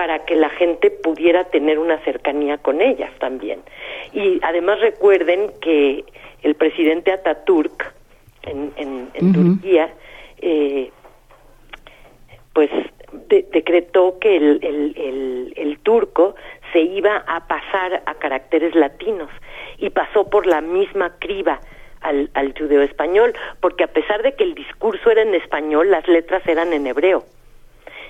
para 0.01 0.25
que 0.25 0.35
la 0.35 0.49
gente 0.49 0.91
pudiera 0.91 1.45
tener 1.51 1.79
una 1.79 1.99
cercanía 1.99 2.57
con 2.57 2.81
ellas 2.81 3.11
también. 3.19 3.61
Y 4.15 4.41
además 4.43 4.81
recuerden 4.81 5.53
que 5.61 6.07
el 6.41 6.55
presidente 6.55 7.13
Ataturk 7.13 7.93
en, 8.45 8.73
en, 8.77 9.33
Turquía, 9.35 9.93
eh, 10.39 10.91
pues 12.55 12.71
decretó 13.29 14.19
que 14.19 14.39
el, 14.39 14.61
el, 14.63 15.53
el, 15.55 15.79
turco 15.81 16.35
se 16.73 16.81
iba 16.81 17.23
a 17.27 17.47
pasar 17.47 18.03
a 18.07 18.15
caracteres 18.15 18.75
latinos 18.75 19.29
y 19.77 19.91
pasó 19.91 20.31
por 20.31 20.47
la 20.47 20.63
misma 20.63 21.15
criba 21.19 21.61
al, 22.01 22.31
al 22.33 22.55
judeo 22.59 22.81
español, 22.81 23.35
porque 23.61 23.85
a 23.85 23.89
pesar 23.89 24.23
de 24.23 24.33
que 24.33 24.45
el 24.45 24.55
discurso 24.55 25.11
era 25.11 25.21
en 25.21 25.35
español, 25.35 25.91
las 25.91 26.09
letras 26.09 26.43
eran 26.49 26.73
en 26.73 26.87
hebreo. 26.87 27.23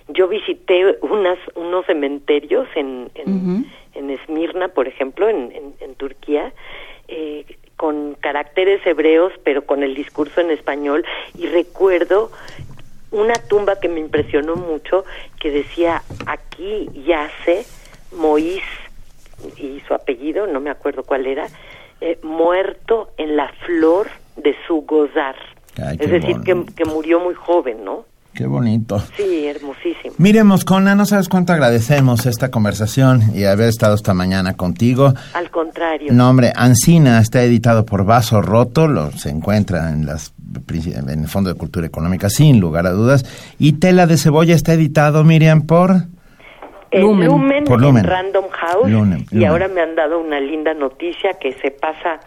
Yo 0.08 0.28
visité 0.28 0.98
unas, 1.02 1.38
unos 1.54 1.86
cementerios 1.86 2.68
en, 2.74 3.10
en, 3.14 4.10
Esmirna, 4.10 4.68
por 4.68 4.88
ejemplo, 4.88 5.28
en, 5.28 5.74
en, 5.78 5.94
Turquía, 5.94 6.52
eh, 7.08 7.44
con 7.76 8.14
caracteres 8.14 8.84
hebreos, 8.86 9.32
pero 9.44 9.64
con 9.66 9.82
el 9.82 9.94
discurso 9.94 10.40
en 10.40 10.50
español, 10.50 11.04
y 11.38 11.46
recuerdo 11.46 12.30
una 13.10 13.34
tumba 13.34 13.78
que 13.78 13.88
me 13.88 14.00
impresionó 14.00 14.56
mucho, 14.56 15.04
que 15.38 15.50
decía, 15.50 16.02
aquí 16.26 16.88
yace 17.06 17.64
Moís, 18.12 18.62
y 19.56 19.80
su 19.86 19.94
apellido, 19.94 20.46
no 20.46 20.60
me 20.60 20.70
acuerdo 20.70 21.02
cuál 21.02 21.26
era, 21.26 21.46
eh, 22.00 22.18
muerto 22.22 23.10
en 23.16 23.36
la 23.36 23.48
flor 23.66 24.08
de 24.36 24.56
su 24.66 24.82
gozar. 24.82 25.36
es 25.76 26.10
decir, 26.10 26.36
que, 26.44 26.64
que, 26.76 26.84
murió 26.84 27.20
muy 27.20 27.34
joven, 27.34 27.84
¿no? 27.84 28.04
Qué 28.34 28.46
bonito. 28.46 29.02
Sí, 29.16 29.46
hermosísimo. 29.46 30.14
Mire, 30.18 30.44
Moscona, 30.44 30.94
no 30.94 31.04
sabes 31.04 31.28
cuánto 31.28 31.52
agradecemos 31.52 32.26
esta 32.26 32.50
conversación 32.50 33.22
y 33.34 33.44
haber 33.44 33.68
estado 33.68 33.94
esta 33.94 34.14
mañana 34.14 34.54
contigo. 34.54 35.12
Al 35.34 35.50
contrario. 35.50 36.12
No, 36.12 36.30
hombre, 36.30 36.52
Ancina 36.54 37.18
está 37.20 37.42
editado 37.42 37.84
por 37.84 38.04
Vaso 38.04 38.40
Roto, 38.40 38.86
lo, 38.86 39.10
se 39.12 39.30
encuentra 39.30 39.90
en, 39.90 40.06
las, 40.06 40.32
en 40.68 41.08
el 41.08 41.28
Fondo 41.28 41.52
de 41.52 41.58
Cultura 41.58 41.86
Económica, 41.86 42.30
sin 42.30 42.60
lugar 42.60 42.86
a 42.86 42.90
dudas. 42.90 43.24
Y 43.58 43.74
Tela 43.74 44.06
de 44.06 44.16
Cebolla 44.16 44.54
está 44.54 44.74
editado, 44.74 45.24
Miriam, 45.24 45.62
por... 45.62 46.06
Lumen, 46.92 47.64
por 47.64 47.80
Lumen. 47.80 48.04
Random 48.04 48.46
House. 48.50 48.90
Y 49.30 49.44
ahora 49.44 49.68
me 49.68 49.80
han 49.80 49.94
dado 49.94 50.18
una 50.18 50.40
linda 50.40 50.74
noticia 50.74 51.34
que 51.40 51.52
se 51.52 51.70
pasa 51.70 52.18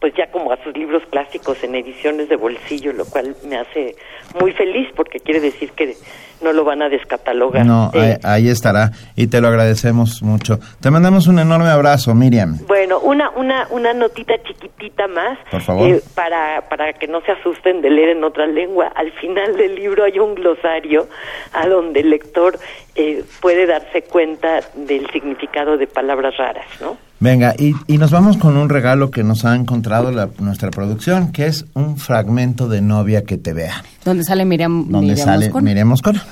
pues 0.00 0.14
ya 0.16 0.30
como 0.30 0.50
a 0.50 0.56
sus 0.64 0.74
libros 0.76 1.02
clásicos 1.10 1.62
en 1.62 1.74
ediciones 1.74 2.28
de 2.28 2.36
bolsillo, 2.36 2.92
lo 2.92 3.04
cual 3.04 3.36
me 3.46 3.58
hace 3.58 3.94
muy 4.40 4.52
feliz 4.52 4.88
porque 4.96 5.20
quiere 5.20 5.40
decir 5.40 5.72
que 5.72 5.94
no 6.40 6.54
lo 6.54 6.64
van 6.64 6.80
a 6.80 6.88
descatalogar. 6.88 7.66
No, 7.66 7.90
ahí, 8.22 8.48
estará 8.48 8.92
y 9.14 9.26
te 9.26 9.42
lo 9.42 9.48
agradecemos 9.48 10.22
mucho. 10.22 10.58
Te 10.80 10.90
mandamos 10.90 11.26
un 11.26 11.38
enorme 11.38 11.68
abrazo, 11.68 12.14
Miriam. 12.14 12.56
Bueno, 12.66 12.98
una 13.00 13.28
una 13.30 13.66
una 13.70 13.92
notita 13.92 14.42
chiquitita 14.42 15.06
más, 15.06 15.38
por 15.50 15.60
favor, 15.60 15.90
eh, 15.90 16.00
para 16.14 16.66
para 16.70 16.94
que 16.94 17.06
no 17.06 17.20
se 17.20 17.32
asusten 17.32 17.82
de 17.82 17.90
leer 17.90 18.10
en 18.16 18.24
otra 18.24 18.46
lengua. 18.46 18.90
Al 18.94 19.12
final 19.12 19.54
del 19.56 19.74
libro 19.74 20.04
hay 20.04 20.18
un 20.18 20.34
glosario 20.34 21.08
a 21.52 21.66
donde 21.68 22.00
el 22.00 22.08
lector 22.08 22.58
eh, 22.94 23.22
puede 23.40 23.66
darse 23.66 24.02
cuenta 24.02 24.60
del 24.74 25.10
significado 25.10 25.76
de 25.76 25.86
palabras 25.86 26.36
raras, 26.38 26.66
¿no? 26.80 27.09
Venga, 27.20 27.54
y, 27.58 27.74
y, 27.86 27.98
nos 27.98 28.10
vamos 28.10 28.38
con 28.38 28.56
un 28.56 28.70
regalo 28.70 29.10
que 29.10 29.22
nos 29.22 29.44
ha 29.44 29.54
encontrado 29.54 30.10
la, 30.10 30.30
nuestra 30.38 30.70
producción, 30.70 31.32
que 31.32 31.44
es 31.44 31.66
un 31.74 31.98
fragmento 31.98 32.66
de 32.66 32.80
Novia 32.80 33.24
que 33.24 33.36
te 33.36 33.52
vea. 33.52 33.84
Donde 34.06 34.24
sale 34.24 34.46
Miriam 34.46 34.88
Donde 34.88 35.18
sale 35.18 35.52
Miriam 35.60 35.88
Moscona. 35.88 36.24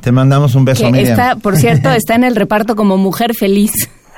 Te 0.00 0.10
mandamos 0.10 0.54
un 0.54 0.64
beso, 0.64 0.90
Miriam. 0.90 1.12
Está, 1.12 1.36
por 1.36 1.56
cierto, 1.56 1.90
está 1.92 2.14
en 2.14 2.24
el 2.24 2.34
reparto 2.34 2.76
como 2.76 2.96
Mujer 2.96 3.34
Feliz. 3.38 3.72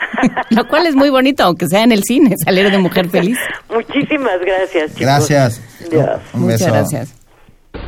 Lo 0.50 0.68
cual 0.68 0.86
es 0.86 0.94
muy 0.94 1.10
bonito, 1.10 1.42
aunque 1.42 1.66
sea 1.66 1.82
en 1.82 1.90
el 1.90 2.04
cine, 2.04 2.36
salir 2.44 2.70
de 2.70 2.78
Mujer 2.78 3.08
Feliz. 3.08 3.36
Muchísimas 3.68 4.38
gracias, 4.40 4.94
chicos. 4.94 5.00
Gracias. 5.00 5.62
Un 6.32 6.42
Muchas 6.42 6.68
gracias. 6.68 7.14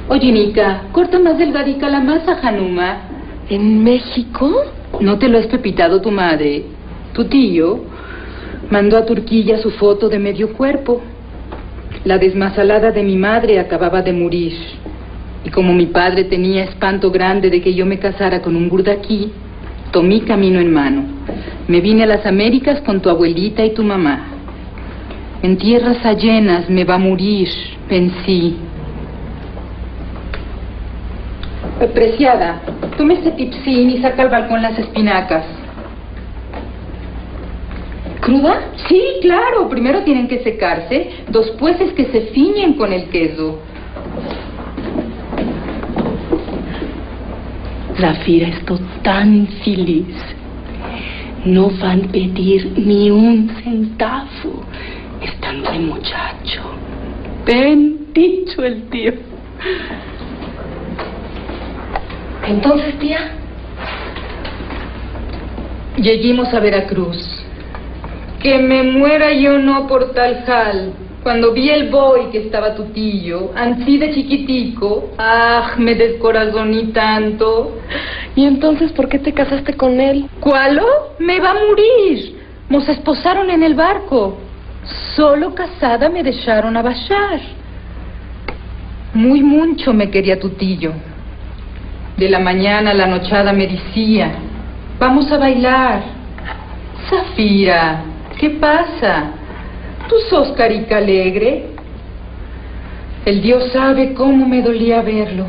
Oye, 0.09 0.32
Nica, 0.32 0.82
corta 0.90 1.20
más 1.20 1.39
delgadica 1.39 1.89
la 1.89 2.01
masa, 2.01 2.32
Hanuma. 2.43 3.09
¿En 3.48 3.85
México? 3.85 4.51
¿No 5.01 5.16
te 5.16 5.28
lo 5.28 5.39
has 5.39 5.47
pepitado 5.47 6.03
tu 6.03 6.11
madre? 6.11 6.65
Tu 7.15 7.28
tío 7.28 7.94
Mandó 8.70 8.97
a 8.97 9.06
Turquilla 9.06 9.59
su 9.59 9.70
foto 9.70 10.09
de 10.09 10.18
medio 10.18 10.52
cuerpo. 10.52 11.01
La 12.05 12.18
desmasalada 12.18 12.90
de 12.90 13.02
mi 13.02 13.16
madre 13.16 13.60
acababa 13.60 14.02
de 14.02 14.12
morir. 14.12 14.55
Y 15.44 15.51
como 15.51 15.72
mi 15.72 15.86
padre 15.86 16.24
tenía 16.24 16.64
espanto 16.64 17.12
grande 17.12 17.48
de 17.48 17.60
que 17.60 17.74
yo 17.74 17.86
me 17.86 18.01
casara 18.01 18.43
con 18.43 18.56
un 18.56 18.68
burdaquí, 18.68 19.30
tomé 19.93 20.22
camino 20.22 20.59
en 20.59 20.72
mano. 20.72 21.05
Me 21.68 21.80
vine 21.80 22.02
a 22.02 22.06
las 22.06 22.26
Américas 22.26 22.80
con 22.80 23.01
tu 23.01 23.09
abuelita 23.09 23.64
y 23.64 23.72
tu 23.72 23.84
mamá. 23.84 24.26
En 25.43 25.56
tierras 25.59 26.05
allenas 26.05 26.68
me 26.68 26.84
va 26.84 26.94
a 26.94 26.98
morir, 26.98 27.48
pensé. 27.88 28.55
Preciada, 31.94 32.62
tome 32.97 33.14
este 33.14 33.30
tipsín 33.32 33.90
y 33.90 33.98
saca 33.98 34.22
al 34.22 34.30
balcón 34.30 34.62
las 34.62 34.76
espinacas. 34.76 35.44
¿Cruda? 38.27 38.73
Sí, 38.89 39.01
claro. 39.23 39.69
Primero 39.69 40.03
tienen 40.03 40.27
que 40.27 40.43
secarse, 40.43 41.11
después 41.28 41.81
es 41.81 41.93
que 41.93 42.07
se 42.07 42.23
fiñen 42.32 42.73
con 42.73 42.93
el 42.93 43.09
queso. 43.09 43.61
Zafira, 48.01 48.48
estoy 48.48 48.81
tan 49.05 49.47
feliz. 49.65 50.09
No 51.44 51.70
van 51.81 52.07
a 52.07 52.09
pedir 52.09 52.73
ni 52.77 53.12
un 53.12 53.48
centavo. 53.62 54.65
Están 55.23 55.62
de 55.62 55.78
muchacho. 55.78 56.62
Bien 57.47 58.12
dicho 58.12 58.65
el 58.65 58.89
tío. 58.89 59.12
Entonces, 62.44 62.98
tía. 62.98 63.20
Lleguemos 65.97 66.53
a 66.53 66.59
Veracruz. 66.59 67.35
Que 68.40 68.58
me 68.58 68.82
muera 68.82 69.32
yo 69.32 69.58
no 69.58 69.86
por 69.86 70.12
tal 70.12 70.44
jal. 70.44 70.92
Cuando 71.22 71.52
vi 71.52 71.70
el 71.70 71.90
boy 71.90 72.30
que 72.30 72.38
estaba 72.38 72.76
tu 72.76 72.84
tío, 72.92 73.50
ansí 73.56 73.98
de 73.98 74.14
chiquitico, 74.14 75.10
ah, 75.18 75.72
me 75.76 75.96
descorazoní 75.96 76.92
tanto. 76.92 77.80
¿Y 78.36 78.44
entonces 78.44 78.92
por 78.92 79.08
qué 79.08 79.18
te 79.18 79.32
casaste 79.32 79.74
con 79.74 80.00
él? 80.00 80.28
¿Cuálo? 80.38 80.84
Me 81.18 81.40
va 81.40 81.50
a 81.50 81.54
morir. 81.54 82.36
Nos 82.68 82.88
esposaron 82.88 83.50
en 83.50 83.64
el 83.64 83.74
barco. 83.74 84.36
Solo 85.16 85.54
casada 85.54 86.08
me 86.08 86.22
dejaron 86.22 86.76
a 86.76 86.82
bajar. 86.82 87.40
Muy 89.14 89.42
mucho 89.42 89.92
me 89.92 90.10
quería 90.10 90.38
tu 90.38 90.50
tío. 90.50 90.92
De 92.16 92.28
la 92.28 92.38
mañana 92.38 92.92
a 92.92 92.94
la 92.94 93.06
nochada 93.06 93.52
me 93.52 93.66
decía, 93.66 94.32
vamos 94.98 95.30
a 95.32 95.38
bailar. 95.38 96.02
Zafira, 97.10 98.02
¿Qué 98.38 98.50
pasa? 98.50 99.30
¿Tú 100.08 100.16
sos 100.28 100.52
carica 100.52 100.98
alegre? 100.98 101.70
El 103.24 103.40
Dios 103.40 103.72
sabe 103.72 104.12
cómo 104.12 104.46
me 104.46 104.60
dolía 104.60 105.00
verlo, 105.00 105.46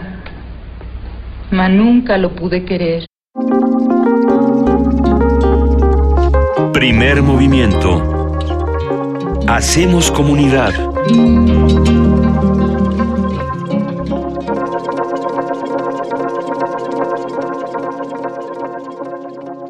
mas 1.51 1.69
nunca 1.69 2.18
lo 2.18 2.34
pude 2.34 2.64
querer. 2.64 3.05
Primer 6.72 7.22
movimiento. 7.22 8.01
Hacemos 9.47 10.09
comunidad. 10.09 10.73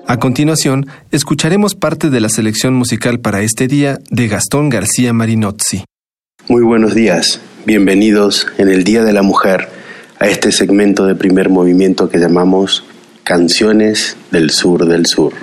A 0.10 0.20
continuación, 0.20 0.88
escucharemos 1.12 1.76
parte 1.76 2.10
de 2.10 2.22
la 2.22 2.30
selección 2.30 2.74
musical 2.74 3.20
para 3.20 3.42
este 3.42 3.68
día 3.68 4.00
de 4.10 4.30
Gastón 4.30 4.70
García 4.70 5.12
Marinozzi. 5.12 5.84
Muy 6.48 6.64
buenos 6.64 6.96
días, 6.96 7.42
bienvenidos 7.66 8.48
en 8.58 8.70
el 8.70 8.86
Día 8.86 9.04
de 9.04 9.12
la 9.12 9.22
Mujer 9.22 9.68
a 10.18 10.28
este 10.28 10.54
segmento 10.54 11.06
de 11.06 11.16
primer 11.16 11.50
movimiento 11.50 12.08
que 12.10 12.20
llamamos 12.20 12.86
Canciones 13.26 14.16
del 14.32 14.52
Sur 14.52 14.86
del 14.86 15.06
Sur. 15.08 15.34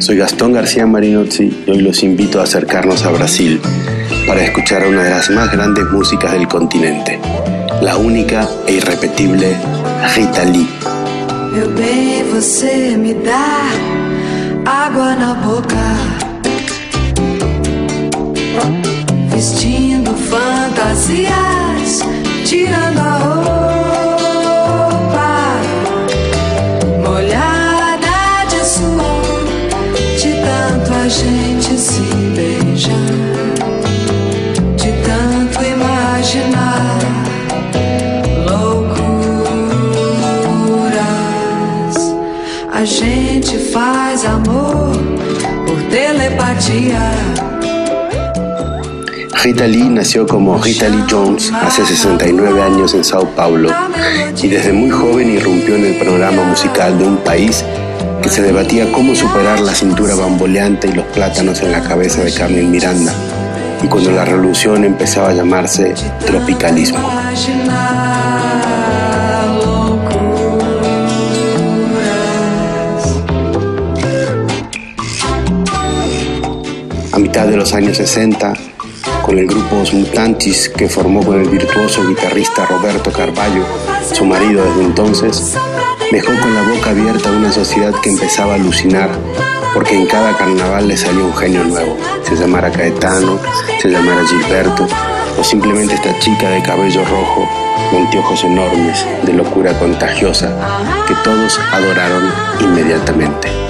Soy 0.00 0.18
Gastón 0.18 0.52
García 0.52 0.86
Marinozzi 0.86 1.64
y 1.66 1.70
hoy 1.70 1.80
los 1.80 2.02
invito 2.02 2.38
a 2.38 2.42
acercarnos 2.42 3.06
a 3.06 3.10
Brasil 3.12 3.62
para 4.26 4.44
escuchar 4.44 4.84
a 4.84 4.88
una 4.88 5.04
de 5.04 5.10
las 5.10 5.30
más 5.30 5.50
grandes 5.50 5.86
músicas 5.86 6.32
del 6.32 6.46
continente, 6.48 7.18
la 7.80 7.96
única 7.96 8.46
e 8.66 8.74
irrepetible 8.74 9.56
Rita 10.14 10.44
Lee. 10.44 10.68
Meu 11.52 11.70
bem, 11.70 12.24
você 12.24 12.96
me 12.96 13.14
dá 13.14 13.62
água 14.64 15.16
na 15.16 15.34
boca, 15.34 15.96
vestindo 19.30 20.14
fantasias, 20.14 22.02
tirando 22.44 22.98
a 23.00 23.18
roupa, 23.18 24.28
molhada 27.02 28.44
de 28.48 28.64
suor, 28.64 29.44
de 30.20 30.32
tanto 30.42 30.92
a 30.92 31.08
gente 31.08 31.78
se 31.78 32.02
beijar, 32.36 33.27
Rita 49.42 49.66
Lee 49.66 49.88
nació 49.88 50.26
como 50.26 50.58
Rita 50.58 50.88
Lee 50.88 51.04
Jones 51.08 51.52
hace 51.52 51.86
69 51.86 52.60
años 52.60 52.92
en 52.94 53.04
Sao 53.04 53.24
Paulo 53.34 53.70
y 54.42 54.48
desde 54.48 54.72
muy 54.72 54.90
joven 54.90 55.30
irrumpió 55.30 55.76
en 55.76 55.86
el 55.86 55.98
programa 55.98 56.42
musical 56.42 56.98
de 56.98 57.06
un 57.06 57.16
país 57.18 57.64
que 58.22 58.28
se 58.28 58.42
debatía 58.42 58.92
cómo 58.92 59.14
superar 59.14 59.60
la 59.60 59.74
cintura 59.74 60.14
bamboleante 60.16 60.88
y 60.88 60.92
los 60.92 61.06
plátanos 61.06 61.62
en 61.62 61.72
la 61.72 61.82
cabeza 61.82 62.22
de 62.22 62.34
Carmen 62.34 62.70
Miranda 62.70 63.14
y 63.82 63.86
cuando 63.86 64.10
la 64.10 64.24
revolución 64.24 64.84
empezaba 64.84 65.30
a 65.30 65.32
llamarse 65.32 65.94
tropicalismo. 66.26 66.98
A 77.18 77.20
mitad 77.20 77.48
de 77.48 77.56
los 77.56 77.74
años 77.74 77.96
60, 77.96 78.52
con 79.24 79.38
el 79.38 79.48
grupo 79.48 79.78
Os 79.78 79.92
Mutantes 79.92 80.68
que 80.68 80.88
formó 80.88 81.20
con 81.24 81.40
el 81.40 81.48
virtuoso 81.48 82.06
guitarrista 82.06 82.64
Roberto 82.64 83.10
Carballo, 83.10 83.64
su 84.12 84.24
marido 84.24 84.64
desde 84.64 84.84
entonces, 84.84 85.56
dejó 86.12 86.28
con 86.40 86.54
la 86.54 86.62
boca 86.62 86.90
abierta 86.90 87.32
una 87.32 87.50
sociedad 87.50 87.92
que 88.00 88.10
empezaba 88.10 88.52
a 88.52 88.54
alucinar 88.54 89.10
porque 89.74 89.96
en 89.96 90.06
cada 90.06 90.36
carnaval 90.36 90.86
le 90.86 90.96
salió 90.96 91.26
un 91.26 91.34
genio 91.34 91.64
nuevo, 91.64 91.96
se 92.22 92.36
llamara 92.36 92.70
Caetano, 92.70 93.40
se 93.82 93.88
llamara 93.88 94.24
Gilberto 94.24 94.86
o 95.40 95.42
simplemente 95.42 95.94
esta 95.94 96.16
chica 96.20 96.50
de 96.50 96.62
cabello 96.62 97.04
rojo, 97.04 97.48
de 97.90 97.98
anteojos 97.98 98.44
enormes, 98.44 99.04
de 99.24 99.32
locura 99.32 99.76
contagiosa, 99.76 100.56
que 101.08 101.14
todos 101.24 101.58
adoraron 101.72 102.30
inmediatamente. 102.60 103.67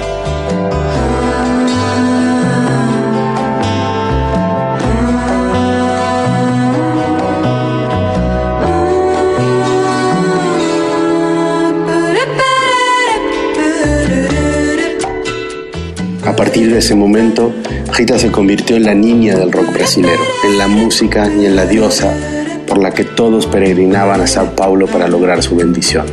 Partir 16.39 16.71
de 16.71 16.77
ese 16.77 16.95
momento, 16.95 17.51
Rita 17.97 18.17
se 18.17 18.31
convirtió 18.31 18.77
en 18.77 18.85
la 18.85 18.93
niña 18.93 19.35
del 19.37 19.51
rock 19.51 19.73
brasilero, 19.73 20.21
en 20.45 20.57
la 20.57 20.69
música 20.69 21.29
y 21.29 21.45
en 21.45 21.53
la 21.53 21.65
diosa 21.65 22.13
por 22.65 22.77
la 22.77 22.91
que 22.91 23.03
todos 23.03 23.45
peregrinaban 23.45 24.21
a 24.21 24.25
Sao 24.25 24.55
Paulo 24.55 24.87
para 24.87 25.09
lograr 25.09 25.43
su 25.43 25.57
bendición. 25.57 26.05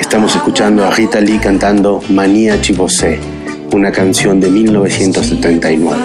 Estamos 0.00 0.34
escuchando 0.34 0.84
a 0.84 0.90
Rita 0.90 1.20
Lee 1.20 1.38
cantando 1.38 2.02
Manía 2.08 2.60
Chibosé, 2.60 3.20
una 3.72 3.92
canción 3.92 4.40
de 4.40 4.50
1979. 4.50 5.96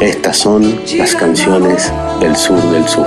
Estas 0.00 0.36
son 0.36 0.74
las 0.98 1.14
canciones 1.14 1.92
del 2.20 2.34
sur 2.34 2.60
del 2.72 2.88
sur. 2.88 3.06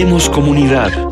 Hacemos 0.00 0.30
comunidad. 0.30 1.09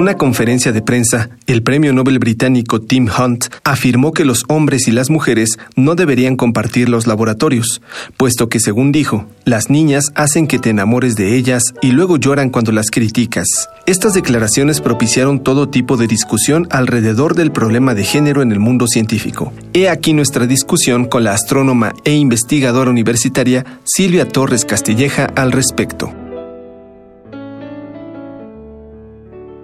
Una 0.00 0.16
conferencia 0.16 0.72
de 0.72 0.80
prensa, 0.80 1.28
el 1.46 1.62
premio 1.62 1.92
Nobel 1.92 2.18
británico 2.18 2.80
Tim 2.80 3.06
Hunt 3.08 3.46
afirmó 3.64 4.12
que 4.12 4.24
los 4.24 4.44
hombres 4.48 4.88
y 4.88 4.92
las 4.92 5.10
mujeres 5.10 5.58
no 5.76 5.94
deberían 5.94 6.36
compartir 6.36 6.88
los 6.88 7.06
laboratorios, 7.06 7.82
puesto 8.16 8.48
que, 8.48 8.60
según 8.60 8.92
dijo, 8.92 9.26
las 9.44 9.68
niñas 9.68 10.06
hacen 10.14 10.46
que 10.46 10.58
te 10.58 10.70
enamores 10.70 11.16
de 11.16 11.36
ellas 11.36 11.74
y 11.82 11.92
luego 11.92 12.16
lloran 12.16 12.48
cuando 12.48 12.72
las 12.72 12.90
criticas. 12.90 13.46
Estas 13.84 14.14
declaraciones 14.14 14.80
propiciaron 14.80 15.42
todo 15.42 15.68
tipo 15.68 15.98
de 15.98 16.06
discusión 16.06 16.66
alrededor 16.70 17.34
del 17.34 17.52
problema 17.52 17.94
de 17.94 18.04
género 18.04 18.40
en 18.40 18.52
el 18.52 18.58
mundo 18.58 18.86
científico. 18.86 19.52
He 19.74 19.90
aquí 19.90 20.14
nuestra 20.14 20.46
discusión 20.46 21.04
con 21.04 21.24
la 21.24 21.34
astrónoma 21.34 21.92
e 22.04 22.14
investigadora 22.14 22.90
universitaria 22.90 23.66
Silvia 23.84 24.26
Torres 24.26 24.64
Castilleja 24.64 25.26
al 25.36 25.52
respecto. 25.52 26.19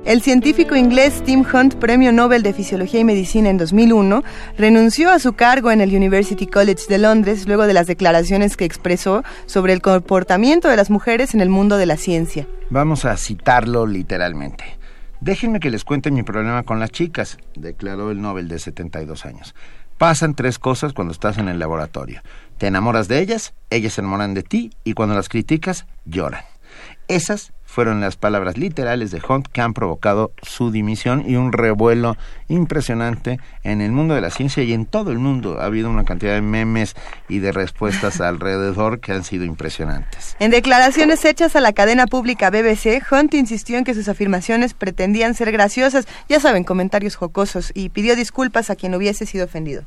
El 0.07 0.23
científico 0.23 0.77
inglés 0.77 1.21
Tim 1.25 1.45
Hunt, 1.53 1.75
Premio 1.75 2.13
Nobel 2.13 2.45
de 2.45 2.53
Fisiología 2.53 3.01
y 3.01 3.05
Medicina 3.05 3.51
en 3.51 3.59
2001, 3.59 4.23
renunció 4.57 5.11
a 5.11 5.19
su 5.19 5.33
cargo 5.33 5.73
en 5.73 5.81
el 5.81 5.93
University 5.93 6.47
College 6.47 6.85
de 6.89 6.99
Londres 6.99 7.49
luego 7.49 7.67
de 7.67 7.75
las 7.75 7.89
declaraciones 7.89 8.57
que 8.57 8.65
expresó 8.65 9.25
sobre 9.47 9.73
el 9.73 9.83
comportamiento 9.83 10.69
de 10.69 10.77
las 10.77 10.91
mujeres 10.91 11.35
en 11.35 11.41
el 11.41 11.49
mundo 11.49 11.77
de 11.77 11.87
la 11.87 11.97
ciencia. 11.97 12.47
Vamos 12.71 13.05
a 13.05 13.17
citarlo 13.17 13.85
literalmente. 13.85 14.79
Déjenme 15.21 15.59
que 15.59 15.73
les 15.73 15.83
cuente 15.83 16.13
mi 16.13 16.23
problema 16.23 16.63
con 16.63 16.79
las 16.79 16.93
chicas, 16.93 17.39
declaró 17.57 18.13
el 18.13 18.23
Nobel 18.23 18.47
de 18.47 18.61
72 18.61 19.27
años. 19.27 19.57
Pasan 19.99 20.37
tres 20.37 20.61
cosas 20.61 20.93
cuando 20.93 21.11
estás 21.11 21.37
en 21.39 21.49
el 21.49 21.59
laboratorio. 21.59 22.23
Te 22.59 22.69
enamoras 22.69 23.09
de 23.09 23.19
ellas, 23.19 23.55
ellas 23.71 23.95
se 23.95 24.03
enamoran 24.03 24.35
de 24.35 24.45
ti 24.45 24.71
y 24.85 24.93
cuando 24.93 25.17
las 25.17 25.29
criticas, 25.29 25.85
lloran. 26.05 26.45
Esas 27.09 27.53
fueron 27.77 28.01
las 28.01 28.17
palabras 28.17 28.57
literales 28.57 29.11
de 29.11 29.21
Hunt 29.29 29.49
que 29.49 29.61
han 29.61 29.75
provocado 29.75 30.33
su 30.41 30.71
dimisión 30.71 31.29
y 31.29 31.37
un 31.37 31.53
revuelo 31.53 32.17
impresionante 32.49 33.39
en 33.65 33.83
el 33.83 33.93
mundo 33.93 34.15
de 34.15 34.23
la 34.23 34.31
ciencia 34.31 34.63
y 34.63 34.73
en 34.73 34.87
todo 34.87 35.13
el 35.13 35.19
mundo. 35.19 35.61
Ha 35.61 35.67
habido 35.67 35.91
una 35.91 36.05
cantidad 36.05 36.33
de 36.33 36.41
memes 36.41 36.97
y 37.29 37.41
de 37.41 37.53
respuestas 37.53 38.21
alrededor 38.23 38.99
que 39.01 39.13
han 39.13 39.25
sido 39.25 39.45
impresionantes. 39.45 40.37
En 40.39 40.53
declaraciones 40.53 41.23
hechas 41.27 41.55
a 41.55 41.61
la 41.61 41.75
cadena 41.75 42.07
pública 42.07 42.49
BBC, 42.49 43.03
Hunt 43.13 43.35
insistió 43.35 43.77
en 43.77 43.85
que 43.85 43.93
sus 43.93 44.09
afirmaciones 44.09 44.73
pretendían 44.73 45.35
ser 45.35 45.53
graciosas, 45.53 46.09
ya 46.31 46.41
saben, 46.41 46.65
comentarios 46.65 47.17
jocosos, 47.17 47.73
y 47.75 47.91
pidió 47.91 48.17
disculpas 48.17 48.71
a 48.71 48.77
quien 48.77 48.95
hubiese 48.95 49.27
sido 49.27 49.45
ofendido. 49.45 49.83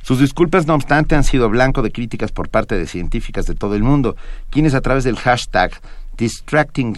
Sus 0.00 0.18
disculpas, 0.18 0.66
no 0.66 0.74
obstante, 0.74 1.14
han 1.14 1.24
sido 1.24 1.50
blanco 1.50 1.82
de 1.82 1.92
críticas 1.92 2.32
por 2.32 2.48
parte 2.48 2.74
de 2.78 2.86
científicas 2.86 3.44
de 3.44 3.54
todo 3.54 3.74
el 3.74 3.82
mundo, 3.82 4.16
quienes 4.48 4.72
a 4.72 4.80
través 4.80 5.04
del 5.04 5.16
hashtag 5.16 5.72
distracting 6.18 6.96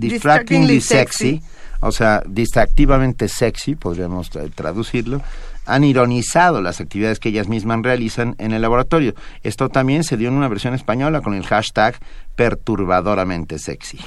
distractingly 0.00 0.80
sexy, 0.80 1.42
o 1.80 1.92
sea, 1.92 2.22
distractivamente 2.26 3.28
sexy, 3.28 3.74
podríamos 3.74 4.30
traducirlo, 4.54 5.22
han 5.66 5.84
ironizado 5.84 6.60
las 6.60 6.80
actividades 6.80 7.20
que 7.20 7.28
ellas 7.28 7.48
mismas 7.48 7.80
realizan 7.82 8.34
en 8.38 8.52
el 8.52 8.62
laboratorio. 8.62 9.14
Esto 9.42 9.68
también 9.68 10.02
se 10.04 10.16
dio 10.16 10.28
en 10.28 10.34
una 10.34 10.48
versión 10.48 10.74
española 10.74 11.20
con 11.20 11.34
el 11.34 11.46
hashtag 11.46 11.96
perturbadoramente 12.36 13.58
sexy. 13.58 13.98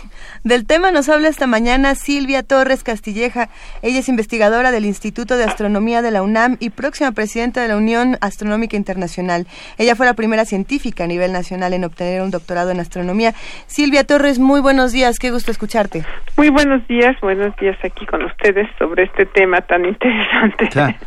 Del 0.43 0.65
tema 0.65 0.91
nos 0.91 1.09
habla 1.09 1.27
esta 1.27 1.47
mañana 1.47 1.95
Silvia 1.95 2.43
Torres 2.43 2.83
Castilleja. 2.83 3.49
Ella 3.81 3.99
es 3.99 4.09
investigadora 4.09 4.71
del 4.71 4.85
Instituto 4.85 5.37
de 5.37 5.43
Astronomía 5.43 6.01
de 6.01 6.11
la 6.11 6.23
UNAM 6.23 6.57
y 6.59 6.71
próxima 6.71 7.11
presidenta 7.11 7.61
de 7.61 7.67
la 7.67 7.77
Unión 7.77 8.17
Astronómica 8.21 8.75
Internacional. 8.75 9.47
Ella 9.77 9.95
fue 9.95 10.05
la 10.05 10.13
primera 10.13 10.45
científica 10.45 11.03
a 11.03 11.07
nivel 11.07 11.31
nacional 11.31 11.73
en 11.73 11.83
obtener 11.83 12.21
un 12.21 12.31
doctorado 12.31 12.71
en 12.71 12.79
astronomía. 12.79 13.33
Silvia 13.67 14.03
Torres, 14.03 14.39
muy 14.39 14.61
buenos 14.61 14.91
días, 14.91 15.19
qué 15.19 15.31
gusto 15.31 15.51
escucharte. 15.51 16.03
Muy 16.35 16.49
buenos 16.49 16.85
días, 16.87 17.15
buenos 17.21 17.55
días 17.57 17.77
aquí 17.83 18.05
con 18.05 18.23
ustedes 18.25 18.67
sobre 18.79 19.03
este 19.03 19.25
tema 19.27 19.61
tan 19.61 19.85
interesante. 19.85 20.69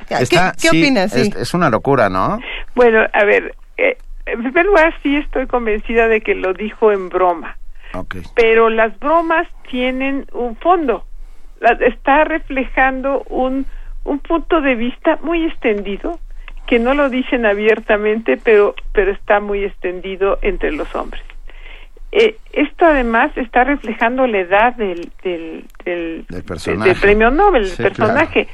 ¿Qué, 0.61 0.69
opinas? 0.69 1.15
Es, 1.15 1.55
una 1.55 1.71
locura, 1.71 2.09
¿no? 2.09 2.39
Bueno, 2.75 3.01
a 3.13 3.25
ver, 3.25 3.55
eh, 3.77 3.97
en 4.27 4.43
primer 4.43 4.67
lugar, 4.67 4.95
sí 5.03 5.17
estoy 5.17 5.47
convencida 5.47 6.09
de 6.09 6.21
que 6.21 6.35
lo 6.35 6.53
dijo 6.53 6.93
en 6.93 7.09
broma. 7.09 7.57
Pero 8.35 8.69
las 8.69 8.99
bromas 8.99 9.49
tienen 9.71 10.27
un 10.33 10.57
fondo. 10.57 11.07
está 11.81 12.25
reflejando 12.25 13.23
un, 13.31 13.65
un 14.05 14.19
punto 14.19 14.61
de 14.61 14.75
vista 14.75 15.19
muy 15.23 15.47
extendido, 15.47 16.19
que 16.67 16.79
no 16.79 16.95
lo 16.95 17.09
dicen 17.09 17.47
abiertamente, 17.47 18.37
pero, 18.37 18.75
pero 18.93 19.13
está 19.13 19.41
muy 19.41 19.65
extendido 19.65 20.39
entre 20.43 20.73
los 20.73 20.95
hombres. 20.95 21.23
Eh, 22.13 22.37
esto 22.53 22.87
además 22.87 23.31
está 23.37 23.65
reflejando 23.65 24.27
la 24.27 24.39
edad 24.39 24.75
del, 24.75 25.11
del, 25.23 25.65
del, 25.85 26.25
premio 27.01 27.31
Nobel, 27.31 27.69
del 27.69 27.77
personaje. 27.77 28.49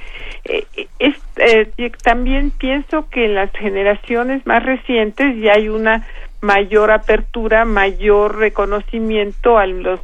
Eh, 0.45 0.67
eh, 0.99 1.93
también 2.03 2.51
pienso 2.51 3.09
que 3.11 3.27
en 3.27 3.35
las 3.35 3.51
generaciones 3.53 4.45
más 4.47 4.65
recientes 4.65 5.37
ya 5.41 5.53
hay 5.53 5.69
una 5.69 6.07
mayor 6.41 6.91
apertura, 6.91 7.65
mayor 7.65 8.37
reconocimiento 8.37 9.59
a 9.59 9.67
las 9.67 10.01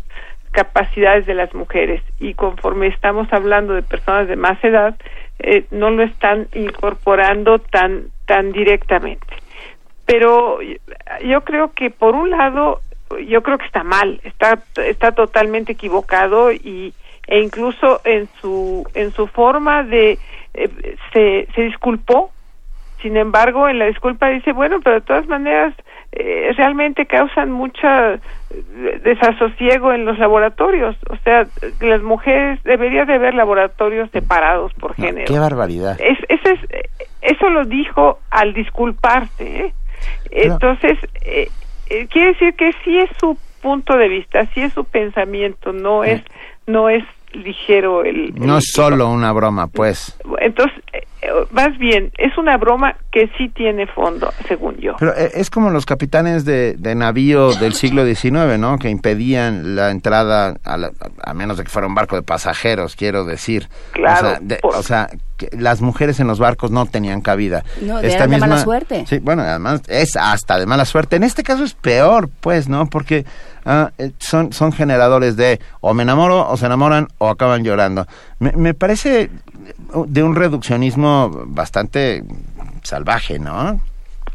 capacidades 0.53 1.27
de 1.27 1.35
las 1.35 1.53
mujeres 1.55 2.03
y 2.21 2.35
conforme 2.35 2.87
estamos 2.87 3.31
hablando 3.33 3.75
de 3.75 3.83
personas 3.83 4.29
de 4.29 4.37
más 4.37 4.63
edad, 4.65 4.97
eh, 5.41 5.65
no 5.71 5.91
lo 5.91 6.03
están 6.05 6.49
incorporando 6.55 7.59
tan, 7.59 8.07
tan 8.27 8.53
directamente. 8.53 9.27
Pero 10.07 10.59
yo 11.25 11.43
creo 11.43 11.73
que 11.73 11.91
por 11.91 12.15
un 12.15 12.31
lado, 12.31 12.81
yo 13.27 13.43
creo 13.43 13.59
que 13.59 13.67
está 13.67 13.83
mal, 13.85 14.21
está, 14.25 14.63
está 14.77 15.13
totalmente 15.13 15.73
equivocado 15.73 16.51
y, 16.51 16.95
e 17.27 17.41
incluso 17.41 18.01
en 18.05 18.29
su, 18.41 18.89
en 18.95 19.13
su 19.13 19.27
forma 19.27 19.83
de 19.83 20.19
eh, 20.65 20.97
se, 21.13 21.49
se 21.55 21.63
disculpó, 21.63 22.31
sin 23.03 23.17
embargo, 23.17 23.69
en 23.69 23.79
la 23.79 23.87
disculpa 23.87 24.29
dice, 24.29 24.53
bueno, 24.53 24.81
pero 24.83 24.97
de 24.97 25.07
todas 25.07 25.27
maneras 25.29 25.73
eh, 26.11 26.53
realmente 26.57 27.07
causan 27.07 27.53
mucha 27.53 28.15
eh, 28.15 28.21
desasosiego 29.05 29.93
en 29.93 30.05
los 30.05 30.19
laboratorios. 30.19 30.97
O 31.09 31.17
sea, 31.19 31.47
las 31.81 32.03
mujeres, 32.03 32.61
debería 32.65 33.05
de 33.05 33.15
haber 33.15 33.35
laboratorios 33.35 34.11
separados 34.11 34.75
por 34.75 34.95
género. 34.95 35.27
¡Qué 35.27 35.39
barbaridad! 35.39 35.97
Es, 36.01 36.19
es, 36.29 36.41
eso 37.21 37.51
lo 37.51 37.65
dijo 37.65 38.19
al 38.31 38.53
disculparse. 38.53 39.73
Entonces, 40.31 40.99
quiere 42.11 42.33
decir 42.33 42.55
que 42.55 42.73
sí 42.85 42.99
es 42.99 43.11
su 43.21 43.39
punto 43.63 43.97
de 43.97 44.09
vista, 44.09 44.47
sí 44.55 44.63
es 44.63 44.73
su 44.73 44.85
pensamiento, 44.85 45.73
no 45.73 46.05
es, 46.05 46.23
no 46.67 46.89
es 46.89 47.05
ligero 47.33 48.05
el... 48.05 48.35
No 48.35 48.59
es 48.59 48.71
solo 48.73 49.09
una 49.09 49.33
broma, 49.33 49.69
pues. 49.69 50.19
Entonces, 50.41 50.83
más 51.51 51.77
bien, 51.79 52.13
es 52.19 52.37
una 52.39 52.57
broma 52.57 52.97
que 53.11 53.31
sí 53.39 53.49
tiene 53.49 53.87
fondo, 53.87 54.33
según 54.47 54.77
yo. 54.77 54.97
Pero 54.99 55.15
eh, 55.17 55.33
es 55.35 55.51
como 55.51 55.71
los 55.71 55.87
capitanes 55.87 56.45
de, 56.45 56.75
de 56.75 56.95
navío 56.95 57.55
del 57.55 57.75
siglo 57.75 58.05
XIX, 58.05 58.59
¿no? 58.59 58.79
Que 58.79 58.89
impedían 58.91 59.77
la 59.77 59.91
entrada, 59.91 60.57
a, 60.65 61.35
menos 61.35 61.59
de 61.59 61.65
que 61.65 61.71
fuera 61.71 61.89
un 61.89 61.95
barco 61.95 62.17
de 62.17 62.23
pasajeros, 62.23 62.97
quiero 62.97 63.25
decir. 63.25 63.69
Claro. 63.93 64.39
O 64.63 64.83
sea, 64.83 65.09
que 65.37 65.49
las 65.57 65.81
mujeres 65.81 66.21
en 66.21 66.27
los 66.27 66.39
barcos 66.39 66.71
no 66.71 66.85
tenían 66.87 67.23
cabida. 67.23 67.65
No, 67.81 68.01
de, 68.01 68.09
de 68.09 68.39
mala 68.39 68.59
suerte. 68.59 69.05
Sí, 69.07 69.19
bueno, 69.21 69.43
además 69.43 69.83
es 69.87 70.17
hasta 70.17 70.59
de 70.59 70.67
mala 70.67 70.85
suerte. 70.85 71.17
En 71.17 71.23
este 71.23 71.43
caso 71.43 71.65
es 71.65 71.75
peor, 71.75 72.29
pues, 72.41 72.69
¿no? 72.69 72.87
Porque 72.87 73.25
ah, 73.65 73.93
eh, 73.99 74.13
son, 74.19 74.53
son 74.53 74.73
generadores 74.73 75.37
de 75.37 75.61
o 75.81 75.95
me 75.95 76.03
enamoro 76.03 76.49
o 76.49 76.57
se 76.57 76.67
enamoran 76.67 77.09
o 77.19 77.29
acaban 77.29 77.65
llorando. 77.65 78.07
Me, 78.41 78.53
me 78.53 78.75
parece 78.75 79.31
de 80.07 80.23
un 80.23 80.37
reduccionismo 80.37 81.31
bastante 81.47 82.23
salvaje, 82.83 83.39
¿no? 83.39 83.81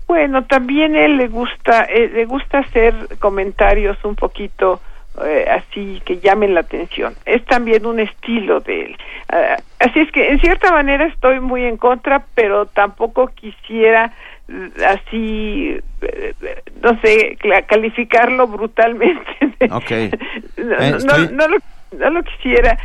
Bueno, 0.08 0.44
también 0.46 0.96
él 0.96 1.18
le 1.18 1.28
gusta, 1.28 1.86
eh, 1.86 2.10
le 2.14 2.26
gusta 2.26 2.60
hacer 2.60 2.94
comentarios 3.20 3.98
un 4.04 4.16
poquito 4.16 4.82
eh, 5.24 5.46
así 5.48 6.02
que 6.06 6.20
llamen 6.20 6.56
la 6.56 6.62
atención. 6.62 7.16
Es 7.26 7.46
también 7.46 7.86
un 7.86 8.00
estilo 8.00 8.60
de 8.62 8.86
él. 8.86 8.98
Ah, 9.30 9.58
así 9.80 10.00
es 10.00 10.12
que 10.12 10.30
en 10.30 10.40
cierta 10.40 10.72
manera 10.72 11.06
estoy 11.06 11.40
muy 11.40 11.64
en 11.66 11.78
contra, 11.78 12.26
pero 12.34 12.66
tampoco 12.66 13.28
quisiera 13.28 14.12
mm, 14.48 14.68
así, 14.88 15.80
eh, 16.02 16.34
no 16.82 17.00
sé, 17.02 17.38
calificarlo 17.68 18.48
brutalmente. 18.48 19.32
Okay. 19.72 20.12
no, 20.58 21.18
no, 21.32 21.48
lo, 21.48 21.58
no 21.98 22.10
lo 22.10 22.24
quisiera 22.24 22.78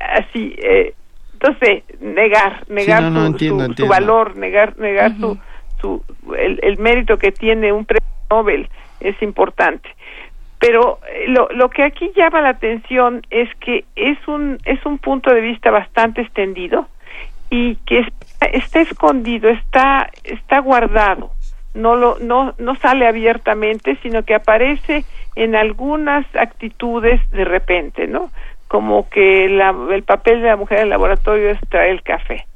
así. 0.00 0.54
Entonces, 1.40 1.84
negar, 2.00 2.64
negar 2.68 3.12
su, 3.76 3.86
valor, 3.86 4.36
negar, 4.36 4.76
negar 4.76 5.16
su, 5.18 5.38
su 5.80 6.02
el, 6.36 6.58
el 6.62 6.78
mérito 6.78 7.16
que 7.16 7.30
tiene 7.30 7.72
un 7.72 7.84
premio 7.84 8.08
Nobel 8.28 8.68
es 8.98 9.20
importante. 9.22 9.88
Pero 10.58 10.98
eh, 11.08 11.28
lo, 11.28 11.48
lo 11.50 11.70
que 11.70 11.84
aquí 11.84 12.10
llama 12.16 12.40
la 12.40 12.48
atención 12.48 13.22
es 13.30 13.48
que 13.60 13.84
es 13.94 14.18
un 14.26 14.58
es 14.64 14.84
un 14.84 14.98
punto 14.98 15.32
de 15.32 15.40
vista 15.40 15.70
bastante 15.70 16.22
extendido 16.22 16.88
y 17.50 17.76
que 17.86 18.04
está, 18.40 18.80
escondido, 18.80 19.48
está, 19.48 20.10
está 20.24 20.58
guardado, 20.58 21.30
no, 21.72 21.94
lo, 21.94 22.18
no, 22.18 22.54
no 22.58 22.74
sale 22.74 23.06
abiertamente, 23.06 23.96
sino 24.02 24.24
que 24.24 24.34
aparece 24.34 25.04
en 25.36 25.54
algunas 25.54 26.26
actitudes 26.34 27.20
de 27.30 27.44
repente, 27.44 28.06
¿no? 28.06 28.30
Como 28.68 29.08
que 29.08 29.46
el 29.46 30.02
papel 30.04 30.42
de 30.42 30.48
la 30.48 30.56
mujer 30.56 30.78
en 30.78 30.84
el 30.84 30.90
laboratorio 30.90 31.50
es 31.50 31.60
traer 31.68 31.90
el 31.90 32.02
café. 32.02 32.46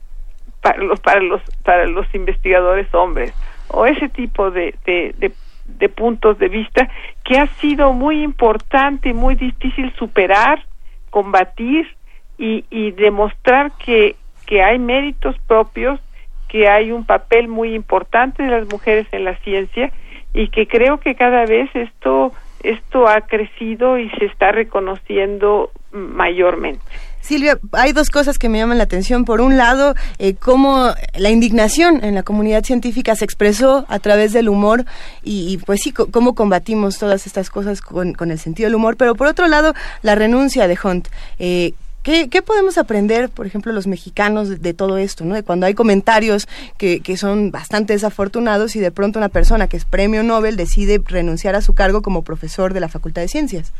Para 0.61 0.79
los, 0.79 1.01
para 1.01 1.21
los, 1.21 1.43
para 1.65 1.87
los 1.87 2.07
investigadores 2.15 2.93
hombres, 2.95 3.35
o 3.69 3.87
ese 3.87 4.09
tipo 4.09 4.51
de, 4.51 4.75
de, 4.85 5.33
de 5.67 5.89
puntos 5.89 6.39
de 6.39 6.49
vista 6.49 6.89
que 7.25 7.39
ha 7.39 7.47
sido 7.47 7.93
muy 7.93 8.23
importante 8.23 9.09
y 9.09 9.15
muy 9.15 9.35
difícil 9.35 9.93
superar, 9.99 10.65
combatir 11.11 11.89
y, 12.39 12.65
y 12.71 12.93
demostrar 12.93 13.73
que, 13.79 14.17
que 14.47 14.63
hay 14.63 14.79
méritos 14.79 15.37
propios, 15.47 16.01
que 16.49 16.69
hay 16.69 16.93
un 16.93 17.05
papel 17.05 17.49
muy 17.49 17.75
importante 17.75 18.43
de 18.43 18.51
las 18.51 18.69
mujeres 18.71 19.07
en 19.13 19.25
la 19.25 19.37
ciencia 19.39 19.91
y 20.35 20.49
que 20.49 20.67
creo 20.67 20.99
que 21.01 21.15
cada 21.15 21.47
vez 21.47 21.71
esto 21.75 22.33
esto 22.63 23.09
ha 23.09 23.23
crecido 23.23 23.99
y 23.99 24.09
se 24.11 24.27
está 24.27 24.53
reconociendo 24.53 25.71
mayormente. 25.93 26.83
Silvia, 27.21 27.59
hay 27.73 27.93
dos 27.93 28.11
cosas 28.11 28.37
que 28.37 28.49
me 28.49 28.59
llaman 28.59 28.79
la 28.79 28.85
atención. 28.85 29.25
Por 29.25 29.41
un 29.41 29.57
lado, 29.57 29.95
eh, 30.19 30.35
cómo 30.35 30.89
la 31.17 31.31
indignación 31.31 32.03
en 32.03 32.17
la 32.17 32.25
comunidad 32.25 32.65
científica 32.65 33.15
se 33.15 33.25
expresó 33.25 33.87
a 33.89 34.01
través 34.01 34.33
del 34.33 34.49
humor 34.49 34.85
y, 35.23 35.59
pues 35.59 35.81
sí, 35.83 35.93
cómo 35.93 36.35
combatimos 36.35 36.99
todas 36.99 37.27
estas 37.27 37.49
cosas 37.49 37.81
con, 37.81 38.17
el 38.19 38.39
sentido 38.39 38.67
del 38.67 38.75
humor. 38.75 38.97
Pero 38.97 39.15
por 39.15 39.29
otro 39.29 39.47
lado, 39.47 39.73
la 40.03 40.17
renuncia 40.17 40.67
de 40.67 40.77
Hunt. 40.83 41.09
Eh, 41.39 41.75
¿Qué, 42.03 42.29
podemos 42.45 42.79
aprender, 42.79 43.29
por 43.29 43.47
ejemplo, 43.47 43.73
los 43.73 43.87
mexicanos 43.87 44.61
de, 44.61 44.75
todo 44.75 44.99
esto? 44.99 45.25
¿no? 45.25 45.35
De 45.35 45.45
cuando 45.45 45.67
hay 45.67 45.75
comentarios 45.75 46.49
que, 46.77 47.01
que, 47.01 47.17
son 47.17 47.53
bastante 47.53 47.93
desafortunados 47.93 48.75
y 48.75 48.81
de 48.81 48.91
pronto 48.91 49.21
una 49.21 49.29
persona 49.29 49.69
que 49.69 49.77
es 49.77 49.85
premio 49.85 50.23
Nobel 50.25 50.57
decide 50.57 51.01
renunciar 51.07 51.55
a 51.55 51.61
su 51.61 51.75
cargo 51.75 52.03
como 52.03 52.25
profesor 52.25 52.73
de 52.75 52.81
la 52.81 52.89
Facultad 52.89 53.23
de 53.23 53.29
Ciencias. 53.29 53.73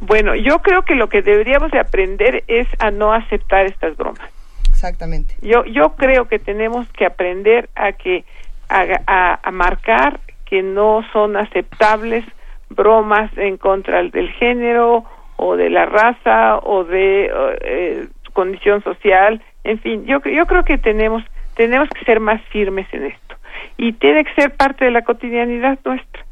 Bueno, 0.00 0.34
yo 0.34 0.58
creo 0.58 0.82
que 0.82 0.94
lo 0.94 1.08
que 1.08 1.22
deberíamos 1.22 1.70
de 1.70 1.78
aprender 1.78 2.44
es 2.48 2.66
a 2.78 2.90
no 2.90 3.12
aceptar 3.12 3.66
estas 3.66 3.96
bromas. 3.96 4.28
Exactamente. 4.68 5.34
Yo 5.40 5.64
yo 5.64 5.94
creo 5.96 6.26
que 6.26 6.38
tenemos 6.38 6.86
que 6.88 7.06
aprender 7.06 7.70
a 7.74 7.92
que 7.92 8.24
a, 8.68 9.38
a, 9.42 9.50
marcar 9.50 10.20
que 10.46 10.62
no 10.62 11.02
son 11.12 11.36
aceptables 11.36 12.24
bromas 12.70 13.30
en 13.38 13.56
contra 13.56 14.02
del 14.02 14.30
género 14.32 15.04
o 15.36 15.56
de 15.56 15.70
la 15.70 15.86
raza 15.86 16.58
o 16.58 16.84
de 16.84 17.30
eh, 17.62 18.08
condición 18.32 18.82
social, 18.82 19.42
en 19.64 19.78
fin, 19.78 20.04
yo 20.06 20.20
yo 20.22 20.46
creo 20.46 20.64
que 20.64 20.78
tenemos 20.78 21.22
tenemos 21.56 21.88
que 21.90 22.04
ser 22.04 22.20
más 22.20 22.42
firmes 22.50 22.86
en 22.92 23.04
esto. 23.04 23.36
Y 23.76 23.92
tiene 23.92 24.24
que 24.24 24.34
ser 24.34 24.56
parte 24.56 24.84
de 24.84 24.90
la 24.90 25.02
cotidianidad 25.02 25.78
nuestra. 25.84 26.24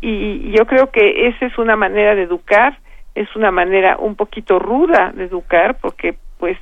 Y 0.00 0.52
yo 0.52 0.66
creo 0.66 0.90
que 0.90 1.26
esa 1.26 1.46
es 1.46 1.58
una 1.58 1.74
manera 1.74 2.14
de 2.14 2.22
educar 2.22 2.78
es 3.18 3.34
una 3.34 3.50
manera 3.50 3.96
un 3.98 4.14
poquito 4.14 4.60
ruda 4.60 5.12
de 5.12 5.24
educar 5.24 5.78
porque 5.80 6.14
pues 6.38 6.56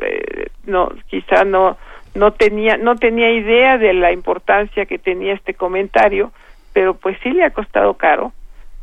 eh, 0.00 0.48
no 0.66 0.90
quizá 1.08 1.44
no 1.44 1.78
no 2.14 2.32
tenía 2.32 2.76
no 2.76 2.96
tenía 2.96 3.30
idea 3.30 3.78
de 3.78 3.92
la 3.92 4.10
importancia 4.10 4.86
que 4.86 4.98
tenía 4.98 5.34
este 5.34 5.54
comentario 5.54 6.32
pero 6.72 6.94
pues 6.94 7.16
sí 7.22 7.30
le 7.30 7.44
ha 7.44 7.50
costado 7.50 7.94
caro 7.94 8.32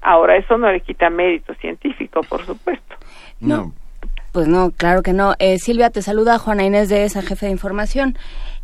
ahora 0.08 0.38
eso 0.38 0.58
no 0.58 0.72
le 0.72 0.82
quita 0.82 1.10
mérito 1.10 1.54
científico 1.56 2.22
por 2.24 2.46
supuesto. 2.46 2.96
No. 3.40 3.74
Pues 4.32 4.48
no 4.48 4.72
claro 4.72 5.04
que 5.04 5.14
no. 5.14 5.34
Eh, 5.40 5.58
Silvia 5.60 5.90
te 5.90 6.02
saluda 6.02 6.38
Juana 6.38 6.64
Inés 6.64 6.90
de 6.90 7.06
esa 7.06 7.22
jefe 7.22 7.48
de 7.48 7.52
información. 7.52 8.18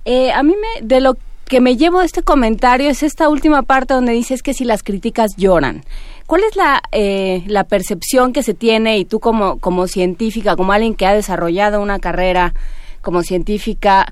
Eh, 0.06 0.32
a 0.32 0.44
mí 0.44 0.54
me 0.56 0.86
de 0.86 1.02
lo 1.02 1.16
que 1.46 1.62
me 1.62 1.76
llevo 1.76 2.02
este 2.02 2.24
comentario 2.24 2.90
es 2.90 3.04
esta 3.04 3.30
última 3.30 3.64
parte 3.64 3.94
donde 3.94 4.14
dices 4.14 4.42
que 4.42 4.54
si 4.54 4.66
las 4.66 4.84
críticas 4.84 5.36
lloran. 5.36 5.84
¿Cuál 6.26 6.44
es 6.44 6.56
la, 6.56 6.82
eh, 6.92 7.44
la 7.48 7.66
percepción 7.66 8.32
que 8.32 8.44
se 8.44 8.54
tiene 8.54 8.98
y 8.98 9.06
tú 9.06 9.20
como, 9.20 9.60
como 9.60 9.88
científica, 9.88 10.56
como 10.56 10.72
alguien 10.72 10.96
que 10.96 11.06
ha 11.06 11.14
desarrollado 11.14 11.82
una 11.82 12.00
carrera 12.00 12.54
como 13.02 13.24
científica 13.24 14.08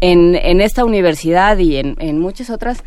en, 0.00 0.34
en 0.34 0.60
esta 0.62 0.84
universidad 0.84 1.58
y 1.58 1.76
en, 1.76 1.96
en 1.98 2.18
muchas 2.18 2.48
otras, 2.48 2.82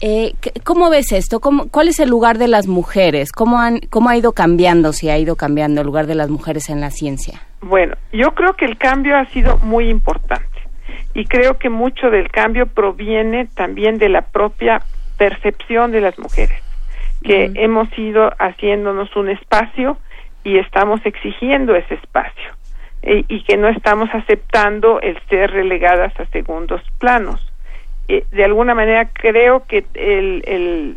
eh, 0.00 0.34
¿Cómo 0.64 0.90
ves 0.90 1.12
esto? 1.12 1.40
¿Cómo, 1.40 1.68
¿Cuál 1.68 1.88
es 1.88 1.98
el 2.00 2.08
lugar 2.08 2.38
de 2.38 2.48
las 2.48 2.66
mujeres? 2.66 3.32
¿Cómo, 3.32 3.60
han, 3.60 3.80
¿Cómo 3.90 4.08
ha 4.08 4.16
ido 4.16 4.32
cambiando, 4.32 4.92
si 4.92 5.10
ha 5.10 5.18
ido 5.18 5.36
cambiando 5.36 5.80
el 5.80 5.86
lugar 5.86 6.06
de 6.06 6.14
las 6.14 6.30
mujeres 6.30 6.68
en 6.68 6.80
la 6.80 6.90
ciencia? 6.90 7.40
Bueno, 7.60 7.96
yo 8.12 8.34
creo 8.34 8.54
que 8.54 8.64
el 8.64 8.78
cambio 8.78 9.16
ha 9.16 9.26
sido 9.26 9.58
muy 9.58 9.88
importante 9.88 10.46
y 11.14 11.24
creo 11.24 11.58
que 11.58 11.68
mucho 11.68 12.10
del 12.10 12.30
cambio 12.30 12.66
proviene 12.66 13.46
también 13.46 13.98
de 13.98 14.08
la 14.08 14.22
propia 14.22 14.82
percepción 15.16 15.90
de 15.90 16.00
las 16.00 16.18
mujeres, 16.18 16.62
que 17.24 17.50
hemos 17.54 17.88
ido 17.98 18.30
haciéndonos 18.38 19.14
un 19.16 19.30
espacio 19.30 19.98
y 20.44 20.58
estamos 20.58 21.04
exigiendo 21.04 21.74
ese 21.74 21.94
espacio 21.94 22.52
e, 23.02 23.24
y 23.28 23.42
que 23.42 23.56
no 23.56 23.68
estamos 23.68 24.08
aceptando 24.12 25.00
el 25.00 25.18
ser 25.28 25.50
relegadas 25.50 26.18
a 26.20 26.26
segundos 26.26 26.82
planos. 26.98 27.47
Eh, 28.10 28.24
de 28.32 28.44
alguna 28.44 28.74
manera 28.74 29.10
creo 29.12 29.64
que 29.66 29.84
el, 29.92 30.42
el, 30.46 30.96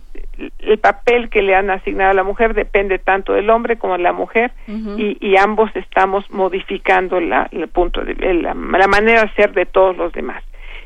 el 0.60 0.78
papel 0.80 1.30
que 1.30 1.42
le 1.42 1.56
han 1.56 1.70
asignado 1.70 2.12
a 2.12 2.14
la 2.14 2.24
mujer 2.24 2.54
depende 2.54 3.00
tanto 3.00 3.34
del 3.34 3.50
hombre 3.50 3.78
como 3.78 3.98
de 3.98 4.04
la 4.04 4.14
mujer 4.14 4.52
y, 4.68 5.18
y, 5.20 5.36
ambos 5.36 5.70
estamos 5.76 6.30
modificando 6.32 7.20
la, 7.20 7.50
el 7.52 7.68
punto 7.68 8.06
de, 8.06 8.16
la, 8.36 8.54
la 8.54 8.88
manera 8.88 9.24
de 9.24 9.32
ser 9.34 9.52
de 9.52 9.66
todos 9.66 9.98
los 9.98 10.14
demás. 10.14 10.42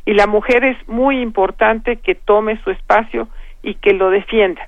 Y 0.05 0.13
la 0.13 0.25
mujer 0.25 0.63
es 0.63 0.77
muy 0.87 1.21
importante 1.21 1.97
que 1.97 2.15
tome 2.15 2.59
su 2.63 2.71
espacio 2.71 3.27
y 3.61 3.75
que 3.75 3.93
lo 3.93 4.09
defienda, 4.09 4.67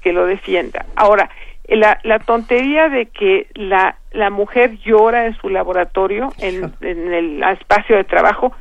que 0.00 0.12
lo 0.12 0.26
defienda. 0.26 0.86
Ahora, 0.94 1.28
la, 1.68 1.98
la 2.04 2.20
tontería 2.20 2.88
de 2.88 3.06
que 3.06 3.48
la, 3.54 3.96
la 4.12 4.30
mujer 4.30 4.78
llora 4.84 5.26
en 5.26 5.36
su 5.38 5.48
laboratorio, 5.48 6.32
en, 6.38 6.72
en 6.82 7.12
el 7.12 7.42
espacio 7.42 7.96
de 7.96 8.04
trabajo, 8.04 8.52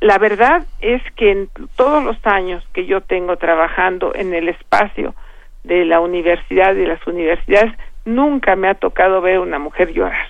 la 0.00 0.18
verdad 0.18 0.64
es 0.80 1.02
que 1.14 1.30
en 1.30 1.48
todos 1.76 2.02
los 2.02 2.16
años 2.24 2.64
que 2.72 2.86
yo 2.86 3.02
tengo 3.02 3.36
trabajando 3.36 4.14
en 4.14 4.32
el 4.32 4.48
espacio 4.48 5.14
de 5.62 5.84
la 5.84 6.00
universidad 6.00 6.74
y 6.74 6.86
las 6.86 7.06
universidades, 7.06 7.72
nunca 8.04 8.56
me 8.56 8.68
ha 8.68 8.74
tocado 8.74 9.20
ver 9.20 9.38
una 9.38 9.58
mujer 9.58 9.92
llorar. 9.92 10.26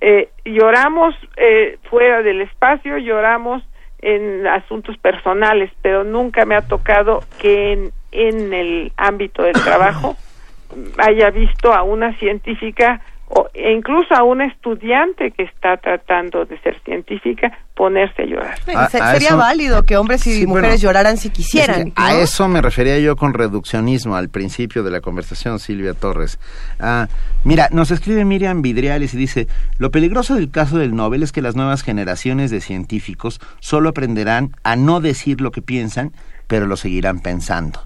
eh, 0.00 0.28
lloramos 0.44 1.14
eh, 1.36 1.78
fuera 1.88 2.22
del 2.22 2.42
espacio, 2.42 2.98
lloramos 2.98 3.62
en 4.00 4.46
asuntos 4.46 4.98
personales, 4.98 5.70
pero 5.80 6.04
nunca 6.04 6.44
me 6.44 6.54
ha 6.56 6.62
tocado 6.62 7.22
que 7.38 7.72
en, 7.72 7.92
en 8.12 8.52
el 8.52 8.92
ámbito 8.96 9.44
del 9.44 9.54
trabajo 9.54 10.16
haya 10.98 11.30
visto 11.30 11.72
a 11.72 11.82
una 11.82 12.12
científica 12.18 13.00
o 13.36 13.48
e 13.52 13.72
incluso 13.72 14.14
a 14.14 14.22
un 14.22 14.40
estudiante 14.42 15.32
que 15.32 15.42
está 15.42 15.76
tratando 15.76 16.44
de 16.44 16.58
ser 16.60 16.80
científica 16.84 17.52
ponerse 17.74 18.22
a 18.22 18.26
llorar. 18.26 18.90
sería 18.90 19.34
válido 19.34 19.82
que 19.82 19.96
hombres 19.96 20.24
y 20.26 20.46
mujeres 20.46 20.80
lloraran 20.80 21.16
si 21.16 21.30
quisieran. 21.30 21.92
A 21.96 22.14
eso 22.14 22.48
me 22.48 22.62
refería 22.62 22.98
yo 23.00 23.16
con 23.16 23.34
reduccionismo 23.34 24.14
al 24.14 24.28
principio 24.28 24.84
de 24.84 24.92
la 24.92 25.00
conversación, 25.00 25.58
Silvia 25.58 25.94
Torres. 25.94 26.38
Ah, 26.78 27.08
mira, 27.42 27.68
nos 27.72 27.90
escribe 27.90 28.24
Miriam 28.24 28.62
Vidriales 28.62 29.14
y 29.14 29.16
dice, 29.16 29.48
lo 29.78 29.90
peligroso 29.90 30.36
del 30.36 30.52
caso 30.52 30.78
del 30.78 30.94
Nobel 30.94 31.24
es 31.24 31.32
que 31.32 31.42
las 31.42 31.56
nuevas 31.56 31.82
generaciones 31.82 32.52
de 32.52 32.60
científicos 32.60 33.40
solo 33.58 33.88
aprenderán 33.88 34.54
a 34.62 34.76
no 34.76 35.00
decir 35.00 35.40
lo 35.40 35.50
que 35.50 35.60
piensan, 35.60 36.12
pero 36.46 36.66
lo 36.66 36.76
seguirán 36.76 37.18
pensando. 37.18 37.80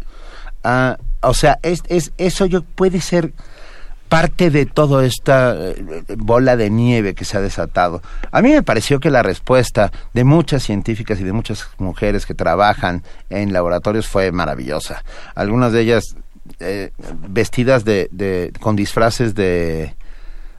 Ah, 0.62 0.98
o 1.22 1.32
sea, 1.32 1.58
es, 1.62 1.82
es, 1.88 2.12
eso 2.18 2.44
yo 2.44 2.62
puede 2.62 3.00
ser 3.00 3.32
parte 4.08 4.50
de 4.50 4.66
toda 4.66 5.04
esta 5.04 5.54
eh, 5.56 6.02
bola 6.16 6.56
de 6.56 6.70
nieve 6.70 7.14
que 7.14 7.24
se 7.24 7.36
ha 7.36 7.40
desatado. 7.40 8.02
A 8.30 8.42
mí 8.42 8.50
me 8.50 8.62
pareció 8.62 9.00
que 9.00 9.10
la 9.10 9.22
respuesta 9.22 9.92
de 10.14 10.24
muchas 10.24 10.62
científicas 10.62 11.20
y 11.20 11.24
de 11.24 11.32
muchas 11.32 11.68
mujeres 11.78 12.26
que 12.26 12.34
trabajan 12.34 13.02
en 13.30 13.52
laboratorios 13.52 14.06
fue 14.08 14.32
maravillosa. 14.32 15.04
Algunas 15.34 15.72
de 15.72 15.80
ellas 15.80 16.16
eh, 16.60 16.90
vestidas 17.28 17.84
de, 17.84 18.08
de, 18.10 18.52
con 18.60 18.76
disfraces 18.76 19.34
de 19.34 19.94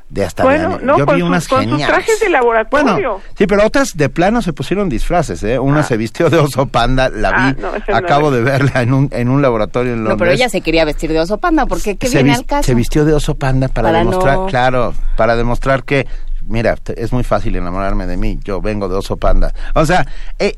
de 0.10 0.26
hasta 0.26 0.44
bueno, 0.44 0.80
no, 0.82 0.98
Yo 0.98 1.06
vi 1.06 1.22
unas 1.22 1.48
con 1.48 1.68
sus 1.70 1.86
trajes 1.86 2.20
de 2.20 2.30
laboratorio. 2.30 3.22
sí, 3.38 3.46
pero 3.46 3.66
otras 3.66 3.96
de 3.96 4.10
plano 4.10 4.42
se 4.42 4.54
pusieron 4.54 4.90
disfraces, 4.90 5.44
¿eh? 5.44 5.60
Una 5.60 5.82
ah. 5.82 5.84
se 5.84 5.98
vistió 5.98 6.30
de 6.30 6.38
oso 6.40 6.66
panda, 6.66 7.10
la 7.10 7.30
ah, 7.30 7.54
vi, 7.54 7.94
acabo 7.94 8.32
de 8.32 8.42
verla 8.42 8.82
en 8.82 8.94
un, 8.94 9.10
en 9.12 9.30
un 9.30 9.42
laboratorio 9.42 9.94
en 9.94 10.00
Londres. 10.00 10.16
No, 10.16 10.18
pero 10.18 10.32
ella 10.32 10.50
se 10.50 10.62
quería 10.62 10.84
vestir 10.84 11.12
de 11.12 11.20
oso 11.20 11.38
panda, 11.38 11.68
porque 11.68 11.96
¿qué 11.96 12.10
viene 12.10 12.34
al 12.34 12.46
caso? 12.46 12.64
Se 12.64 12.74
vistió 12.74 13.06
de 13.06 13.14
oso 13.14 13.36
panda 13.36 13.68
para, 13.68 13.92
demostrar, 13.92 14.40
claro, 14.48 14.94
para 15.16 15.36
demostrar 15.36 15.84
que, 15.84 16.08
mira, 16.48 16.76
es 16.96 17.14
muy 17.14 17.24
fácil 17.24 17.56
enamorarme 17.56 18.08
de 18.08 18.18
mí, 18.18 18.40
yo 18.44 18.62
vengo 18.62 18.90
de 18.90 18.96
oso 18.96 19.18
panda. 19.18 19.54
O 19.76 19.86
sea, 19.86 20.08
eh, 20.40 20.56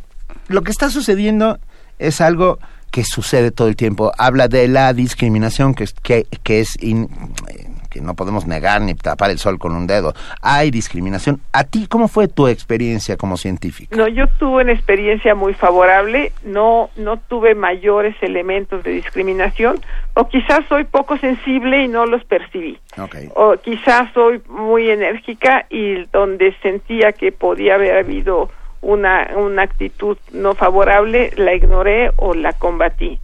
lo 0.48 0.62
que 0.62 0.72
está 0.72 0.90
sucediendo 0.90 1.60
es 2.00 2.22
algo 2.22 2.60
que 2.90 3.04
sucede 3.04 3.52
todo 3.52 3.68
el 3.68 3.76
tiempo. 3.76 4.12
Habla 4.18 4.48
de 4.48 4.68
la 4.68 4.94
discriminación 4.94 5.74
que, 5.74 5.88
que, 6.04 6.26
que 6.44 6.60
es 6.62 6.78
que 7.92 8.02
no 8.02 8.16
podemos 8.16 8.48
negar 8.48 8.82
ni 8.82 8.96
tapar 8.96 9.30
el 9.30 9.38
sol 9.38 9.60
con 9.60 9.76
un 9.76 9.86
dedo. 9.86 10.14
Hay 10.42 10.72
discriminación. 10.72 11.42
¿A 11.52 11.66
ti 11.66 11.86
cómo 11.88 12.08
fue 12.08 12.28
tu 12.28 12.48
experiencia 12.48 13.18
como 13.18 13.38
científica? 13.38 13.96
No, 13.96 14.08
yo 14.08 14.28
tuve 14.40 14.64
una 14.64 14.72
experiencia 14.72 15.36
muy 15.36 15.54
favorable, 15.54 16.32
no, 16.44 16.90
no 16.96 17.18
tuve 17.18 17.54
mayores 17.54 18.16
elementos 18.22 18.84
de 18.84 18.92
discriminación, 18.92 19.80
o 20.14 20.28
quizás 20.28 20.62
soy 20.70 20.86
poco 20.86 21.18
sensible 21.18 21.84
y 21.84 21.88
no 21.88 22.06
los 22.06 22.24
percibí. 22.24 22.80
O 23.36 23.56
quizás 23.58 24.12
soy 24.14 24.42
muy 24.48 24.90
enérgica 24.90 25.66
y 25.70 26.06
donde 26.06 26.56
sentía 26.62 27.12
que 27.12 27.32
podía 27.32 27.76
haber 27.76 27.98
habido 27.98 28.50
una, 28.82 29.30
una 29.36 29.64
actitud 29.64 30.18
no 30.32 30.56
favorable, 30.56 31.32
la 31.36 31.54
ignoré 31.54 32.12
o 32.18 32.34
la 32.34 32.54
combatí. 32.54 33.20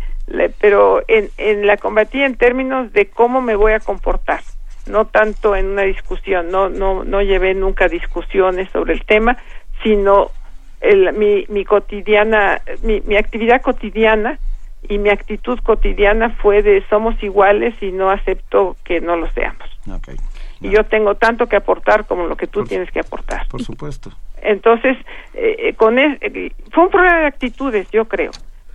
pero 0.59 1.01
en, 1.07 1.29
en 1.37 1.65
la 1.65 1.77
combatí 1.77 2.21
en 2.21 2.35
términos 2.35 2.93
de 2.93 3.07
cómo 3.07 3.41
me 3.41 3.55
voy 3.55 3.73
a 3.73 3.79
comportar, 3.79 4.41
no 4.87 5.05
tanto 5.05 5.55
en 5.55 5.67
una 5.67 5.83
discusión, 5.83 6.49
no, 6.49 6.69
no, 6.69 7.03
no 7.03 7.21
llevé 7.21 7.53
nunca 7.53 7.87
discusiones 7.87 8.69
sobre 8.71 8.93
el 8.93 9.03
tema, 9.05 9.37
sino 9.83 10.31
el, 10.81 11.13
mi, 11.13 11.45
mi 11.49 11.65
cotidiana, 11.65 12.61
mi, 12.81 13.01
mi 13.01 13.15
actividad 13.17 13.61
cotidiana 13.61 14.39
y 14.87 14.97
mi 14.97 15.09
actitud 15.09 15.59
cotidiana 15.59 16.29
fue 16.41 16.61
de 16.61 16.83
somos 16.89 17.21
iguales 17.21 17.75
y 17.81 17.91
no 17.91 18.09
acepto 18.09 18.75
que 18.83 19.01
no 19.01 19.15
lo 19.15 19.29
seamos. 19.31 19.67
Y 20.59 20.69
yo 20.69 20.85
tengo 20.85 21.15
tanto 21.15 21.47
que 21.47 21.55
aportar 21.55 22.05
como 22.05 22.25
lo 22.25 22.35
que 22.35 22.47
tú 22.47 22.63
tienes 22.63 22.89
que 22.91 22.99
aportar. 22.99 23.47
Por 23.47 23.61
supuesto. 23.61 24.11
Entonces, 24.41 24.97
eh, 25.33 25.55
eh, 25.59 25.73
con 25.73 25.99
eh, 25.99 26.51
fue 26.71 26.83
un 26.85 26.89
problema 26.89 27.19
de 27.19 27.25
actitudes, 27.27 27.87
yo 27.91 28.05
creo, 28.05 28.31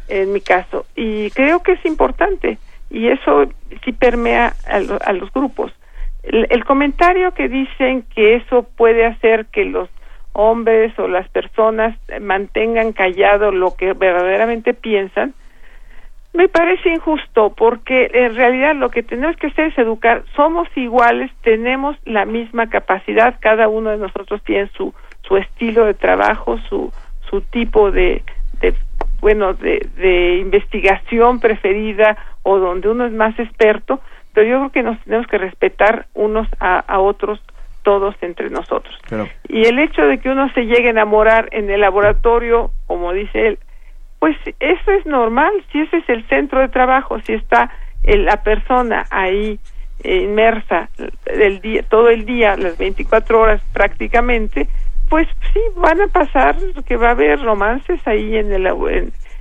en 0.09 0.33
mi 0.33 0.41
caso, 0.41 0.87
y 0.95 1.31
creo 1.31 1.63
que 1.63 1.73
es 1.73 1.85
importante, 1.85 2.59
y 2.91 3.09
eso 3.09 3.47
sí 3.85 3.93
permea 3.93 4.55
a, 4.67 5.13
los 5.13 5.33
grupos. 5.33 5.73
El, 6.23 6.65
comentario 6.65 7.33
que 7.33 7.49
dicen 7.49 8.05
que 8.15 8.37
eso 8.37 8.63
puede 8.77 9.05
hacer 9.07 9.47
que 9.47 9.65
los 9.65 9.89
hombres 10.33 10.97
o 10.99 11.09
las 11.09 11.29
personas 11.29 11.99
mantengan 12.21 12.93
callado 12.93 13.51
lo 13.51 13.75
que 13.75 13.93
verdaderamente 13.93 14.73
piensan, 14.73 15.35
me 16.33 16.49
parece 16.49 16.91
injusto 16.91 17.53
porque 17.55 18.11
en 18.15 18.35
realidad 18.37 18.75
lo 18.75 18.89
que 18.89 19.03
tenemos 19.03 19.37
que 19.37 19.49
hacer 19.49 19.67
es 19.67 19.79
educar. 19.79 20.23
Somos 20.37 20.69
iguales, 20.77 21.31
tenemos 21.43 21.97
la 22.05 22.25
misma 22.25 22.71
capacidad, 22.71 23.35
cada 23.41 23.69
uno 23.69 23.91
de 23.91 23.99
nosotros 23.99 24.43
tiene 24.45 24.71
su 24.77 24.95
su 25.27 25.37
estilo 25.37 25.87
de 25.87 25.95
trabajo, 25.95 26.59
su, 26.69 26.93
su 27.31 27.41
tipo 27.41 27.91
de, 27.91 28.23
de 28.61 28.75
bueno, 29.21 29.55
de, 29.55 29.87
de 29.97 30.39
investigación 30.39 31.41
preferida 31.41 32.17
o 32.43 32.59
donde 32.59 32.89
uno 32.89 33.07
es 33.07 33.13
más 33.13 33.39
experto, 33.39 34.01
pero 34.33 34.47
yo 34.47 34.59
creo 34.59 34.71
que 34.71 34.83
nos 34.83 35.01
tenemos 35.05 35.27
que 35.27 35.39
respetar 35.39 36.07
unos 36.15 36.49
a, 36.61 36.79
a 36.79 36.99
otros 37.01 37.41
todos 37.83 38.15
entre 38.21 38.49
nosotros. 38.51 38.97
Y 39.49 39.65
el 39.65 39.79
hecho 39.79 40.03
de 40.03 40.19
que 40.19 40.31
uno 40.31 40.51
se 40.55 40.67
llegue 40.67 40.89
a 40.89 40.91
enamorar 40.91 41.49
en 41.53 41.71
el 41.71 41.81
laboratorio, 41.81 42.71
como 42.87 43.13
dice 43.13 43.49
él, 43.49 43.59
pues 44.19 44.37
eso 44.61 44.93
es 44.93 45.05
normal, 45.05 45.53
si 45.73 45.81
ese 45.81 45.99
es 45.99 46.09
el 46.09 46.27
centro 46.29 46.61
de 46.61 46.69
trabajo, 46.69 47.21
si 47.21 47.33
está 47.33 47.71
la 48.05 48.43
persona 48.43 49.05
ahí 49.11 49.59
inmersa 50.05 50.89
el 51.27 51.61
día, 51.61 51.83
todo 51.83 52.09
el 52.09 52.25
día, 52.25 52.57
las 52.57 52.79
24 52.79 53.41
horas 53.41 53.63
prácticamente, 53.73 54.69
pues 55.09 55.29
sí, 55.53 55.61
van 55.77 56.01
a 56.01 56.07
pasar 56.09 56.57
que 56.87 56.97
va 56.97 57.09
a 57.09 57.13
haber 57.13 57.41
romances 57.41 58.01
ahí 58.07 58.37
en, 58.37 58.53
el, 58.53 58.67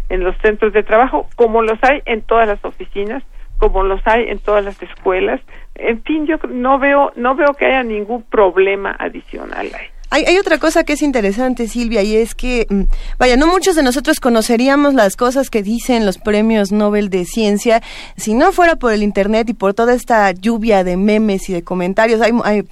en, 0.10 0.24
los 0.24 0.38
centros 0.40 0.74
de 0.74 0.84
trabajo, 0.84 1.28
como 1.36 1.62
los 1.62 1.82
hay 1.84 2.02
en 2.06 2.22
todas 2.22 2.48
las 2.48 2.64
oficinas, 2.66 3.24
como 3.62 3.84
los 3.84 4.02
hay 4.06 4.28
en 4.28 4.40
todas 4.40 4.66
las 4.66 4.82
escuelas. 4.82 5.40
En 5.76 6.02
fin, 6.02 6.26
yo 6.26 6.38
no 6.50 6.80
veo, 6.80 7.14
no 7.16 7.36
veo 7.36 7.54
que 7.54 7.66
haya 7.66 7.84
ningún 7.84 8.24
problema 8.24 8.96
adicional 8.98 9.68
ahí. 9.68 9.86
Hay, 10.10 10.26
hay, 10.26 10.38
otra 10.40 10.58
cosa 10.58 10.84
que 10.84 10.94
es 10.94 11.04
interesante, 11.04 11.68
Silvia, 11.70 12.02
y 12.02 12.18
es 12.18 12.36
que, 12.36 12.66
mm, 12.68 12.82
vaya, 13.18 13.38
no 13.38 13.48
muchos 13.48 13.76
de 13.76 13.84
nosotros 13.84 14.20
conoceríamos 14.20 14.94
las 14.94 15.16
cosas 15.16 15.50
que 15.50 15.64
dicen 15.64 16.06
los 16.06 16.18
premios 16.18 16.74
Nobel 16.74 17.10
de 17.10 17.24
Ciencia 17.24 17.82
si 18.18 18.34
no 18.34 18.52
fuera 18.52 18.76
por 18.76 18.92
el 18.92 19.04
Internet 19.04 19.48
y 19.50 19.54
por 19.54 19.74
toda 19.74 19.94
esta 19.94 20.32
lluvia 20.32 20.84
de 20.84 20.98
memes 20.98 21.50
y 21.50 21.54
de 21.54 21.64
comentarios. 21.64 22.20
Hay, 22.20 22.34
hay 22.44 22.64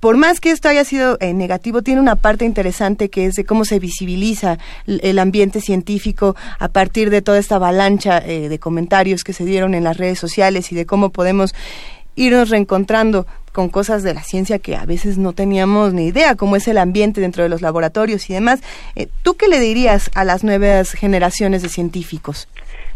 por 0.00 0.16
más 0.16 0.40
que 0.40 0.50
esto 0.50 0.68
haya 0.68 0.84
sido 0.84 1.18
eh, 1.20 1.34
negativo, 1.34 1.82
tiene 1.82 2.00
una 2.00 2.16
parte 2.16 2.44
interesante 2.46 3.10
que 3.10 3.26
es 3.26 3.34
de 3.34 3.44
cómo 3.44 3.64
se 3.64 3.78
visibiliza 3.78 4.56
el 4.86 5.18
ambiente 5.18 5.60
científico 5.60 6.34
a 6.58 6.68
partir 6.68 7.10
de 7.10 7.22
toda 7.22 7.38
esta 7.38 7.56
avalancha 7.56 8.18
eh, 8.18 8.48
de 8.48 8.58
comentarios 8.58 9.24
que 9.24 9.34
se 9.34 9.44
dieron 9.44 9.74
en 9.74 9.84
las 9.84 9.98
redes 9.98 10.18
sociales 10.18 10.72
y 10.72 10.74
de 10.74 10.86
cómo 10.86 11.10
podemos 11.10 11.54
irnos 12.16 12.50
reencontrando 12.50 13.26
con 13.52 13.68
cosas 13.68 14.02
de 14.02 14.14
la 14.14 14.22
ciencia 14.22 14.58
que 14.58 14.76
a 14.76 14.84
veces 14.84 15.18
no 15.18 15.32
teníamos 15.32 15.92
ni 15.92 16.06
idea, 16.06 16.36
como 16.36 16.56
es 16.56 16.68
el 16.68 16.78
ambiente 16.78 17.20
dentro 17.20 17.42
de 17.42 17.48
los 17.48 17.62
laboratorios 17.62 18.28
y 18.30 18.34
demás. 18.34 18.62
Eh, 18.96 19.08
¿Tú 19.22 19.36
qué 19.36 19.48
le 19.48 19.58
dirías 19.58 20.10
a 20.14 20.24
las 20.24 20.44
nuevas 20.44 20.92
generaciones 20.92 21.62
de 21.62 21.68
científicos? 21.68 22.48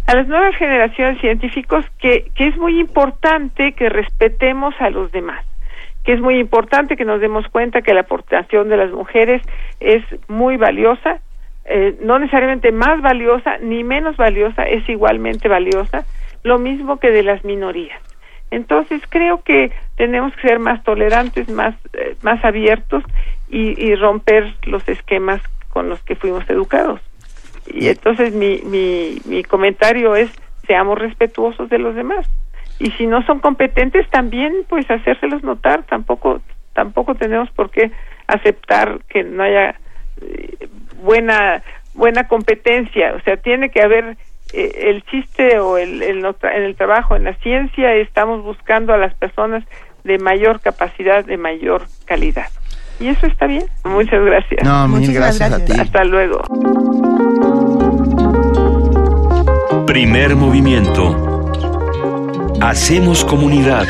A 0.07 0.15
las 0.15 0.29
nuevas 0.29 0.55
generaciones 0.57 1.17
de 1.17 1.21
científicos 1.23 1.85
que, 1.99 2.31
que 2.35 2.49
es 2.49 2.57
muy 2.57 2.79
importante 2.79 3.73
que 3.73 3.89
respetemos 3.89 4.75
a 4.79 4.91
los 4.91 5.11
demás, 5.13 5.45
que 6.05 6.13
es 6.13 6.21
muy 6.21 6.39
importante 6.39 6.97
que 6.97 7.05
nos 7.05 7.21
demos 7.21 7.49
cuenta 7.49 7.83
que 7.83 7.95
la 7.95 8.01
aportación 8.01 8.69
de 8.69 8.77
las 8.77 8.93
mujeres 8.93 9.43
es 9.81 10.05
muy 10.29 10.57
valiosa, 10.57 11.21
eh, 11.65 11.97
no 12.03 12.19
necesariamente 12.19 12.73
más 12.73 13.01
valiosa 13.01 13.57
ni 13.59 13.85
menos 13.85 14.17
valiosa, 14.17 14.65
es 14.65 14.87
igualmente 14.89 15.49
valiosa, 15.49 16.05
lo 16.43 16.59
mismo 16.59 16.99
que 16.99 17.11
de 17.11 17.23
las 17.23 17.43
minorías. 17.45 18.01
Entonces 18.51 19.03
creo 19.09 19.43
que 19.43 19.73
tenemos 19.97 20.35
que 20.37 20.49
ser 20.49 20.59
más 20.59 20.85
tolerantes, 20.85 21.49
más, 21.49 21.75
eh, 21.95 22.17
más 22.23 22.45
abiertos 22.45 23.03
y, 23.49 23.95
romper 23.95 24.55
los 24.65 24.87
esquemas 24.89 25.41
con 25.69 25.89
los 25.89 26.03
que 26.03 26.17
fuimos 26.17 26.49
educados. 26.51 27.01
Y 27.67 27.89
entonces 27.89 28.35
mi, 28.35 28.61
mi, 28.65 29.19
mi 29.25 29.43
comentario 29.45 30.17
es 30.17 30.31
seamos 30.67 30.99
respetuosos 30.99 31.69
de 31.71 31.79
los 31.79 31.95
demás. 31.95 32.29
Y 32.79 32.91
si 32.93 33.07
no 33.07 33.25
son 33.25 33.41
competentes 33.41 34.09
también 34.11 34.53
pues 34.69 34.91
hacérselos 34.91 35.43
notar, 35.43 35.85
tampoco 35.85 36.41
tampoco 36.73 37.15
tenemos 37.15 37.51
por 37.51 37.71
qué 37.71 37.93
aceptar 38.27 38.99
que 39.09 39.23
no 39.23 39.43
haya 39.43 39.77
eh, 40.21 40.69
buena 41.03 41.63
buena 41.95 42.27
competencia, 42.27 43.15
o 43.15 43.21
sea, 43.21 43.37
tiene 43.37 43.71
que 43.71 43.81
haber 43.81 44.17
eh, 44.53 44.91
el 44.91 45.05
chiste 45.05 45.59
o 45.59 45.79
el, 45.79 46.03
el, 46.03 46.25
en 46.25 46.63
el 46.63 46.77
trabajo, 46.77 47.17
en 47.17 47.25
la 47.25 47.35
ciencia, 47.35 47.95
estamos 47.95 48.43
buscando 48.43 48.93
a 48.93 48.99
las 48.99 49.15
personas 49.15 49.65
de 50.03 50.19
mayor 50.19 50.61
capacidad, 50.61 51.25
de 51.25 51.37
mayor 51.37 51.87
calidad. 52.05 52.49
Y 53.01 53.09
eso 53.09 53.27
está 53.27 53.47
bien. 53.47 53.65
Muchas 53.85 54.25
gracias. 54.25 54.63
No, 54.63 54.87
mil 54.87 55.13
gracias, 55.13 55.53
a 55.53 55.65
ti. 55.65 55.73
Hasta 55.73 56.05
luego. 56.05 56.43
Primer 59.87 60.37
movimiento. 60.37 61.24
Hacemos 62.67 63.25
comunidad. 63.25 63.87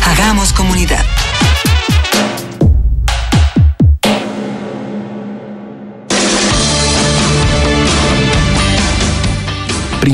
Hagamos 0.03 0.51
comunidad. 0.53 1.05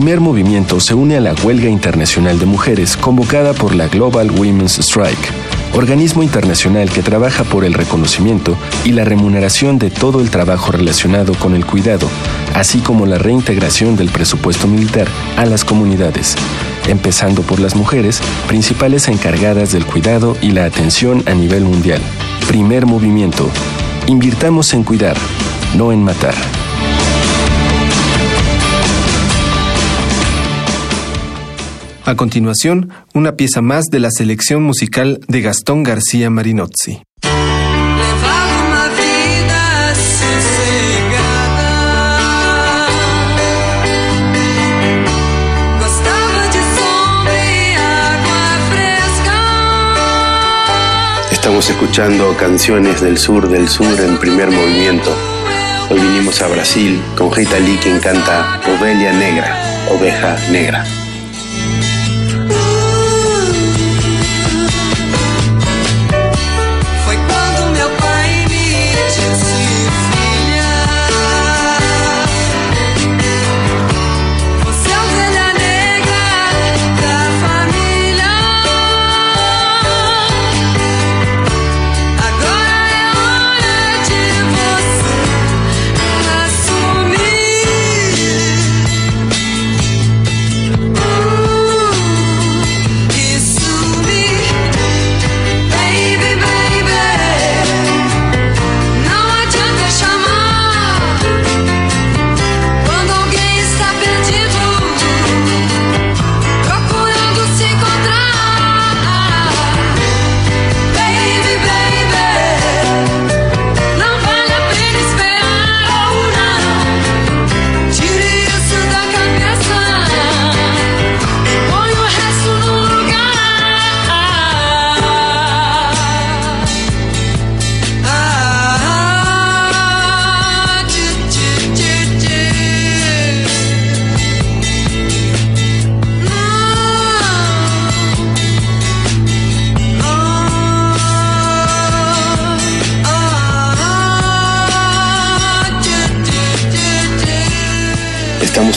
Primer 0.03 0.19
Movimiento 0.19 0.81
se 0.81 0.95
une 0.95 1.15
a 1.15 1.21
la 1.21 1.33
huelga 1.33 1.69
internacional 1.69 2.37
de 2.37 2.45
mujeres 2.45 2.97
convocada 2.97 3.53
por 3.53 3.73
la 3.73 3.87
Global 3.87 4.31
Women's 4.31 4.77
Strike 4.79 5.31
organismo 5.71 6.23
internacional 6.23 6.91
que 6.91 7.01
trabaja 7.01 7.45
por 7.45 7.63
el 7.63 7.73
reconocimiento 7.73 8.57
y 8.83 8.91
la 8.91 9.05
remuneración 9.05 9.79
de 9.79 9.91
todo 9.91 10.19
el 10.19 10.29
trabajo 10.29 10.73
relacionado 10.73 11.33
con 11.35 11.55
el 11.55 11.65
cuidado, 11.65 12.09
así 12.53 12.79
como 12.79 13.05
la 13.05 13.17
reintegración 13.17 13.95
del 13.95 14.09
presupuesto 14.09 14.67
militar 14.67 15.07
a 15.37 15.45
las 15.45 15.63
comunidades, 15.63 16.35
empezando 16.89 17.41
por 17.41 17.61
las 17.61 17.73
mujeres, 17.73 18.19
principales 18.49 19.07
encargadas 19.07 19.71
del 19.71 19.85
cuidado 19.85 20.35
y 20.41 20.51
la 20.51 20.65
atención 20.65 21.23
a 21.27 21.33
nivel 21.33 21.63
mundial. 21.63 22.01
Primer 22.49 22.85
movimiento. 22.85 23.49
Invirtamos 24.07 24.73
en 24.73 24.83
cuidar, 24.83 25.15
no 25.77 25.93
en 25.93 26.03
matar. 26.03 26.35
A 32.05 32.15
continuación, 32.15 32.89
una 33.13 33.37
pieza 33.37 33.61
más 33.61 33.85
de 33.85 34.01
la 34.01 34.11
selección 34.11 34.61
musical 34.61 35.21
de 35.29 35.39
Gastón 35.39 35.83
García 35.83 36.29
Marinozzi. 36.29 37.01
Estamos 51.31 51.69
escuchando 51.69 52.35
canciones 52.35 52.99
del 52.99 53.17
sur 53.17 53.47
del 53.47 53.69
sur 53.69 53.97
en 54.01 54.17
primer 54.17 54.51
movimiento. 54.51 55.09
Hoy 55.89 56.01
vinimos 56.01 56.41
a 56.41 56.47
Brasil 56.49 57.01
con 57.17 57.31
Rita 57.31 57.59
Lee 57.59 57.79
quien 57.81 57.99
canta 57.99 58.59
Ovelia 58.77 59.13
Negra, 59.13 59.55
Oveja 59.89 60.35
Negra. 60.51 60.83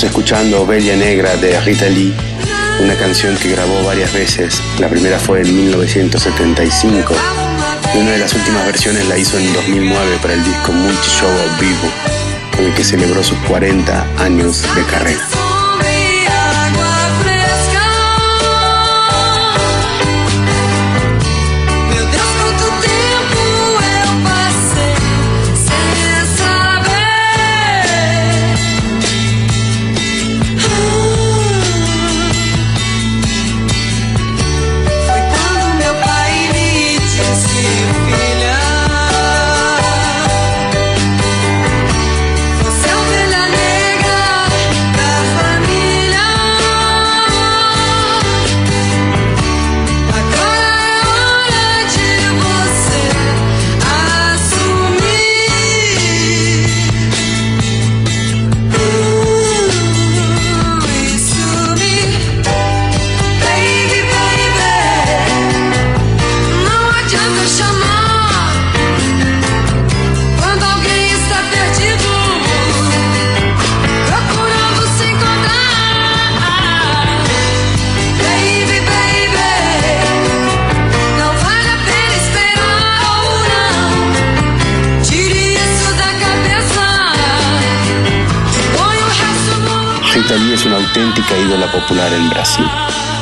Escuchando 0.02 0.66
Bella 0.66 0.97
Negra 0.97 1.36
de 1.36 1.59
Rita 1.60 1.86
Lee, 1.86 2.12
una 2.81 2.94
canción 2.97 3.36
que 3.36 3.51
grabó 3.51 3.82
varias 3.85 4.12
veces. 4.12 4.60
La 4.78 4.89
primera 4.89 5.18
fue 5.18 5.40
en 5.40 5.56
1975 5.56 7.14
y 7.94 7.98
una 7.98 8.10
de 8.10 8.18
las 8.18 8.35
últimas 8.35 8.66
versiones 8.66 9.09
la 9.09 9.16
hizo 9.16 9.39
en 9.39 9.52
2009 9.52 10.18
para 10.20 10.35
el 10.35 10.44
disco 10.44 10.73
Multishow 10.73 11.31
Vivo, 11.60 11.90
con 12.55 12.66
el 12.66 12.74
que 12.74 12.85
celebró 12.85 13.23
sus 13.23 13.39
40 13.40 14.06
años 14.18 14.62
de 14.74 14.85
carrera. 14.85 15.45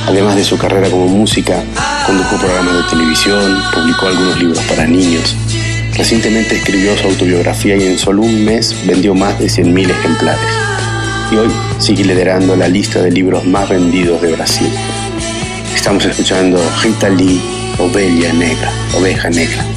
Además 0.07 0.37
de 0.37 0.45
su 0.45 0.59
carrera 0.59 0.91
como 0.91 1.07
música, 1.09 1.63
condujo 2.07 2.37
programas 2.37 2.75
de 2.77 2.83
televisión, 2.91 3.59
publicó 3.73 4.07
algunos 4.07 4.39
libros 4.39 4.61
para 4.65 4.87
niños. 4.87 5.35
Recientemente 5.95 6.57
escribió 6.57 6.97
su 6.97 7.09
autobiografía 7.09 7.77
y 7.77 7.85
en 7.85 7.99
solo 7.99 8.23
un 8.23 8.45
mes 8.45 8.77
vendió 8.87 9.15
más 9.15 9.39
de 9.39 9.47
100.000 9.47 9.91
ejemplares. 9.91 10.51
Y 11.31 11.37
hoy 11.37 11.51
sigue 11.79 12.05
liderando 12.05 12.55
la 12.55 12.69
lista 12.69 13.01
de 13.01 13.11
libros 13.11 13.47
más 13.47 13.69
vendidos 13.69 14.21
de 14.21 14.33
Brasil. 14.33 14.71
Estamos 15.75 16.05
escuchando 16.05 16.61
Rita 16.83 17.09
Lee, 17.09 17.41
Oveja 17.79 18.33
Negra, 18.33 18.71
Oveja 18.97 19.31
Negra. 19.31 19.74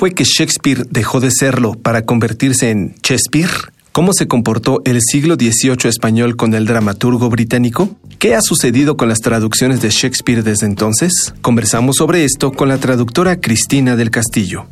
Fue 0.00 0.12
que 0.12 0.24
Shakespeare 0.24 0.86
dejó 0.88 1.20
de 1.20 1.30
serlo 1.30 1.74
para 1.74 2.06
convertirse 2.06 2.70
en 2.70 2.94
Shakespeare? 3.02 3.50
¿Cómo 3.92 4.14
se 4.14 4.26
comportó 4.28 4.80
el 4.86 4.98
siglo 5.02 5.34
XVIII 5.34 5.90
español 5.90 6.36
con 6.36 6.54
el 6.54 6.64
dramaturgo 6.64 7.28
británico? 7.28 7.98
¿Qué 8.18 8.34
ha 8.34 8.40
sucedido 8.40 8.96
con 8.96 9.10
las 9.10 9.18
traducciones 9.18 9.82
de 9.82 9.90
Shakespeare 9.90 10.42
desde 10.42 10.64
entonces? 10.64 11.34
Conversamos 11.42 11.96
sobre 11.96 12.24
esto 12.24 12.50
con 12.50 12.68
la 12.68 12.78
traductora 12.78 13.42
Cristina 13.42 13.94
del 13.94 14.10
Castillo. 14.10 14.68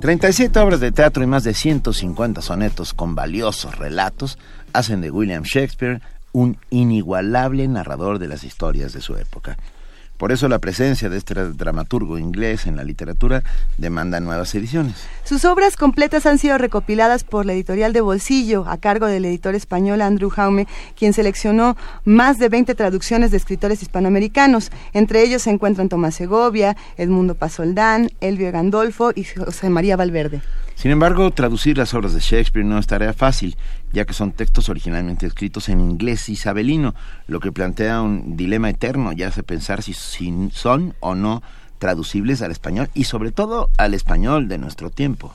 37 0.00 0.58
obras 0.58 0.80
de 0.80 0.90
teatro 0.90 1.22
y 1.22 1.28
más 1.28 1.44
de 1.44 1.54
150 1.54 2.42
sonetos 2.42 2.94
con 2.94 3.14
valiosos 3.14 3.78
relatos 3.78 4.38
hacen 4.72 5.02
de 5.02 5.12
William 5.12 5.44
Shakespeare 5.44 6.00
un 6.32 6.58
inigualable 6.70 7.68
narrador 7.68 8.18
de 8.18 8.26
las 8.26 8.42
historias 8.42 8.92
de 8.92 9.00
su 9.00 9.14
época. 9.14 9.56
Por 10.22 10.30
eso 10.30 10.48
la 10.48 10.60
presencia 10.60 11.08
de 11.08 11.18
este 11.18 11.34
dramaturgo 11.34 12.16
inglés 12.16 12.68
en 12.68 12.76
la 12.76 12.84
literatura 12.84 13.42
demanda 13.76 14.20
nuevas 14.20 14.54
ediciones. 14.54 14.94
Sus 15.24 15.44
obras 15.44 15.76
completas 15.76 16.26
han 16.26 16.38
sido 16.38 16.58
recopiladas 16.58 17.24
por 17.24 17.44
la 17.44 17.54
editorial 17.54 17.92
de 17.92 18.02
Bolsillo, 18.02 18.64
a 18.68 18.76
cargo 18.76 19.06
del 19.06 19.24
editor 19.24 19.56
español 19.56 20.00
Andrew 20.00 20.30
Jaume, 20.30 20.68
quien 20.96 21.12
seleccionó 21.12 21.76
más 22.04 22.38
de 22.38 22.48
20 22.50 22.72
traducciones 22.76 23.32
de 23.32 23.36
escritores 23.38 23.82
hispanoamericanos. 23.82 24.70
Entre 24.92 25.24
ellos 25.24 25.42
se 25.42 25.50
encuentran 25.50 25.88
Tomás 25.88 26.14
Segovia, 26.14 26.76
Edmundo 26.96 27.34
Pasoldán, 27.34 28.08
Elvio 28.20 28.52
Gandolfo 28.52 29.10
y 29.16 29.24
José 29.24 29.70
María 29.70 29.96
Valverde. 29.96 30.40
Sin 30.76 30.92
embargo, 30.92 31.32
traducir 31.32 31.78
las 31.78 31.94
obras 31.94 32.14
de 32.14 32.20
Shakespeare 32.20 32.64
no 32.64 32.78
es 32.78 32.86
tarea 32.86 33.12
fácil, 33.12 33.56
ya 33.92 34.04
que 34.04 34.14
son 34.14 34.32
textos 34.32 34.68
originalmente 34.68 35.26
escritos 35.26 35.68
en 35.68 35.80
inglés 35.80 36.28
isabelino, 36.28 36.94
lo 37.26 37.40
que 37.40 37.52
plantea 37.52 38.02
un 38.02 38.36
dilema 38.36 38.70
eterno, 38.70 39.12
ya 39.12 39.28
hace 39.28 39.42
pensar 39.42 39.82
si 39.82 39.94
son 40.52 40.94
o 41.00 41.14
no 41.14 41.42
traducibles 41.78 42.42
al 42.42 42.52
español 42.52 42.88
y 42.94 43.04
sobre 43.04 43.32
todo 43.32 43.70
al 43.76 43.94
español 43.94 44.48
de 44.48 44.58
nuestro 44.58 44.90
tiempo. 44.90 45.34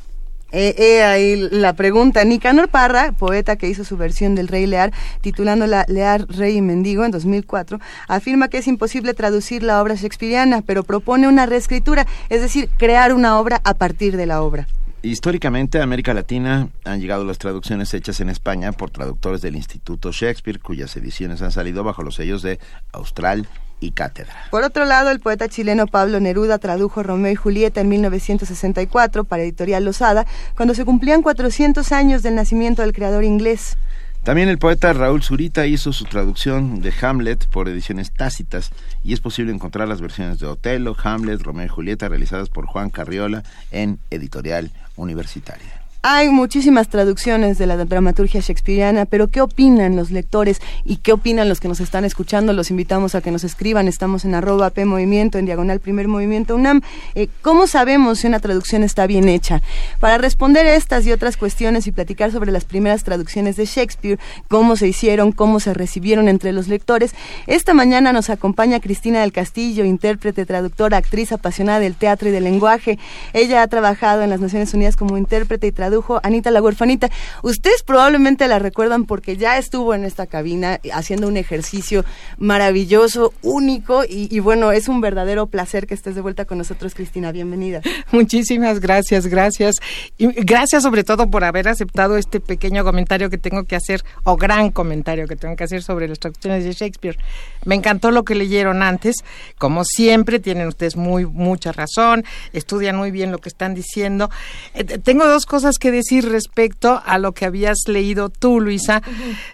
Eh, 0.54 1.04
ahí 1.04 1.50
la 1.52 1.74
pregunta. 1.74 2.24
Nicanor 2.24 2.70
Parra, 2.70 3.12
poeta 3.12 3.58
que 3.58 3.68
hizo 3.68 3.84
su 3.84 3.98
versión 3.98 4.34
del 4.34 4.48
Rey 4.48 4.66
Lear, 4.66 4.94
titulándola 5.22 5.86
Lear, 5.90 6.26
Rey 6.30 6.58
y 6.58 6.62
Mendigo 6.62 7.04
en 7.04 7.12
2004, 7.12 7.80
afirma 8.08 8.48
que 8.48 8.60
es 8.60 8.68
imposible 8.68 9.14
traducir 9.14 9.62
la 9.62 9.82
obra 9.82 9.96
shakespeariana, 9.96 10.62
pero 10.62 10.84
propone 10.84 11.28
una 11.28 11.46
reescritura, 11.46 12.08
es 12.30 12.42
decir, 12.42 12.70
crear 12.78 13.14
una 13.14 13.40
obra 13.40 13.60
a 13.66 13.74
partir 13.74 14.16
de 14.16 14.26
la 14.26 14.42
obra. 14.42 14.68
Históricamente 15.04 15.80
a 15.80 15.84
América 15.84 16.14
Latina 16.14 16.70
han 16.84 17.00
llegado 17.00 17.24
las 17.24 17.38
traducciones 17.38 17.94
hechas 17.94 18.20
en 18.20 18.30
España 18.30 18.72
por 18.72 18.90
traductores 18.90 19.42
del 19.42 19.56
Instituto 19.56 20.12
Shakespeare, 20.12 20.60
cuyas 20.60 20.96
ediciones 20.98 21.42
han 21.44 21.52
salido 21.52 21.84
bajo 21.84 22.02
los 22.02 22.16
sellos 22.16 22.42
de 22.42 22.60
Austral 22.94 23.48
y 23.80 23.92
Cátedra. 23.92 24.34
Por 24.50 24.64
otro 24.64 24.86
lado, 24.86 25.12
el 25.12 25.20
poeta 25.20 25.48
chileno 25.48 25.86
Pablo 25.86 26.20
Neruda 26.20 26.58
tradujo 26.58 27.04
Romeo 27.04 27.32
y 27.32 27.36
Julieta 27.36 27.82
en 27.82 27.90
1964 27.90 29.24
para 29.24 29.44
Editorial 29.44 29.86
Losada, 29.86 30.26
cuando 30.56 30.74
se 30.74 30.84
cumplían 30.84 31.22
400 31.22 31.92
años 31.92 32.24
del 32.24 32.34
nacimiento 32.34 32.82
del 32.82 32.94
creador 32.94 33.24
inglés. 33.24 33.78
También 34.24 34.50
el 34.50 34.58
poeta 34.58 34.92
Raúl 34.92 35.24
Zurita 35.24 35.68
hizo 35.68 35.94
su 35.94 36.06
traducción 36.06 36.82
de 36.82 36.92
Hamlet 37.02 37.46
por 37.46 37.70
ediciones 37.70 38.12
tácitas 38.12 38.72
y 39.04 39.14
es 39.14 39.22
posible 39.22 39.54
encontrar 39.54 39.88
las 39.88 40.02
versiones 40.02 40.40
de 40.40 40.48
Otelo, 40.48 40.98
Hamlet, 41.02 41.42
Romeo 41.44 41.68
y 41.68 41.70
Julieta 41.70 42.10
realizadas 42.10 42.50
por 42.50 42.66
Juan 42.66 42.90
Carriola 42.90 43.44
en 43.72 44.00
Editorial 44.10 44.72
Universitaria. 44.98 45.77
Hay 46.04 46.30
muchísimas 46.30 46.90
traducciones 46.90 47.58
de 47.58 47.66
la 47.66 47.76
dramaturgia 47.76 48.40
shakespeariana, 48.40 49.06
pero 49.06 49.30
¿qué 49.30 49.42
opinan 49.42 49.96
los 49.96 50.12
lectores 50.12 50.62
y 50.86 50.98
qué 50.98 51.12
opinan 51.12 51.50
los 51.50 51.60
que 51.60 51.68
nos 51.68 51.80
están 51.80 52.06
escuchando? 52.06 52.54
Los 52.54 52.70
invitamos 52.70 53.16
a 53.16 53.22
que 53.22 53.32
nos 53.32 53.44
escriban. 53.44 53.88
Estamos 53.88 54.24
en 54.24 54.36
arroba 54.36 54.70
P 54.70 54.82
en 54.82 55.46
diagonal 55.46 55.80
Primer 55.80 56.08
Movimiento 56.08 56.56
UNAM. 56.56 56.82
Eh, 57.16 57.30
¿Cómo 57.42 57.66
sabemos 57.66 58.20
si 58.20 58.28
una 58.28 58.40
traducción 58.40 58.84
está 58.84 59.08
bien 59.08 59.28
hecha? 59.28 59.64
Para 60.00 60.20
responder 60.20 60.68
estas 60.68 61.06
y 61.08 61.12
otras 61.12 61.36
cuestiones 61.36 61.88
y 61.88 61.92
platicar 61.92 62.32
sobre 62.32 62.52
las 62.52 62.66
primeras 62.66 63.04
traducciones 63.04 63.56
de 63.56 63.66
Shakespeare, 63.66 64.20
cómo 64.50 64.76
se 64.76 64.88
hicieron, 64.88 65.32
cómo 65.32 65.60
se 65.60 65.74
recibieron 65.74 66.28
entre 66.30 66.54
los 66.54 66.68
lectores, 66.68 67.16
esta 67.48 67.74
mañana 67.74 68.14
nos 68.14 68.30
acompaña 68.30 68.80
Cristina 68.80 69.22
del 69.22 69.32
Castillo, 69.32 69.84
intérprete, 69.84 70.46
traductora, 70.46 70.98
actriz 70.98 71.32
apasionada 71.32 71.80
del 71.80 71.96
teatro 71.96 72.30
y 72.30 72.32
del 72.32 72.44
lenguaje. 72.44 73.00
Ella 73.34 73.64
ha 73.64 73.68
trabajado 73.68 74.22
en 74.22 74.30
las 74.30 74.40
Naciones 74.40 74.74
Unidas 74.76 74.96
como 74.96 75.18
intérprete 75.18 75.66
y 75.68 75.72
traductora 75.72 75.87
tradujo 75.88 76.20
Anita 76.22 76.52
la 76.52 76.62
huerfanita. 76.62 77.10
Ustedes 77.44 77.82
probablemente 77.82 78.46
la 78.50 78.60
recuerdan 78.60 79.06
porque 79.06 79.38
ya 79.38 79.58
estuvo 79.58 79.94
en 79.96 80.04
esta 80.04 80.28
cabina 80.28 80.82
haciendo 80.94 81.30
un 81.30 81.38
ejercicio 81.38 82.04
maravilloso, 82.38 83.34
único 83.42 84.04
y, 84.08 84.38
bueno, 84.40 84.74
es 84.74 84.90
un 84.90 85.00
verdadero 85.00 85.48
placer 85.48 85.88
que 85.88 85.94
estés 85.94 86.16
de 86.16 86.22
vuelta 86.22 86.44
con 86.44 86.58
nosotros, 86.58 86.94
Cristina. 86.94 87.32
Bienvenida. 87.32 87.82
Muchísimas 88.12 88.82
gracias, 88.82 89.28
gracias. 89.28 89.78
Y 90.18 90.28
gracias 90.28 90.84
sobre 90.84 91.06
todo 91.06 91.30
por 91.30 91.46
haber 91.46 91.70
aceptado 91.70 92.18
este 92.18 92.42
pequeño 92.42 92.84
comentario 92.84 93.30
que 93.30 93.38
tengo 93.38 93.64
que 93.64 93.78
hacer, 93.78 94.04
o 94.24 94.36
gran 94.36 94.72
comentario 94.72 95.26
que 95.26 95.38
tengo 95.38 95.56
que 95.56 95.64
hacer 95.64 95.84
sobre 95.84 96.10
las 96.10 96.20
traducciones 96.20 96.66
de 96.66 96.74
Shakespeare. 96.74 97.18
Me 97.64 97.76
encantó 97.76 98.12
lo 98.12 98.26
que 98.26 98.36
leyeron 98.36 98.84
antes. 98.84 99.16
Como 99.58 99.86
siempre, 99.86 100.40
tienen 100.40 100.68
ustedes 100.68 100.98
muy 100.98 101.26
mucha 101.26 101.72
razón, 101.72 102.26
estudian 102.52 102.98
muy 102.98 103.12
bien 103.12 103.32
lo 103.32 103.38
que 103.38 103.48
están 103.48 103.74
diciendo. 103.74 104.30
Eh, 104.74 104.84
tengo 104.84 105.26
dos 105.26 105.46
cosas 105.46 105.77
que 105.78 105.92
decir 105.92 106.30
respecto 106.30 107.02
a 107.06 107.18
lo 107.18 107.34
que 107.34 107.46
habías 107.46 107.80
leído 107.88 108.30
tú, 108.30 108.60
Luisa, 108.60 109.02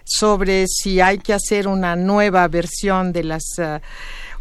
sobre 0.04 0.66
si 0.66 1.00
hay 1.00 1.18
que 1.18 1.32
hacer 1.32 1.68
una 1.68 1.96
nueva 1.96 2.46
versión 2.48 3.12
de 3.12 3.24
las 3.24 3.44
eh, 3.58 3.80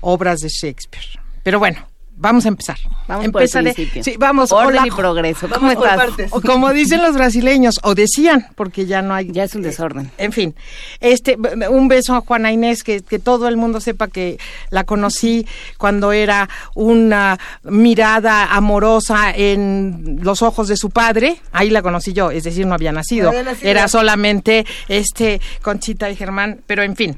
obras 0.02 0.40
de 0.40 0.50
Shakespeare. 0.50 1.20
Pero 1.44 1.60
bueno, 1.60 1.86
Vamos 2.16 2.46
a 2.46 2.50
empezar. 2.50 2.78
Vamos 3.08 3.30
por 3.30 3.42
el 3.42 3.50
principio. 3.50 4.04
Sí, 4.04 4.16
vamos. 4.18 4.52
Orden 4.52 4.86
y 4.86 4.92
progreso. 4.92 5.50
¿Cómo 5.50 5.72
estás? 5.72 6.12
O 6.30 6.42
como 6.42 6.72
dicen 6.72 7.02
los 7.02 7.16
brasileños, 7.16 7.80
o 7.84 7.96
decían, 7.96 8.48
porque 8.56 8.86
ya 8.86 9.02
no 9.02 9.14
hay... 9.14 9.32
Ya 9.32 9.44
es 9.44 9.56
un 9.56 9.62
desorden. 9.62 10.12
En 10.18 10.32
fin, 10.32 10.56
este, 11.00 11.38
un 11.70 11.88
beso 11.88 12.16
a 12.16 12.22
Juana 12.22 12.52
Inés, 12.52 12.84
que, 12.84 13.02
que 13.02 13.20
todo 13.20 13.48
el 13.48 13.58
mundo 13.58 13.82
sepa 13.82 14.08
que 14.08 14.38
la 14.70 14.84
conocí 14.84 15.48
cuando 15.78 16.12
era 16.12 16.50
una 16.76 17.40
mirada 17.64 18.54
amorosa 18.54 19.32
en 19.36 20.20
los 20.22 20.42
ojos 20.42 20.68
de 20.68 20.78
su 20.78 20.92
padre. 20.92 21.42
Ahí 21.52 21.72
la 21.72 21.82
conocí 21.82 22.14
yo, 22.14 22.32
es 22.32 22.44
decir, 22.44 22.66
no 22.68 22.76
había 22.76 22.92
nacido. 22.92 23.30
había 23.30 23.44
nacido. 23.44 23.70
Era 23.70 23.88
solamente 23.88 24.66
este 24.88 25.42
Conchita 25.62 26.10
y 26.10 26.16
Germán, 26.16 26.62
pero 26.68 26.84
en 26.84 26.96
fin. 26.96 27.18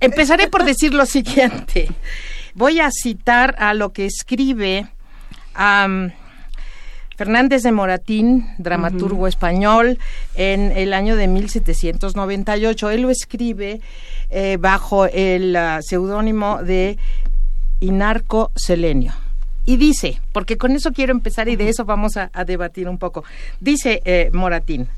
Empezaré 0.00 0.48
por 0.48 0.64
decir 0.64 0.94
lo 0.94 1.06
siguiente. 1.06 1.88
Voy 2.54 2.80
a 2.80 2.90
citar 2.90 3.54
a 3.58 3.72
lo 3.72 3.92
que 3.92 4.04
escribe 4.04 4.86
Fernández 7.16 7.62
de 7.62 7.72
Moratín, 7.72 8.46
dramaturgo 8.58 9.26
español, 9.26 9.98
en 10.34 10.72
el 10.72 10.92
año 10.92 11.16
de 11.16 11.28
1798. 11.28 12.90
Él 12.90 13.02
lo 13.02 13.10
escribe 13.10 13.80
eh, 14.30 14.58
bajo 14.60 15.06
el 15.06 15.56
ah, 15.56 15.80
seudónimo 15.82 16.62
de 16.62 16.98
Inarco 17.80 18.50
Selenio. 18.54 19.14
Y 19.64 19.76
dice, 19.76 20.20
porque 20.32 20.58
con 20.58 20.72
eso 20.72 20.92
quiero 20.92 21.12
empezar 21.12 21.48
y 21.48 21.56
de 21.56 21.68
eso 21.68 21.84
vamos 21.84 22.16
a, 22.16 22.30
debatir 22.44 22.88
un 22.88 22.98
poco. 22.98 23.24
Dice 23.60 24.02
eh, 24.04 24.28
Moratín, 24.32 24.88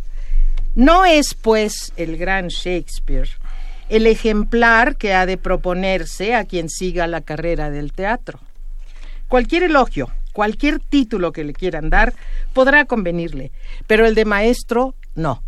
no 0.74 1.04
es 1.04 1.34
pues 1.34 1.92
el 1.96 2.16
gran 2.16 2.48
Shakespeare 2.48 3.28
el 3.88 4.06
ejemplar 4.06 4.96
que 4.96 5.14
ha 5.14 5.26
de 5.26 5.36
proponerse 5.36 6.34
a 6.34 6.44
quien 6.44 6.68
siga 6.68 7.06
la 7.06 7.20
carrera 7.20 7.70
del 7.70 7.92
teatro. 7.92 8.38
Cualquier 9.28 9.64
elogio, 9.64 10.10
cualquier 10.32 10.80
título 10.80 11.32
que 11.32 11.44
le 11.44 11.52
quieran 11.52 11.90
dar, 11.90 12.14
podrá 12.52 12.84
convenirle, 12.84 13.52
pero 13.86 14.06
el 14.06 14.14
de 14.14 14.24
maestro, 14.24 14.94
no. 15.14 15.42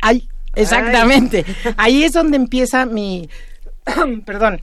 Ay, 0.00 0.28
exactamente. 0.54 1.44
Ahí 1.76 2.02
es 2.02 2.12
donde 2.12 2.36
empieza 2.36 2.86
mi, 2.86 3.28
perdón, 4.26 4.60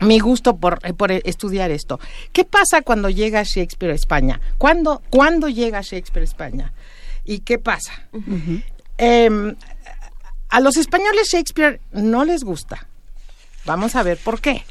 mi 0.00 0.18
gusto 0.20 0.56
por, 0.56 0.80
por, 0.96 1.10
estudiar 1.12 1.70
esto. 1.70 1.98
¿Qué 2.32 2.44
pasa 2.44 2.82
cuando 2.82 3.10
llega 3.10 3.42
Shakespeare 3.42 3.92
a 3.92 3.96
España? 3.96 4.40
¿Cuándo, 4.58 5.02
¿cuándo 5.10 5.48
llega 5.48 5.80
Shakespeare 5.80 6.22
a 6.22 6.24
España? 6.24 6.72
¿Y 7.24 7.40
qué 7.40 7.58
pasa? 7.58 8.08
A 10.48 10.60
los 10.60 10.76
españoles 10.76 11.28
Shakespeare 11.28 11.80
no 11.92 12.24
les 12.24 12.42
gusta. 12.42 12.88
Vamos 13.66 13.96
a 13.96 14.02
ver 14.02 14.18
por 14.18 14.40
qué. 14.40 14.64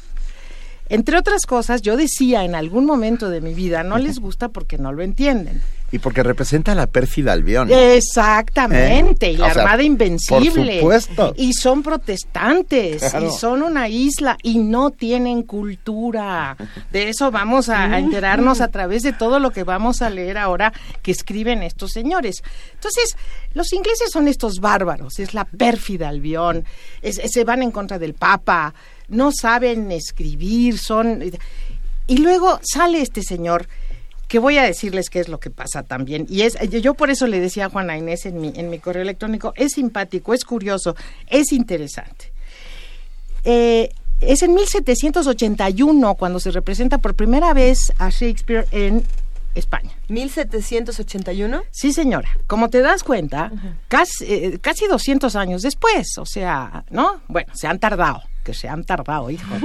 Entre 0.88 1.18
otras 1.18 1.46
cosas, 1.46 1.82
yo 1.82 1.96
decía 1.96 2.44
en 2.44 2.54
algún 2.54 2.86
momento 2.86 3.28
de 3.30 3.40
mi 3.40 3.54
vida, 3.54 3.82
no 3.82 3.98
les 3.98 4.18
gusta 4.20 4.48
porque 4.48 4.78
no 4.78 4.92
lo 4.92 5.02
entienden. 5.02 5.60
Y 5.90 6.00
porque 6.00 6.22
representa 6.22 6.74
la 6.74 6.86
pérfida 6.86 7.32
Albión. 7.32 7.70
Exactamente, 7.72 9.28
¿Eh? 9.28 9.32
y 9.32 9.36
la 9.38 9.46
O 9.46 9.52
sea, 9.52 9.62
Armada 9.62 9.82
Invencible. 9.82 10.80
por 10.80 11.00
supuesto. 11.00 11.34
Y 11.36 11.54
son 11.54 11.82
protestantes, 11.82 13.00
Claro. 13.10 13.26
y 13.26 13.30
son 13.30 13.62
una 13.62 13.88
isla, 13.88 14.36
y 14.42 14.58
no 14.58 14.90
tienen 14.90 15.42
cultura. 15.44 16.56
De 16.92 17.08
eso 17.08 17.30
vamos 17.30 17.68
a, 17.70 17.84
a 17.84 17.98
enterarnos 17.98 18.60
a 18.60 18.68
través 18.68 19.02
de 19.02 19.12
todo 19.12 19.38
lo 19.40 19.50
que 19.50 19.64
vamos 19.64 20.02
a 20.02 20.10
leer 20.10 20.36
ahora 20.36 20.72
que 21.02 21.10
escriben 21.10 21.62
estos 21.62 21.92
señores. 21.92 22.42
Entonces, 22.74 23.16
los 23.54 23.72
ingleses 23.72 24.10
son 24.10 24.28
estos 24.28 24.60
bárbaros, 24.60 25.18
es 25.18 25.32
la 25.32 25.44
pérfida 25.44 26.08
Albión, 26.08 26.64
es- 27.02 27.20
se 27.32 27.44
van 27.44 27.62
en 27.62 27.70
contra 27.70 27.98
del 27.98 28.12
Papa, 28.14 28.74
no 29.08 29.30
saben 29.32 29.90
escribir, 29.92 30.78
son... 30.78 31.22
Y 32.06 32.18
luego 32.18 32.58
sale 32.62 33.02
este 33.02 33.22
señor 33.22 33.68
que 34.28 34.38
voy 34.38 34.58
a 34.58 34.62
decirles 34.62 35.08
qué 35.10 35.20
es 35.20 35.28
lo 35.28 35.40
que 35.40 35.50
pasa 35.50 35.82
también. 35.82 36.26
Y 36.28 36.42
es, 36.42 36.58
yo, 36.70 36.94
por 36.94 37.10
eso 37.10 37.26
le 37.26 37.40
decía 37.40 37.66
a 37.66 37.70
Juana 37.70 37.96
Inés 37.96 38.26
en 38.26 38.40
mi, 38.40 38.52
en 38.54 38.70
mi 38.70 38.78
correo 38.78 39.02
electrónico, 39.02 39.52
es 39.56 39.72
simpático, 39.72 40.34
es 40.34 40.44
curioso, 40.44 40.94
es 41.26 41.52
interesante. 41.52 42.30
Eh, 43.44 43.90
es 44.20 44.42
en 44.42 44.54
1781 44.54 46.14
cuando 46.14 46.40
se 46.40 46.50
representa 46.50 46.98
por 46.98 47.14
primera 47.14 47.54
vez 47.54 47.92
a 47.98 48.10
Shakespeare 48.10 48.66
en 48.72 49.04
España. 49.54 49.90
¿1781? 50.08 51.62
Sí, 51.70 51.92
señora. 51.92 52.28
Como 52.46 52.68
te 52.68 52.80
das 52.80 53.02
cuenta, 53.02 53.50
casi, 53.88 54.24
eh, 54.24 54.58
casi 54.60 54.86
200 54.86 55.36
años 55.36 55.62
después, 55.62 56.18
o 56.18 56.26
sea, 56.26 56.84
¿no? 56.90 57.22
Bueno, 57.28 57.52
se 57.54 57.66
han 57.66 57.78
tardado, 57.78 58.22
se 58.54 58.68
han 58.68 58.84
tardado, 58.84 59.30
hijo. 59.30 59.54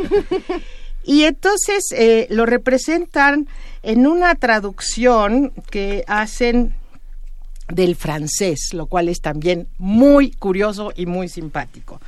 Y 1.05 1.23
entonces 1.23 1.91
eh, 1.91 2.27
lo 2.29 2.45
representan 2.45 3.47
en 3.81 4.07
una 4.07 4.35
traducción 4.35 5.51
que 5.69 6.05
hacen 6.07 6.75
del 7.67 7.95
francés, 7.95 8.69
lo 8.73 8.85
cual 8.85 9.09
es 9.09 9.19
también 9.19 9.67
muy 9.77 10.31
curioso 10.31 10.93
y 10.95 11.05
muy 11.05 11.27
simpático. 11.27 11.99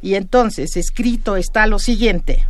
Y 0.00 0.14
entonces 0.14 0.76
escrito 0.76 1.36
está 1.36 1.66
lo 1.66 1.78
siguiente. 1.78 2.46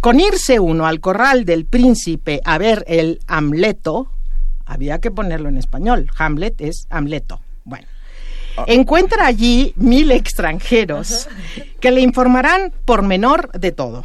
Con 0.00 0.18
irse 0.18 0.58
uno 0.58 0.86
al 0.86 1.00
corral 1.00 1.44
del 1.44 1.66
príncipe 1.66 2.40
a 2.44 2.56
ver 2.58 2.84
el 2.88 3.20
Hamleto, 3.26 4.08
había 4.64 4.98
que 4.98 5.10
ponerlo 5.10 5.48
en 5.48 5.58
español, 5.58 6.10
Hamlet 6.16 6.60
es 6.60 6.86
Hamleto. 6.88 7.40
Bueno, 8.56 8.72
encuentra 8.72 9.26
allí 9.26 9.72
mil 9.76 10.10
extranjeros 10.10 11.28
que 11.80 11.90
le 11.90 12.00
informarán 12.00 12.72
por 12.84 13.02
menor 13.02 13.50
de 13.52 13.72
todo. 13.72 14.04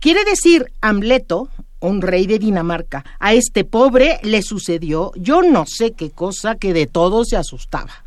Quiere 0.00 0.24
decir 0.24 0.72
Hamleto, 0.80 1.48
un 1.80 2.02
rey 2.02 2.26
de 2.26 2.38
Dinamarca, 2.38 3.04
a 3.18 3.34
este 3.34 3.64
pobre 3.64 4.18
le 4.22 4.42
sucedió 4.42 5.12
yo 5.16 5.42
no 5.42 5.64
sé 5.66 5.92
qué 5.92 6.10
cosa 6.10 6.56
que 6.56 6.72
de 6.72 6.86
todo 6.86 7.24
se 7.24 7.36
asustaba. 7.36 8.04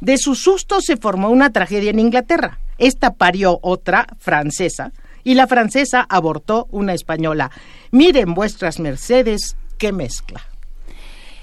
De 0.00 0.16
su 0.16 0.34
susto 0.34 0.80
se 0.80 0.96
formó 0.96 1.30
una 1.30 1.50
tragedia 1.50 1.90
en 1.90 1.98
Inglaterra. 1.98 2.60
Esta 2.78 3.14
parió 3.14 3.58
otra 3.62 4.06
francesa 4.18 4.92
y 5.24 5.34
la 5.34 5.46
francesa 5.46 6.06
abortó 6.08 6.68
una 6.70 6.94
española. 6.94 7.50
Miren 7.90 8.34
vuestras 8.34 8.78
mercedes 8.78 9.56
qué 9.76 9.92
mezcla. 9.92 10.47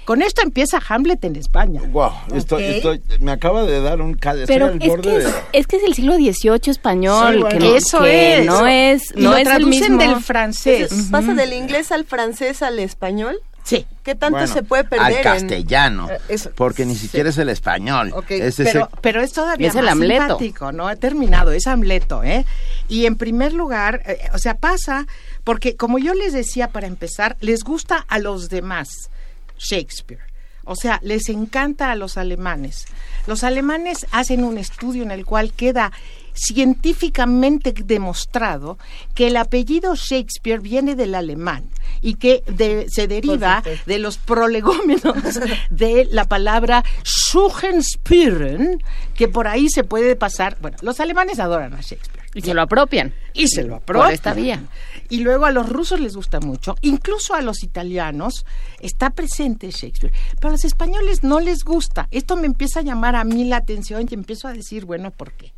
Con 0.06 0.22
esto 0.22 0.40
empieza 0.42 0.80
Hamlet 0.88 1.22
en 1.24 1.36
España. 1.36 1.82
Wow, 1.88 2.12
estoy, 2.34 2.62
estoy- 2.64 3.02
me 3.20 3.32
acaba 3.32 3.64
de 3.64 3.80
dar 3.82 4.00
un 4.00 4.16
Pero 4.46 4.66
al 4.66 4.80
es 4.80 4.88
borde 4.88 5.02
que 5.02 5.18
de... 5.18 5.24
es, 5.28 5.34
es 5.52 5.66
que 5.66 5.76
es 5.76 5.82
el 5.82 5.94
siglo 5.94 6.14
XVIII 6.14 6.60
español, 6.70 7.34
Sí, 7.34 7.40
bueno. 7.42 7.58
que, 7.58 7.64
no, 7.68 7.76
Eso 7.76 8.00
que 8.02 8.38
es. 8.38 8.46
no 8.46 8.66
es, 8.68 9.02
Y 9.16 9.20
no 9.22 9.30
lo 9.30 9.36
es 9.36 9.40
el 9.42 9.44
traducen 9.48 9.96
mismo. 9.96 9.98
del 9.98 10.22
francés. 10.22 10.82
Entonces, 10.92 11.08
¿Pasa 11.10 11.34
del 11.34 11.52
inglés 11.52 11.90
al 11.92 12.04
francés 12.04 12.62
al 12.62 12.78
español? 12.78 13.36
Sí. 13.64 13.84
¿Qué 14.04 14.14
tanto 14.14 14.38
Bueno, 14.38 14.52
se 14.54 14.62
puede 14.62 14.84
perder? 14.84 15.16
Al 15.16 15.22
castellano, 15.24 16.08
Eh, 16.08 16.18
eso- 16.28 16.52
porque 16.54 16.86
ni 16.86 16.94
siquiera 16.94 17.30
es 17.30 17.38
el 17.38 17.48
español. 17.48 18.12
Ok, 18.14 18.30
es 18.30 18.60
ese- 18.60 18.62
pero, 18.62 18.88
pero 19.00 19.20
es 19.22 19.32
todavía 19.32 19.66
Es 19.66 19.74
el 19.74 19.82
más 19.86 19.92
Hamleto. 19.94 20.22
simpático, 20.22 20.70
¿no? 20.70 20.88
He 20.88 20.94
terminado, 20.94 21.50
es 21.50 21.66
Hamleto, 21.66 22.22
¿eh? 22.22 22.44
Y 22.88 23.06
en 23.06 23.16
primer 23.16 23.52
lugar, 23.54 24.02
eh, 24.06 24.20
o 24.32 24.38
sea, 24.38 24.54
pasa 24.54 25.08
porque, 25.42 25.74
como 25.74 25.98
yo 25.98 26.14
les 26.14 26.32
decía 26.32 26.68
para 26.68 26.86
empezar, 26.86 27.36
les 27.40 27.64
gusta 27.64 28.04
a 28.08 28.20
los 28.20 28.48
demás 28.50 29.10
Shakespeare. 29.58 30.20
O 30.64 30.74
sea, 30.74 30.98
les 31.02 31.28
encanta 31.28 31.92
a 31.92 31.94
los 31.96 32.16
alemanes. 32.18 32.86
Los 33.28 33.44
alemanes 33.44 34.04
hacen 34.10 34.42
un 34.42 34.58
estudio 34.58 35.04
en 35.04 35.12
el 35.12 35.24
cual 35.24 35.52
queda 35.52 35.92
científicamente 36.34 37.72
demostrado 37.72 38.76
que 39.14 39.28
el 39.28 39.36
apellido 39.36 39.94
Shakespeare 39.94 40.58
viene 40.60 40.94
del 40.96 41.14
alemán 41.14 41.64
y 42.02 42.14
que 42.16 42.42
de- 42.46 42.86
se 42.90 43.06
deriva 43.06 43.62
de 43.86 43.98
los 44.00 44.18
prolegómenos 44.18 45.38
de 45.70 46.06
la 46.10 46.24
palabra 46.24 46.84
Suchenspüren, 47.04 48.82
que 49.14 49.28
por 49.28 49.48
ahí 49.48 49.68
se 49.68 49.84
puede 49.84 50.16
pasar. 50.16 50.56
Bueno, 50.60 50.76
los 50.82 51.00
alemanes 51.00 51.38
adoran 51.40 51.74
a 51.74 51.80
Shakespeare. 51.80 52.26
Y 52.34 52.42
se 52.42 52.52
lo 52.54 52.62
apropian. 52.62 53.14
Y 53.32 53.48
se 53.48 53.62
lo 53.62 53.76
apropian. 53.76 54.04
Por 54.06 54.12
esta 54.14 54.34
vía. 54.34 54.62
Y 55.08 55.20
luego 55.20 55.44
a 55.44 55.50
los 55.50 55.68
rusos 55.68 56.00
les 56.00 56.16
gusta 56.16 56.40
mucho, 56.40 56.74
incluso 56.82 57.34
a 57.34 57.42
los 57.42 57.62
italianos 57.62 58.44
está 58.80 59.10
presente 59.10 59.70
Shakespeare. 59.70 60.12
Pero 60.36 60.48
a 60.48 60.52
los 60.52 60.64
españoles 60.64 61.22
no 61.22 61.40
les 61.40 61.64
gusta. 61.64 62.08
Esto 62.10 62.36
me 62.36 62.46
empieza 62.46 62.80
a 62.80 62.82
llamar 62.82 63.16
a 63.16 63.24
mí 63.24 63.44
la 63.44 63.56
atención 63.58 64.06
y 64.10 64.14
empiezo 64.14 64.48
a 64.48 64.52
decir, 64.52 64.84
bueno, 64.84 65.10
¿por 65.10 65.32
qué? 65.32 65.52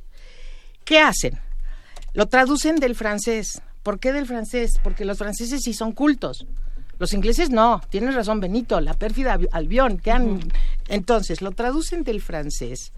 ¿Qué 0.85 0.99
hacen? 1.01 1.39
Lo 2.15 2.27
traducen 2.27 2.77
del 2.77 2.95
francés. 2.95 3.61
¿Por 3.83 3.99
qué 4.01 4.13
del 4.13 4.27
francés? 4.27 4.79
Porque 4.83 5.05
los 5.05 5.19
franceses 5.19 5.61
sí 5.63 5.73
son 5.73 5.93
cultos. 5.93 6.47
Los 6.99 7.13
ingleses 7.13 7.51
no. 7.51 7.81
Tienes 7.91 8.15
razón, 8.15 8.41
Benito, 8.41 8.81
la 8.81 8.95
pérfida 8.95 9.35
Albi- 9.39 9.49
Albión. 9.53 9.99
que 9.99 10.11
han- 10.11 10.41
Entonces, 10.89 11.41
lo 11.43 11.53
traducen 11.53 12.03
del 12.05 12.21
francés. 12.21 12.93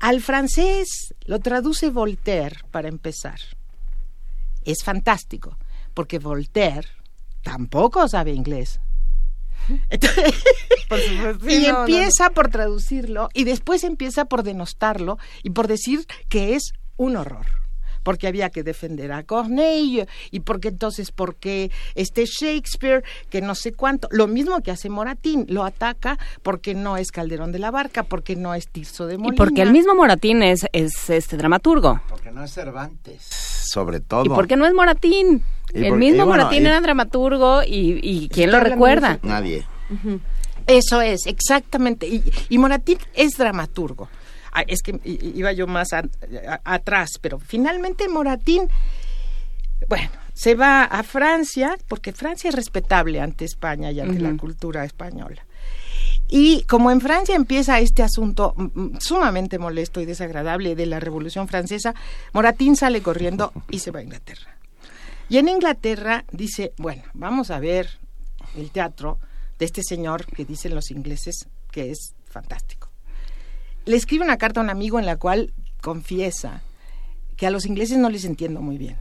Al 0.00 0.20
francés 0.20 1.14
lo 1.26 1.38
traduce 1.40 1.90
Voltaire 1.90 2.56
para 2.70 2.88
empezar. 2.88 3.38
Es 4.64 4.84
fantástico, 4.84 5.58
porque 5.94 6.18
Voltaire 6.18 6.88
tampoco 7.42 8.08
sabe 8.08 8.32
inglés. 8.32 8.80
Entonces, 9.90 10.34
y 10.90 11.50
Sí, 11.50 11.66
no, 11.66 11.72
no, 11.72 11.80
empieza 11.80 12.30
por 12.30 12.48
traducirlo 12.48 13.28
y 13.32 13.44
después 13.44 13.84
empieza 13.84 14.24
por 14.24 14.42
denostarlo 14.42 15.18
y 15.42 15.50
por 15.50 15.68
decir 15.68 16.06
que 16.28 16.54
es 16.54 16.72
un 16.96 17.16
horror 17.16 17.46
porque 18.02 18.26
había 18.26 18.50
que 18.50 18.62
defender 18.62 19.12
a 19.12 19.22
Corneille 19.22 20.06
y 20.30 20.40
porque 20.40 20.68
entonces 20.68 21.12
porque 21.12 21.70
este 21.94 22.24
Shakespeare 22.26 23.04
que 23.30 23.40
no 23.40 23.54
sé 23.54 23.72
cuánto 23.72 24.08
lo 24.10 24.26
mismo 24.26 24.60
que 24.60 24.70
hace 24.70 24.88
Moratín 24.88 25.46
lo 25.48 25.64
ataca 25.64 26.18
porque 26.42 26.74
no 26.74 26.96
es 26.96 27.12
Calderón 27.12 27.52
de 27.52 27.58
la 27.58 27.70
Barca 27.70 28.02
porque 28.02 28.36
no 28.36 28.54
es 28.54 28.68
Tirso 28.68 29.06
de 29.06 29.14
Y 29.14 29.18
Molina 29.18 29.36
porque 29.36 29.62
el 29.62 29.72
mismo 29.72 29.94
Moratín 29.94 30.42
es, 30.42 30.66
es 30.72 31.10
este 31.10 31.36
dramaturgo. 31.36 32.00
Porque 32.08 32.30
no 32.30 32.44
es 32.44 32.52
Cervantes. 32.52 33.51
Sobre 33.72 34.00
todo. 34.00 34.24
¿Y 34.24 34.28
por 34.28 34.46
qué 34.46 34.56
no 34.56 34.66
es 34.66 34.74
Moratín? 34.74 35.42
Y 35.72 35.84
el 35.84 35.88
por- 35.90 35.98
mismo 35.98 36.26
bueno, 36.26 36.42
Moratín 36.44 36.64
y- 36.64 36.66
era 36.66 36.80
dramaturgo 36.80 37.62
y, 37.62 37.98
y 38.02 38.28
¿quién 38.28 38.50
lo 38.50 38.60
recuerda? 38.60 39.18
Nadie. 39.22 39.64
Eso 40.66 41.00
es, 41.00 41.26
exactamente. 41.26 42.06
Y, 42.06 42.22
y 42.50 42.58
Moratín 42.58 42.98
es 43.14 43.32
dramaturgo. 43.38 44.08
Ah, 44.52 44.62
es 44.66 44.82
que 44.82 45.00
iba 45.04 45.50
yo 45.52 45.66
más 45.66 45.94
a- 45.94 46.02
a- 46.46 46.60
atrás, 46.74 47.12
pero 47.20 47.38
finalmente 47.38 48.06
Moratín, 48.08 48.68
bueno, 49.88 50.10
se 50.34 50.54
va 50.54 50.84
a 50.84 51.02
Francia, 51.02 51.76
porque 51.88 52.12
Francia 52.12 52.50
es 52.50 52.54
respetable 52.54 53.20
ante 53.20 53.44
España 53.46 53.90
y 53.90 54.00
ante 54.00 54.20
la 54.20 54.36
cultura 54.36 54.84
española. 54.84 55.42
Y 56.34 56.62
como 56.62 56.90
en 56.90 57.02
Francia 57.02 57.36
empieza 57.36 57.78
este 57.80 58.02
asunto 58.02 58.54
sumamente 59.00 59.58
molesto 59.58 60.00
y 60.00 60.06
desagradable 60.06 60.74
de 60.74 60.86
la 60.86 60.98
Revolución 60.98 61.46
Francesa, 61.46 61.94
Moratín 62.32 62.74
sale 62.74 63.02
corriendo 63.02 63.52
y 63.68 63.80
se 63.80 63.90
va 63.90 64.00
a 64.00 64.02
Inglaterra. 64.02 64.56
Y 65.28 65.36
en 65.36 65.50
Inglaterra 65.50 66.24
dice, 66.32 66.72
bueno, 66.78 67.02
vamos 67.12 67.50
a 67.50 67.60
ver 67.60 67.98
el 68.56 68.70
teatro 68.70 69.18
de 69.58 69.66
este 69.66 69.82
señor 69.82 70.24
que 70.24 70.46
dicen 70.46 70.74
los 70.74 70.90
ingleses 70.90 71.48
que 71.70 71.90
es 71.90 72.14
fantástico. 72.24 72.88
Le 73.84 73.96
escribe 73.96 74.24
una 74.24 74.38
carta 74.38 74.60
a 74.60 74.64
un 74.64 74.70
amigo 74.70 74.98
en 74.98 75.04
la 75.04 75.16
cual 75.16 75.52
confiesa 75.82 76.62
que 77.36 77.46
a 77.46 77.50
los 77.50 77.66
ingleses 77.66 77.98
no 77.98 78.08
les 78.08 78.24
entiendo 78.24 78.62
muy 78.62 78.78
bien. 78.78 78.96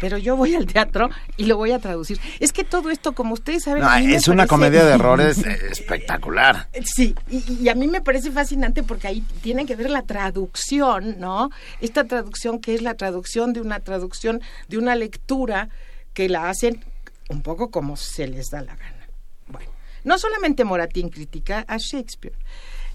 Pero 0.00 0.18
yo 0.18 0.36
voy 0.36 0.54
al 0.54 0.66
teatro 0.66 1.08
y 1.36 1.44
lo 1.46 1.56
voy 1.56 1.72
a 1.72 1.78
traducir. 1.78 2.20
Es 2.40 2.52
que 2.52 2.64
todo 2.64 2.90
esto, 2.90 3.12
como 3.12 3.34
ustedes 3.34 3.64
saben... 3.64 3.82
No, 3.82 3.94
es 3.96 4.28
una 4.28 4.44
parece- 4.44 4.48
comedia 4.48 4.84
de 4.84 4.92
errores 4.94 5.38
espectacular. 5.70 6.68
Sí, 6.84 7.14
y, 7.30 7.62
y 7.64 7.68
a 7.68 7.74
mí 7.74 7.88
me 7.88 8.00
parece 8.00 8.30
fascinante 8.30 8.82
porque 8.82 9.08
ahí 9.08 9.20
tiene 9.42 9.66
que 9.66 9.76
ver 9.76 9.90
la 9.90 10.02
traducción, 10.02 11.18
¿no? 11.18 11.50
Esta 11.80 12.04
traducción 12.04 12.60
que 12.60 12.74
es 12.74 12.82
la 12.82 12.94
traducción 12.94 13.52
de 13.52 13.60
una 13.60 13.80
traducción, 13.80 14.40
de 14.68 14.78
una 14.78 14.94
lectura 14.94 15.68
que 16.14 16.28
la 16.28 16.48
hacen 16.48 16.84
un 17.28 17.42
poco 17.42 17.70
como 17.70 17.96
se 17.96 18.26
les 18.26 18.46
da 18.50 18.62
la 18.62 18.74
gana. 18.76 19.06
Bueno, 19.48 19.70
no 20.04 20.18
solamente 20.18 20.64
Moratín 20.64 21.08
critica 21.10 21.64
a 21.68 21.76
Shakespeare, 21.78 22.34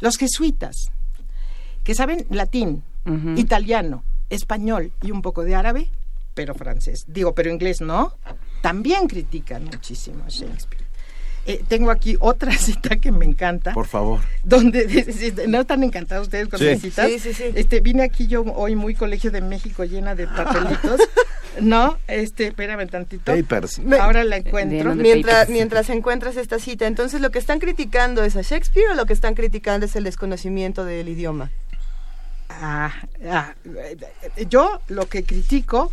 los 0.01 0.17
jesuitas, 0.17 0.75
que 1.83 1.95
saben 1.95 2.25
latín, 2.29 2.83
italiano, 3.35 4.03
español 4.29 4.91
y 5.01 5.11
un 5.11 5.21
poco 5.21 5.43
de 5.43 5.55
árabe, 5.55 5.89
pero 6.33 6.55
francés. 6.55 7.05
Digo, 7.07 7.33
pero 7.33 7.49
inglés 7.51 7.81
no. 7.81 8.13
También 8.61 9.07
critican 9.07 9.65
muchísimo 9.65 10.23
a 10.25 10.29
Shakespeare. 10.29 10.83
Eh, 11.45 11.61
tengo 11.67 11.91
aquí 11.91 12.15
otra 12.21 12.53
cita 12.57 12.95
que 12.97 13.11
me 13.11 13.25
encanta. 13.25 13.73
Por 13.73 13.85
favor. 13.87 14.21
Donde 14.43 15.43
no 15.47 15.61
están 15.61 15.83
encantados 15.83 16.27
ustedes 16.27 16.47
con 16.47 16.59
Sí. 16.59 16.65
las 16.65 16.79
citas. 16.79 17.07
Sí, 17.07 17.19
sí, 17.19 17.33
sí. 17.33 17.43
Este, 17.55 17.81
vine 17.81 18.03
aquí 18.03 18.27
yo 18.27 18.43
hoy 18.43 18.75
muy 18.75 18.95
Colegio 18.95 19.29
de 19.31 19.41
México 19.41 19.83
llena 19.83 20.15
de 20.15 20.27
papelitos. 20.27 21.01
no, 21.61 21.97
este, 22.07 22.47
espérame 22.47 22.87
tantito. 22.87 23.33
Papers. 23.35 23.81
Ahora 23.99 24.23
la 24.23 24.37
encuentro. 24.37 24.95
Mientras, 24.95 25.49
mientras 25.49 25.89
encuentras 25.89 26.37
esta 26.37 26.59
cita, 26.59 26.87
entonces 26.87 27.19
lo 27.19 27.29
que 27.31 27.39
están 27.39 27.59
criticando 27.59 28.23
es 28.23 28.37
a 28.37 28.41
Shakespeare 28.41 28.91
o 28.91 28.93
lo 28.95 29.05
que 29.05 29.13
están 29.13 29.35
criticando 29.35 29.85
es 29.85 29.95
el 29.97 30.05
desconocimiento 30.05 30.85
del 30.85 31.09
idioma. 31.09 31.51
Ah, 32.49 32.93
ah, 33.29 33.53
eh, 33.65 33.97
yo 34.47 34.79
lo 34.87 35.07
que 35.09 35.23
critico 35.23 35.91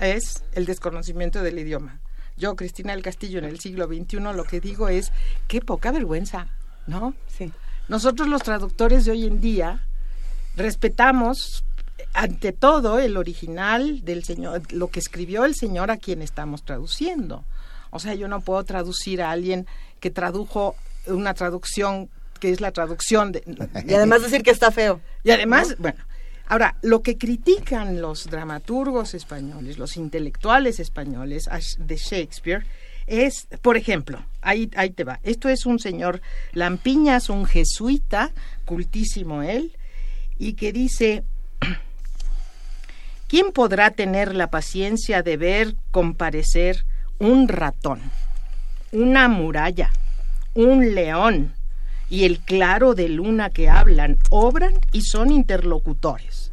es 0.00 0.42
el 0.52 0.66
desconocimiento 0.66 1.42
del 1.42 1.58
idioma. 1.58 2.00
Yo, 2.36 2.56
Cristina 2.56 2.92
del 2.92 3.02
Castillo, 3.02 3.38
en 3.38 3.44
el 3.44 3.60
siglo 3.60 3.86
XXI, 3.86 4.20
lo 4.34 4.44
que 4.44 4.60
digo 4.60 4.88
es, 4.88 5.12
qué 5.46 5.60
poca 5.60 5.92
vergüenza, 5.92 6.48
¿no? 6.86 7.14
Sí. 7.28 7.52
Nosotros 7.88 8.28
los 8.28 8.42
traductores 8.42 9.04
de 9.04 9.10
hoy 9.10 9.26
en 9.26 9.40
día 9.40 9.84
respetamos 10.56 11.64
ante 12.14 12.52
todo 12.52 12.98
el 12.98 13.16
original 13.16 14.04
del 14.04 14.24
señor, 14.24 14.62
lo 14.72 14.88
que 14.88 15.00
escribió 15.00 15.44
el 15.44 15.54
señor 15.54 15.90
a 15.90 15.96
quien 15.96 16.22
estamos 16.22 16.64
traduciendo. 16.64 17.44
O 17.90 17.98
sea, 17.98 18.14
yo 18.14 18.28
no 18.28 18.40
puedo 18.40 18.64
traducir 18.64 19.22
a 19.22 19.30
alguien 19.30 19.66
que 20.00 20.10
tradujo 20.10 20.76
una 21.06 21.34
traducción 21.34 22.08
que 22.38 22.50
es 22.50 22.60
la 22.60 22.72
traducción 22.72 23.32
de... 23.32 23.42
Y 23.86 23.94
además 23.94 24.22
decir 24.22 24.42
que 24.42 24.50
está 24.50 24.70
feo. 24.70 25.00
Y 25.24 25.30
además, 25.30 25.76
bueno, 25.78 25.98
ahora, 26.50 26.76
lo 26.82 27.00
que 27.00 27.16
critican 27.16 28.02
los 28.02 28.26
dramaturgos 28.26 29.14
españoles, 29.14 29.78
los 29.78 29.96
intelectuales 29.96 30.80
españoles 30.80 31.48
de 31.78 31.96
Shakespeare, 31.96 32.66
es, 33.06 33.46
por 33.62 33.76
ejemplo, 33.76 34.24
ahí, 34.42 34.68
ahí 34.74 34.90
te 34.90 35.04
va, 35.04 35.20
esto 35.22 35.48
es 35.48 35.64
un 35.64 35.78
señor 35.78 36.20
Lampiñas, 36.52 37.30
un 37.30 37.46
jesuita, 37.46 38.32
cultísimo 38.64 39.42
él, 39.42 39.76
y 40.38 40.54
que 40.54 40.72
dice, 40.72 41.22
¿quién 43.28 43.52
podrá 43.52 43.92
tener 43.92 44.34
la 44.34 44.50
paciencia 44.50 45.22
de 45.22 45.36
ver 45.36 45.76
comparecer 45.92 46.84
un 47.20 47.46
ratón, 47.46 48.00
una 48.90 49.28
muralla, 49.28 49.92
un 50.54 50.96
león 50.96 51.54
y 52.10 52.24
el 52.24 52.40
claro 52.40 52.94
de 52.94 53.08
luna 53.08 53.48
que 53.50 53.70
hablan, 53.70 54.18
obran 54.30 54.74
y 54.92 55.02
son 55.02 55.30
interlocutores? 55.32 56.52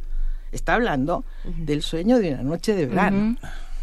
Está 0.52 0.74
hablando 0.74 1.24
del 1.44 1.82
sueño 1.82 2.18
de 2.18 2.32
una 2.34 2.42
noche 2.42 2.74
de 2.74 2.86
verano. 2.86 3.36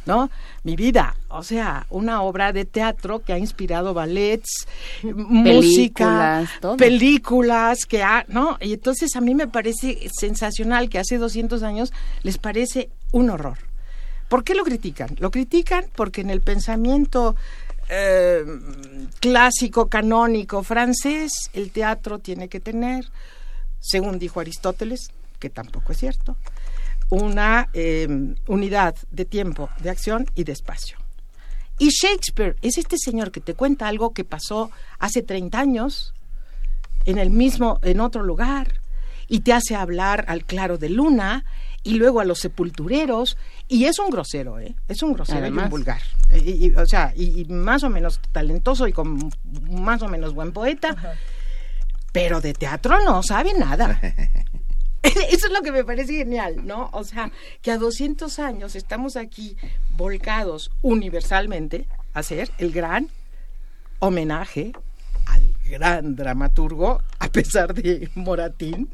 ¿No? 0.08 0.30
Mi 0.64 0.76
vida, 0.76 1.16
o 1.30 1.42
sea, 1.42 1.88
una 1.90 2.22
obra 2.22 2.54
de 2.54 2.64
teatro 2.64 3.24
que 3.24 3.34
ha 3.34 3.40
inspirado 3.40 3.96
ballets, 3.96 4.68
música, 5.02 6.06
Películas, 6.06 6.50
todo. 6.62 6.78
películas 6.78 7.86
que 7.88 8.04
ha, 8.04 8.24
¿no? 8.28 8.60
Y 8.62 8.74
entonces 8.74 9.16
a 9.16 9.22
mí 9.22 9.34
me 9.34 9.48
parece 9.48 10.08
sensacional 10.16 10.90
que 10.90 11.00
hace 11.00 11.18
200 11.18 11.64
años 11.64 11.92
les 12.22 12.38
parece 12.38 12.90
un 13.14 13.32
horror. 13.32 13.58
¿Por 14.30 14.44
qué 14.44 14.54
lo 14.54 14.64
critican? 14.64 15.16
Lo 15.18 15.32
critican 15.32 15.86
porque 15.96 16.22
en 16.22 16.30
el 16.30 16.42
pensamiento 16.42 17.36
eh, 17.90 18.44
clásico, 19.20 19.88
canónico, 19.88 20.64
francés, 20.64 21.32
el 21.54 21.72
teatro 21.72 22.20
tiene 22.20 22.50
que 22.50 22.60
tener, 22.60 23.06
según 23.80 24.20
dijo 24.20 24.40
Aristóteles, 24.40 25.10
que 25.40 25.50
tampoco 25.50 25.92
es 25.92 26.00
cierto, 26.00 26.38
una 27.10 27.70
eh, 27.74 28.08
unidad 28.48 28.96
de 29.12 29.26
tiempo, 29.26 29.70
de 29.80 29.90
acción 29.90 30.26
y 30.36 30.44
de 30.44 30.54
espacio. 30.54 30.98
Y 31.78 31.90
Shakespeare 31.90 32.56
es 32.62 32.78
este 32.78 32.98
señor 32.98 33.32
que 33.32 33.42
te 33.42 33.54
cuenta 33.54 33.88
algo 33.88 34.14
que 34.14 34.24
pasó 34.24 34.72
hace 34.98 35.22
30 35.22 35.60
años 35.60 36.14
en 37.06 37.18
el 37.18 37.30
mismo, 37.30 37.80
en 37.84 38.00
otro 38.00 38.24
lugar, 38.24 38.80
y 39.28 39.42
te 39.42 39.54
hace 39.54 39.76
hablar 39.76 40.26
al 40.28 40.46
claro 40.46 40.78
de 40.78 40.90
luna 40.90 41.46
y 41.86 41.94
luego 41.94 42.20
a 42.20 42.26
los 42.26 42.40
sepultureros, 42.40 43.38
y 43.70 43.86
es 43.86 43.98
un 44.00 44.10
grosero, 44.10 44.60
¿eh? 44.60 44.76
Es 44.90 45.02
un 45.04 45.14
grosero 45.14 45.38
y 45.40 45.42
Además. 45.44 45.66
un 45.66 45.70
vulgar. 45.70 46.02
Y- 46.34 46.66
y, 46.68 46.76
o 46.76 46.86
sea, 46.86 47.14
y, 47.16 47.40
y 47.42 47.46
más 47.46 47.84
o 47.84 47.90
menos 47.90 48.20
talentoso 48.34 48.88
y 48.88 48.92
con 48.92 49.32
más 49.72 50.02
o 50.02 50.10
menos 50.10 50.34
buen 50.34 50.52
poeta, 50.52 51.16
pero 52.12 52.42
de 52.42 52.54
teatro 52.54 53.02
no 53.06 53.24
sabe 53.24 53.54
nada. 53.58 54.00
Eso 55.04 55.46
es 55.48 55.52
lo 55.54 55.62
que 55.62 55.72
me 55.72 55.84
parece 55.84 56.14
genial, 56.14 56.66
¿no? 56.66 56.90
O 56.92 57.04
sea, 57.04 57.32
que 57.62 57.72
a 57.72 57.78
200 57.78 58.40
años 58.40 58.76
estamos 58.76 59.16
aquí 59.16 59.56
volcados 59.96 60.72
universalmente 60.82 61.88
a 62.14 62.20
hacer 62.20 62.50
el 62.58 62.72
gran 62.72 63.10
homenaje 64.00 64.74
al 65.28 65.44
gran 65.70 66.16
dramaturgo, 66.16 67.02
a 67.20 67.28
pesar 67.30 67.74
de 67.76 68.10
Moratín, 68.16 68.90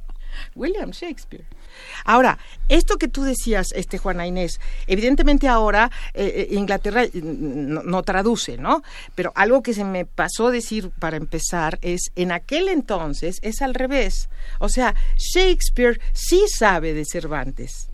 William 0.56 0.91
Shakespeare. 0.91 1.45
Ahora, 2.06 2.38
esto 2.70 2.98
que 2.98 3.08
tú 3.08 3.24
decías, 3.24 3.68
este 3.74 3.98
Juana 3.98 4.28
Inés, 4.28 4.60
evidentemente 4.88 5.48
ahora 5.48 5.91
eh, 6.14 6.48
eh, 6.49 6.56
Inglaterra 6.56 7.03
eh, 7.03 7.12
no, 7.14 7.84
no 7.84 8.03
traduce, 8.03 8.58
¿no? 8.58 8.84
Pero 9.16 9.32
algo 9.36 9.62
que 9.62 9.74
se 9.74 9.84
me 9.84 10.06
pasó 10.06 10.52
decir 10.52 10.91
para 10.99 11.18
empezar 11.18 11.80
es, 11.82 12.12
en 12.16 12.32
aquel 12.32 12.70
entonces 12.70 13.40
es 13.41 13.62
al 13.62 13.74
revés. 13.74 14.30
O 14.60 14.70
sea, 14.70 14.95
Shakespeare 15.18 15.99
sí 16.14 16.44
sabe 16.48 16.94
de 16.94 17.06
Cervantes. 17.06 17.88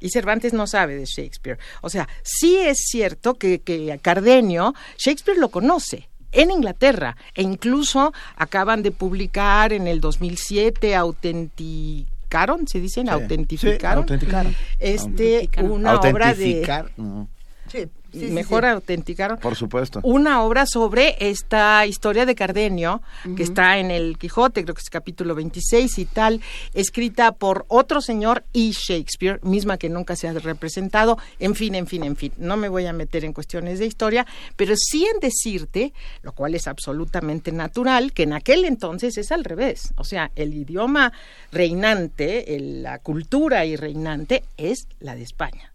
Y 0.00 0.10
Cervantes 0.10 0.52
no 0.52 0.66
sabe 0.66 0.96
de 0.96 1.06
Shakespeare. 1.06 1.58
O 1.80 1.88
sea, 1.88 2.08
sí 2.22 2.56
es 2.56 2.78
cierto 2.90 3.34
que, 3.34 3.60
que 3.60 3.90
a 3.90 3.98
Cardenio, 3.98 4.74
Shakespeare 4.98 5.38
lo 5.38 5.48
conoce 5.48 6.08
en 6.34 6.50
Inglaterra 6.50 7.16
e 7.34 7.42
incluso 7.42 8.12
acaban 8.36 8.82
de 8.82 8.90
publicar 8.90 9.72
en 9.72 9.86
el 9.86 10.00
2007 10.00 10.94
autenticaron, 10.94 12.66
se 12.66 12.80
dicen, 12.80 13.08
autentificaron, 13.08 14.02
autenticaron. 14.02 14.54
este 14.78 15.48
una 15.62 15.98
obra 16.00 16.34
de 16.34 16.44
Autentificar, 16.44 16.90
no. 16.96 17.28
Sí, 17.68 17.88
sí, 18.20 18.26
mejor 18.30 18.62
sí. 18.64 18.68
autenticaron 18.70 19.38
Por 19.38 19.54
supuesto. 19.56 20.00
una 20.02 20.42
obra 20.42 20.66
sobre 20.66 21.16
esta 21.20 21.84
historia 21.86 22.26
de 22.26 22.34
Cardenio, 22.34 23.02
que 23.36 23.42
está 23.42 23.78
en 23.78 23.90
el 23.90 24.16
Quijote, 24.18 24.62
creo 24.62 24.74
que 24.74 24.80
es 24.82 24.90
capítulo 24.90 25.34
26 25.34 25.98
y 25.98 26.04
tal, 26.06 26.40
escrita 26.72 27.32
por 27.32 27.64
otro 27.68 28.00
señor 28.00 28.44
y 28.52 28.70
Shakespeare, 28.72 29.40
misma 29.42 29.78
que 29.78 29.88
nunca 29.88 30.16
se 30.16 30.28
ha 30.28 30.32
representado, 30.32 31.18
en 31.38 31.54
fin, 31.54 31.74
en 31.74 31.86
fin, 31.86 32.04
en 32.04 32.16
fin. 32.16 32.32
No 32.38 32.56
me 32.56 32.68
voy 32.68 32.86
a 32.86 32.92
meter 32.92 33.24
en 33.24 33.32
cuestiones 33.32 33.78
de 33.78 33.86
historia, 33.86 34.26
pero 34.56 34.74
sí 34.76 35.04
en 35.12 35.20
decirte, 35.20 35.92
lo 36.22 36.32
cual 36.32 36.54
es 36.54 36.66
absolutamente 36.66 37.52
natural, 37.52 38.12
que 38.12 38.24
en 38.24 38.32
aquel 38.32 38.64
entonces 38.64 39.18
es 39.18 39.32
al 39.32 39.44
revés. 39.44 39.92
O 39.96 40.04
sea, 40.04 40.30
el 40.36 40.54
idioma 40.54 41.12
reinante, 41.52 42.54
el- 42.54 42.82
la 42.82 42.98
cultura 42.98 43.64
y 43.64 43.76
reinante 43.76 44.44
es 44.56 44.86
la 45.00 45.14
de 45.14 45.22
España. 45.22 45.72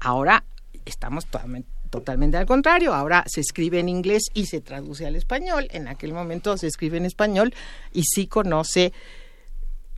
Ahora 0.00 0.42
estamos 0.84 1.26
totalmente, 1.26 1.68
totalmente 1.90 2.36
al 2.36 2.46
contrario. 2.46 2.94
Ahora 2.94 3.24
se 3.26 3.40
escribe 3.40 3.78
en 3.80 3.88
inglés 3.88 4.24
y 4.34 4.46
se 4.46 4.60
traduce 4.60 5.06
al 5.06 5.16
español. 5.16 5.68
En 5.70 5.88
aquel 5.88 6.12
momento 6.12 6.56
se 6.56 6.66
escribe 6.66 6.96
en 6.96 7.04
español 7.04 7.54
y 7.92 8.02
sí 8.04 8.26
conoce 8.26 8.92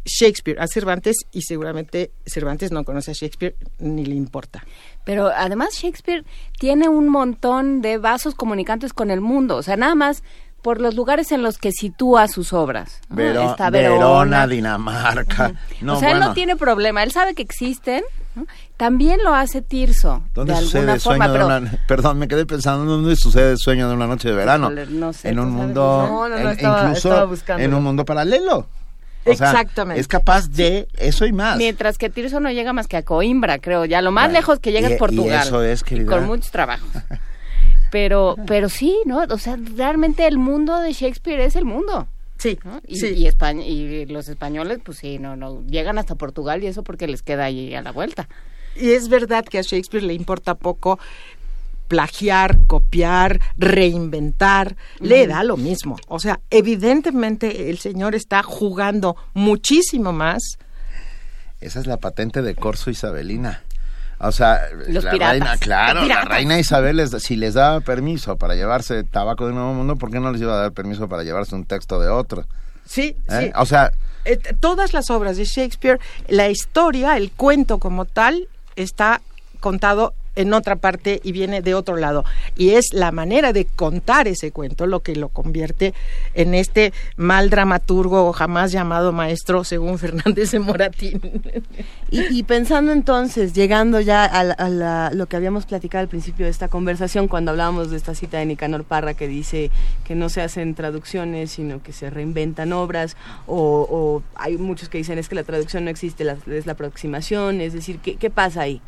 Shakespeare 0.05 0.61
a 0.61 0.67
Cervantes 0.67 1.17
y 1.33 1.43
seguramente 1.43 2.13
Cervantes 2.27 2.71
no 2.71 2.85
conoce 2.85 3.13
a 3.13 3.15
Shakespeare 3.15 3.57
ni 3.79 4.05
le 4.05 4.15
importa. 4.15 4.65
Pero 5.05 5.29
además 5.29 5.75
Shakespeare 5.75 6.25
tiene 6.59 6.89
un 6.89 7.09
montón 7.09 7.81
de 7.81 7.99
vasos 7.99 8.35
comunicantes 8.35 8.93
con 8.93 9.11
el 9.11 9.21
mundo, 9.21 9.57
o 9.57 9.63
sea, 9.63 9.77
nada 9.77 9.95
más 9.95 10.23
por 10.63 10.81
los 10.81 10.95
lugares 10.95 11.31
en 11.31 11.43
los 11.43 11.59
que 11.59 11.73
sitúa 11.73 12.27
sus 12.27 12.55
obras. 12.55 13.01
Verona, 13.11 13.71
Verona. 13.71 14.47
Dinamarca. 14.47 15.53
No, 15.83 15.97
o 15.97 16.01
sea, 16.01 16.13
él 16.13 16.21
no 16.21 16.33
tiene 16.33 16.57
problema, 16.57 17.03
él 17.03 17.13
sabe 17.13 17.35
que 17.35 17.43
existen. 17.43 18.03
¿No? 18.35 18.47
También 18.77 19.21
lo 19.23 19.35
hace 19.35 19.63
Tirso, 19.63 20.23
¿Dónde 20.35 20.55
de 20.55 20.61
sucede 20.61 20.79
alguna 20.81 20.95
el 20.95 21.01
sueño 21.01 21.19
forma, 21.25 21.33
de 21.33 21.33
pero 21.39 21.47
una... 21.47 21.85
Perdón, 21.89 22.19
me 22.19 22.29
quedé 22.29 22.47
pensando, 22.47 22.85
¿dónde 22.85 23.17
sucede 23.17 23.53
el 23.53 23.59
sueño 23.59 23.89
de 23.89 23.95
una 23.95 24.07
noche 24.07 24.29
de 24.29 24.35
verano? 24.35 24.71
No 24.71 25.13
sé, 25.13 25.29
en 25.29 25.37
¿tú 25.37 25.43
un 25.43 25.51
mundo... 25.51 26.07
No, 26.09 26.29
no, 26.29 26.37
no, 26.37 26.37
en- 26.39 26.49
estaba- 26.57 26.83
incluso 26.89 27.33
estaba 27.35 27.63
en 27.63 27.75
un 27.75 27.83
mundo 27.83 28.05
paralelo. 28.05 28.67
O 29.27 29.35
sea, 29.35 29.53
Exactamente. 29.53 30.01
es 30.01 30.07
capaz 30.07 30.49
de 30.51 30.87
eso 30.99 31.25
y 31.25 31.33
más. 31.33 31.57
mientras 31.57 31.97
que 31.97 32.11
Tirso 32.11 32.41
no 32.41 32.51
llega 32.51 32.75
más 32.75 32.89
que 32.89 32.99
a 32.99 33.03
Coimbra, 33.05 33.59
creo, 33.59 33.87
ya 33.87 34.03
lo 34.03 34.13
más 34.13 34.31
lejos 34.31 34.59
que 34.59 34.71
llega 34.71 34.91
y- 34.91 34.93
es 34.93 34.99
Portugal. 34.99 35.41
y 35.45 35.47
eso 35.47 35.63
es, 35.63 35.81
y 35.81 35.85
querida. 35.85 36.11
con 36.17 36.27
muchos 36.27 36.51
trabajos. 36.51 36.89
Pero, 37.91 38.35
pero 38.49 38.69
sí, 38.69 38.97
¿no? 39.07 39.23
O 39.31 39.39
sea, 39.39 39.57
realmente 39.77 40.27
el 40.27 40.37
mundo 40.37 40.81
de 40.81 40.93
Shakespeare 40.93 41.39
es 41.41 41.55
el 41.55 41.65
mundo. 41.65 42.09
Sí, 42.45 42.59
¿no? 42.63 42.79
Y, 42.87 42.97
sí. 42.97 43.07
y, 43.07 43.27
España, 43.27 43.65
y 43.65 44.05
los 44.05 44.29
españoles, 44.29 44.79
pues 44.85 44.99
sí, 44.99 45.19
no, 45.19 45.35
no, 45.35 45.65
llegan 45.67 45.97
hasta 45.97 46.15
Portugal 46.15 46.63
y 46.63 46.67
eso 46.67 46.83
porque 46.83 47.07
les 47.07 47.23
queda 47.23 47.45
ahí 47.45 47.75
a 47.75 47.81
la 47.81 47.91
vuelta. 47.91 48.29
Y 48.77 48.91
es 48.91 49.09
verdad 49.09 49.47
que 49.47 49.59
a 49.59 49.63
Shakespeare 49.63 50.05
le 50.05 50.13
importa 50.13 50.55
poco 50.55 50.99
plagiar, 51.89 52.59
copiar, 52.67 53.41
reinventar, 53.57 54.77
le 55.01 55.27
da 55.27 55.43
lo 55.43 55.57
mismo. 55.57 55.97
O 56.07 56.19
sea, 56.19 56.41
evidentemente 56.51 57.71
el 57.71 57.79
señor 57.79 58.15
está 58.15 58.43
jugando 58.43 59.17
muchísimo 59.33 60.13
más. 60.13 60.59
Esa 61.63 61.81
es 61.81 61.87
la 61.87 61.97
patente 61.97 62.43
de 62.43 62.55
Corso 62.55 62.91
Isabelina. 62.91 63.63
O 64.27 64.33
sea, 64.33 64.61
Los 64.89 65.05
la 65.05 65.11
piratas. 65.13 65.31
reina, 65.33 65.57
claro, 65.59 66.05
la 66.07 66.23
reina 66.23 66.59
Isabel, 66.59 66.97
les- 66.97 67.11
si 67.23 67.37
les 67.37 67.55
daba 67.55 67.81
permiso 67.81 68.37
para 68.37 68.55
llevarse 68.55 69.05
tabaco 69.05 69.47
de 69.47 69.53
Nuevo 69.53 69.75
Mundo, 69.75 69.97
¿por 69.97 70.11
qué 70.11 70.21
no 70.21 70.31
les 70.33 70.41
iba 70.41 70.55
a 70.55 70.61
dar 70.63 70.73
permiso 70.73 71.09
para 71.09 71.23
llevarse 71.25 71.55
un 71.55 71.65
texto 71.67 72.01
de 72.01 72.09
otro? 72.09 72.45
Sí, 72.87 73.17
¿Eh? 73.29 73.41
sí. 73.47 73.53
O 73.57 73.67
sea, 73.67 73.91
Eh, 74.27 74.39
todas 74.61 74.95
las 74.95 75.11
obras 75.11 75.37
de 75.37 75.45
Shakespeare, 75.45 76.01
la 76.29 76.49
historia, 76.49 77.17
el 77.19 77.31
cuento 77.31 77.79
como 77.79 78.07
tal, 78.07 78.49
está 78.77 79.21
contado 79.61 80.15
en 80.37 80.53
otra 80.53 80.77
parte 80.77 81.21
y 81.23 81.33
viene 81.33 81.63
de 81.63 81.75
otro 81.75 81.97
lado. 81.97 82.25
Y 82.57 82.71
es 82.71 82.93
la 82.93 83.13
manera 83.13 83.53
de 83.53 83.65
contar 83.65 84.29
ese 84.29 84.51
cuento 84.53 84.87
lo 84.87 85.01
que 85.01 85.17
lo 85.17 85.29
convierte 85.29 85.95
en 86.35 86.55
este 86.55 86.93
mal 87.17 87.51
dramaturgo 87.51 88.33
jamás 88.33 88.73
llamado 88.73 89.13
maestro, 89.13 89.65
según 89.65 89.99
Fernández 89.99 90.51
de 90.51 90.59
Moratín. 90.59 91.21
Y, 92.11 92.43
pensando 92.45 92.93
entonces, 92.93 93.53
llegando 93.55 94.01
ya 94.01 94.25
a 94.25 94.45
la- 94.69 95.11
lo 95.13 95.27
que 95.27 95.37
habíamos 95.37 95.67
platicado 95.67 96.03
al 96.03 96.09
principio 96.09 96.45
de 96.47 96.51
esta 96.51 96.69
conversación, 96.69 97.29
cuando 97.29 97.51
hablábamos 97.51 97.91
de 97.91 97.97
esta 97.97 98.15
cita 98.15 98.39
de 98.39 98.47
Nicanor 98.47 98.85
Parra 98.85 99.15
que 99.15 99.27
dice 99.29 99.71
que 100.05 100.15
no 100.15 100.29
se 100.29 100.41
hacen 100.41 100.75
traducciones, 100.75 101.51
sino 101.53 101.83
que 101.83 101.93
se 101.93 102.11
reinventan 102.11 102.73
obras, 102.73 103.17
o, 103.47 103.87
o 103.91 104.23
hay 104.37 104.57
muchos 104.59 104.89
que 104.89 104.99
dicen 104.99 105.19
es 105.19 105.29
que 105.29 105.35
la 105.35 105.45
traducción 105.45 105.85
no 105.85 105.91
existe, 105.91 106.25
la- 106.25 106.37
es 106.51 106.67
la 106.67 106.73
aproximación, 106.73 107.61
es 107.61 107.73
decir, 107.73 107.99
¿qué, 107.99 108.17
qué 108.17 108.31
pasa 108.31 108.63
ahí? 108.63 108.81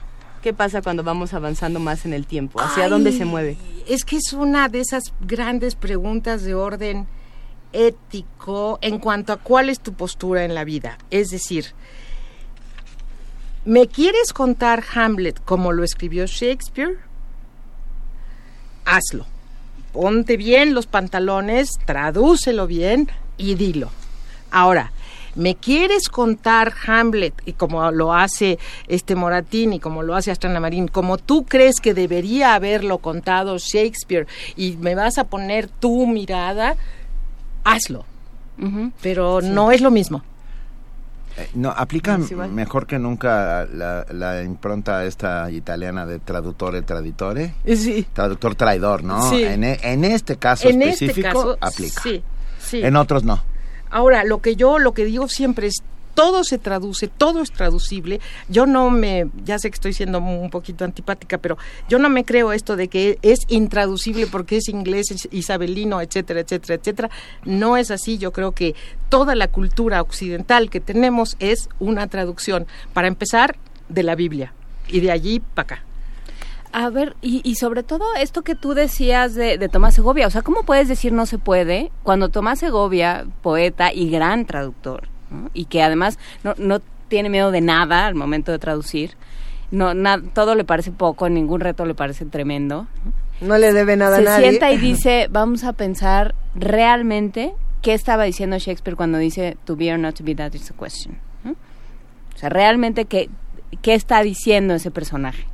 ¿Qué 0.47 0.55
pasa 0.55 0.81
cuando 0.81 1.03
vamos 1.03 1.35
avanzando 1.35 1.81
más 1.81 2.07
en 2.07 2.13
el 2.13 2.25
tiempo? 2.25 2.61
¿Hacia 2.61 2.85
Ay, 2.85 2.91
dónde 2.91 3.11
se 3.11 3.25
mueve? 3.25 3.57
Es 3.89 4.05
que 4.05 4.15
es 4.15 4.33
una 4.33 4.69
de 4.69 4.79
esas 4.79 5.03
grandes 5.21 5.75
preguntas 5.75 6.45
de 6.45 6.55
orden 6.55 7.09
ético 7.73 8.79
en 8.81 9.01
cuanto 9.01 9.33
a 9.33 9.39
cuál 9.39 9.71
es 9.71 9.81
tu 9.81 9.95
postura 9.95 10.45
en 10.45 10.55
la 10.55 10.63
vida. 10.63 10.99
Es 11.11 11.31
decir, 11.31 11.73
¿me 13.65 13.89
quieres 13.89 14.33
contar 14.33 14.85
Hamlet 14.95 15.43
como 15.45 15.73
lo 15.73 15.83
escribió 15.83 16.27
Shakespeare? 16.27 16.97
Hazlo. 18.85 19.27
Ponte 19.93 20.37
bien 20.37 20.75
los 20.75 20.87
pantalones, 20.87 21.71
tradúcelo 21.87 22.69
bien 22.69 23.11
y 23.37 23.57
dilo. 23.57 23.91
Ahora, 24.53 24.93
¿me 25.37 25.55
quieres 25.55 26.09
contar 26.09 26.73
Hamlet 26.87 27.35
y 27.47 27.53
como 27.53 27.91
lo 27.93 28.13
hace 28.15 28.59
este 28.89 29.15
Moratín 29.15 29.73
y 29.75 29.79
como 29.81 30.03
lo 30.03 30.17
hace 30.17 30.31
Astrana 30.31 30.59
Marín, 30.61 30.89
como 30.89 31.19
tú 31.19 31.45
crees 31.45 31.77
que 31.81 31.95
debería 31.95 32.55
haberlo 32.55 32.99
contado 32.99 33.57
Shakespeare 33.59 34.27
y 34.57 34.77
me 34.79 34.95
vas 34.95 35.19
a 35.19 35.25
poner 35.25 35.69
tu 35.69 36.07
mirada? 36.07 36.75
Hazlo. 37.65 38.05
Pero 39.03 39.41
no 39.43 39.71
es 39.71 39.81
lo 39.83 39.91
mismo. 39.91 40.23
eh, 41.37 41.51
no, 41.55 41.69
aplica 41.71 42.17
mejor 42.17 42.87
que 42.87 42.99
nunca 42.99 43.67
la, 43.71 44.07
la 44.11 44.43
impronta 44.43 45.05
esta 45.05 45.51
italiana 45.51 46.07
de 46.07 46.19
traduttore 46.21 46.81
traditore. 46.81 47.53
Sí. 47.67 48.07
Traductor 48.15 48.55
traidor, 48.55 49.05
¿no? 49.05 49.29
Sí. 49.29 49.45
En, 49.45 49.63
e- 49.65 49.79
en 49.83 50.05
este 50.07 50.37
caso 50.39 50.69
En 50.71 50.81
este 50.81 51.05
específico 51.07 51.29
caso, 51.29 51.59
aplica. 51.61 52.01
Sí, 52.03 52.23
sí. 52.59 52.81
En 52.83 52.97
otros 52.97 53.25
no. 53.25 53.43
Ahora, 53.91 54.25
lo 54.25 54.41
que 54.41 54.57
yo, 54.57 54.79
lo 54.79 54.93
que 54.93 55.05
digo 55.05 55.29
siempre 55.29 55.69
es, 55.69 55.83
todo 56.15 56.45
se 56.45 56.59
traduce, 56.59 57.09
todo 57.09 57.43
es 57.43 57.53
traducible. 57.53 58.21
Yo 58.49 58.65
no 58.67 58.91
me, 58.91 59.27
ya 59.45 59.59
sé 59.59 59.71
que 59.71 59.75
estoy 59.75 59.93
siendo 59.93 60.19
un 60.19 60.51
poquito 60.51 60.85
antipática, 60.85 61.37
pero 61.39 61.59
yo 61.89 61.99
no 61.99 62.09
me 62.09 62.25
creo 62.25 62.53
esto 62.53 62.75
de 62.77 62.89
que 62.89 63.19
es 63.21 63.41
intraducible 63.49 64.27
porque 64.27 64.57
es 64.57 64.69
inglés, 64.69 65.11
es 65.11 65.29
isabelino, 65.31 66.01
etcétera, 66.01 66.41
etcétera, 66.41 66.75
etcétera. 66.77 67.11
No 67.45 67.77
es 67.77 67.91
así. 67.91 68.17
Yo 68.17 68.33
creo 68.33 68.53
que 68.53 68.75
toda 69.11 69.35
la 69.35 69.49
cultura 69.49 70.01
occidental 70.01 70.71
que 70.71 70.81
tenemos 70.81 71.37
es 71.39 71.69
una 71.79 72.07
traducción. 72.07 72.67
Para 72.95 73.09
empezar, 73.09 73.57
de 73.89 74.03
la 74.03 74.15
Biblia 74.15 74.53
y 74.89 75.01
de 75.01 75.11
allí 75.11 75.41
para 75.41 75.65
acá. 75.65 75.83
A 76.79 76.91
ver, 76.91 77.17
y, 77.23 77.41
y 77.43 77.55
sobre 77.55 77.83
todo 77.83 78.05
esto 78.21 78.43
que 78.43 78.55
tú 78.55 78.75
decías 78.75 79.35
de, 79.35 79.57
de 79.57 79.69
Tomás 79.71 79.95
Segovia, 79.95 80.27
o 80.27 80.31
sea, 80.31 80.43
¿cómo 80.43 80.63
puedes 80.65 80.89
decir 80.89 81.11
no 81.11 81.25
se 81.25 81.39
puede 81.39 81.91
cuando 82.03 82.29
Tomás 82.29 82.59
Segovia, 82.59 83.25
poeta 83.41 83.95
y 83.95 84.11
gran 84.11 84.45
traductor, 84.45 85.09
¿no? 85.31 85.49
y 85.55 85.65
que 85.65 85.83
además 85.83 86.19
no, 86.45 86.53
no 86.59 86.81
tiene 87.09 87.31
miedo 87.31 87.51
de 87.51 87.63
nada 87.63 88.07
al 88.07 88.15
momento 88.15 88.53
de 88.53 88.59
traducir, 88.59 89.13
no, 89.71 89.95
na- 89.95 90.21
todo 90.35 90.55
le 90.55 90.65
parece 90.65 90.93
poco, 90.93 91.31
ningún 91.31 91.61
reto 91.61 91.87
le 91.87 91.95
parece 91.95 92.27
tremendo, 92.27 92.87
No 93.41 93.57
le 93.57 93.73
debe 93.73 93.97
nada 93.97 94.17
se 94.17 94.23
a 94.23 94.25
nadie. 94.27 94.49
sienta 94.51 94.71
y 94.71 94.77
dice, 94.77 95.29
vamos 95.31 95.65
a 95.65 95.73
pensar 95.73 96.35
realmente 96.55 97.55
qué 97.81 97.95
estaba 97.95 98.25
diciendo 98.25 98.59
Shakespeare 98.59 98.97
cuando 98.97 99.17
dice 99.17 99.57
to 99.65 99.77
be 99.77 99.91
or 99.91 99.99
not 99.99 100.15
to 100.17 100.25
be, 100.25 100.35
that 100.35 100.53
is 100.53 100.67
the 100.69 100.75
question. 100.75 101.19
O 102.35 102.39
sea, 102.39 102.51
realmente 102.51 103.07
qué, 103.07 103.31
qué 103.81 103.95
está 103.95 104.21
diciendo 104.23 104.75
ese 104.75 104.91
personaje. 104.91 105.47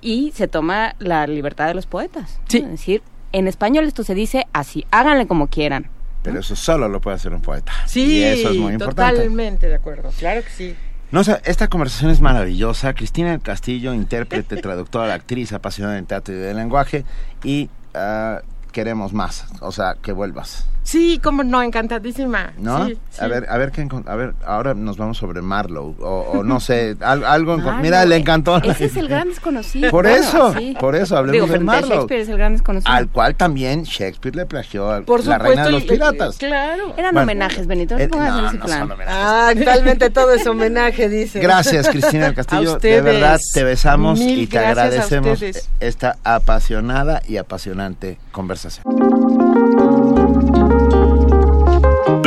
Y 0.00 0.32
se 0.34 0.48
toma 0.48 0.94
la 0.98 1.26
libertad 1.26 1.66
de 1.66 1.74
los 1.74 1.86
poetas. 1.86 2.38
¿no? 2.52 2.58
Es 2.58 2.70
decir, 2.70 3.02
en 3.32 3.48
español 3.48 3.84
esto 3.84 4.04
se 4.04 4.14
dice 4.14 4.46
así, 4.52 4.86
háganle 4.90 5.26
como 5.26 5.48
quieran. 5.48 5.90
Pero 6.22 6.40
eso 6.40 6.56
solo 6.56 6.88
lo 6.88 7.00
puede 7.00 7.16
hacer 7.16 7.32
un 7.32 7.40
poeta. 7.40 7.72
Sí, 7.86 8.18
y 8.18 8.22
eso 8.22 8.50
es 8.50 8.56
muy 8.56 8.72
importante. 8.72 9.14
totalmente 9.14 9.68
de 9.68 9.74
acuerdo. 9.74 10.10
Claro 10.18 10.42
que 10.42 10.50
sí. 10.50 10.76
No, 11.10 11.20
o 11.20 11.24
sea, 11.24 11.40
esta 11.44 11.68
conversación 11.68 12.10
es 12.10 12.20
maravillosa. 12.20 12.92
Cristina 12.92 13.30
del 13.30 13.40
Castillo, 13.40 13.94
intérprete, 13.94 14.56
traductora, 14.62 15.14
actriz, 15.14 15.52
apasionada 15.52 15.96
en 15.96 16.06
teatro 16.06 16.34
y 16.34 16.38
del 16.38 16.56
lenguaje. 16.56 17.04
Y 17.44 17.70
ah, 17.94 18.42
queremos 18.72 19.12
más. 19.12 19.46
O 19.60 19.72
sea, 19.72 19.96
que 20.02 20.12
vuelvas. 20.12 20.66
Sí, 20.88 21.20
como 21.22 21.44
no, 21.44 21.62
encantadísima. 21.62 22.54
¿No? 22.56 22.86
Sí, 22.86 22.94
sí. 23.10 23.22
A 23.22 23.26
ver, 23.28 23.44
a 23.50 23.58
ver 23.58 23.72
qué 23.72 23.86
a 24.06 24.16
ver, 24.16 24.32
ahora 24.46 24.72
nos 24.72 24.96
vamos 24.96 25.18
sobre 25.18 25.42
Marlowe 25.42 25.94
o, 26.00 26.20
o 26.38 26.42
no 26.42 26.60
sé, 26.60 26.96
al- 27.00 27.24
algo 27.26 27.58
Marlowe. 27.58 27.82
Mira, 27.82 28.06
le 28.06 28.16
encantó. 28.16 28.56
Ese 28.62 28.86
es 28.86 28.96
el 28.96 29.06
gran 29.08 29.28
desconocido. 29.28 29.90
Por 29.90 30.04
Bueno, 30.06 30.16
eso, 30.24 30.54
sí. 30.56 30.74
por 30.80 30.96
eso 30.96 31.14
hablemos 31.18 31.46
Digo, 31.46 31.58
de 31.58 31.62
Marlowe. 31.62 31.88
Shakespeare 31.90 32.20
es 32.22 32.28
el 32.30 32.38
gran 32.38 32.52
desconocido. 32.52 32.90
Al 32.94 33.08
cual 33.10 33.34
también 33.34 33.82
Shakespeare 33.82 34.34
le 34.34 34.46
plagió 34.46 34.90
a 34.90 35.02
Por 35.02 35.26
la 35.26 35.36
reina 35.36 35.64
de 35.66 35.72
los 35.72 35.82
y- 35.84 35.88
piratas. 35.88 36.38
Claro. 36.38 36.94
Eran 36.96 37.12
Bueno, 37.12 37.24
homenajes, 37.24 37.66
Benito, 37.66 37.94
no 37.96 38.00
eh, 38.00 38.08
pongas 38.08 38.34
no, 38.34 38.46
ese 38.48 38.56
no 38.56 38.64
plan. 38.64 38.78
son 38.78 38.92
homenajes. 38.92 39.14
Ah, 39.14 39.48
actualmente 39.48 40.08
todo 40.08 40.32
es 40.32 40.46
homenaje, 40.46 41.10
dice. 41.10 41.40
Gracias, 41.40 41.86
Cristina 41.90 42.24
del 42.24 42.32
A 42.32 42.34
Castillo. 42.34 42.78
De 42.78 43.02
verdad, 43.02 43.38
te 43.52 43.62
besamos 43.62 44.20
y 44.20 44.46
te 44.46 44.58
agradecemos 44.58 45.38
esta 45.80 46.16
apasionada 46.24 47.20
y 47.28 47.36
apasionante 47.36 48.18
conversación. 48.32 48.84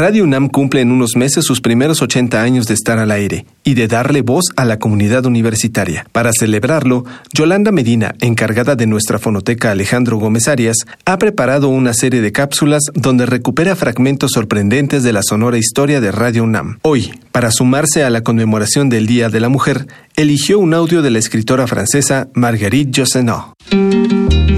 Radio 0.00 0.24
UNAM 0.24 0.48
cumple 0.48 0.80
en 0.80 0.92
unos 0.92 1.14
meses 1.14 1.44
sus 1.44 1.60
primeros 1.60 2.00
80 2.00 2.40
años 2.40 2.64
de 2.64 2.72
estar 2.72 2.98
al 2.98 3.10
aire 3.10 3.44
y 3.64 3.74
de 3.74 3.86
darle 3.86 4.22
voz 4.22 4.46
a 4.56 4.64
la 4.64 4.78
comunidad 4.78 5.26
universitaria. 5.26 6.06
Para 6.10 6.32
celebrarlo, 6.32 7.04
Yolanda 7.34 7.70
Medina, 7.70 8.14
encargada 8.22 8.76
de 8.76 8.86
nuestra 8.86 9.18
fonoteca 9.18 9.70
Alejandro 9.70 10.16
Gómez 10.16 10.48
Arias, 10.48 10.78
ha 11.04 11.18
preparado 11.18 11.68
una 11.68 11.92
serie 11.92 12.22
de 12.22 12.32
cápsulas 12.32 12.84
donde 12.94 13.26
recupera 13.26 13.76
fragmentos 13.76 14.30
sorprendentes 14.32 15.02
de 15.02 15.12
la 15.12 15.22
sonora 15.22 15.58
historia 15.58 16.00
de 16.00 16.12
Radio 16.12 16.44
UNAM. 16.44 16.78
Hoy, 16.80 17.12
para 17.30 17.50
sumarse 17.50 18.02
a 18.02 18.08
la 18.08 18.22
conmemoración 18.22 18.88
del 18.88 19.06
Día 19.06 19.28
de 19.28 19.40
la 19.40 19.50
Mujer, 19.50 19.86
eligió 20.16 20.60
un 20.60 20.72
audio 20.72 21.02
de 21.02 21.10
la 21.10 21.18
escritora 21.18 21.66
francesa 21.66 22.28
Marguerite 22.32 22.90
Yourcenar. 22.90 23.52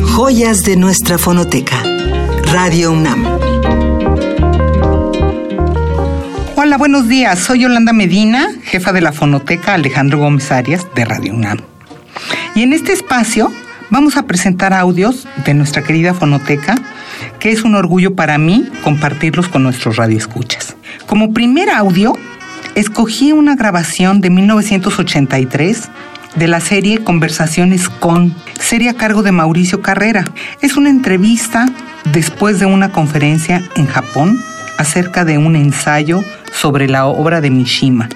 Joyas 0.04 0.62
de 0.62 0.76
nuestra 0.76 1.18
fonoteca. 1.18 1.82
Radio 2.44 2.92
UNAM. 2.92 3.51
Buenos 6.78 7.06
días. 7.06 7.38
Soy 7.38 7.60
Yolanda 7.60 7.92
Medina, 7.92 8.48
jefa 8.64 8.92
de 8.92 9.02
la 9.02 9.12
fonoteca 9.12 9.74
Alejandro 9.74 10.18
Gómez 10.18 10.50
Arias 10.50 10.86
de 10.94 11.04
Radio 11.04 11.34
UNAM. 11.34 11.58
Y 12.54 12.62
en 12.62 12.72
este 12.72 12.92
espacio 12.92 13.52
vamos 13.90 14.16
a 14.16 14.22
presentar 14.26 14.72
audios 14.72 15.28
de 15.44 15.52
nuestra 15.52 15.82
querida 15.82 16.14
fonoteca, 16.14 16.76
que 17.40 17.50
es 17.50 17.62
un 17.64 17.74
orgullo 17.74 18.16
para 18.16 18.38
mí 18.38 18.66
compartirlos 18.82 19.48
con 19.48 19.62
nuestros 19.62 19.96
radioescuchas. 19.96 20.74
Como 21.06 21.34
primer 21.34 21.68
audio, 21.68 22.14
escogí 22.74 23.32
una 23.32 23.54
grabación 23.54 24.22
de 24.22 24.30
1983 24.30 25.90
de 26.36 26.48
la 26.48 26.60
serie 26.60 27.04
Conversaciones 27.04 27.90
con, 27.90 28.34
serie 28.58 28.88
a 28.88 28.94
cargo 28.94 29.22
de 29.22 29.30
Mauricio 29.30 29.82
Carrera. 29.82 30.24
Es 30.62 30.78
una 30.78 30.88
entrevista 30.88 31.68
después 32.12 32.58
de 32.60 32.66
una 32.66 32.92
conferencia 32.92 33.62
en 33.76 33.86
Japón 33.86 34.42
acerca 34.82 35.24
de 35.24 35.38
un 35.38 35.56
ensayo 35.56 36.22
sobre 36.52 36.88
la 36.88 37.06
obra 37.06 37.40
de 37.40 37.50
Mishima. 37.50 38.08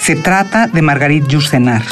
Se 0.00 0.16
trata 0.16 0.66
de 0.66 0.80
Marguerite 0.80 1.28
Yourcenar. 1.28 1.82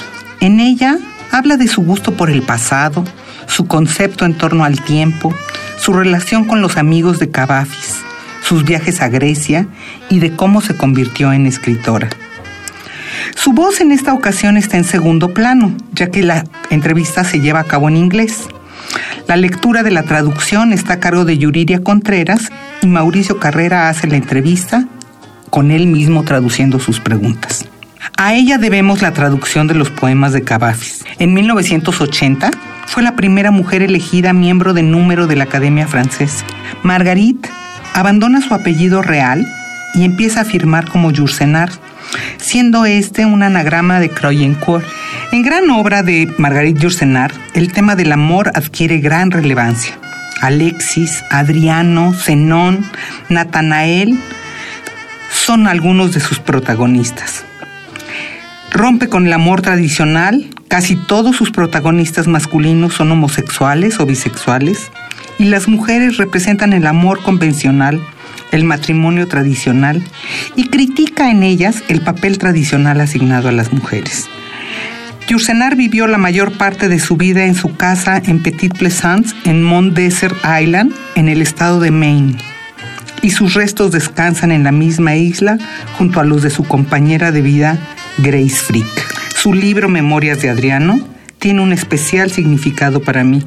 En 0.40 0.60
ella 0.60 0.96
habla 1.30 1.56
de 1.56 1.68
su 1.68 1.82
gusto 1.82 2.14
por 2.14 2.30
el 2.30 2.42
pasado, 2.42 3.04
su 3.46 3.66
concepto 3.66 4.24
en 4.24 4.34
torno 4.34 4.64
al 4.64 4.80
tiempo, 4.80 5.34
su 5.76 5.92
relación 5.92 6.44
con 6.44 6.62
los 6.62 6.76
amigos 6.76 7.18
de 7.18 7.30
Cavafis, 7.30 7.96
sus 8.42 8.64
viajes 8.64 9.02
a 9.02 9.08
Grecia 9.08 9.66
y 10.08 10.20
de 10.20 10.34
cómo 10.34 10.60
se 10.60 10.76
convirtió 10.76 11.32
en 11.32 11.46
escritora. 11.46 12.08
Su 13.34 13.52
voz 13.52 13.80
en 13.80 13.92
esta 13.92 14.14
ocasión 14.14 14.56
está 14.56 14.76
en 14.76 14.84
segundo 14.84 15.34
plano, 15.34 15.74
ya 15.92 16.10
que 16.10 16.22
la 16.22 16.44
entrevista 16.70 17.24
se 17.24 17.40
lleva 17.40 17.60
a 17.60 17.64
cabo 17.64 17.88
en 17.88 17.96
inglés. 17.96 18.42
La 19.26 19.36
lectura 19.36 19.82
de 19.82 19.90
la 19.90 20.04
traducción 20.04 20.72
está 20.72 20.94
a 20.94 21.00
cargo 21.00 21.24
de 21.24 21.38
Yuriria 21.38 21.82
Contreras 21.82 22.50
y 22.82 22.86
Mauricio 22.86 23.38
Carrera 23.38 23.88
hace 23.88 24.06
la 24.06 24.16
entrevista 24.16 24.86
con 25.50 25.70
él 25.70 25.86
mismo 25.86 26.22
traduciendo 26.22 26.78
sus 26.78 27.00
preguntas. 27.00 27.64
A 28.16 28.34
ella 28.34 28.58
debemos 28.58 29.02
la 29.02 29.12
traducción 29.12 29.66
de 29.66 29.74
los 29.74 29.90
poemas 29.90 30.32
de 30.32 30.42
Cavafis. 30.42 31.04
En 31.18 31.34
1980 31.34 32.50
fue 32.86 33.02
la 33.02 33.16
primera 33.16 33.50
mujer 33.50 33.82
elegida 33.82 34.32
miembro 34.32 34.72
de 34.72 34.82
número 34.82 35.26
de 35.26 35.36
la 35.36 35.44
Academia 35.44 35.86
Francesa. 35.86 36.44
Marguerite 36.82 37.50
abandona 37.94 38.40
su 38.40 38.54
apellido 38.54 39.02
real 39.02 39.46
y 39.94 40.04
empieza 40.04 40.42
a 40.42 40.44
firmar 40.44 40.88
como 40.88 41.14
Jursenar, 41.14 41.70
siendo 42.38 42.86
este 42.86 43.26
un 43.26 43.42
anagrama 43.42 44.00
de 44.00 44.10
Croyencourt. 44.10 44.86
En 45.32 45.42
gran 45.42 45.70
obra 45.70 46.02
de 46.02 46.32
Marguerite 46.38 46.80
Jursenar, 46.80 47.32
el 47.54 47.72
tema 47.72 47.96
del 47.96 48.12
amor 48.12 48.50
adquiere 48.54 48.98
gran 48.98 49.30
relevancia. 49.30 49.98
Alexis, 50.40 51.24
Adriano, 51.30 52.12
Zenón, 52.12 52.84
Natanael 53.28 54.18
son 55.32 55.66
algunos 55.66 56.12
de 56.12 56.20
sus 56.20 56.38
protagonistas. 56.38 57.44
Rompe 58.70 59.08
con 59.08 59.26
el 59.26 59.32
amor 59.32 59.62
tradicional, 59.62 60.46
casi 60.68 60.96
todos 60.96 61.36
sus 61.36 61.50
protagonistas 61.50 62.26
masculinos 62.26 62.94
son 62.94 63.10
homosexuales 63.12 64.00
o 64.00 64.06
bisexuales, 64.06 64.90
y 65.38 65.44
las 65.44 65.68
mujeres 65.68 66.16
representan 66.16 66.72
el 66.72 66.86
amor 66.86 67.22
convencional, 67.22 68.00
el 68.52 68.64
matrimonio 68.64 69.28
tradicional, 69.28 70.02
y 70.54 70.68
critica 70.68 71.30
en 71.30 71.42
ellas 71.42 71.82
el 71.88 72.00
papel 72.00 72.38
tradicional 72.38 73.00
asignado 73.00 73.48
a 73.48 73.52
las 73.52 73.72
mujeres. 73.72 74.26
Yursenar 75.28 75.74
vivió 75.74 76.06
la 76.06 76.18
mayor 76.18 76.52
parte 76.52 76.88
de 76.88 77.00
su 77.00 77.16
vida 77.16 77.44
en 77.44 77.56
su 77.56 77.74
casa 77.76 78.22
en 78.24 78.42
Petit 78.42 78.76
Plaisance, 78.78 79.34
en 79.44 79.60
Mont 79.60 79.92
Desert 79.92 80.36
Island, 80.44 80.94
en 81.16 81.28
el 81.28 81.42
estado 81.42 81.80
de 81.80 81.90
Maine. 81.90 82.36
Y 83.22 83.30
sus 83.30 83.54
restos 83.54 83.90
descansan 83.90 84.52
en 84.52 84.62
la 84.62 84.70
misma 84.70 85.16
isla 85.16 85.58
junto 85.98 86.20
a 86.20 86.24
los 86.24 86.42
de 86.42 86.50
su 86.50 86.62
compañera 86.62 87.32
de 87.32 87.42
vida, 87.42 87.76
Grace 88.18 88.50
Frick. 88.50 88.86
Su 89.36 89.52
libro 89.52 89.88
Memorias 89.88 90.40
de 90.42 90.50
Adriano 90.50 91.00
tiene 91.40 91.60
un 91.60 91.72
especial 91.72 92.30
significado 92.30 93.00
para 93.00 93.24
mí. 93.24 93.42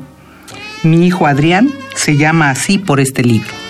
Mi 0.84 1.08
hijo 1.08 1.28
Adrián 1.28 1.70
se 1.96 2.18
llama 2.18 2.50
así 2.50 2.78
por 2.78 3.00
este 3.00 3.24
libro. 3.24 3.69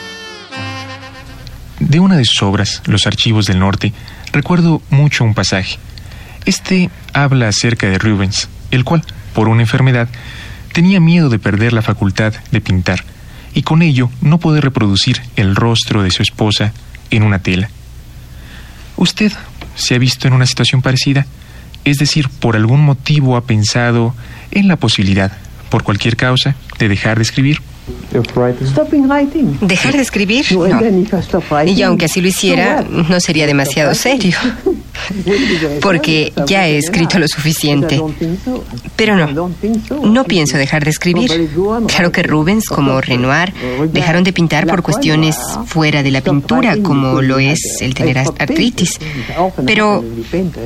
De 1.90 2.00
una 2.00 2.18
de 2.18 2.24
sus 2.24 2.44
obras, 2.44 2.84
Los 2.86 3.08
Archivos 3.08 3.48
del 3.48 3.58
Norte, 3.58 3.94
recuerdo 4.32 4.80
mucho 4.92 5.24
un 5.24 5.34
pasaje. 5.34 5.80
Este 6.46 6.92
habla 7.14 7.48
acerca 7.48 7.88
de 7.90 7.98
Rubens, 7.98 8.48
el 8.70 8.84
cual, 8.84 9.04
por 9.34 9.48
una 9.48 9.64
enfermedad, 9.64 10.08
tenía 10.72 11.00
miedo 11.00 11.30
de 11.30 11.40
perder 11.40 11.74
la 11.74 11.82
facultad 11.82 12.36
de 12.52 12.62
pintar 12.62 13.04
y 13.56 13.64
con 13.64 13.82
ello 13.82 14.12
no 14.22 14.38
poder 14.38 14.66
reproducir 14.66 15.20
el 15.36 15.56
rostro 15.56 16.04
de 16.04 16.12
su 16.12 16.22
esposa 16.22 16.74
en 17.10 17.24
una 17.24 17.40
tela. 17.40 17.72
¿Usted 18.96 19.34
se 19.76 19.96
ha 19.96 19.98
visto 19.98 20.28
en 20.28 20.36
una 20.36 20.46
situación 20.46 20.84
parecida? 20.84 21.26
Es 21.86 21.98
decir, 21.98 22.30
por 22.30 22.56
algún 22.56 22.86
motivo 22.86 23.36
ha 23.36 23.46
pensado 23.46 24.14
en 24.52 24.68
la 24.68 24.76
posibilidad, 24.76 25.32
por 25.72 25.82
cualquier 25.82 26.18
causa, 26.18 26.54
de 26.78 26.88
dejar 26.88 27.18
de 27.18 27.24
escribir. 27.24 27.64
¿Dejar 29.62 29.94
de 29.94 30.02
escribir? 30.02 30.46
No. 30.52 30.80
Y 31.66 31.82
aunque 31.84 32.06
así 32.06 32.22
lo 32.22 32.28
hiciera, 32.28 32.84
no 32.84 33.20
sería 33.20 33.48
demasiado 33.48 33.94
serio. 33.94 34.38
Porque 35.82 36.34
ya 36.46 36.68
he 36.68 36.78
escrito 36.78 37.20
lo 37.20 37.28
suficiente. 37.28 38.02
Pero 38.96 39.16
no, 39.16 39.52
no 40.04 40.24
pienso 40.26 40.58
dejar 40.58 40.84
de 40.84 40.92
escribir. 40.92 41.50
Claro 41.88 42.12
que 42.12 42.24
Rubens, 42.24 42.66
como 42.66 43.00
Renoir, 43.02 43.54
dejaron 43.92 44.24
de 44.24 44.34
pintar 44.34 44.68
por 44.68 44.82
cuestiones 44.82 45.38
fuera 45.66 46.04
de 46.04 46.12
la 46.12 46.22
pintura, 46.22 46.78
como 46.82 47.22
lo 47.22 47.40
es 47.40 47.78
el 47.82 47.94
tener 47.94 48.18
artritis. 48.18 49.00
Pero 49.66 50.04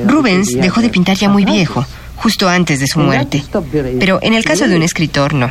Rubens 0.08 0.54
dejó 0.54 0.82
de 0.82 0.90
pintar 0.90 1.18
ya 1.18 1.30
muy 1.30 1.46
viejo 1.46 1.86
justo 2.24 2.48
antes 2.48 2.80
de 2.80 2.88
su 2.88 3.00
muerte. 3.00 3.44
Pero 4.00 4.20
en 4.22 4.34
el 4.34 4.46
caso 4.46 4.66
de 4.66 4.78
un 4.78 4.84
escritor, 4.84 5.34
no. 5.34 5.50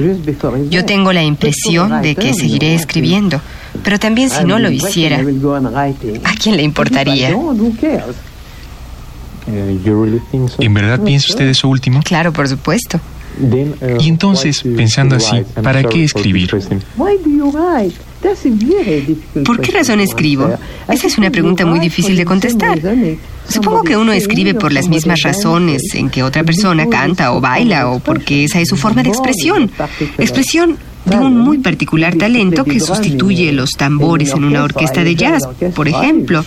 Yo 0.70 0.86
tengo 0.86 1.12
la 1.12 1.22
impresión 1.22 2.00
de 2.00 2.16
que 2.16 2.32
seguiré 2.32 2.74
escribiendo, 2.74 3.40
pero 3.84 3.98
también 3.98 4.30
si 4.30 4.42
no 4.44 4.58
lo 4.58 4.70
hiciera, 4.70 5.18
¿a 5.18 6.34
quién 6.34 6.56
le 6.56 6.62
importaría? 6.62 7.36
¿En 9.46 10.74
verdad 10.74 11.00
piensa 11.00 11.26
usted 11.30 11.46
eso 11.46 11.68
último? 11.68 12.00
Claro, 12.02 12.32
por 12.32 12.48
supuesto. 12.48 13.00
Y 14.00 14.08
entonces, 14.08 14.62
pensando 14.76 15.16
así, 15.16 15.42
¿para 15.62 15.82
qué 15.84 16.04
escribir? 16.04 16.50
¿Por 19.44 19.60
qué 19.60 19.72
razón 19.72 20.00
escribo? 20.00 20.50
Esa 20.88 21.06
es 21.06 21.18
una 21.18 21.30
pregunta 21.30 21.66
muy 21.66 21.80
difícil 21.80 22.16
de 22.16 22.24
contestar. 22.24 22.80
Supongo 23.48 23.82
que 23.82 23.96
uno 23.96 24.12
escribe 24.12 24.54
por 24.54 24.72
las 24.72 24.88
mismas 24.88 25.22
razones 25.22 25.82
en 25.94 26.10
que 26.10 26.22
otra 26.22 26.44
persona 26.44 26.88
canta 26.88 27.32
o 27.32 27.40
baila 27.40 27.90
o 27.90 27.98
porque 27.98 28.44
esa 28.44 28.60
es 28.60 28.68
su 28.68 28.76
forma 28.76 29.02
de 29.02 29.10
expresión. 29.10 29.70
Expresión 30.18 30.78
de 31.04 31.16
un 31.16 31.36
muy 31.38 31.58
particular 31.58 32.14
talento 32.14 32.64
que 32.64 32.78
sustituye 32.78 33.52
los 33.52 33.70
tambores 33.70 34.32
en 34.32 34.44
una 34.44 34.62
orquesta 34.62 35.02
de 35.02 35.14
jazz, 35.14 35.42
por 35.74 35.88
ejemplo, 35.88 36.44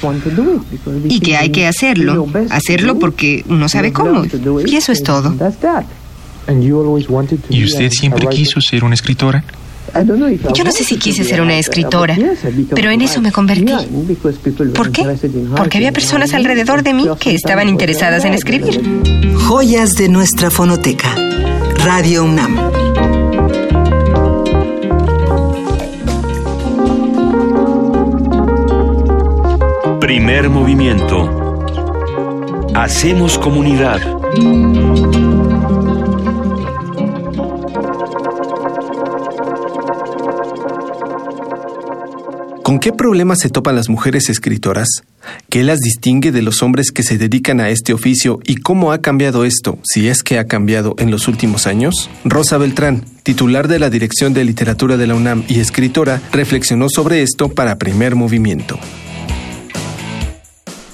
y 1.10 1.20
que 1.20 1.36
hay 1.36 1.50
que 1.50 1.68
hacerlo, 1.68 2.28
hacerlo 2.50 2.98
porque 2.98 3.44
uno 3.50 3.68
sabe 3.68 3.92
cómo, 3.92 4.24
y 4.66 4.76
eso 4.76 4.92
es 4.92 5.04
todo. 5.04 5.36
¿Y 7.50 7.64
usted 7.64 7.90
siempre 7.92 8.28
quiso 8.28 8.62
ser 8.62 8.84
una 8.84 8.96
escritora? 8.96 9.44
Yo 10.54 10.64
no 10.64 10.72
sé 10.72 10.84
si 10.84 10.98
quise 10.98 11.24
ser 11.24 11.42
una 11.42 11.58
escritora, 11.58 12.18
pero 12.74 12.92
en 12.92 13.02
eso 13.02 13.22
me 13.22 13.32
convertí. 13.32 13.72
¿Por 14.74 14.92
qué? 14.92 15.04
Porque 15.56 15.78
había 15.78 15.92
personas 15.92 16.34
alrededor 16.34 16.84
de 16.84 16.94
mí 16.94 17.08
que 17.20 17.34
estaban 17.34 17.70
interesadas 17.70 18.26
en 18.26 18.34
escribir. 18.34 18.82
Joyas 19.48 19.94
de 19.94 20.10
nuestra 20.10 20.50
fonoteca. 20.50 21.16
Radio 21.84 22.24
UNAM. 22.24 22.58
Primer 30.00 30.50
movimiento. 30.50 31.30
Hacemos 32.74 33.38
comunidad. 33.38 34.02
¿Con 42.66 42.80
qué 42.80 42.92
problemas 42.92 43.38
se 43.42 43.52
topan 43.52 43.76
las 43.76 43.90
mujeres 43.90 44.28
escritoras? 44.28 44.88
¿Qué 45.50 45.62
las 45.62 45.82
distingue 45.82 46.32
de 46.32 46.42
los 46.42 46.64
hombres 46.64 46.90
que 46.90 47.04
se 47.04 47.20
dedican 47.20 47.60
a 47.60 47.70
este 47.70 47.94
oficio 47.94 48.40
y 48.44 48.56
cómo 48.56 48.92
ha 48.92 49.02
cambiado 49.02 49.46
esto, 49.46 49.78
si 49.84 50.08
es 50.08 50.24
que 50.24 50.40
ha 50.40 50.48
cambiado 50.48 50.96
en 50.98 51.12
los 51.12 51.28
últimos 51.28 51.68
años? 51.68 52.10
Rosa 52.24 52.58
Beltrán, 52.58 53.06
titular 53.22 53.68
de 53.68 53.78
la 53.78 53.92
Dirección 53.92 54.34
de 54.34 54.44
Literatura 54.46 54.98
de 54.98 55.06
la 55.06 55.14
UNAM 55.14 55.44
y 55.48 55.60
escritora, 55.60 56.20
reflexionó 56.32 56.90
sobre 56.90 57.22
esto 57.22 57.50
para 57.50 57.78
primer 57.78 58.16
movimiento. 58.16 58.80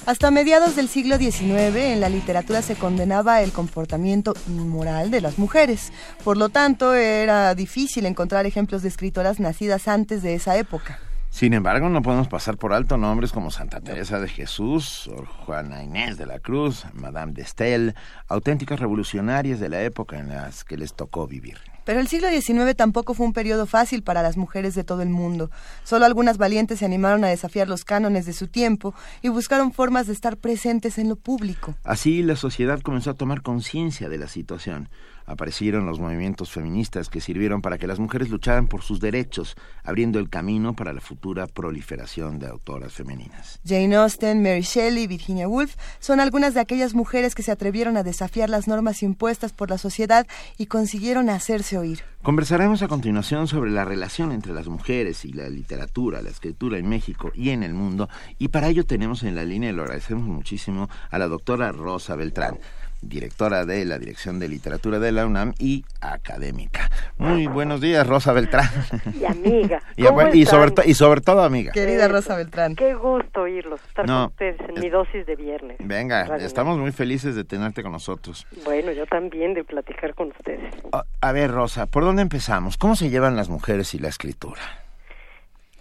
Hasta 0.04 0.30
mediados 0.30 0.76
del 0.76 0.90
siglo 0.90 1.16
XIX 1.16 1.74
en 1.74 2.00
la 2.00 2.10
literatura 2.10 2.60
se 2.60 2.74
condenaba 2.74 3.40
el 3.40 3.50
comportamiento 3.50 4.34
inmoral 4.46 5.10
de 5.10 5.22
las 5.22 5.38
mujeres. 5.38 5.90
Por 6.22 6.36
lo 6.36 6.50
tanto, 6.50 6.92
era 6.92 7.54
difícil 7.54 8.04
encontrar 8.04 8.44
ejemplos 8.44 8.82
de 8.82 8.88
escritoras 8.88 9.40
nacidas 9.40 9.88
antes 9.88 10.22
de 10.22 10.34
esa 10.34 10.58
época. 10.58 10.98
Sin 11.32 11.54
embargo, 11.54 11.88
no 11.88 12.02
podemos 12.02 12.28
pasar 12.28 12.58
por 12.58 12.74
alto 12.74 12.98
nombres 12.98 13.32
como 13.32 13.50
Santa 13.50 13.80
Teresa 13.80 14.20
de 14.20 14.28
Jesús, 14.28 15.10
Juana 15.46 15.82
Inés 15.82 16.18
de 16.18 16.26
la 16.26 16.40
Cruz, 16.40 16.84
Madame 16.92 17.32
de 17.32 17.40
Estel, 17.40 17.94
auténticas 18.28 18.78
revolucionarias 18.78 19.58
de 19.58 19.70
la 19.70 19.82
época 19.82 20.18
en 20.18 20.28
las 20.28 20.62
que 20.62 20.76
les 20.76 20.92
tocó 20.92 21.26
vivir. 21.26 21.56
Pero 21.84 22.00
el 22.00 22.06
siglo 22.06 22.28
XIX 22.28 22.76
tampoco 22.76 23.14
fue 23.14 23.24
un 23.24 23.32
periodo 23.32 23.64
fácil 23.64 24.02
para 24.02 24.22
las 24.22 24.36
mujeres 24.36 24.74
de 24.74 24.84
todo 24.84 25.00
el 25.00 25.08
mundo. 25.08 25.50
Solo 25.84 26.04
algunas 26.04 26.36
valientes 26.36 26.80
se 26.80 26.84
animaron 26.84 27.24
a 27.24 27.28
desafiar 27.28 27.66
los 27.66 27.86
cánones 27.86 28.26
de 28.26 28.34
su 28.34 28.48
tiempo 28.48 28.94
y 29.22 29.30
buscaron 29.30 29.72
formas 29.72 30.08
de 30.08 30.12
estar 30.12 30.36
presentes 30.36 30.98
en 30.98 31.08
lo 31.08 31.16
público. 31.16 31.74
Así 31.82 32.22
la 32.22 32.36
sociedad 32.36 32.80
comenzó 32.82 33.10
a 33.10 33.14
tomar 33.14 33.40
conciencia 33.40 34.10
de 34.10 34.18
la 34.18 34.28
situación 34.28 34.90
aparecieron 35.26 35.86
los 35.86 36.00
movimientos 36.00 36.50
feministas 36.50 37.08
que 37.08 37.20
sirvieron 37.20 37.62
para 37.62 37.78
que 37.78 37.86
las 37.86 37.98
mujeres 37.98 38.30
lucharan 38.30 38.66
por 38.66 38.82
sus 38.82 39.00
derechos, 39.00 39.56
abriendo 39.84 40.18
el 40.18 40.28
camino 40.28 40.74
para 40.74 40.92
la 40.92 41.00
futura 41.00 41.46
proliferación 41.46 42.38
de 42.38 42.48
autoras 42.48 42.92
femeninas. 42.92 43.60
Jane 43.64 43.94
Austen, 43.96 44.42
Mary 44.42 44.62
Shelley 44.62 45.04
y 45.04 45.06
Virginia 45.06 45.48
Woolf 45.48 45.76
son 45.98 46.20
algunas 46.20 46.54
de 46.54 46.60
aquellas 46.60 46.94
mujeres 46.94 47.34
que 47.34 47.42
se 47.42 47.52
atrevieron 47.52 47.96
a 47.96 48.02
desafiar 48.02 48.50
las 48.50 48.68
normas 48.68 49.02
impuestas 49.02 49.52
por 49.52 49.70
la 49.70 49.78
sociedad 49.78 50.26
y 50.58 50.66
consiguieron 50.66 51.30
hacerse 51.30 51.78
oír. 51.78 52.02
Conversaremos 52.22 52.82
a 52.82 52.88
continuación 52.88 53.48
sobre 53.48 53.72
la 53.72 53.84
relación 53.84 54.30
entre 54.30 54.52
las 54.52 54.68
mujeres 54.68 55.24
y 55.24 55.32
la 55.32 55.48
literatura, 55.48 56.22
la 56.22 56.30
escritura 56.30 56.78
en 56.78 56.88
México 56.88 57.32
y 57.34 57.50
en 57.50 57.64
el 57.64 57.74
mundo, 57.74 58.08
y 58.38 58.48
para 58.48 58.68
ello 58.68 58.86
tenemos 58.86 59.24
en 59.24 59.34
la 59.34 59.44
línea, 59.44 59.70
y 59.70 59.72
lo 59.72 59.82
agradecemos 59.82 60.24
muchísimo, 60.24 60.88
a 61.10 61.18
la 61.18 61.26
doctora 61.26 61.72
Rosa 61.72 62.14
Beltrán 62.14 62.58
directora 63.02 63.66
de 63.66 63.84
la 63.84 63.98
Dirección 63.98 64.38
de 64.38 64.48
Literatura 64.48 64.98
de 64.98 65.12
la 65.12 65.26
UNAM 65.26 65.52
y 65.58 65.84
académica. 66.00 66.88
Muy 67.18 67.46
buenos 67.46 67.80
días, 67.80 68.06
Rosa 68.06 68.32
Beltrán. 68.32 68.68
Y 69.20 69.24
amiga. 69.24 69.82
y, 69.96 70.02
y, 70.38 70.46
sobre 70.46 70.72
y, 70.86 70.94
sobre, 70.94 71.20
todo 71.20 71.42
amiga. 71.42 71.72
Querida 71.72 72.08
Rosa 72.08 72.36
Beltrán. 72.36 72.76
Qué 72.76 72.94
gusto 72.94 73.42
oírlos, 73.42 73.80
estar 73.84 74.06
con 74.06 74.24
ustedes 74.26 74.56
en 74.68 74.80
mi 74.80 74.88
dosis 74.88 75.26
de 75.26 75.36
viernes. 75.36 75.76
Venga, 75.80 76.36
estamos 76.36 76.78
muy 76.78 76.92
felices 76.92 77.34
de 77.34 77.44
tenerte 77.44 77.82
con 77.82 77.92
nosotros. 77.92 78.46
Bueno, 78.64 78.92
yo 78.92 79.06
también 79.06 79.54
de 79.54 79.64
platicar 79.64 80.14
con 80.14 80.28
ustedes. 80.28 80.74
A, 81.20 81.32
ver, 81.32 81.50
Rosa, 81.50 81.86
¿por 81.86 82.04
dónde 82.04 82.22
empezamos? 82.22 82.76
¿Cómo 82.76 82.96
se 82.96 83.10
llevan 83.10 83.36
las 83.36 83.48
mujeres 83.48 83.94
y 83.94 83.98
la 83.98 84.08
escritura? 84.08 84.60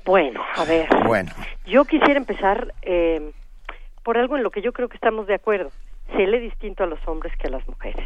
Bueno, 0.04 0.42
a 0.56 0.66
ver. 0.66 0.90
Bueno. 1.06 1.32
Yo 1.66 1.86
quisiera 1.86 2.18
empezar 2.18 2.74
eh, 2.82 3.32
por 4.04 4.18
algo 4.18 4.36
en 4.36 4.44
lo 4.44 4.50
que 4.50 4.62
yo 4.62 4.74
creo 4.74 4.90
que 4.90 4.96
estamos 4.96 5.28
de 5.28 5.36
acuerdo 5.36 5.72
se 6.16 6.28
lee 6.28 6.40
distinto 6.40 6.84
a 6.84 6.88
los 6.88 7.00
hombres 7.08 7.36
que 7.38 7.48
a 7.48 7.52
las 7.52 7.68
mujeres. 7.68 8.06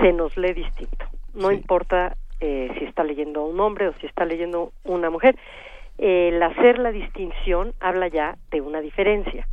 Se 0.00 0.12
nos 0.12 0.36
lee 0.36 0.52
distinto. 0.52 1.06
No 1.34 1.50
importa 1.50 2.16
eh, 2.40 2.70
si 2.78 2.84
está 2.84 3.04
leyendo 3.04 3.44
un 3.44 3.60
hombre 3.60 3.88
o 3.88 3.94
si 3.94 4.06
está 4.06 4.24
leyendo 4.24 4.72
una 4.84 5.10
mujer. 5.10 5.36
el 5.98 6.42
hacer 6.42 6.78
la 6.78 6.90
distinción 6.90 7.74
habla 7.80 8.08
ya 8.08 8.36
de 8.50 8.60
una 8.60 8.80
diferencia. 8.80 9.46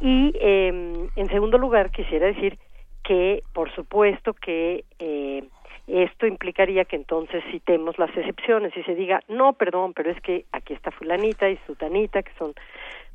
Y 0.00 0.32
eh, 0.40 1.08
en 1.16 1.28
segundo 1.28 1.56
lugar, 1.56 1.90
quisiera 1.90 2.26
decir 2.26 2.58
que, 3.02 3.42
por 3.52 3.72
supuesto, 3.74 4.34
que 4.34 4.84
eh, 4.98 5.44
esto 5.86 6.26
implicaría 6.26 6.84
que 6.84 6.96
entonces 6.96 7.44
citemos 7.50 7.98
las 7.98 8.10
excepciones 8.16 8.76
y 8.76 8.82
se 8.84 8.94
diga, 8.94 9.22
no, 9.28 9.52
perdón, 9.52 9.92
pero 9.92 10.10
es 10.10 10.20
que 10.22 10.46
aquí 10.52 10.72
está 10.72 10.90
fulanita 10.90 11.48
y 11.50 11.58
sutanita, 11.66 12.22
que 12.22 12.32
son 12.38 12.54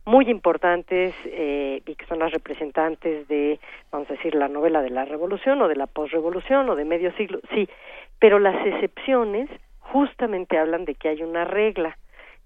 muy 0.06 0.30
importantes 0.30 1.14
eh, 1.26 1.82
y 1.86 1.96
que 1.96 2.06
son 2.06 2.20
las 2.20 2.32
representantes 2.32 3.28
de, 3.28 3.60
vamos 3.92 4.10
a 4.10 4.14
decir, 4.14 4.36
la 4.36 4.48
novela 4.48 4.82
de 4.82 4.90
la 4.90 5.06
revolución 5.06 5.62
o 5.62 5.68
de 5.68 5.76
la 5.76 5.88
posrevolución 5.88 6.70
o 6.70 6.76
de 6.76 6.86
medio 6.86 7.12
siglo, 7.14 7.40
sí, 7.54 7.70
pero 8.20 8.40
las 8.40 8.66
excepciones 8.66 9.50
justamente 9.80 10.58
hablan 10.58 10.86
de 10.86 10.96
que 10.96 11.10
hay 11.10 11.24
una 11.24 11.46
regla. 11.46 11.98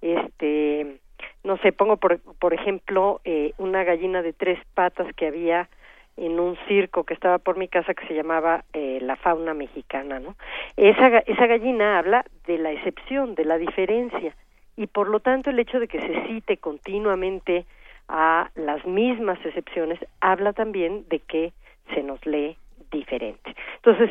Este, 0.02 0.98
no 1.44 1.58
sé, 1.58 1.72
pongo 1.72 1.98
por, 1.98 2.20
por 2.40 2.54
ejemplo 2.54 3.22
eh, 3.24 3.54
una 3.58 3.84
gallina 3.84 4.22
de 4.22 4.34
tres 4.34 4.60
patas 4.74 5.08
que 5.16 5.28
había 5.28 5.70
en 6.16 6.40
un 6.40 6.58
circo 6.68 7.06
que 7.06 7.14
estaba 7.14 7.40
por 7.40 7.58
mi 7.58 7.68
casa 7.68 7.94
que 7.94 8.08
se 8.08 8.14
llamaba 8.14 8.66
eh, 8.74 9.00
la 9.02 9.16
fauna 9.16 9.54
mexicana, 9.54 10.20
¿no? 10.20 10.36
Esa, 10.78 11.20
esa 11.20 11.48
gallina 11.48 11.98
habla 11.98 12.26
de 12.46 12.58
la 12.60 12.72
excepción, 12.72 13.36
de 13.36 13.46
la 13.46 13.58
diferencia 13.58 14.36
y 14.76 14.88
por 14.88 15.10
lo 15.10 15.20
tanto 15.20 15.50
el 15.50 15.60
hecho 15.60 15.80
de 15.80 15.88
que 15.88 16.00
se 16.00 16.28
cite 16.28 16.58
continuamente 16.58 17.66
a 18.08 18.50
las 18.56 18.86
mismas 18.86 19.44
excepciones 19.46 20.00
habla 20.20 20.54
también 20.54 21.06
de 21.10 21.20
que 21.20 21.54
se 21.94 22.04
nos 22.04 22.26
lee 22.26 22.58
diferente. 22.92 23.56
Entonces, 23.78 24.10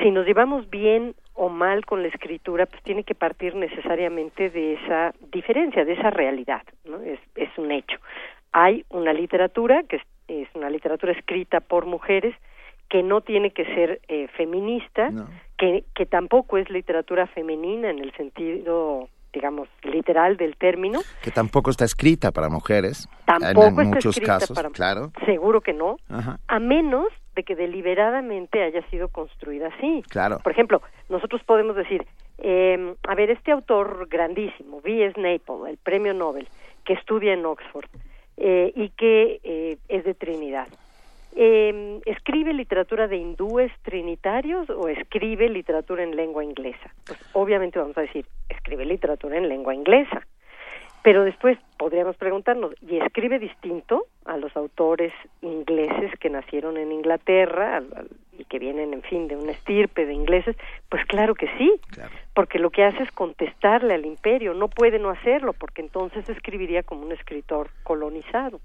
si 0.00 0.10
nos 0.10 0.26
llevamos 0.26 0.68
bien 0.70 1.14
o 1.34 1.48
mal 1.48 1.84
con 1.84 2.02
la 2.02 2.08
escritura, 2.08 2.66
pues 2.66 2.82
tiene 2.82 3.04
que 3.04 3.14
partir 3.14 3.54
necesariamente 3.54 4.50
de 4.50 4.74
esa 4.74 5.14
diferencia, 5.32 5.84
de 5.84 5.92
esa 5.92 6.10
realidad, 6.10 6.62
¿no? 6.84 7.00
Es, 7.00 7.20
es 7.36 7.50
un 7.56 7.70
hecho. 7.70 7.98
Hay 8.52 8.84
una 8.90 9.12
literatura 9.12 9.82
que 9.84 10.00
es, 10.28 10.48
una 10.54 10.70
literatura 10.70 11.12
escrita 11.12 11.60
por 11.60 11.86
mujeres 11.86 12.34
que 12.88 13.02
no 13.02 13.22
tiene 13.22 13.52
que 13.52 13.64
ser 13.74 14.00
eh, 14.08 14.28
feminista, 14.36 15.10
que, 15.56 15.84
que 15.94 16.04
tampoco 16.04 16.58
es 16.58 16.68
literatura 16.68 17.26
femenina 17.26 17.90
en 17.90 17.98
el 17.98 18.12
sentido 18.12 19.08
digamos, 19.32 19.68
literal 19.82 20.36
del 20.36 20.56
término. 20.56 21.00
Que 21.22 21.30
tampoco 21.30 21.70
está 21.70 21.84
escrita 21.84 22.30
para 22.32 22.48
mujeres. 22.48 23.08
Tampoco 23.24 23.66
en, 23.66 23.70
está 23.70 23.84
muchos 23.84 24.16
escrita 24.16 24.38
casos, 24.38 24.54
para 24.56 24.70
claro. 24.70 25.12
Seguro 25.24 25.60
que 25.60 25.72
no. 25.72 25.96
A 26.46 26.58
menos 26.58 27.06
de 27.34 27.44
que 27.44 27.56
deliberadamente 27.56 28.62
haya 28.62 28.82
sido 28.90 29.08
construida 29.08 29.68
así. 29.68 30.02
Claro. 30.08 30.38
Por 30.42 30.52
ejemplo, 30.52 30.82
nosotros 31.08 31.42
podemos 31.44 31.76
decir, 31.76 32.06
eh, 32.38 32.94
a 33.08 33.14
ver, 33.14 33.30
este 33.30 33.52
autor 33.52 34.06
grandísimo, 34.10 34.78
V.S. 34.78 35.18
Naipaul, 35.20 35.68
el 35.68 35.78
premio 35.78 36.12
Nobel, 36.12 36.48
que 36.84 36.94
estudia 36.94 37.32
en 37.32 37.46
Oxford 37.46 37.88
eh, 38.36 38.72
y 38.74 38.90
que 38.90 39.40
eh, 39.44 39.78
es 39.88 40.04
de 40.04 40.14
Trinidad. 40.14 40.68
Eh, 41.34 42.00
¿Escribe 42.04 42.52
literatura 42.52 43.08
de 43.08 43.16
hindúes 43.16 43.72
trinitarios 43.82 44.68
o 44.68 44.88
escribe 44.88 45.48
literatura 45.48 46.02
en 46.02 46.14
lengua 46.14 46.44
inglesa? 46.44 46.94
Pues 47.06 47.18
obviamente 47.32 47.78
vamos 47.78 47.96
a 47.96 48.02
decir, 48.02 48.26
escribe 48.48 48.84
literatura 48.84 49.38
en 49.38 49.48
lengua 49.48 49.74
inglesa. 49.74 50.26
Pero 51.02 51.24
después 51.24 51.58
podríamos 51.78 52.16
preguntarnos, 52.16 52.74
¿y 52.80 52.98
escribe 52.98 53.40
distinto 53.40 54.06
a 54.24 54.36
los 54.36 54.56
autores 54.56 55.12
ingleses 55.40 56.12
que 56.20 56.30
nacieron 56.30 56.76
en 56.76 56.92
Inglaterra 56.92 57.82
y 58.38 58.44
que 58.44 58.60
vienen, 58.60 58.94
en 58.94 59.02
fin, 59.02 59.26
de 59.26 59.36
una 59.36 59.50
estirpe 59.50 60.06
de 60.06 60.12
ingleses? 60.12 60.56
Pues 60.88 61.04
claro 61.06 61.34
que 61.34 61.48
sí, 61.58 61.72
porque 62.34 62.60
lo 62.60 62.70
que 62.70 62.84
hace 62.84 63.02
es 63.02 63.10
contestarle 63.10 63.94
al 63.94 64.06
imperio, 64.06 64.54
no 64.54 64.68
puede 64.68 65.00
no 65.00 65.10
hacerlo, 65.10 65.54
porque 65.54 65.82
entonces 65.82 66.28
escribiría 66.28 66.84
como 66.84 67.02
un 67.02 67.10
escritor 67.10 67.70
colonizado. 67.82 68.60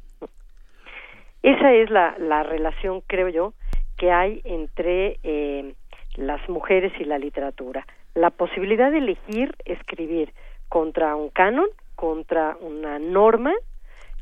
Esa 1.43 1.73
es 1.73 1.89
la, 1.89 2.15
la 2.17 2.43
relación, 2.43 3.01
creo 3.07 3.29
yo, 3.29 3.53
que 3.97 4.11
hay 4.11 4.41
entre 4.43 5.19
eh, 5.23 5.73
las 6.15 6.47
mujeres 6.49 6.93
y 6.99 7.03
la 7.03 7.17
literatura. 7.17 7.85
La 8.15 8.29
posibilidad 8.29 8.91
de 8.91 8.99
elegir 8.99 9.55
escribir 9.65 10.33
contra 10.69 11.15
un 11.15 11.29
canon, 11.29 11.67
contra 11.95 12.57
una 12.59 12.99
norma, 12.99 13.53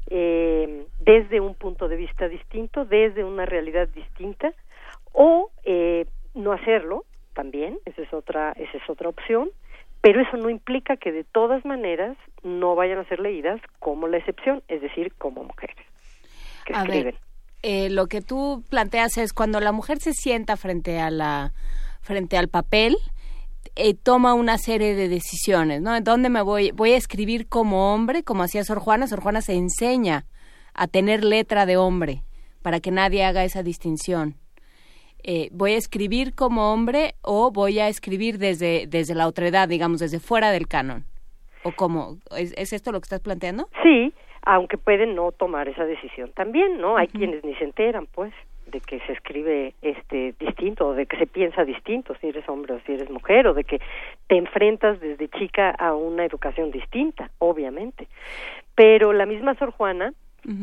eh, 0.10 0.86
desde 1.00 1.40
un 1.40 1.56
punto 1.56 1.88
de 1.88 1.96
vista 1.96 2.28
distinto, 2.28 2.86
desde 2.86 3.24
una 3.24 3.46
realidad 3.46 3.88
distinta, 3.90 4.54
o 5.14 5.50
eh, 5.64 6.06
no 6.34 6.52
hacerlo 6.52 7.06
también, 7.34 7.80
esa 7.86 8.02
es 8.02 8.14
otra, 8.14 8.52
esa 8.52 8.78
es 8.78 8.90
otra 8.90 9.10
opción, 9.10 9.50
pero 10.02 10.22
eso 10.22 10.38
no 10.38 10.50
implica 10.50 10.98
que 10.98 11.12
de 11.12 11.24
todas 11.24 11.66
maneras 11.66 12.16
no 12.44 12.76
vayan 12.76 13.00
a 13.00 13.06
ser 13.06 13.20
leídas 13.20 13.60
como 13.80 14.08
la 14.08 14.18
excepción, 14.18 14.62
es 14.68 14.82
decir, 14.82 15.14
como 15.18 15.44
mujeres 15.44 15.76
a 16.74 16.84
Ver, 16.84 17.20
eh, 17.62 17.90
lo 17.90 18.08
que 18.08 18.22
tú 18.22 18.64
planteas 18.70 19.18
es 19.18 19.34
cuando 19.34 19.60
la 19.60 19.72
mujer 19.72 20.00
se 20.00 20.14
sienta 20.14 20.58
frente 20.58 21.00
a 21.00 21.10
la 21.10 21.54
frente 22.02 22.38
al 22.38 22.48
papel 22.48 22.98
eh, 23.76 23.94
toma 23.94 24.34
una 24.34 24.58
serie 24.58 24.96
de 24.96 25.10
decisiones, 25.10 25.82
¿no? 25.82 26.00
¿Dónde 26.00 26.30
me 26.30 26.42
voy? 26.42 26.72
Voy 26.72 26.92
a 26.94 26.98
escribir 26.98 27.48
como 27.48 27.94
hombre, 27.94 28.24
como 28.24 28.44
hacía 28.44 28.64
Sor 28.64 28.80
Juana. 28.80 29.08
Sor 29.08 29.22
Juana 29.22 29.42
se 29.42 29.54
enseña 29.54 30.26
a 30.74 30.88
tener 30.88 31.24
letra 31.26 31.66
de 31.66 31.76
hombre 31.76 32.24
para 32.62 32.80
que 32.80 32.92
nadie 32.92 33.26
haga 33.26 33.44
esa 33.44 33.64
distinción. 33.64 34.36
Eh, 35.24 35.50
voy 35.52 35.74
a 35.74 35.78
escribir 35.78 36.36
como 36.36 36.72
hombre 36.72 37.16
o 37.22 37.52
voy 37.52 37.80
a 37.80 37.90
escribir 37.90 38.38
desde, 38.38 38.86
desde 38.88 39.16
la 39.16 39.28
otredad, 39.28 39.68
digamos, 39.68 40.00
desde 40.00 40.20
fuera 40.20 40.52
del 40.52 40.68
canon. 40.68 41.06
¿O 41.64 41.72
cómo? 41.74 42.20
¿Es, 42.38 42.54
¿Es, 42.56 42.72
esto 42.74 42.92
lo 42.92 43.02
que 43.02 43.06
estás 43.06 43.22
planteando? 43.22 43.68
Sí, 43.84 44.14
aunque 44.46 44.78
pueden 44.78 45.16
no 45.16 45.32
tomar 45.32 45.68
esa 45.68 45.86
decisión 45.86 46.32
también, 46.34 46.80
¿no? 46.80 46.98
Hay 46.98 47.08
quienes 47.08 47.44
ni 47.44 47.56
se 47.56 47.64
enteran, 47.64 48.08
pues, 48.08 48.34
de 48.68 48.80
que 48.80 49.00
se 49.02 49.14
escribe 49.14 49.74
este 49.82 50.34
distinto 50.40 50.88
o 50.88 50.94
de 50.94 51.06
que 51.06 51.18
se 51.18 51.28
piensa 51.28 51.66
distinto 51.66 52.16
si 52.20 52.28
eres 52.28 52.48
hombre 52.48 52.74
o 52.74 52.80
si 52.86 52.94
eres 52.94 53.10
mujer 53.10 53.48
o 53.48 53.54
de 53.54 53.64
que 53.64 53.80
te 54.28 54.38
enfrentas 54.38 55.00
desde 55.00 55.28
chica 55.30 55.72
a 55.72 55.94
una 55.94 56.26
educación 56.26 56.72
distinta, 56.72 57.30
obviamente. 57.40 58.08
Pero 58.76 59.14
la 59.14 59.26
misma 59.26 59.56
Sor 59.56 59.72
Juana 59.72 60.14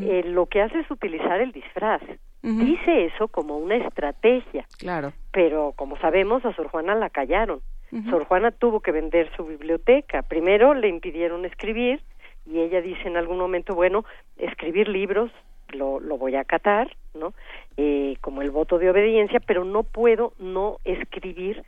eh, 0.01 0.23
lo 0.25 0.45
que 0.45 0.61
hace 0.61 0.79
es 0.79 0.89
utilizar 0.89 1.41
el 1.41 1.51
disfraz. 1.51 2.01
Dice 2.41 3.05
eso 3.05 3.29
como 3.29 3.57
una 3.57 3.75
estrategia. 3.75 4.65
Claro. 4.77 5.13
Pero 5.31 5.73
como 5.77 5.97
sabemos 5.97 6.43
a 6.45 6.53
Sor 6.53 6.67
Juana 6.67 6.95
la 6.95 7.09
callaron. 7.09 7.61
Sor 8.09 8.25
Juana 8.25 8.49
tuvo 8.51 8.79
que 8.79 8.91
vender 8.91 9.29
su 9.35 9.45
biblioteca. 9.45 10.23
Primero 10.23 10.73
le 10.73 10.87
impidieron 10.87 11.45
escribir 11.45 12.01
y 12.45 12.59
ella 12.59 12.81
dice 12.81 13.07
en 13.07 13.17
algún 13.17 13.37
momento, 13.37 13.75
bueno, 13.75 14.05
escribir 14.37 14.87
libros 14.87 15.31
lo, 15.69 15.99
lo 15.99 16.17
voy 16.17 16.35
a 16.35 16.41
acatar, 16.41 16.95
¿no? 17.13 17.33
Eh, 17.77 18.17
como 18.21 18.41
el 18.41 18.51
voto 18.51 18.77
de 18.77 18.89
obediencia, 18.89 19.39
pero 19.39 19.63
no 19.63 19.83
puedo 19.83 20.33
no 20.39 20.77
escribir 20.85 21.63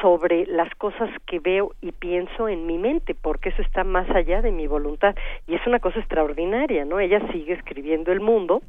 sobre 0.00 0.46
las 0.46 0.72
cosas 0.76 1.10
que 1.26 1.40
veo 1.40 1.72
y 1.80 1.92
pienso 1.92 2.48
en 2.48 2.66
mi 2.66 2.78
mente, 2.78 3.14
porque 3.14 3.48
eso 3.48 3.62
está 3.62 3.82
más 3.84 4.08
allá 4.10 4.40
de 4.40 4.52
mi 4.52 4.66
voluntad. 4.66 5.16
Y 5.46 5.54
es 5.54 5.66
una 5.66 5.80
cosa 5.80 5.98
extraordinaria, 5.98 6.84
¿no? 6.84 7.00
Ella 7.00 7.20
sigue 7.32 7.54
escribiendo 7.54 8.12
el 8.12 8.20
mundo, 8.20 8.62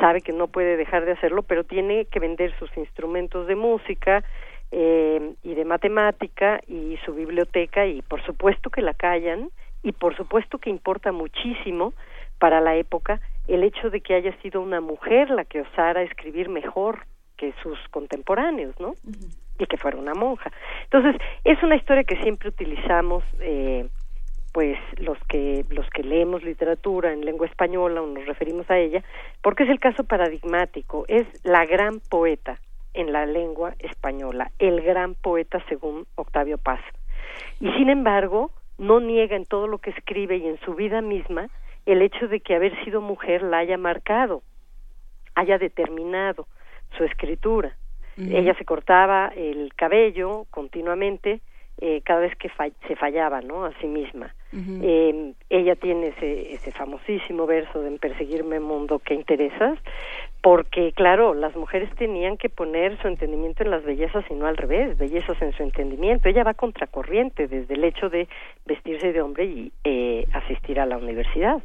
sabe 0.00 0.20
que 0.20 0.32
no 0.32 0.48
puede 0.48 0.76
dejar 0.76 1.04
de 1.04 1.12
hacerlo, 1.12 1.42
pero 1.42 1.64
tiene 1.64 2.06
que 2.06 2.18
vender 2.18 2.52
sus 2.58 2.74
instrumentos 2.76 3.46
de 3.46 3.54
música 3.54 4.24
eh, 4.72 5.34
y 5.44 5.54
de 5.54 5.64
matemática 5.64 6.60
y 6.66 6.98
su 7.04 7.14
biblioteca, 7.14 7.86
y 7.86 8.02
por 8.02 8.24
supuesto 8.24 8.70
que 8.70 8.82
la 8.82 8.94
callan, 8.94 9.50
y 9.86 9.92
por 9.92 10.16
supuesto 10.16 10.58
que 10.58 10.68
importa 10.68 11.12
muchísimo 11.12 11.94
para 12.40 12.60
la 12.60 12.74
época 12.74 13.20
el 13.46 13.62
hecho 13.62 13.88
de 13.88 14.00
que 14.00 14.14
haya 14.14 14.36
sido 14.42 14.60
una 14.60 14.80
mujer 14.80 15.30
la 15.30 15.44
que 15.44 15.60
osara 15.60 16.02
escribir 16.02 16.48
mejor 16.48 17.06
que 17.36 17.54
sus 17.62 17.78
contemporáneos, 17.90 18.74
¿no? 18.80 18.94
y 19.58 19.66
que 19.66 19.76
fuera 19.76 19.96
una 19.96 20.12
monja. 20.12 20.50
Entonces, 20.84 21.14
es 21.44 21.62
una 21.62 21.76
historia 21.76 22.02
que 22.02 22.20
siempre 22.22 22.48
utilizamos 22.48 23.22
eh, 23.38 23.88
pues 24.52 24.76
los 24.98 25.18
que 25.28 25.64
los 25.70 25.88
que 25.90 26.02
leemos 26.02 26.42
literatura 26.42 27.12
en 27.12 27.24
lengua 27.24 27.46
española 27.46 28.02
o 28.02 28.06
nos 28.06 28.26
referimos 28.26 28.68
a 28.68 28.78
ella, 28.78 29.04
porque 29.40 29.62
es 29.62 29.70
el 29.70 29.78
caso 29.78 30.02
paradigmático, 30.02 31.04
es 31.06 31.26
la 31.44 31.64
gran 31.64 32.00
poeta 32.00 32.58
en 32.92 33.12
la 33.12 33.24
lengua 33.24 33.76
española, 33.78 34.50
el 34.58 34.80
gran 34.80 35.14
poeta 35.14 35.62
según 35.68 36.06
Octavio 36.16 36.58
Paz. 36.58 36.80
Y 37.60 37.70
sin 37.74 37.88
embargo, 37.88 38.50
no 38.78 39.00
niega 39.00 39.36
en 39.36 39.46
todo 39.46 39.66
lo 39.66 39.78
que 39.78 39.90
escribe 39.90 40.36
y 40.36 40.46
en 40.46 40.58
su 40.60 40.74
vida 40.74 41.00
misma 41.00 41.48
el 41.86 42.02
hecho 42.02 42.28
de 42.28 42.40
que 42.40 42.54
haber 42.54 42.84
sido 42.84 43.00
mujer 43.00 43.42
la 43.42 43.58
haya 43.58 43.78
marcado, 43.78 44.42
haya 45.34 45.58
determinado 45.58 46.46
su 46.96 47.04
escritura. 47.04 47.76
Ella 48.18 48.54
se 48.54 48.64
cortaba 48.64 49.30
el 49.36 49.74
cabello 49.74 50.46
continuamente 50.50 51.42
eh, 51.78 52.00
cada 52.02 52.20
vez 52.20 52.34
que 52.36 52.50
se 52.88 52.96
fallaba, 52.96 53.42
¿no? 53.42 53.66
A 53.66 53.72
sí 53.78 53.86
misma. 53.86 54.34
eh, 54.82 55.34
ella 55.50 55.76
tiene 55.76 56.08
ese, 56.08 56.54
ese 56.54 56.72
famosísimo 56.72 57.46
verso 57.46 57.82
de 57.82 57.88
en 57.88 57.98
perseguirme 57.98 58.58
mundo 58.58 58.98
que 59.00 59.12
interesas, 59.12 59.78
porque 60.46 60.92
claro, 60.92 61.34
las 61.34 61.56
mujeres 61.56 61.90
tenían 61.96 62.36
que 62.36 62.48
poner 62.48 62.96
su 63.02 63.08
entendimiento 63.08 63.64
en 63.64 63.70
las 63.72 63.82
bellezas 63.82 64.24
y 64.30 64.34
no 64.34 64.46
al 64.46 64.56
revés, 64.56 64.96
bellezas 64.96 65.36
en 65.42 65.52
su 65.54 65.64
entendimiento. 65.64 66.28
Ella 66.28 66.44
va 66.44 66.54
contracorriente 66.54 67.48
desde 67.48 67.74
el 67.74 67.82
hecho 67.82 68.08
de 68.10 68.28
vestirse 68.64 69.12
de 69.12 69.20
hombre 69.22 69.46
y 69.46 69.72
eh, 69.82 70.24
asistir 70.32 70.78
a 70.78 70.86
la 70.86 70.98
universidad. 70.98 71.56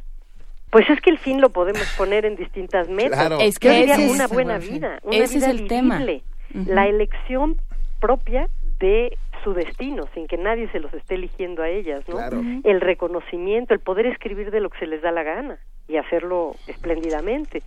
Pues 0.72 0.90
es 0.90 1.00
que 1.00 1.10
el 1.10 1.18
fin 1.18 1.40
lo 1.40 1.50
podemos 1.50 1.84
poner 1.96 2.24
en 2.26 2.34
distintas 2.34 2.88
metas. 2.88 3.30
Es 3.40 3.60
que 3.60 3.68
Yo 3.68 3.74
diría 3.74 3.94
ese 3.94 4.06
es- 4.06 4.14
una 4.16 4.26
buena 4.26 4.58
vida, 4.58 4.98
una 5.04 5.16
ese 5.16 5.24
es 5.26 5.34
vida 5.36 5.50
el 5.52 5.68
tema. 5.68 5.98
vivible, 5.98 6.22
Ujú. 6.52 6.74
la 6.74 6.88
elección 6.88 7.58
propia 8.00 8.48
de 8.80 9.16
su 9.44 9.54
destino, 9.54 10.08
sin 10.12 10.26
que 10.26 10.38
nadie 10.38 10.68
se 10.72 10.80
los 10.80 10.92
esté 10.92 11.14
eligiendo 11.14 11.62
a 11.62 11.68
ellas, 11.68 12.02
¿no? 12.08 12.16
Claro. 12.16 12.42
El 12.64 12.80
reconocimiento, 12.80 13.74
el 13.74 13.80
poder 13.80 14.06
escribir 14.06 14.50
de 14.50 14.58
lo 14.58 14.70
que 14.70 14.80
se 14.80 14.86
les 14.88 15.02
da 15.02 15.12
la 15.12 15.22
gana 15.22 15.58
y 15.86 15.98
hacerlo 15.98 16.56
espléndidamente. 16.66 17.62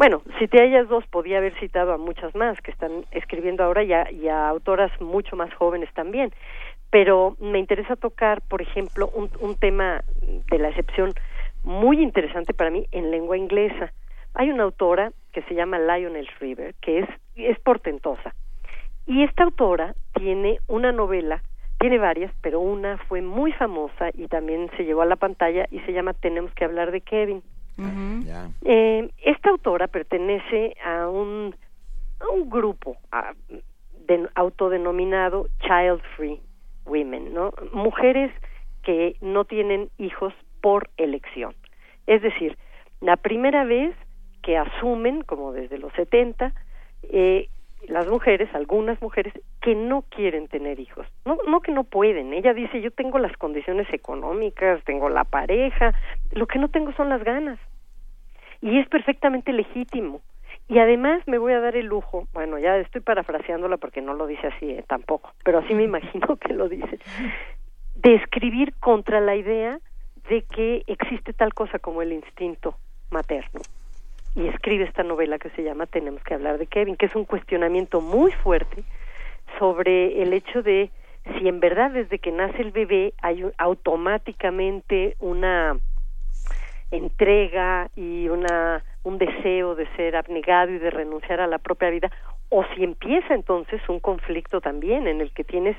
Bueno, 0.00 0.22
cité 0.38 0.62
a 0.62 0.64
ellas 0.64 0.88
dos, 0.88 1.06
podía 1.08 1.36
haber 1.36 1.52
citado 1.60 1.92
a 1.92 1.98
muchas 1.98 2.34
más 2.34 2.58
que 2.62 2.70
están 2.70 3.04
escribiendo 3.10 3.62
ahora 3.62 3.82
y 3.82 3.92
a, 3.92 4.10
y 4.10 4.28
a 4.28 4.48
autoras 4.48 4.90
mucho 4.98 5.36
más 5.36 5.52
jóvenes 5.52 5.92
también. 5.92 6.32
Pero 6.88 7.36
me 7.38 7.58
interesa 7.58 7.96
tocar, 7.96 8.40
por 8.40 8.62
ejemplo, 8.62 9.10
un, 9.14 9.56
tema 9.56 10.02
de 10.22 10.58
la 10.58 10.70
excepción 10.70 11.12
muy 11.64 12.00
interesante 12.02 12.54
para 12.54 12.70
mí 12.70 12.86
en 12.92 13.10
lengua 13.10 13.36
inglesa. 13.36 13.92
Hay 14.32 14.50
una 14.50 14.62
autora 14.62 15.12
que 15.34 15.42
se 15.42 15.54
llama 15.54 15.78
Lionel 15.78 16.30
Shriver, 16.38 16.74
que 16.80 17.00
es, 17.00 17.08
es 17.34 17.58
portentosa. 17.60 18.34
Y 19.06 19.22
esta 19.22 19.44
autora 19.44 19.94
tiene 20.14 20.60
una 20.66 20.92
novela, 20.92 21.42
tiene 21.78 21.98
varias, 21.98 22.32
pero 22.40 22.58
una 22.60 22.96
fue 22.96 23.20
muy 23.20 23.52
famosa 23.52 24.08
y 24.14 24.28
también 24.28 24.70
se 24.78 24.86
llevó 24.86 25.02
a 25.02 25.04
la 25.12 25.16
pantalla 25.16 25.66
y 25.70 25.80
se 25.80 25.92
llama 25.92 26.14
Tenemos 26.14 26.54
que 26.54 26.64
hablar 26.64 26.90
de 26.90 27.02
Kevin. 27.02 27.42
Eh, 28.64 29.08
esta 29.24 29.50
autora 29.50 29.86
pertenece 29.88 30.76
a 30.84 31.08
un, 31.08 31.54
a 32.20 32.28
un 32.28 32.50
grupo 32.50 32.96
a- 33.10 33.32
de- 34.06 34.28
autodenominado 34.34 35.48
Child 35.60 36.00
Free 36.16 36.40
Women, 36.86 37.32
¿no? 37.32 37.52
Mujeres 37.72 38.30
que 38.82 39.16
no 39.20 39.44
tienen 39.44 39.90
hijos 39.98 40.34
por 40.60 40.90
elección. 40.96 41.54
Es 42.06 42.22
decir, 42.22 42.58
la 43.00 43.16
primera 43.16 43.64
vez 43.64 43.94
que 44.42 44.56
asumen, 44.56 45.22
como 45.22 45.52
desde 45.52 45.78
los 45.78 45.92
70, 45.94 46.52
eh, 47.04 47.48
las 47.88 48.06
mujeres, 48.08 48.48
algunas 48.54 49.00
mujeres, 49.00 49.32
que 49.62 49.74
no 49.74 50.02
quieren 50.02 50.48
tener 50.48 50.80
hijos. 50.80 51.06
No, 51.24 51.38
no 51.46 51.60
que 51.60 51.72
no 51.72 51.84
pueden. 51.84 52.32
Ella 52.34 52.52
dice, 52.52 52.80
yo 52.82 52.90
tengo 52.90 53.18
las 53.18 53.34
condiciones 53.38 53.86
económicas, 53.92 54.82
tengo 54.84 55.08
la 55.08 55.24
pareja, 55.24 55.94
lo 56.32 56.46
que 56.46 56.58
no 56.58 56.68
tengo 56.68 56.92
son 56.92 57.08
las 57.08 57.22
ganas. 57.24 57.58
Y 58.60 58.78
es 58.78 58.88
perfectamente 58.88 59.52
legítimo. 59.52 60.20
Y 60.68 60.78
además 60.78 61.22
me 61.26 61.38
voy 61.38 61.52
a 61.52 61.60
dar 61.60 61.76
el 61.76 61.86
lujo, 61.86 62.28
bueno, 62.32 62.58
ya 62.58 62.76
estoy 62.76 63.00
parafraseándola 63.00 63.76
porque 63.78 64.02
no 64.02 64.14
lo 64.14 64.26
dice 64.26 64.46
así 64.46 64.70
eh, 64.70 64.84
tampoco, 64.86 65.32
pero 65.44 65.58
así 65.58 65.74
me 65.74 65.82
imagino 65.90 66.36
que 66.36 66.52
lo 66.52 66.68
dice, 66.68 66.98
de 67.96 68.14
escribir 68.14 68.74
contra 68.78 69.20
la 69.20 69.34
idea 69.34 69.80
de 70.28 70.42
que 70.42 70.84
existe 70.86 71.32
tal 71.32 71.54
cosa 71.54 71.78
como 71.80 72.02
el 72.02 72.12
instinto 72.12 72.76
materno. 73.10 73.60
Y 74.36 74.46
escribe 74.46 74.84
esta 74.84 75.02
novela 75.02 75.40
que 75.40 75.50
se 75.50 75.64
llama 75.64 75.86
Tenemos 75.86 76.22
que 76.22 76.34
hablar 76.34 76.58
de 76.58 76.68
Kevin, 76.68 76.96
que 76.96 77.06
es 77.06 77.16
un 77.16 77.24
cuestionamiento 77.24 78.00
muy 78.00 78.30
fuerte 78.30 78.84
sobre 79.58 80.22
el 80.22 80.32
hecho 80.32 80.62
de 80.62 80.90
si 81.24 81.48
en 81.48 81.58
verdad 81.58 81.90
desde 81.90 82.20
que 82.20 82.30
nace 82.30 82.62
el 82.62 82.70
bebé 82.70 83.12
hay 83.20 83.44
automáticamente 83.58 85.16
una 85.18 85.76
entrega 86.90 87.88
y 87.96 88.28
una 88.28 88.84
un 89.02 89.18
deseo 89.18 89.74
de 89.74 89.86
ser 89.96 90.16
abnegado 90.16 90.72
y 90.72 90.78
de 90.78 90.90
renunciar 90.90 91.40
a 91.40 91.46
la 91.46 91.58
propia 91.58 91.88
vida 91.90 92.10
o 92.50 92.64
si 92.74 92.84
empieza 92.84 93.34
entonces 93.34 93.80
un 93.88 94.00
conflicto 94.00 94.60
también 94.60 95.06
en 95.06 95.20
el 95.20 95.32
que 95.32 95.44
tienes 95.44 95.76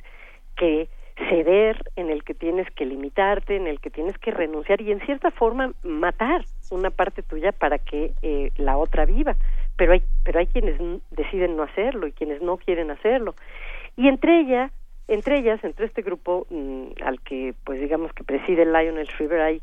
que 0.55 0.89
ceder, 1.29 1.77
en 1.95 2.09
el 2.09 2.23
que 2.23 2.33
tienes 2.33 2.69
que 2.71 2.85
limitarte, 2.85 3.55
en 3.55 3.67
el 3.67 3.79
que 3.79 3.89
tienes 3.89 4.17
que 4.17 4.31
renunciar 4.31 4.81
y 4.81 4.91
en 4.91 5.01
cierta 5.01 5.31
forma 5.31 5.73
matar 5.83 6.45
una 6.71 6.89
parte 6.89 7.21
tuya 7.21 7.51
para 7.51 7.77
que 7.77 8.13
eh, 8.21 8.51
la 8.57 8.77
otra 8.77 9.05
viva. 9.05 9.35
Pero 9.77 9.93
hay, 9.93 10.03
pero 10.23 10.39
hay 10.39 10.47
quienes 10.47 10.79
deciden 11.11 11.57
no 11.57 11.63
hacerlo 11.63 12.07
y 12.07 12.11
quienes 12.11 12.41
no 12.41 12.57
quieren 12.57 12.89
hacerlo. 12.89 13.35
Y 13.97 14.07
entre 14.07 14.39
ella, 14.39 14.71
entre 15.07 15.39
ellas, 15.39 15.63
entre 15.63 15.85
este 15.85 16.01
grupo 16.01 16.47
mm, 16.49 17.03
al 17.03 17.19
que, 17.21 17.53
pues 17.65 17.79
digamos 17.79 18.13
que 18.13 18.23
preside 18.23 18.65
Lionel 18.65 19.07
Shriver, 19.07 19.41
hay, 19.41 19.61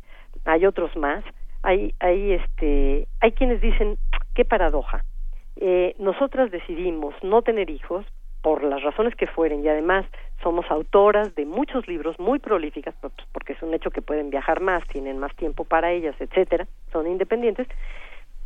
hay 0.49 0.67
otros 0.67 0.97
más. 0.97 1.25
Hay, 1.63 1.95
hay, 2.01 2.33
este, 2.33 3.07
hay 3.21 3.33
quienes 3.33 3.61
dicen 3.61 3.99
qué 4.35 4.45
paradoja. 4.45 5.05
Eh, 5.57 5.95
nosotras 5.99 6.51
decidimos 6.51 7.15
no 7.23 7.43
tener 7.43 7.69
hijos 7.69 8.07
por 8.43 8.63
las 8.63 8.83
razones 8.83 9.15
que 9.17 9.27
fueren 9.27 9.65
y 9.65 9.69
además 9.69 10.07
somos 10.43 10.71
autoras 10.71 11.35
de 11.35 11.45
muchos 11.45 11.89
libros 11.89 12.19
muy 12.21 12.39
prolíficas 12.39 12.95
pues, 13.01 13.13
porque 13.33 13.55
es 13.55 13.63
un 13.63 13.75
hecho 13.75 13.91
que 13.91 14.01
pueden 14.01 14.31
viajar 14.31 14.61
más, 14.61 14.87
tienen 14.87 15.19
más 15.19 15.35
tiempo 15.35 15.65
para 15.65 15.91
ellas, 15.91 16.15
etcétera, 16.21 16.67
son 16.93 17.09
independientes. 17.09 17.67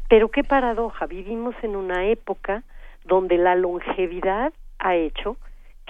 Pero 0.09 0.31
qué 0.31 0.43
paradoja, 0.43 1.07
vivimos 1.07 1.55
en 1.63 1.77
una 1.77 2.07
época 2.07 2.65
donde 3.05 3.37
la 3.37 3.55
longevidad 3.55 4.53
ha 4.79 4.97
hecho 4.97 5.37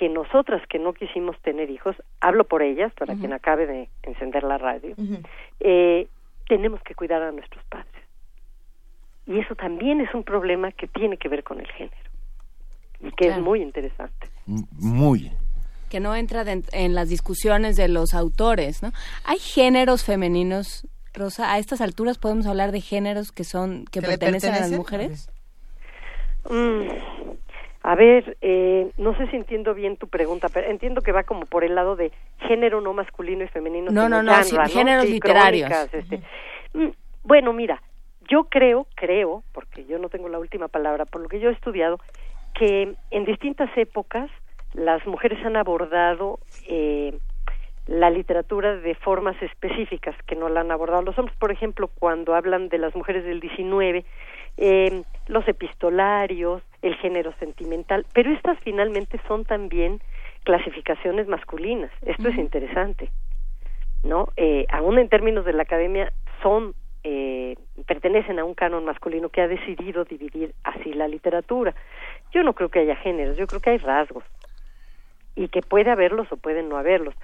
que 0.02 0.08
nosotras 0.08 0.60
que 0.68 0.80
no 0.80 0.94
quisimos 0.94 1.38
tener 1.42 1.70
hijos, 1.70 1.94
hablo 2.20 2.42
por 2.42 2.60
ellas, 2.60 2.92
para 2.94 3.14
quien 3.14 3.32
acabe 3.32 3.68
de 3.68 3.88
encender 4.02 4.42
la 4.42 4.58
radio, 4.58 4.96
eh, 5.60 6.08
tenemos 6.48 6.82
que 6.82 6.96
cuidar 6.96 7.22
a 7.22 7.30
nuestros 7.30 7.62
padres. 7.66 8.02
Y 9.28 9.38
eso 9.38 9.54
también 9.54 10.00
es 10.00 10.12
un 10.12 10.24
problema 10.24 10.72
que 10.72 10.88
tiene 10.88 11.18
que 11.18 11.28
ver 11.28 11.44
con 11.44 11.60
el 11.60 11.68
género 11.70 11.94
y 12.98 13.10
que 13.12 13.26
Claro. 13.26 13.34
es 13.36 13.42
muy 13.44 13.62
interesante. 13.62 14.26
Muy. 14.46 15.30
que 15.88 16.00
no 16.00 16.16
entra 16.16 16.42
den- 16.42 16.64
en 16.72 16.94
las 16.96 17.08
discusiones 17.08 17.76
de 17.76 17.86
los 17.86 18.12
autores, 18.14 18.82
¿no? 18.82 18.90
Hay 19.24 19.38
géneros 19.38 20.02
femeninos, 20.04 20.84
Rosa, 21.14 21.52
a 21.52 21.58
estas 21.58 21.80
alturas 21.80 22.18
podemos 22.18 22.46
hablar 22.46 22.72
de 22.72 22.80
géneros 22.80 23.30
que 23.30 23.44
son 23.44 23.84
que 23.84 24.00
¿Que 24.00 24.06
le 24.06 24.06
pertenecen 24.18 24.54
a 24.54 24.60
las 24.60 24.70
pertenecen? 24.70 24.78
mujeres. 24.78 25.30
Mm, 26.50 27.32
a 27.82 27.94
ver, 27.96 28.36
eh, 28.40 28.90
no 28.96 29.16
sé 29.16 29.26
si 29.28 29.36
entiendo 29.36 29.74
bien 29.74 29.96
tu 29.96 30.06
pregunta, 30.08 30.48
pero 30.52 30.68
entiendo 30.68 31.00
que 31.00 31.12
va 31.12 31.24
como 31.24 31.46
por 31.46 31.64
el 31.64 31.74
lado 31.74 31.96
de 31.96 32.12
género 32.46 32.80
no 32.80 32.92
masculino 32.92 33.42
y 33.44 33.48
femenino. 33.48 33.90
No, 33.90 34.08
no, 34.08 34.22
no, 34.22 34.42
sí, 34.44 34.56
géneros 34.68 35.04
Sí, 35.06 35.12
literarios. 35.14 35.70
este. 35.92 36.22
Mm, 36.74 36.88
Bueno, 37.24 37.52
mira, 37.52 37.82
yo 38.28 38.44
creo, 38.44 38.86
creo, 38.94 39.42
porque 39.52 39.84
yo 39.86 39.98
no 39.98 40.08
tengo 40.08 40.28
la 40.28 40.38
última 40.38 40.68
palabra, 40.68 41.04
por 41.06 41.20
lo 41.22 41.28
que 41.28 41.40
yo 41.40 41.50
he 41.50 41.52
estudiado, 41.52 41.98
que 42.54 42.94
en 43.10 43.24
distintas 43.24 43.70
épocas 43.76 44.30
las 44.74 45.04
mujeres 45.06 45.44
han 45.44 45.56
abordado 45.56 46.38
eh, 46.68 47.18
la 47.88 48.10
literatura 48.10 48.76
de 48.76 48.94
formas 48.94 49.34
específicas 49.42 50.14
que 50.26 50.36
no 50.36 50.48
la 50.48 50.60
han 50.60 50.70
abordado 50.70 51.02
los 51.02 51.18
hombres. 51.18 51.36
Por 51.38 51.50
ejemplo, 51.50 51.88
cuando 51.88 52.34
hablan 52.34 52.68
de 52.68 52.78
las 52.78 52.94
mujeres 52.94 53.24
del 53.24 53.40
19, 53.40 54.04
eh, 54.56 55.02
los 55.26 55.46
epistolarios, 55.48 56.62
el 56.82 56.94
género 56.96 57.32
sentimental, 57.38 58.06
pero 58.12 58.32
estas 58.32 58.58
finalmente 58.60 59.20
son 59.28 59.44
también 59.44 60.00
clasificaciones 60.44 61.28
masculinas. 61.28 61.90
Esto 62.02 62.28
es 62.28 62.36
interesante, 62.36 63.10
¿no? 64.02 64.28
Eh, 64.36 64.66
aún 64.70 64.98
en 64.98 65.08
términos 65.08 65.44
de 65.44 65.52
la 65.52 65.62
academia 65.62 66.12
son 66.42 66.74
eh, 67.04 67.56
pertenecen 67.86 68.38
a 68.38 68.44
un 68.44 68.54
canon 68.54 68.84
masculino 68.84 69.28
que 69.28 69.40
ha 69.40 69.48
decidido 69.48 70.04
dividir 70.04 70.54
así 70.62 70.92
la 70.92 71.08
literatura. 71.08 71.74
Yo 72.32 72.42
no 72.42 72.52
creo 72.52 72.68
que 72.68 72.80
haya 72.80 72.96
géneros, 72.96 73.36
yo 73.36 73.46
creo 73.46 73.60
que 73.60 73.70
hay 73.70 73.78
rasgos 73.78 74.24
y 75.34 75.48
que 75.48 75.62
puede 75.62 75.90
haberlos 75.90 76.30
o 76.30 76.36
pueden 76.36 76.68
no 76.68 76.76
haberlos. 76.76 77.14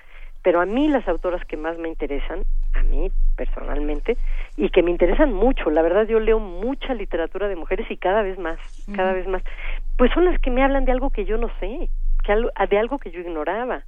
Pero 0.42 0.60
a 0.60 0.66
mí 0.66 0.88
las 0.88 1.06
autoras 1.08 1.44
que 1.44 1.56
más 1.56 1.78
me 1.78 1.88
interesan, 1.88 2.44
a 2.74 2.82
mí 2.82 3.10
personalmente, 3.36 4.16
y 4.56 4.70
que 4.70 4.82
me 4.82 4.90
interesan 4.90 5.32
mucho, 5.32 5.70
la 5.70 5.82
verdad 5.82 6.06
yo 6.06 6.20
leo 6.20 6.38
mucha 6.38 6.94
literatura 6.94 7.48
de 7.48 7.56
mujeres 7.56 7.90
y 7.90 7.96
cada 7.96 8.22
vez 8.22 8.38
más, 8.38 8.58
cada 8.94 9.12
vez 9.12 9.26
más, 9.26 9.42
pues 9.96 10.12
son 10.12 10.24
las 10.24 10.40
que 10.40 10.50
me 10.50 10.62
hablan 10.62 10.84
de 10.84 10.92
algo 10.92 11.10
que 11.10 11.24
yo 11.24 11.36
no 11.38 11.50
sé, 11.60 11.88
que 12.24 12.66
de 12.68 12.78
algo 12.78 12.98
que 12.98 13.10
yo 13.10 13.20
ignoraba 13.20 13.82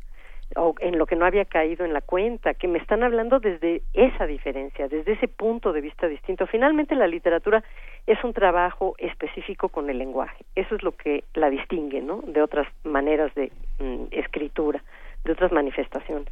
o 0.56 0.74
en 0.80 0.98
lo 0.98 1.06
que 1.06 1.16
no 1.16 1.24
había 1.24 1.44
caído 1.44 1.84
en 1.84 1.92
la 1.92 2.00
cuenta, 2.00 2.54
que 2.54 2.66
me 2.66 2.78
están 2.78 3.02
hablando 3.02 3.38
desde 3.38 3.82
esa 3.94 4.26
diferencia, 4.26 4.88
desde 4.88 5.12
ese 5.12 5.28
punto 5.28 5.72
de 5.72 5.80
vista 5.80 6.08
distinto. 6.08 6.46
Finalmente 6.46 6.94
la 6.96 7.06
literatura 7.06 7.62
es 8.06 8.22
un 8.24 8.32
trabajo 8.32 8.94
específico 8.98 9.68
con 9.68 9.88
el 9.90 9.98
lenguaje, 9.98 10.44
eso 10.56 10.74
es 10.74 10.82
lo 10.82 10.92
que 10.92 11.24
la 11.34 11.50
distingue, 11.50 12.00
¿no? 12.00 12.22
De 12.26 12.42
otras 12.42 12.66
maneras 12.84 13.32
de 13.34 13.52
mm, 13.78 14.06
escritura, 14.10 14.82
de 15.24 15.32
otras 15.32 15.52
manifestaciones. 15.52 16.28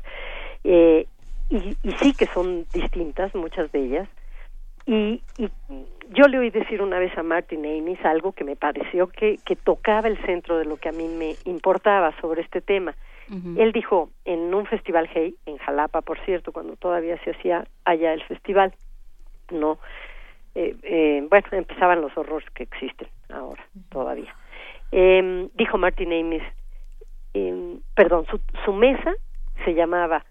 Eh, 0.65 1.07
y, 1.51 1.77
y, 1.83 1.93
sí 1.93 2.13
que 2.13 2.27
son 2.27 2.67
distintas, 2.73 3.35
muchas 3.35 3.71
de 3.73 3.81
ellas. 3.81 4.09
Y, 4.87 5.23
y, 5.39 5.51
yo 6.11 6.27
le 6.27 6.39
oí 6.39 6.51
decir 6.51 6.81
una 6.81 6.99
vez 6.99 7.17
a 7.19 7.23
Martin 7.23 7.67
Amis 7.67 8.03
algo 8.05 8.33
que 8.33 8.45
me 8.45 8.57
pareció 8.57 9.09
que, 9.09 9.39
que 9.45 9.57
tocaba 9.57 10.09
el 10.09 10.19
centro 10.25 10.59
de 10.59 10.65
lo 10.65 10.77
que 10.77 10.89
a 10.89 10.93
mí 10.93 11.07
me 11.07 11.37
importaba 11.45 12.19
sobre 12.21 12.43
este 12.43 12.61
tema 12.61 12.95
él 13.57 13.73
dijo 13.73 14.11
en 14.25 14.55
un 14.55 14.67
festival 14.67 15.09
Hey, 15.13 15.35
en 15.45 15.59
Jalapa, 15.59 16.01
por 16.01 16.19
cierto, 16.25 16.53
cuando 16.53 16.77
todavía 16.77 17.23
se 17.25 17.33
hacía 17.33 17.67
allá 17.85 18.15
el 18.15 18.23
festival, 18.23 18.73
no, 19.51 19.79
eh, 20.55 20.75
eh, 20.83 21.27
bueno, 21.29 21.47
empezaban 21.53 22.01
los 22.01 22.17
horrores 22.17 22.49
que 22.51 22.63
existen 22.63 23.09
ahora 23.29 23.63
todavía. 23.91 24.35
Eh, 24.93 25.49
dijo 25.55 25.77
Martin 25.77 26.13
Amis, 26.13 26.43
em, 27.39 27.81
perdón, 27.95 28.27
su, 28.27 28.41
su 28.65 28.73
mesa 28.73 29.15
se 29.65 29.75
llamaba 29.75 30.25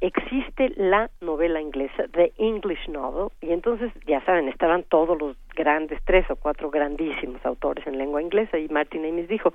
existe 0.00 0.72
la 0.76 1.10
novela 1.20 1.60
inglesa, 1.60 2.04
The 2.12 2.32
English 2.38 2.88
Novel, 2.88 3.28
y 3.40 3.52
entonces, 3.52 3.92
ya 4.06 4.24
saben, 4.24 4.48
estaban 4.48 4.82
todos 4.84 5.18
los 5.18 5.36
grandes, 5.54 6.00
tres 6.04 6.28
o 6.30 6.36
cuatro 6.36 6.70
grandísimos 6.70 7.44
autores 7.44 7.86
en 7.86 7.98
lengua 7.98 8.22
inglesa, 8.22 8.58
y 8.58 8.68
Martin 8.68 9.04
Amis 9.04 9.28
dijo, 9.28 9.52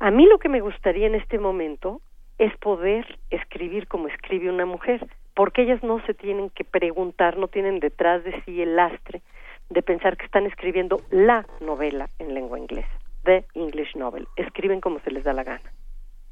a 0.00 0.10
mí 0.10 0.26
lo 0.26 0.38
que 0.38 0.48
me 0.48 0.60
gustaría 0.60 1.06
en 1.06 1.14
este 1.14 1.38
momento 1.38 2.00
es 2.38 2.54
poder 2.58 3.18
escribir 3.30 3.86
como 3.86 4.08
escribe 4.08 4.50
una 4.50 4.66
mujer, 4.66 5.06
porque 5.34 5.62
ellas 5.62 5.82
no 5.82 6.04
se 6.06 6.14
tienen 6.14 6.50
que 6.50 6.64
preguntar, 6.64 7.38
no 7.38 7.48
tienen 7.48 7.78
detrás 7.78 8.24
de 8.24 8.42
sí 8.42 8.60
el 8.60 8.74
lastre 8.74 9.22
de 9.70 9.82
pensar 9.82 10.16
que 10.16 10.24
están 10.24 10.46
escribiendo 10.46 11.00
la 11.10 11.46
novela 11.60 12.08
en 12.18 12.34
lengua 12.34 12.58
inglesa, 12.58 12.88
the 13.24 13.44
English 13.54 13.94
novel. 13.96 14.26
Escriben 14.36 14.80
como 14.80 14.98
se 15.00 15.10
les 15.10 15.24
da 15.24 15.32
la 15.32 15.44
gana. 15.44 15.70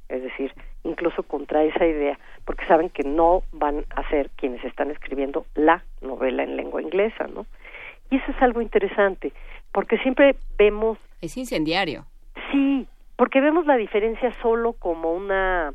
Es 0.09 0.23
decir, 0.23 0.53
incluso 0.85 1.23
contra 1.23 1.65
esa 1.65 1.87
idea, 1.87 2.19
porque 2.45 2.67
saben 2.67 2.91
que 2.91 3.03
no 3.05 3.43
van 3.53 3.85
a 3.91 4.09
ser 4.11 4.31
quienes 4.37 4.63
están 4.65 4.91
escribiendo 4.91 5.47
la 5.55 5.83
novela 6.03 6.43
en 6.43 6.57
lengua 6.57 6.83
inglesa, 6.83 7.27
¿no? 7.27 7.47
Y 8.11 8.17
eso 8.17 8.31
es 8.31 8.43
algo 8.43 8.61
interesante, 8.61 9.33
porque 9.73 9.99
siempre 9.99 10.37
vemos... 10.59 10.99
Es 11.21 11.37
incendiario. 11.37 12.05
Sí, 12.53 12.87
porque 13.17 13.41
vemos 13.41 13.67
la 13.67 13.77
diferencia 13.77 14.33
solo 14.43 14.75
como 14.75 15.13
una 15.13 15.73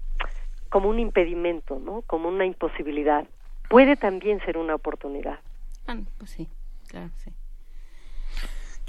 como 0.69 0.90
un 0.90 0.99
impedimento, 0.99 1.80
¿no? 1.80 2.03
Como 2.03 2.30
una 2.30 2.45
imposibilidad. 2.45 3.25
Puede 3.69 3.95
también 3.95 4.40
ser 4.45 4.58
una 4.58 4.75
oportunidad. 4.75 5.40
Ah, 5.88 5.98
pues 6.19 6.30
sí, 6.30 6.48
claro, 6.88 7.09
sí. 7.17 7.32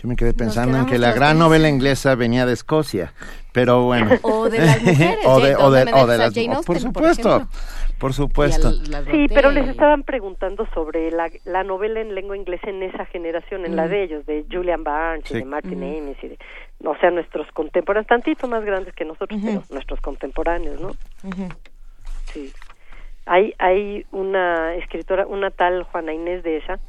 Yo 0.03 0.09
me 0.09 0.17
quedé 0.17 0.33
pensando 0.33 0.79
en 0.79 0.87
que 0.87 0.99
la 0.99 1.13
gran 1.13 1.39
novela 1.39 1.69
inglesa 1.69 2.15
venía 2.15 2.47
de 2.47 2.55
Escocia, 2.55 3.13
pero 3.53 3.83
bueno. 3.83 4.11
O 4.23 4.49
de 4.49 4.59
las 4.59 4.83
mujeres. 4.83 5.27
o 5.27 5.41
de, 5.41 5.55
o 5.57 5.71
de, 6.07 6.19
las 6.19 6.65
Por 6.65 6.81
supuesto, 6.81 7.47
por, 7.99 8.15
supuesto. 8.15 8.73
sí, 9.11 9.27
pero 9.29 9.51
les 9.51 9.69
estaban 9.69 10.05
preguntando 10.05 10.67
sobre 10.73 11.11
la, 11.11 11.31
la, 11.45 11.65
novela 11.65 12.01
en 12.01 12.15
lengua 12.15 12.35
inglesa 12.35 12.71
en 12.71 12.83
esa 12.83 13.05
generación, 13.07 13.67
en 13.67 13.77
la 13.77 13.87
mm. 13.87 13.91
de 13.91 14.03
ellos, 14.03 14.27
de 14.27 14.47
Julian 14.51 14.85
Barnes 14.85 15.31
y 15.31 15.35
de 15.35 15.45
Martin 15.45 15.83
Amis, 15.83 16.17
y 16.23 16.29
de, 16.29 16.39
o 16.83 16.97
sea, 16.97 17.11
nuestros 17.11 17.47
contemporáneos, 17.53 18.07
tantito 18.07 18.49
más 18.49 18.65
grandes 18.65 18.95
que 18.95 19.05
nosotros, 19.05 19.39
pero 19.45 19.63
nuestros 19.69 20.01
contemporáneos, 20.01 20.81
¿no? 20.81 20.93
Sí. 22.33 22.51
Hay, 23.27 23.55
hay 23.59 24.07
una 24.13 24.75
escritora, 24.77 25.27
una 25.27 25.51
tal 25.51 25.83
Juana 25.83 26.15
Inés 26.15 26.43
de 26.43 26.57
esa, 26.57 26.81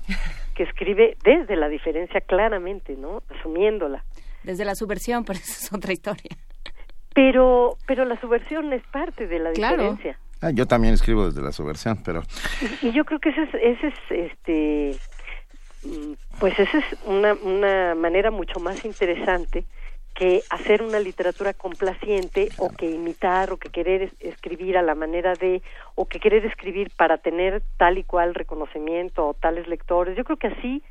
que 0.56 0.64
escribe 0.64 1.18
desde 1.24 1.56
la 1.56 1.70
diferencia 1.70 2.22
claramente, 2.22 2.96
¿no? 2.96 3.24
Asumiéndola. 3.40 4.04
Desde 4.44 4.66
la 4.66 4.76
subversión, 4.76 5.24
pero 5.26 5.40
esa 5.40 5.66
es 5.66 5.74
otra 5.74 5.94
historia. 5.94 6.38
Pero, 7.14 7.78
pero 7.86 8.06
la 8.06 8.20
subversión 8.20 8.72
es 8.74 8.84
parte 8.88 9.28
de 9.28 9.40
la 9.40 9.52
diferencia. 9.52 10.18
Ah, 10.42 10.52
yo 10.52 10.66
también 10.66 10.94
escribo 10.94 11.26
desde 11.26 11.42
la 11.42 11.52
subversión, 11.52 12.02
pero... 12.04 12.24
Y, 12.82 12.92
yo 12.92 13.06
creo 13.06 13.20
que 13.20 13.30
ese 13.30 13.44
es, 13.44 13.50
ese 13.54 13.88
es 13.88 13.94
este, 14.10 14.98
mm, 15.84 16.14
pues 16.40 16.58
esa 16.58 16.80
es 16.80 16.86
una, 17.06 17.34
una 17.34 17.96
manera 17.96 18.32
mucho 18.32 18.60
más 18.60 18.84
interesante 18.86 19.66
que 20.14 20.44
hacer 20.50 20.84
una 20.84 21.00
literatura 21.00 21.54
complaciente 21.54 22.50
o 22.58 22.70
que 22.70 22.90
imitar 22.90 23.52
o 23.52 23.58
que 23.58 23.70
querer 23.70 24.12
escribir 24.20 24.78
a 24.78 24.82
la 24.82 24.96
manera 24.96 25.34
de 25.36 25.62
o 25.96 26.08
que 26.08 26.20
querer 26.20 26.46
escribir 26.46 26.92
para 26.96 27.18
tener 27.18 27.64
tal 27.78 27.98
y 27.98 28.04
cual 28.04 28.36
reconocimiento 28.36 29.28
o 29.28 29.34
tales 29.34 29.68
lectores. 29.68 30.18
Yo 30.18 30.24
creo 30.24 30.38
que 30.38 30.48
así 30.48 30.84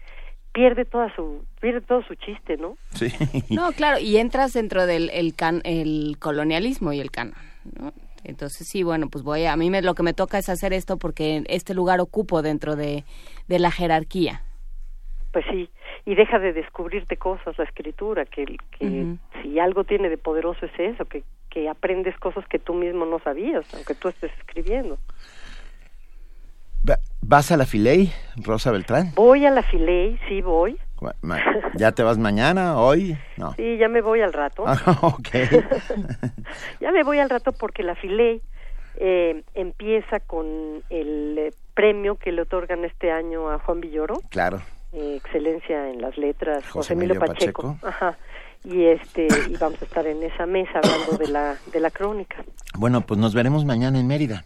pierde 0.52 0.84
toda 0.84 1.14
su 1.14 1.44
pierde 1.60 1.80
todo 1.80 2.02
su 2.02 2.14
chiste, 2.14 2.56
¿no? 2.56 2.76
Sí. 2.94 3.08
No, 3.50 3.72
claro, 3.72 3.98
y 3.98 4.16
entras 4.16 4.52
dentro 4.52 4.86
del 4.86 5.10
el, 5.10 5.34
can, 5.34 5.60
el 5.64 6.16
colonialismo 6.18 6.92
y 6.92 7.00
el 7.00 7.10
canon, 7.10 7.34
¿no? 7.78 7.92
Entonces 8.24 8.68
sí, 8.68 8.82
bueno, 8.82 9.08
pues 9.08 9.24
voy 9.24 9.44
a, 9.44 9.52
a 9.52 9.56
mí 9.56 9.70
me, 9.70 9.82
lo 9.82 9.94
que 9.94 10.02
me 10.02 10.12
toca 10.12 10.38
es 10.38 10.48
hacer 10.48 10.72
esto 10.72 10.98
porque 10.98 11.42
este 11.46 11.74
lugar 11.74 12.00
ocupo 12.00 12.42
dentro 12.42 12.76
de, 12.76 13.04
de 13.48 13.58
la 13.58 13.70
jerarquía. 13.70 14.42
Pues 15.32 15.44
sí, 15.50 15.70
y 16.04 16.14
deja 16.14 16.38
de 16.38 16.52
descubrirte 16.52 17.16
cosas 17.16 17.56
la 17.58 17.64
escritura, 17.64 18.24
que, 18.24 18.56
que 18.78 19.06
si 19.42 19.58
algo 19.58 19.84
tiene 19.84 20.08
de 20.08 20.18
poderoso 20.18 20.66
es 20.66 20.72
eso, 20.78 21.04
que, 21.04 21.22
que 21.50 21.68
aprendes 21.68 22.16
cosas 22.18 22.46
que 22.48 22.58
tú 22.58 22.74
mismo 22.74 23.04
no 23.06 23.18
sabías, 23.20 23.64
aunque 23.74 23.94
tú 23.94 24.08
estés 24.08 24.32
escribiendo. 24.38 24.98
¿Vas 27.22 27.52
a 27.52 27.56
la 27.56 27.66
Filey, 27.66 28.12
Rosa 28.36 28.72
Beltrán? 28.72 29.12
Voy 29.14 29.46
a 29.46 29.50
la 29.50 29.62
Filey, 29.62 30.18
sí 30.28 30.40
voy. 30.42 30.78
¿Ya 31.76 31.92
te 31.92 32.02
vas 32.02 32.18
mañana, 32.18 32.78
hoy? 32.78 33.16
No. 33.36 33.52
Sí, 33.54 33.76
ya 33.78 33.88
me 33.88 34.00
voy 34.00 34.20
al 34.20 34.32
rato. 34.32 34.64
Ah, 34.66 34.98
ok. 35.02 35.28
ya 36.80 36.92
me 36.92 37.02
voy 37.04 37.18
al 37.18 37.30
rato 37.30 37.52
porque 37.52 37.82
la 37.82 37.94
Filey 37.94 38.42
eh, 38.96 39.42
empieza 39.54 40.20
con 40.20 40.82
el 40.90 41.38
eh, 41.38 41.50
premio 41.74 42.16
que 42.16 42.32
le 42.32 42.42
otorgan 42.42 42.84
este 42.84 43.12
año 43.12 43.50
a 43.50 43.58
Juan 43.58 43.80
Villoro. 43.80 44.16
Claro. 44.30 44.60
Eh, 44.92 45.16
excelencia 45.16 45.88
en 45.88 46.02
las 46.02 46.16
letras, 46.18 46.68
José, 46.68 46.94
Emilio 46.94 47.18
Pacheco. 47.18 47.78
Ajá. 47.82 48.18
Y 48.64 48.84
este 48.86 49.28
y 49.48 49.56
vamos 49.56 49.80
a 49.80 49.84
estar 49.84 50.06
en 50.06 50.22
esa 50.22 50.46
mesa 50.46 50.80
hablando 50.82 51.16
de 51.16 51.28
la 51.28 51.56
de 51.72 51.80
la 51.80 51.90
crónica. 51.90 52.44
Bueno, 52.76 53.00
pues 53.02 53.18
nos 53.18 53.34
veremos 53.34 53.64
mañana 53.64 53.98
en 53.98 54.06
Mérida. 54.06 54.44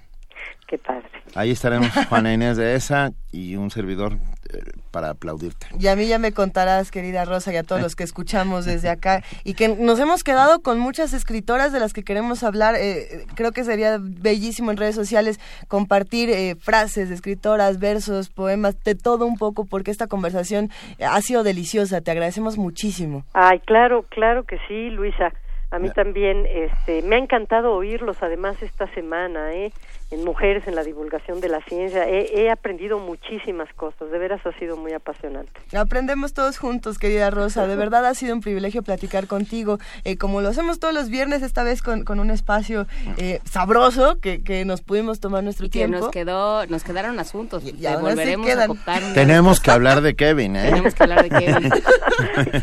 Qué 0.75 0.79
padre. 0.79 1.09
Ahí 1.37 1.53
estaremos 1.53 1.89
Juana 2.09 2.35
Inés 2.35 2.57
de 2.57 2.75
esa 2.75 3.13
y 3.31 3.55
un 3.55 3.71
servidor 3.71 4.15
eh, 4.53 4.73
para 4.91 5.11
aplaudirte. 5.11 5.69
Y 5.79 5.87
a 5.87 5.95
mí 5.95 6.09
ya 6.09 6.19
me 6.19 6.33
contarás, 6.33 6.91
querida 6.91 7.25
Rosa, 7.25 7.53
y 7.53 7.57
a 7.57 7.63
todos 7.63 7.81
los 7.81 7.95
que 7.95 8.03
escuchamos 8.03 8.65
desde 8.65 8.89
acá, 8.89 9.23
y 9.45 9.55
que 9.55 9.69
nos 9.69 10.01
hemos 10.01 10.25
quedado 10.25 10.63
con 10.63 10.81
muchas 10.81 11.13
escritoras 11.13 11.73
de 11.73 11.79
las 11.79 11.93
que 11.93 12.03
queremos 12.03 12.43
hablar. 12.43 12.75
Eh, 12.77 13.25
creo 13.37 13.53
que 13.53 13.63
sería 13.63 13.99
bellísimo 14.01 14.73
en 14.73 14.77
redes 14.77 14.97
sociales 14.97 15.39
compartir 15.69 16.29
eh, 16.31 16.57
frases 16.57 17.09
de 17.09 17.15
escritoras, 17.15 17.79
versos, 17.79 18.29
poemas, 18.31 18.83
de 18.83 18.97
todo 18.97 19.27
un 19.27 19.37
poco, 19.37 19.67
porque 19.67 19.93
esta 19.93 20.09
conversación 20.09 20.71
ha 21.01 21.21
sido 21.21 21.45
deliciosa. 21.45 22.01
Te 22.01 22.11
agradecemos 22.11 22.59
muchísimo. 22.59 23.23
Ay, 23.33 23.61
claro, 23.61 24.07
claro 24.11 24.43
que 24.43 24.59
sí, 24.67 24.91
Luisa. 24.91 25.33
A 25.75 25.81
mí 25.81 25.91
también 25.91 26.47
este, 26.47 27.03
me 27.03 27.17
ha 27.17 27.19
encantado 27.19 27.73
oírlos, 27.73 28.23
además, 28.23 28.63
esta 28.63 28.87
semana, 28.95 29.53
¿eh? 29.55 29.73
En 30.15 30.25
mujeres, 30.25 30.67
en 30.67 30.75
la 30.75 30.85
divulgación 30.85 31.41
de 31.41 31.49
la 31.49 31.61
ciencia. 31.63 32.09
He, 32.09 32.51
aprendido 32.51 32.99
muchísimas 32.99 33.73
cosas, 33.75 34.11
de 34.11 34.19
veras 34.19 34.41
ha 34.47 34.53
sido 34.59 34.77
muy 34.77 34.93
apasionante. 34.93 35.53
Aprendemos 35.77 36.33
todos 36.33 36.59
juntos, 36.59 36.99
querida 36.99 37.31
Rosa, 37.31 37.67
de 37.67 37.77
verdad 37.85 38.07
ha 38.07 38.15
sido 38.15 38.35
un 38.35 38.41
privilegio 38.41 38.83
platicar 38.83 39.27
contigo, 39.27 39.79
eh, 40.05 40.17
como 40.17 40.41
lo 40.41 40.49
hacemos 40.49 40.79
todos 40.79 40.95
los 40.95 41.09
viernes, 41.09 41.43
esta 41.43 41.65
vez 41.65 41.83
con, 41.83 42.05
con 42.05 42.21
un 42.21 42.31
espacio 42.31 42.87
eh, 43.17 43.41
sabroso 43.45 44.21
que, 44.21 44.43
que, 44.43 44.65
nos 44.65 44.83
pudimos 44.83 45.21
tomar 45.21 45.43
nuestro 45.43 45.67
y 45.67 45.71
tiempo. 45.71 45.97
Que 45.97 46.01
nos, 46.01 46.11
quedó, 46.11 46.67
nos 46.67 46.85
quedaron 46.85 47.19
asuntos, 47.19 47.65
y, 47.65 47.73
volveremos 48.01 48.49
a 48.51 48.67
cooptar. 48.67 49.03
Tenemos 49.15 49.61
que 49.61 49.71
hablar 49.71 50.01
de 50.01 50.15
Kevin, 50.15 50.57
¿eh? 50.57 50.71
Tenemos 50.71 50.95
que 50.95 51.03
hablar 51.03 51.23
de 51.23 51.31
Kevin. 51.31 51.73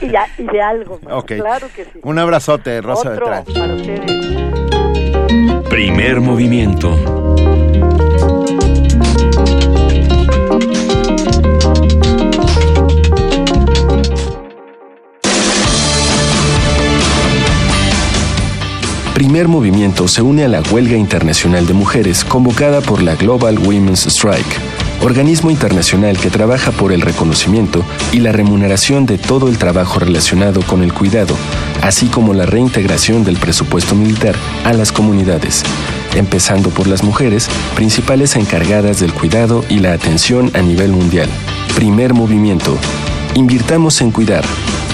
y, 0.37 0.43
de 0.43 0.61
algo 0.61 0.99
Claro 1.25 1.67
que 1.75 1.85
sí. 1.85 1.99
Un 2.03 2.17
abrazote, 2.17 2.81
Rosa 2.81 3.11
Otro 3.11 3.25
para 3.25 3.73
ustedes. 3.73 4.11
Primer 5.69 6.19
movimiento 6.19 7.40
Primer 19.31 19.47
Movimiento 19.47 20.07
se 20.07 20.21
une 20.21 20.43
a 20.43 20.47
la 20.47 20.61
huelga 20.61 20.97
internacional 20.97 21.65
de 21.65 21.73
mujeres 21.73 22.25
convocada 22.25 22.81
por 22.81 23.01
la 23.01 23.15
Global 23.15 23.59
Women's 23.59 24.05
Strike, 24.05 24.59
organismo 25.01 25.49
internacional 25.49 26.17
que 26.17 26.29
trabaja 26.29 26.71
por 26.71 26.91
el 26.91 27.01
reconocimiento 27.01 27.85
y 28.11 28.19
la 28.19 28.33
remuneración 28.33 29.05
de 29.05 29.17
todo 29.17 29.47
el 29.47 29.57
trabajo 29.57 29.99
relacionado 29.99 30.61
con 30.63 30.83
el 30.83 30.93
cuidado, 30.93 31.35
así 31.81 32.07
como 32.07 32.33
la 32.33 32.45
reintegración 32.45 33.23
del 33.23 33.37
presupuesto 33.37 33.95
militar 33.95 34.35
a 34.65 34.73
las 34.73 34.91
comunidades, 34.91 35.63
empezando 36.15 36.69
por 36.69 36.87
las 36.87 37.03
mujeres, 37.03 37.49
principales 37.75 38.35
encargadas 38.35 38.99
del 38.99 39.13
cuidado 39.13 39.63
y 39.69 39.79
la 39.79 39.93
atención 39.93 40.51
a 40.53 40.61
nivel 40.61 40.91
mundial. 40.91 41.29
Primer 41.75 42.13
movimiento. 42.13 42.77
Invirtamos 43.35 44.01
en 44.01 44.11
cuidar, 44.11 44.43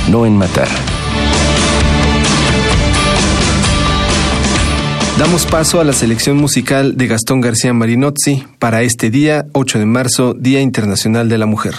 no 0.09 0.25
en 0.25 0.37
matar. 0.37 0.67
Damos 5.17 5.47
paso 5.47 5.81
a 5.81 5.83
la 5.83 5.93
selección 5.93 6.37
musical 6.37 6.95
de 6.95 7.07
Gastón 7.07 7.41
García 7.41 7.73
Marinozzi 7.73 8.43
para 8.59 8.83
este 8.83 9.09
día, 9.09 9.47
8 9.53 9.79
de 9.79 9.85
marzo, 9.87 10.35
Día 10.35 10.61
Internacional 10.61 11.27
de 11.27 11.39
la 11.39 11.47
Mujer. 11.47 11.73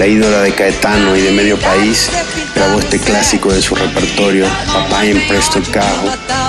La 0.00 0.06
ídola 0.06 0.40
de 0.40 0.54
Caetano 0.54 1.14
y 1.14 1.20
de 1.20 1.30
medio 1.30 1.58
país, 1.58 2.08
grabó 2.54 2.80
este 2.80 2.98
clásico 2.98 3.52
de 3.52 3.60
su 3.60 3.74
repertorio, 3.74 4.46
Papá 4.72 5.04
en 5.04 5.28
Presto 5.28 5.60
Cajo, 5.70 6.08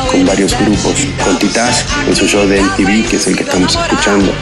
con 0.10 0.26
varios 0.26 0.58
grupos, 0.58 1.06
con 1.22 1.38
Titás 1.38 1.86
en 2.08 2.16
su 2.16 2.28
show 2.28 2.48
de 2.48 2.62
MTV, 2.62 3.10
que 3.10 3.18
es 3.18 3.28
el 3.28 3.36
que 3.36 3.44
estamos 3.44 3.76
escuchando, 3.76 4.34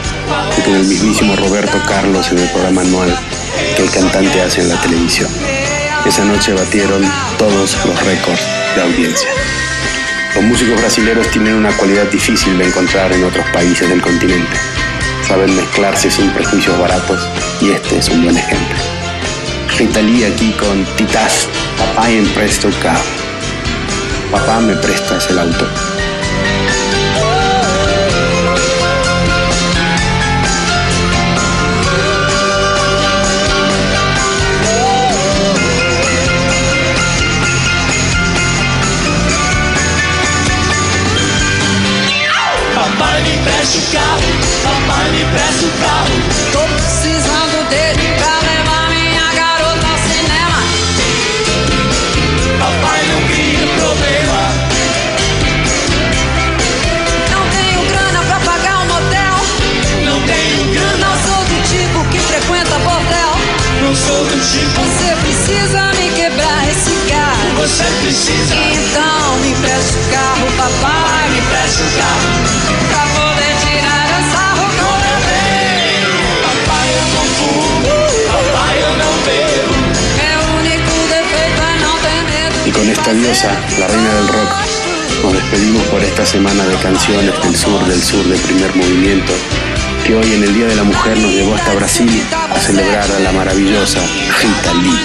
y 0.56 0.60
con 0.60 0.76
el 0.76 0.84
mismísimo 0.84 1.34
Roberto 1.34 1.76
Carlos 1.88 2.30
en 2.30 2.38
el 2.38 2.48
programa 2.50 2.82
anual 2.82 3.18
que 3.76 3.82
el 3.82 3.90
cantante 3.90 4.42
hace 4.42 4.60
en 4.60 4.68
la 4.68 4.80
televisión. 4.80 5.28
Esa 6.06 6.24
noche 6.24 6.52
batieron 6.52 7.02
todos 7.36 7.84
los 7.84 8.04
récords 8.04 8.42
de 8.76 8.82
audiencia. 8.82 9.28
Los 10.36 10.44
músicos 10.44 10.80
brasileños 10.80 11.28
tienen 11.32 11.54
una 11.54 11.76
cualidad 11.76 12.04
difícil 12.12 12.56
de 12.58 12.66
encontrar 12.66 13.12
en 13.12 13.24
otros 13.24 13.44
países 13.52 13.88
del 13.88 14.00
continente. 14.00 14.56
Saben 15.26 15.56
mezclarse 15.56 16.12
sin 16.12 16.30
prejuicios 16.30 16.78
baratos 16.78 17.28
y 17.60 17.70
este 17.70 17.98
es 17.98 18.08
un 18.08 18.22
buen 18.22 18.36
ejemplo. 18.36 18.89
Rita 19.80 20.00
aquí 20.00 20.52
con 20.58 20.84
Titás, 20.96 21.48
papá 21.78 22.10
en 22.10 22.28
presto 22.34 22.68
carro. 22.82 23.00
Papá 24.30 24.60
me 24.60 24.76
prestas 24.76 25.30
el 25.30 25.38
auto. 25.38 25.66
Papai 42.74 43.22
me 43.22 43.38
presta 43.44 43.78
o 43.78 43.92
carro, 43.94 44.30
papai 44.62 45.10
me 45.12 45.24
presta 45.32 45.64
o 45.64 45.80
carro. 45.80 46.29
Não 64.10 64.16
sou 64.16 64.24
do 64.24 64.40
tipo. 64.40 64.80
Você 64.80 65.14
precisa 65.22 65.92
me 65.94 66.10
quebrar 66.10 66.68
esse 66.68 66.90
carro. 67.08 67.54
Você 67.58 67.84
precisa. 68.02 68.54
Então 68.56 69.36
me 69.38 69.50
empresta 69.50 69.98
o 69.98 70.12
carro, 70.12 70.46
papai. 70.56 71.30
Me 71.30 71.38
empresta 71.38 71.84
o 71.84 71.90
carro. 71.96 72.60
Y 82.66 82.70
con 82.72 82.88
esta 82.88 83.12
diosa, 83.12 83.48
la 83.78 83.86
reina 83.88 84.14
del 84.14 84.28
rock, 84.28 84.52
nos 85.22 85.32
despedimos 85.32 85.82
por 85.84 86.02
esta 86.02 86.26
semana 86.26 86.64
de 86.64 86.76
canciones 86.76 87.42
del 87.42 87.56
sur 87.56 87.84
del 87.86 88.02
sur 88.02 88.24
del 88.24 88.38
primer 88.40 88.74
movimiento, 88.76 89.32
que 90.10 90.16
hoy 90.16 90.34
en 90.34 90.42
el 90.42 90.54
Día 90.54 90.66
de 90.66 90.74
la 90.74 90.82
Mujer 90.82 91.16
nos 91.18 91.30
llevó 91.30 91.54
hasta 91.54 91.72
Brasil 91.74 92.26
a 92.32 92.58
celebrar 92.58 93.08
a 93.08 93.20
la 93.20 93.30
maravillosa 93.30 94.00
Rita 94.42 94.74
Lee. 94.74 94.98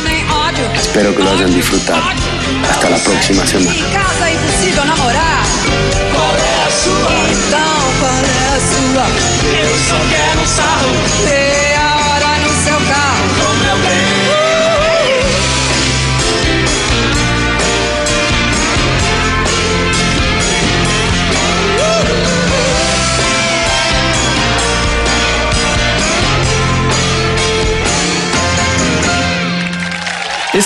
Espero 0.76 1.16
que 1.16 1.22
lo 1.22 1.30
hayan 1.30 1.54
disfrutado. 1.54 2.02
Hasta 2.72 2.90
la 2.90 2.98
próxima 2.98 3.46
semana. 3.46 3.72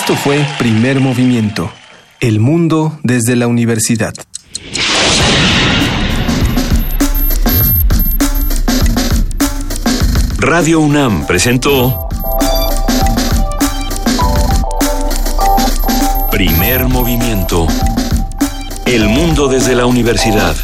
Esto 0.00 0.16
fue 0.16 0.46
Primer 0.58 0.98
Movimiento, 0.98 1.70
El 2.20 2.40
Mundo 2.40 2.98
desde 3.02 3.36
la 3.36 3.46
Universidad. 3.48 4.14
Radio 10.38 10.80
UNAM 10.80 11.26
presentó 11.26 12.08
Primer 16.30 16.88
Movimiento, 16.88 17.66
El 18.86 19.06
Mundo 19.06 19.48
desde 19.48 19.74
la 19.74 19.84
Universidad. 19.84 20.56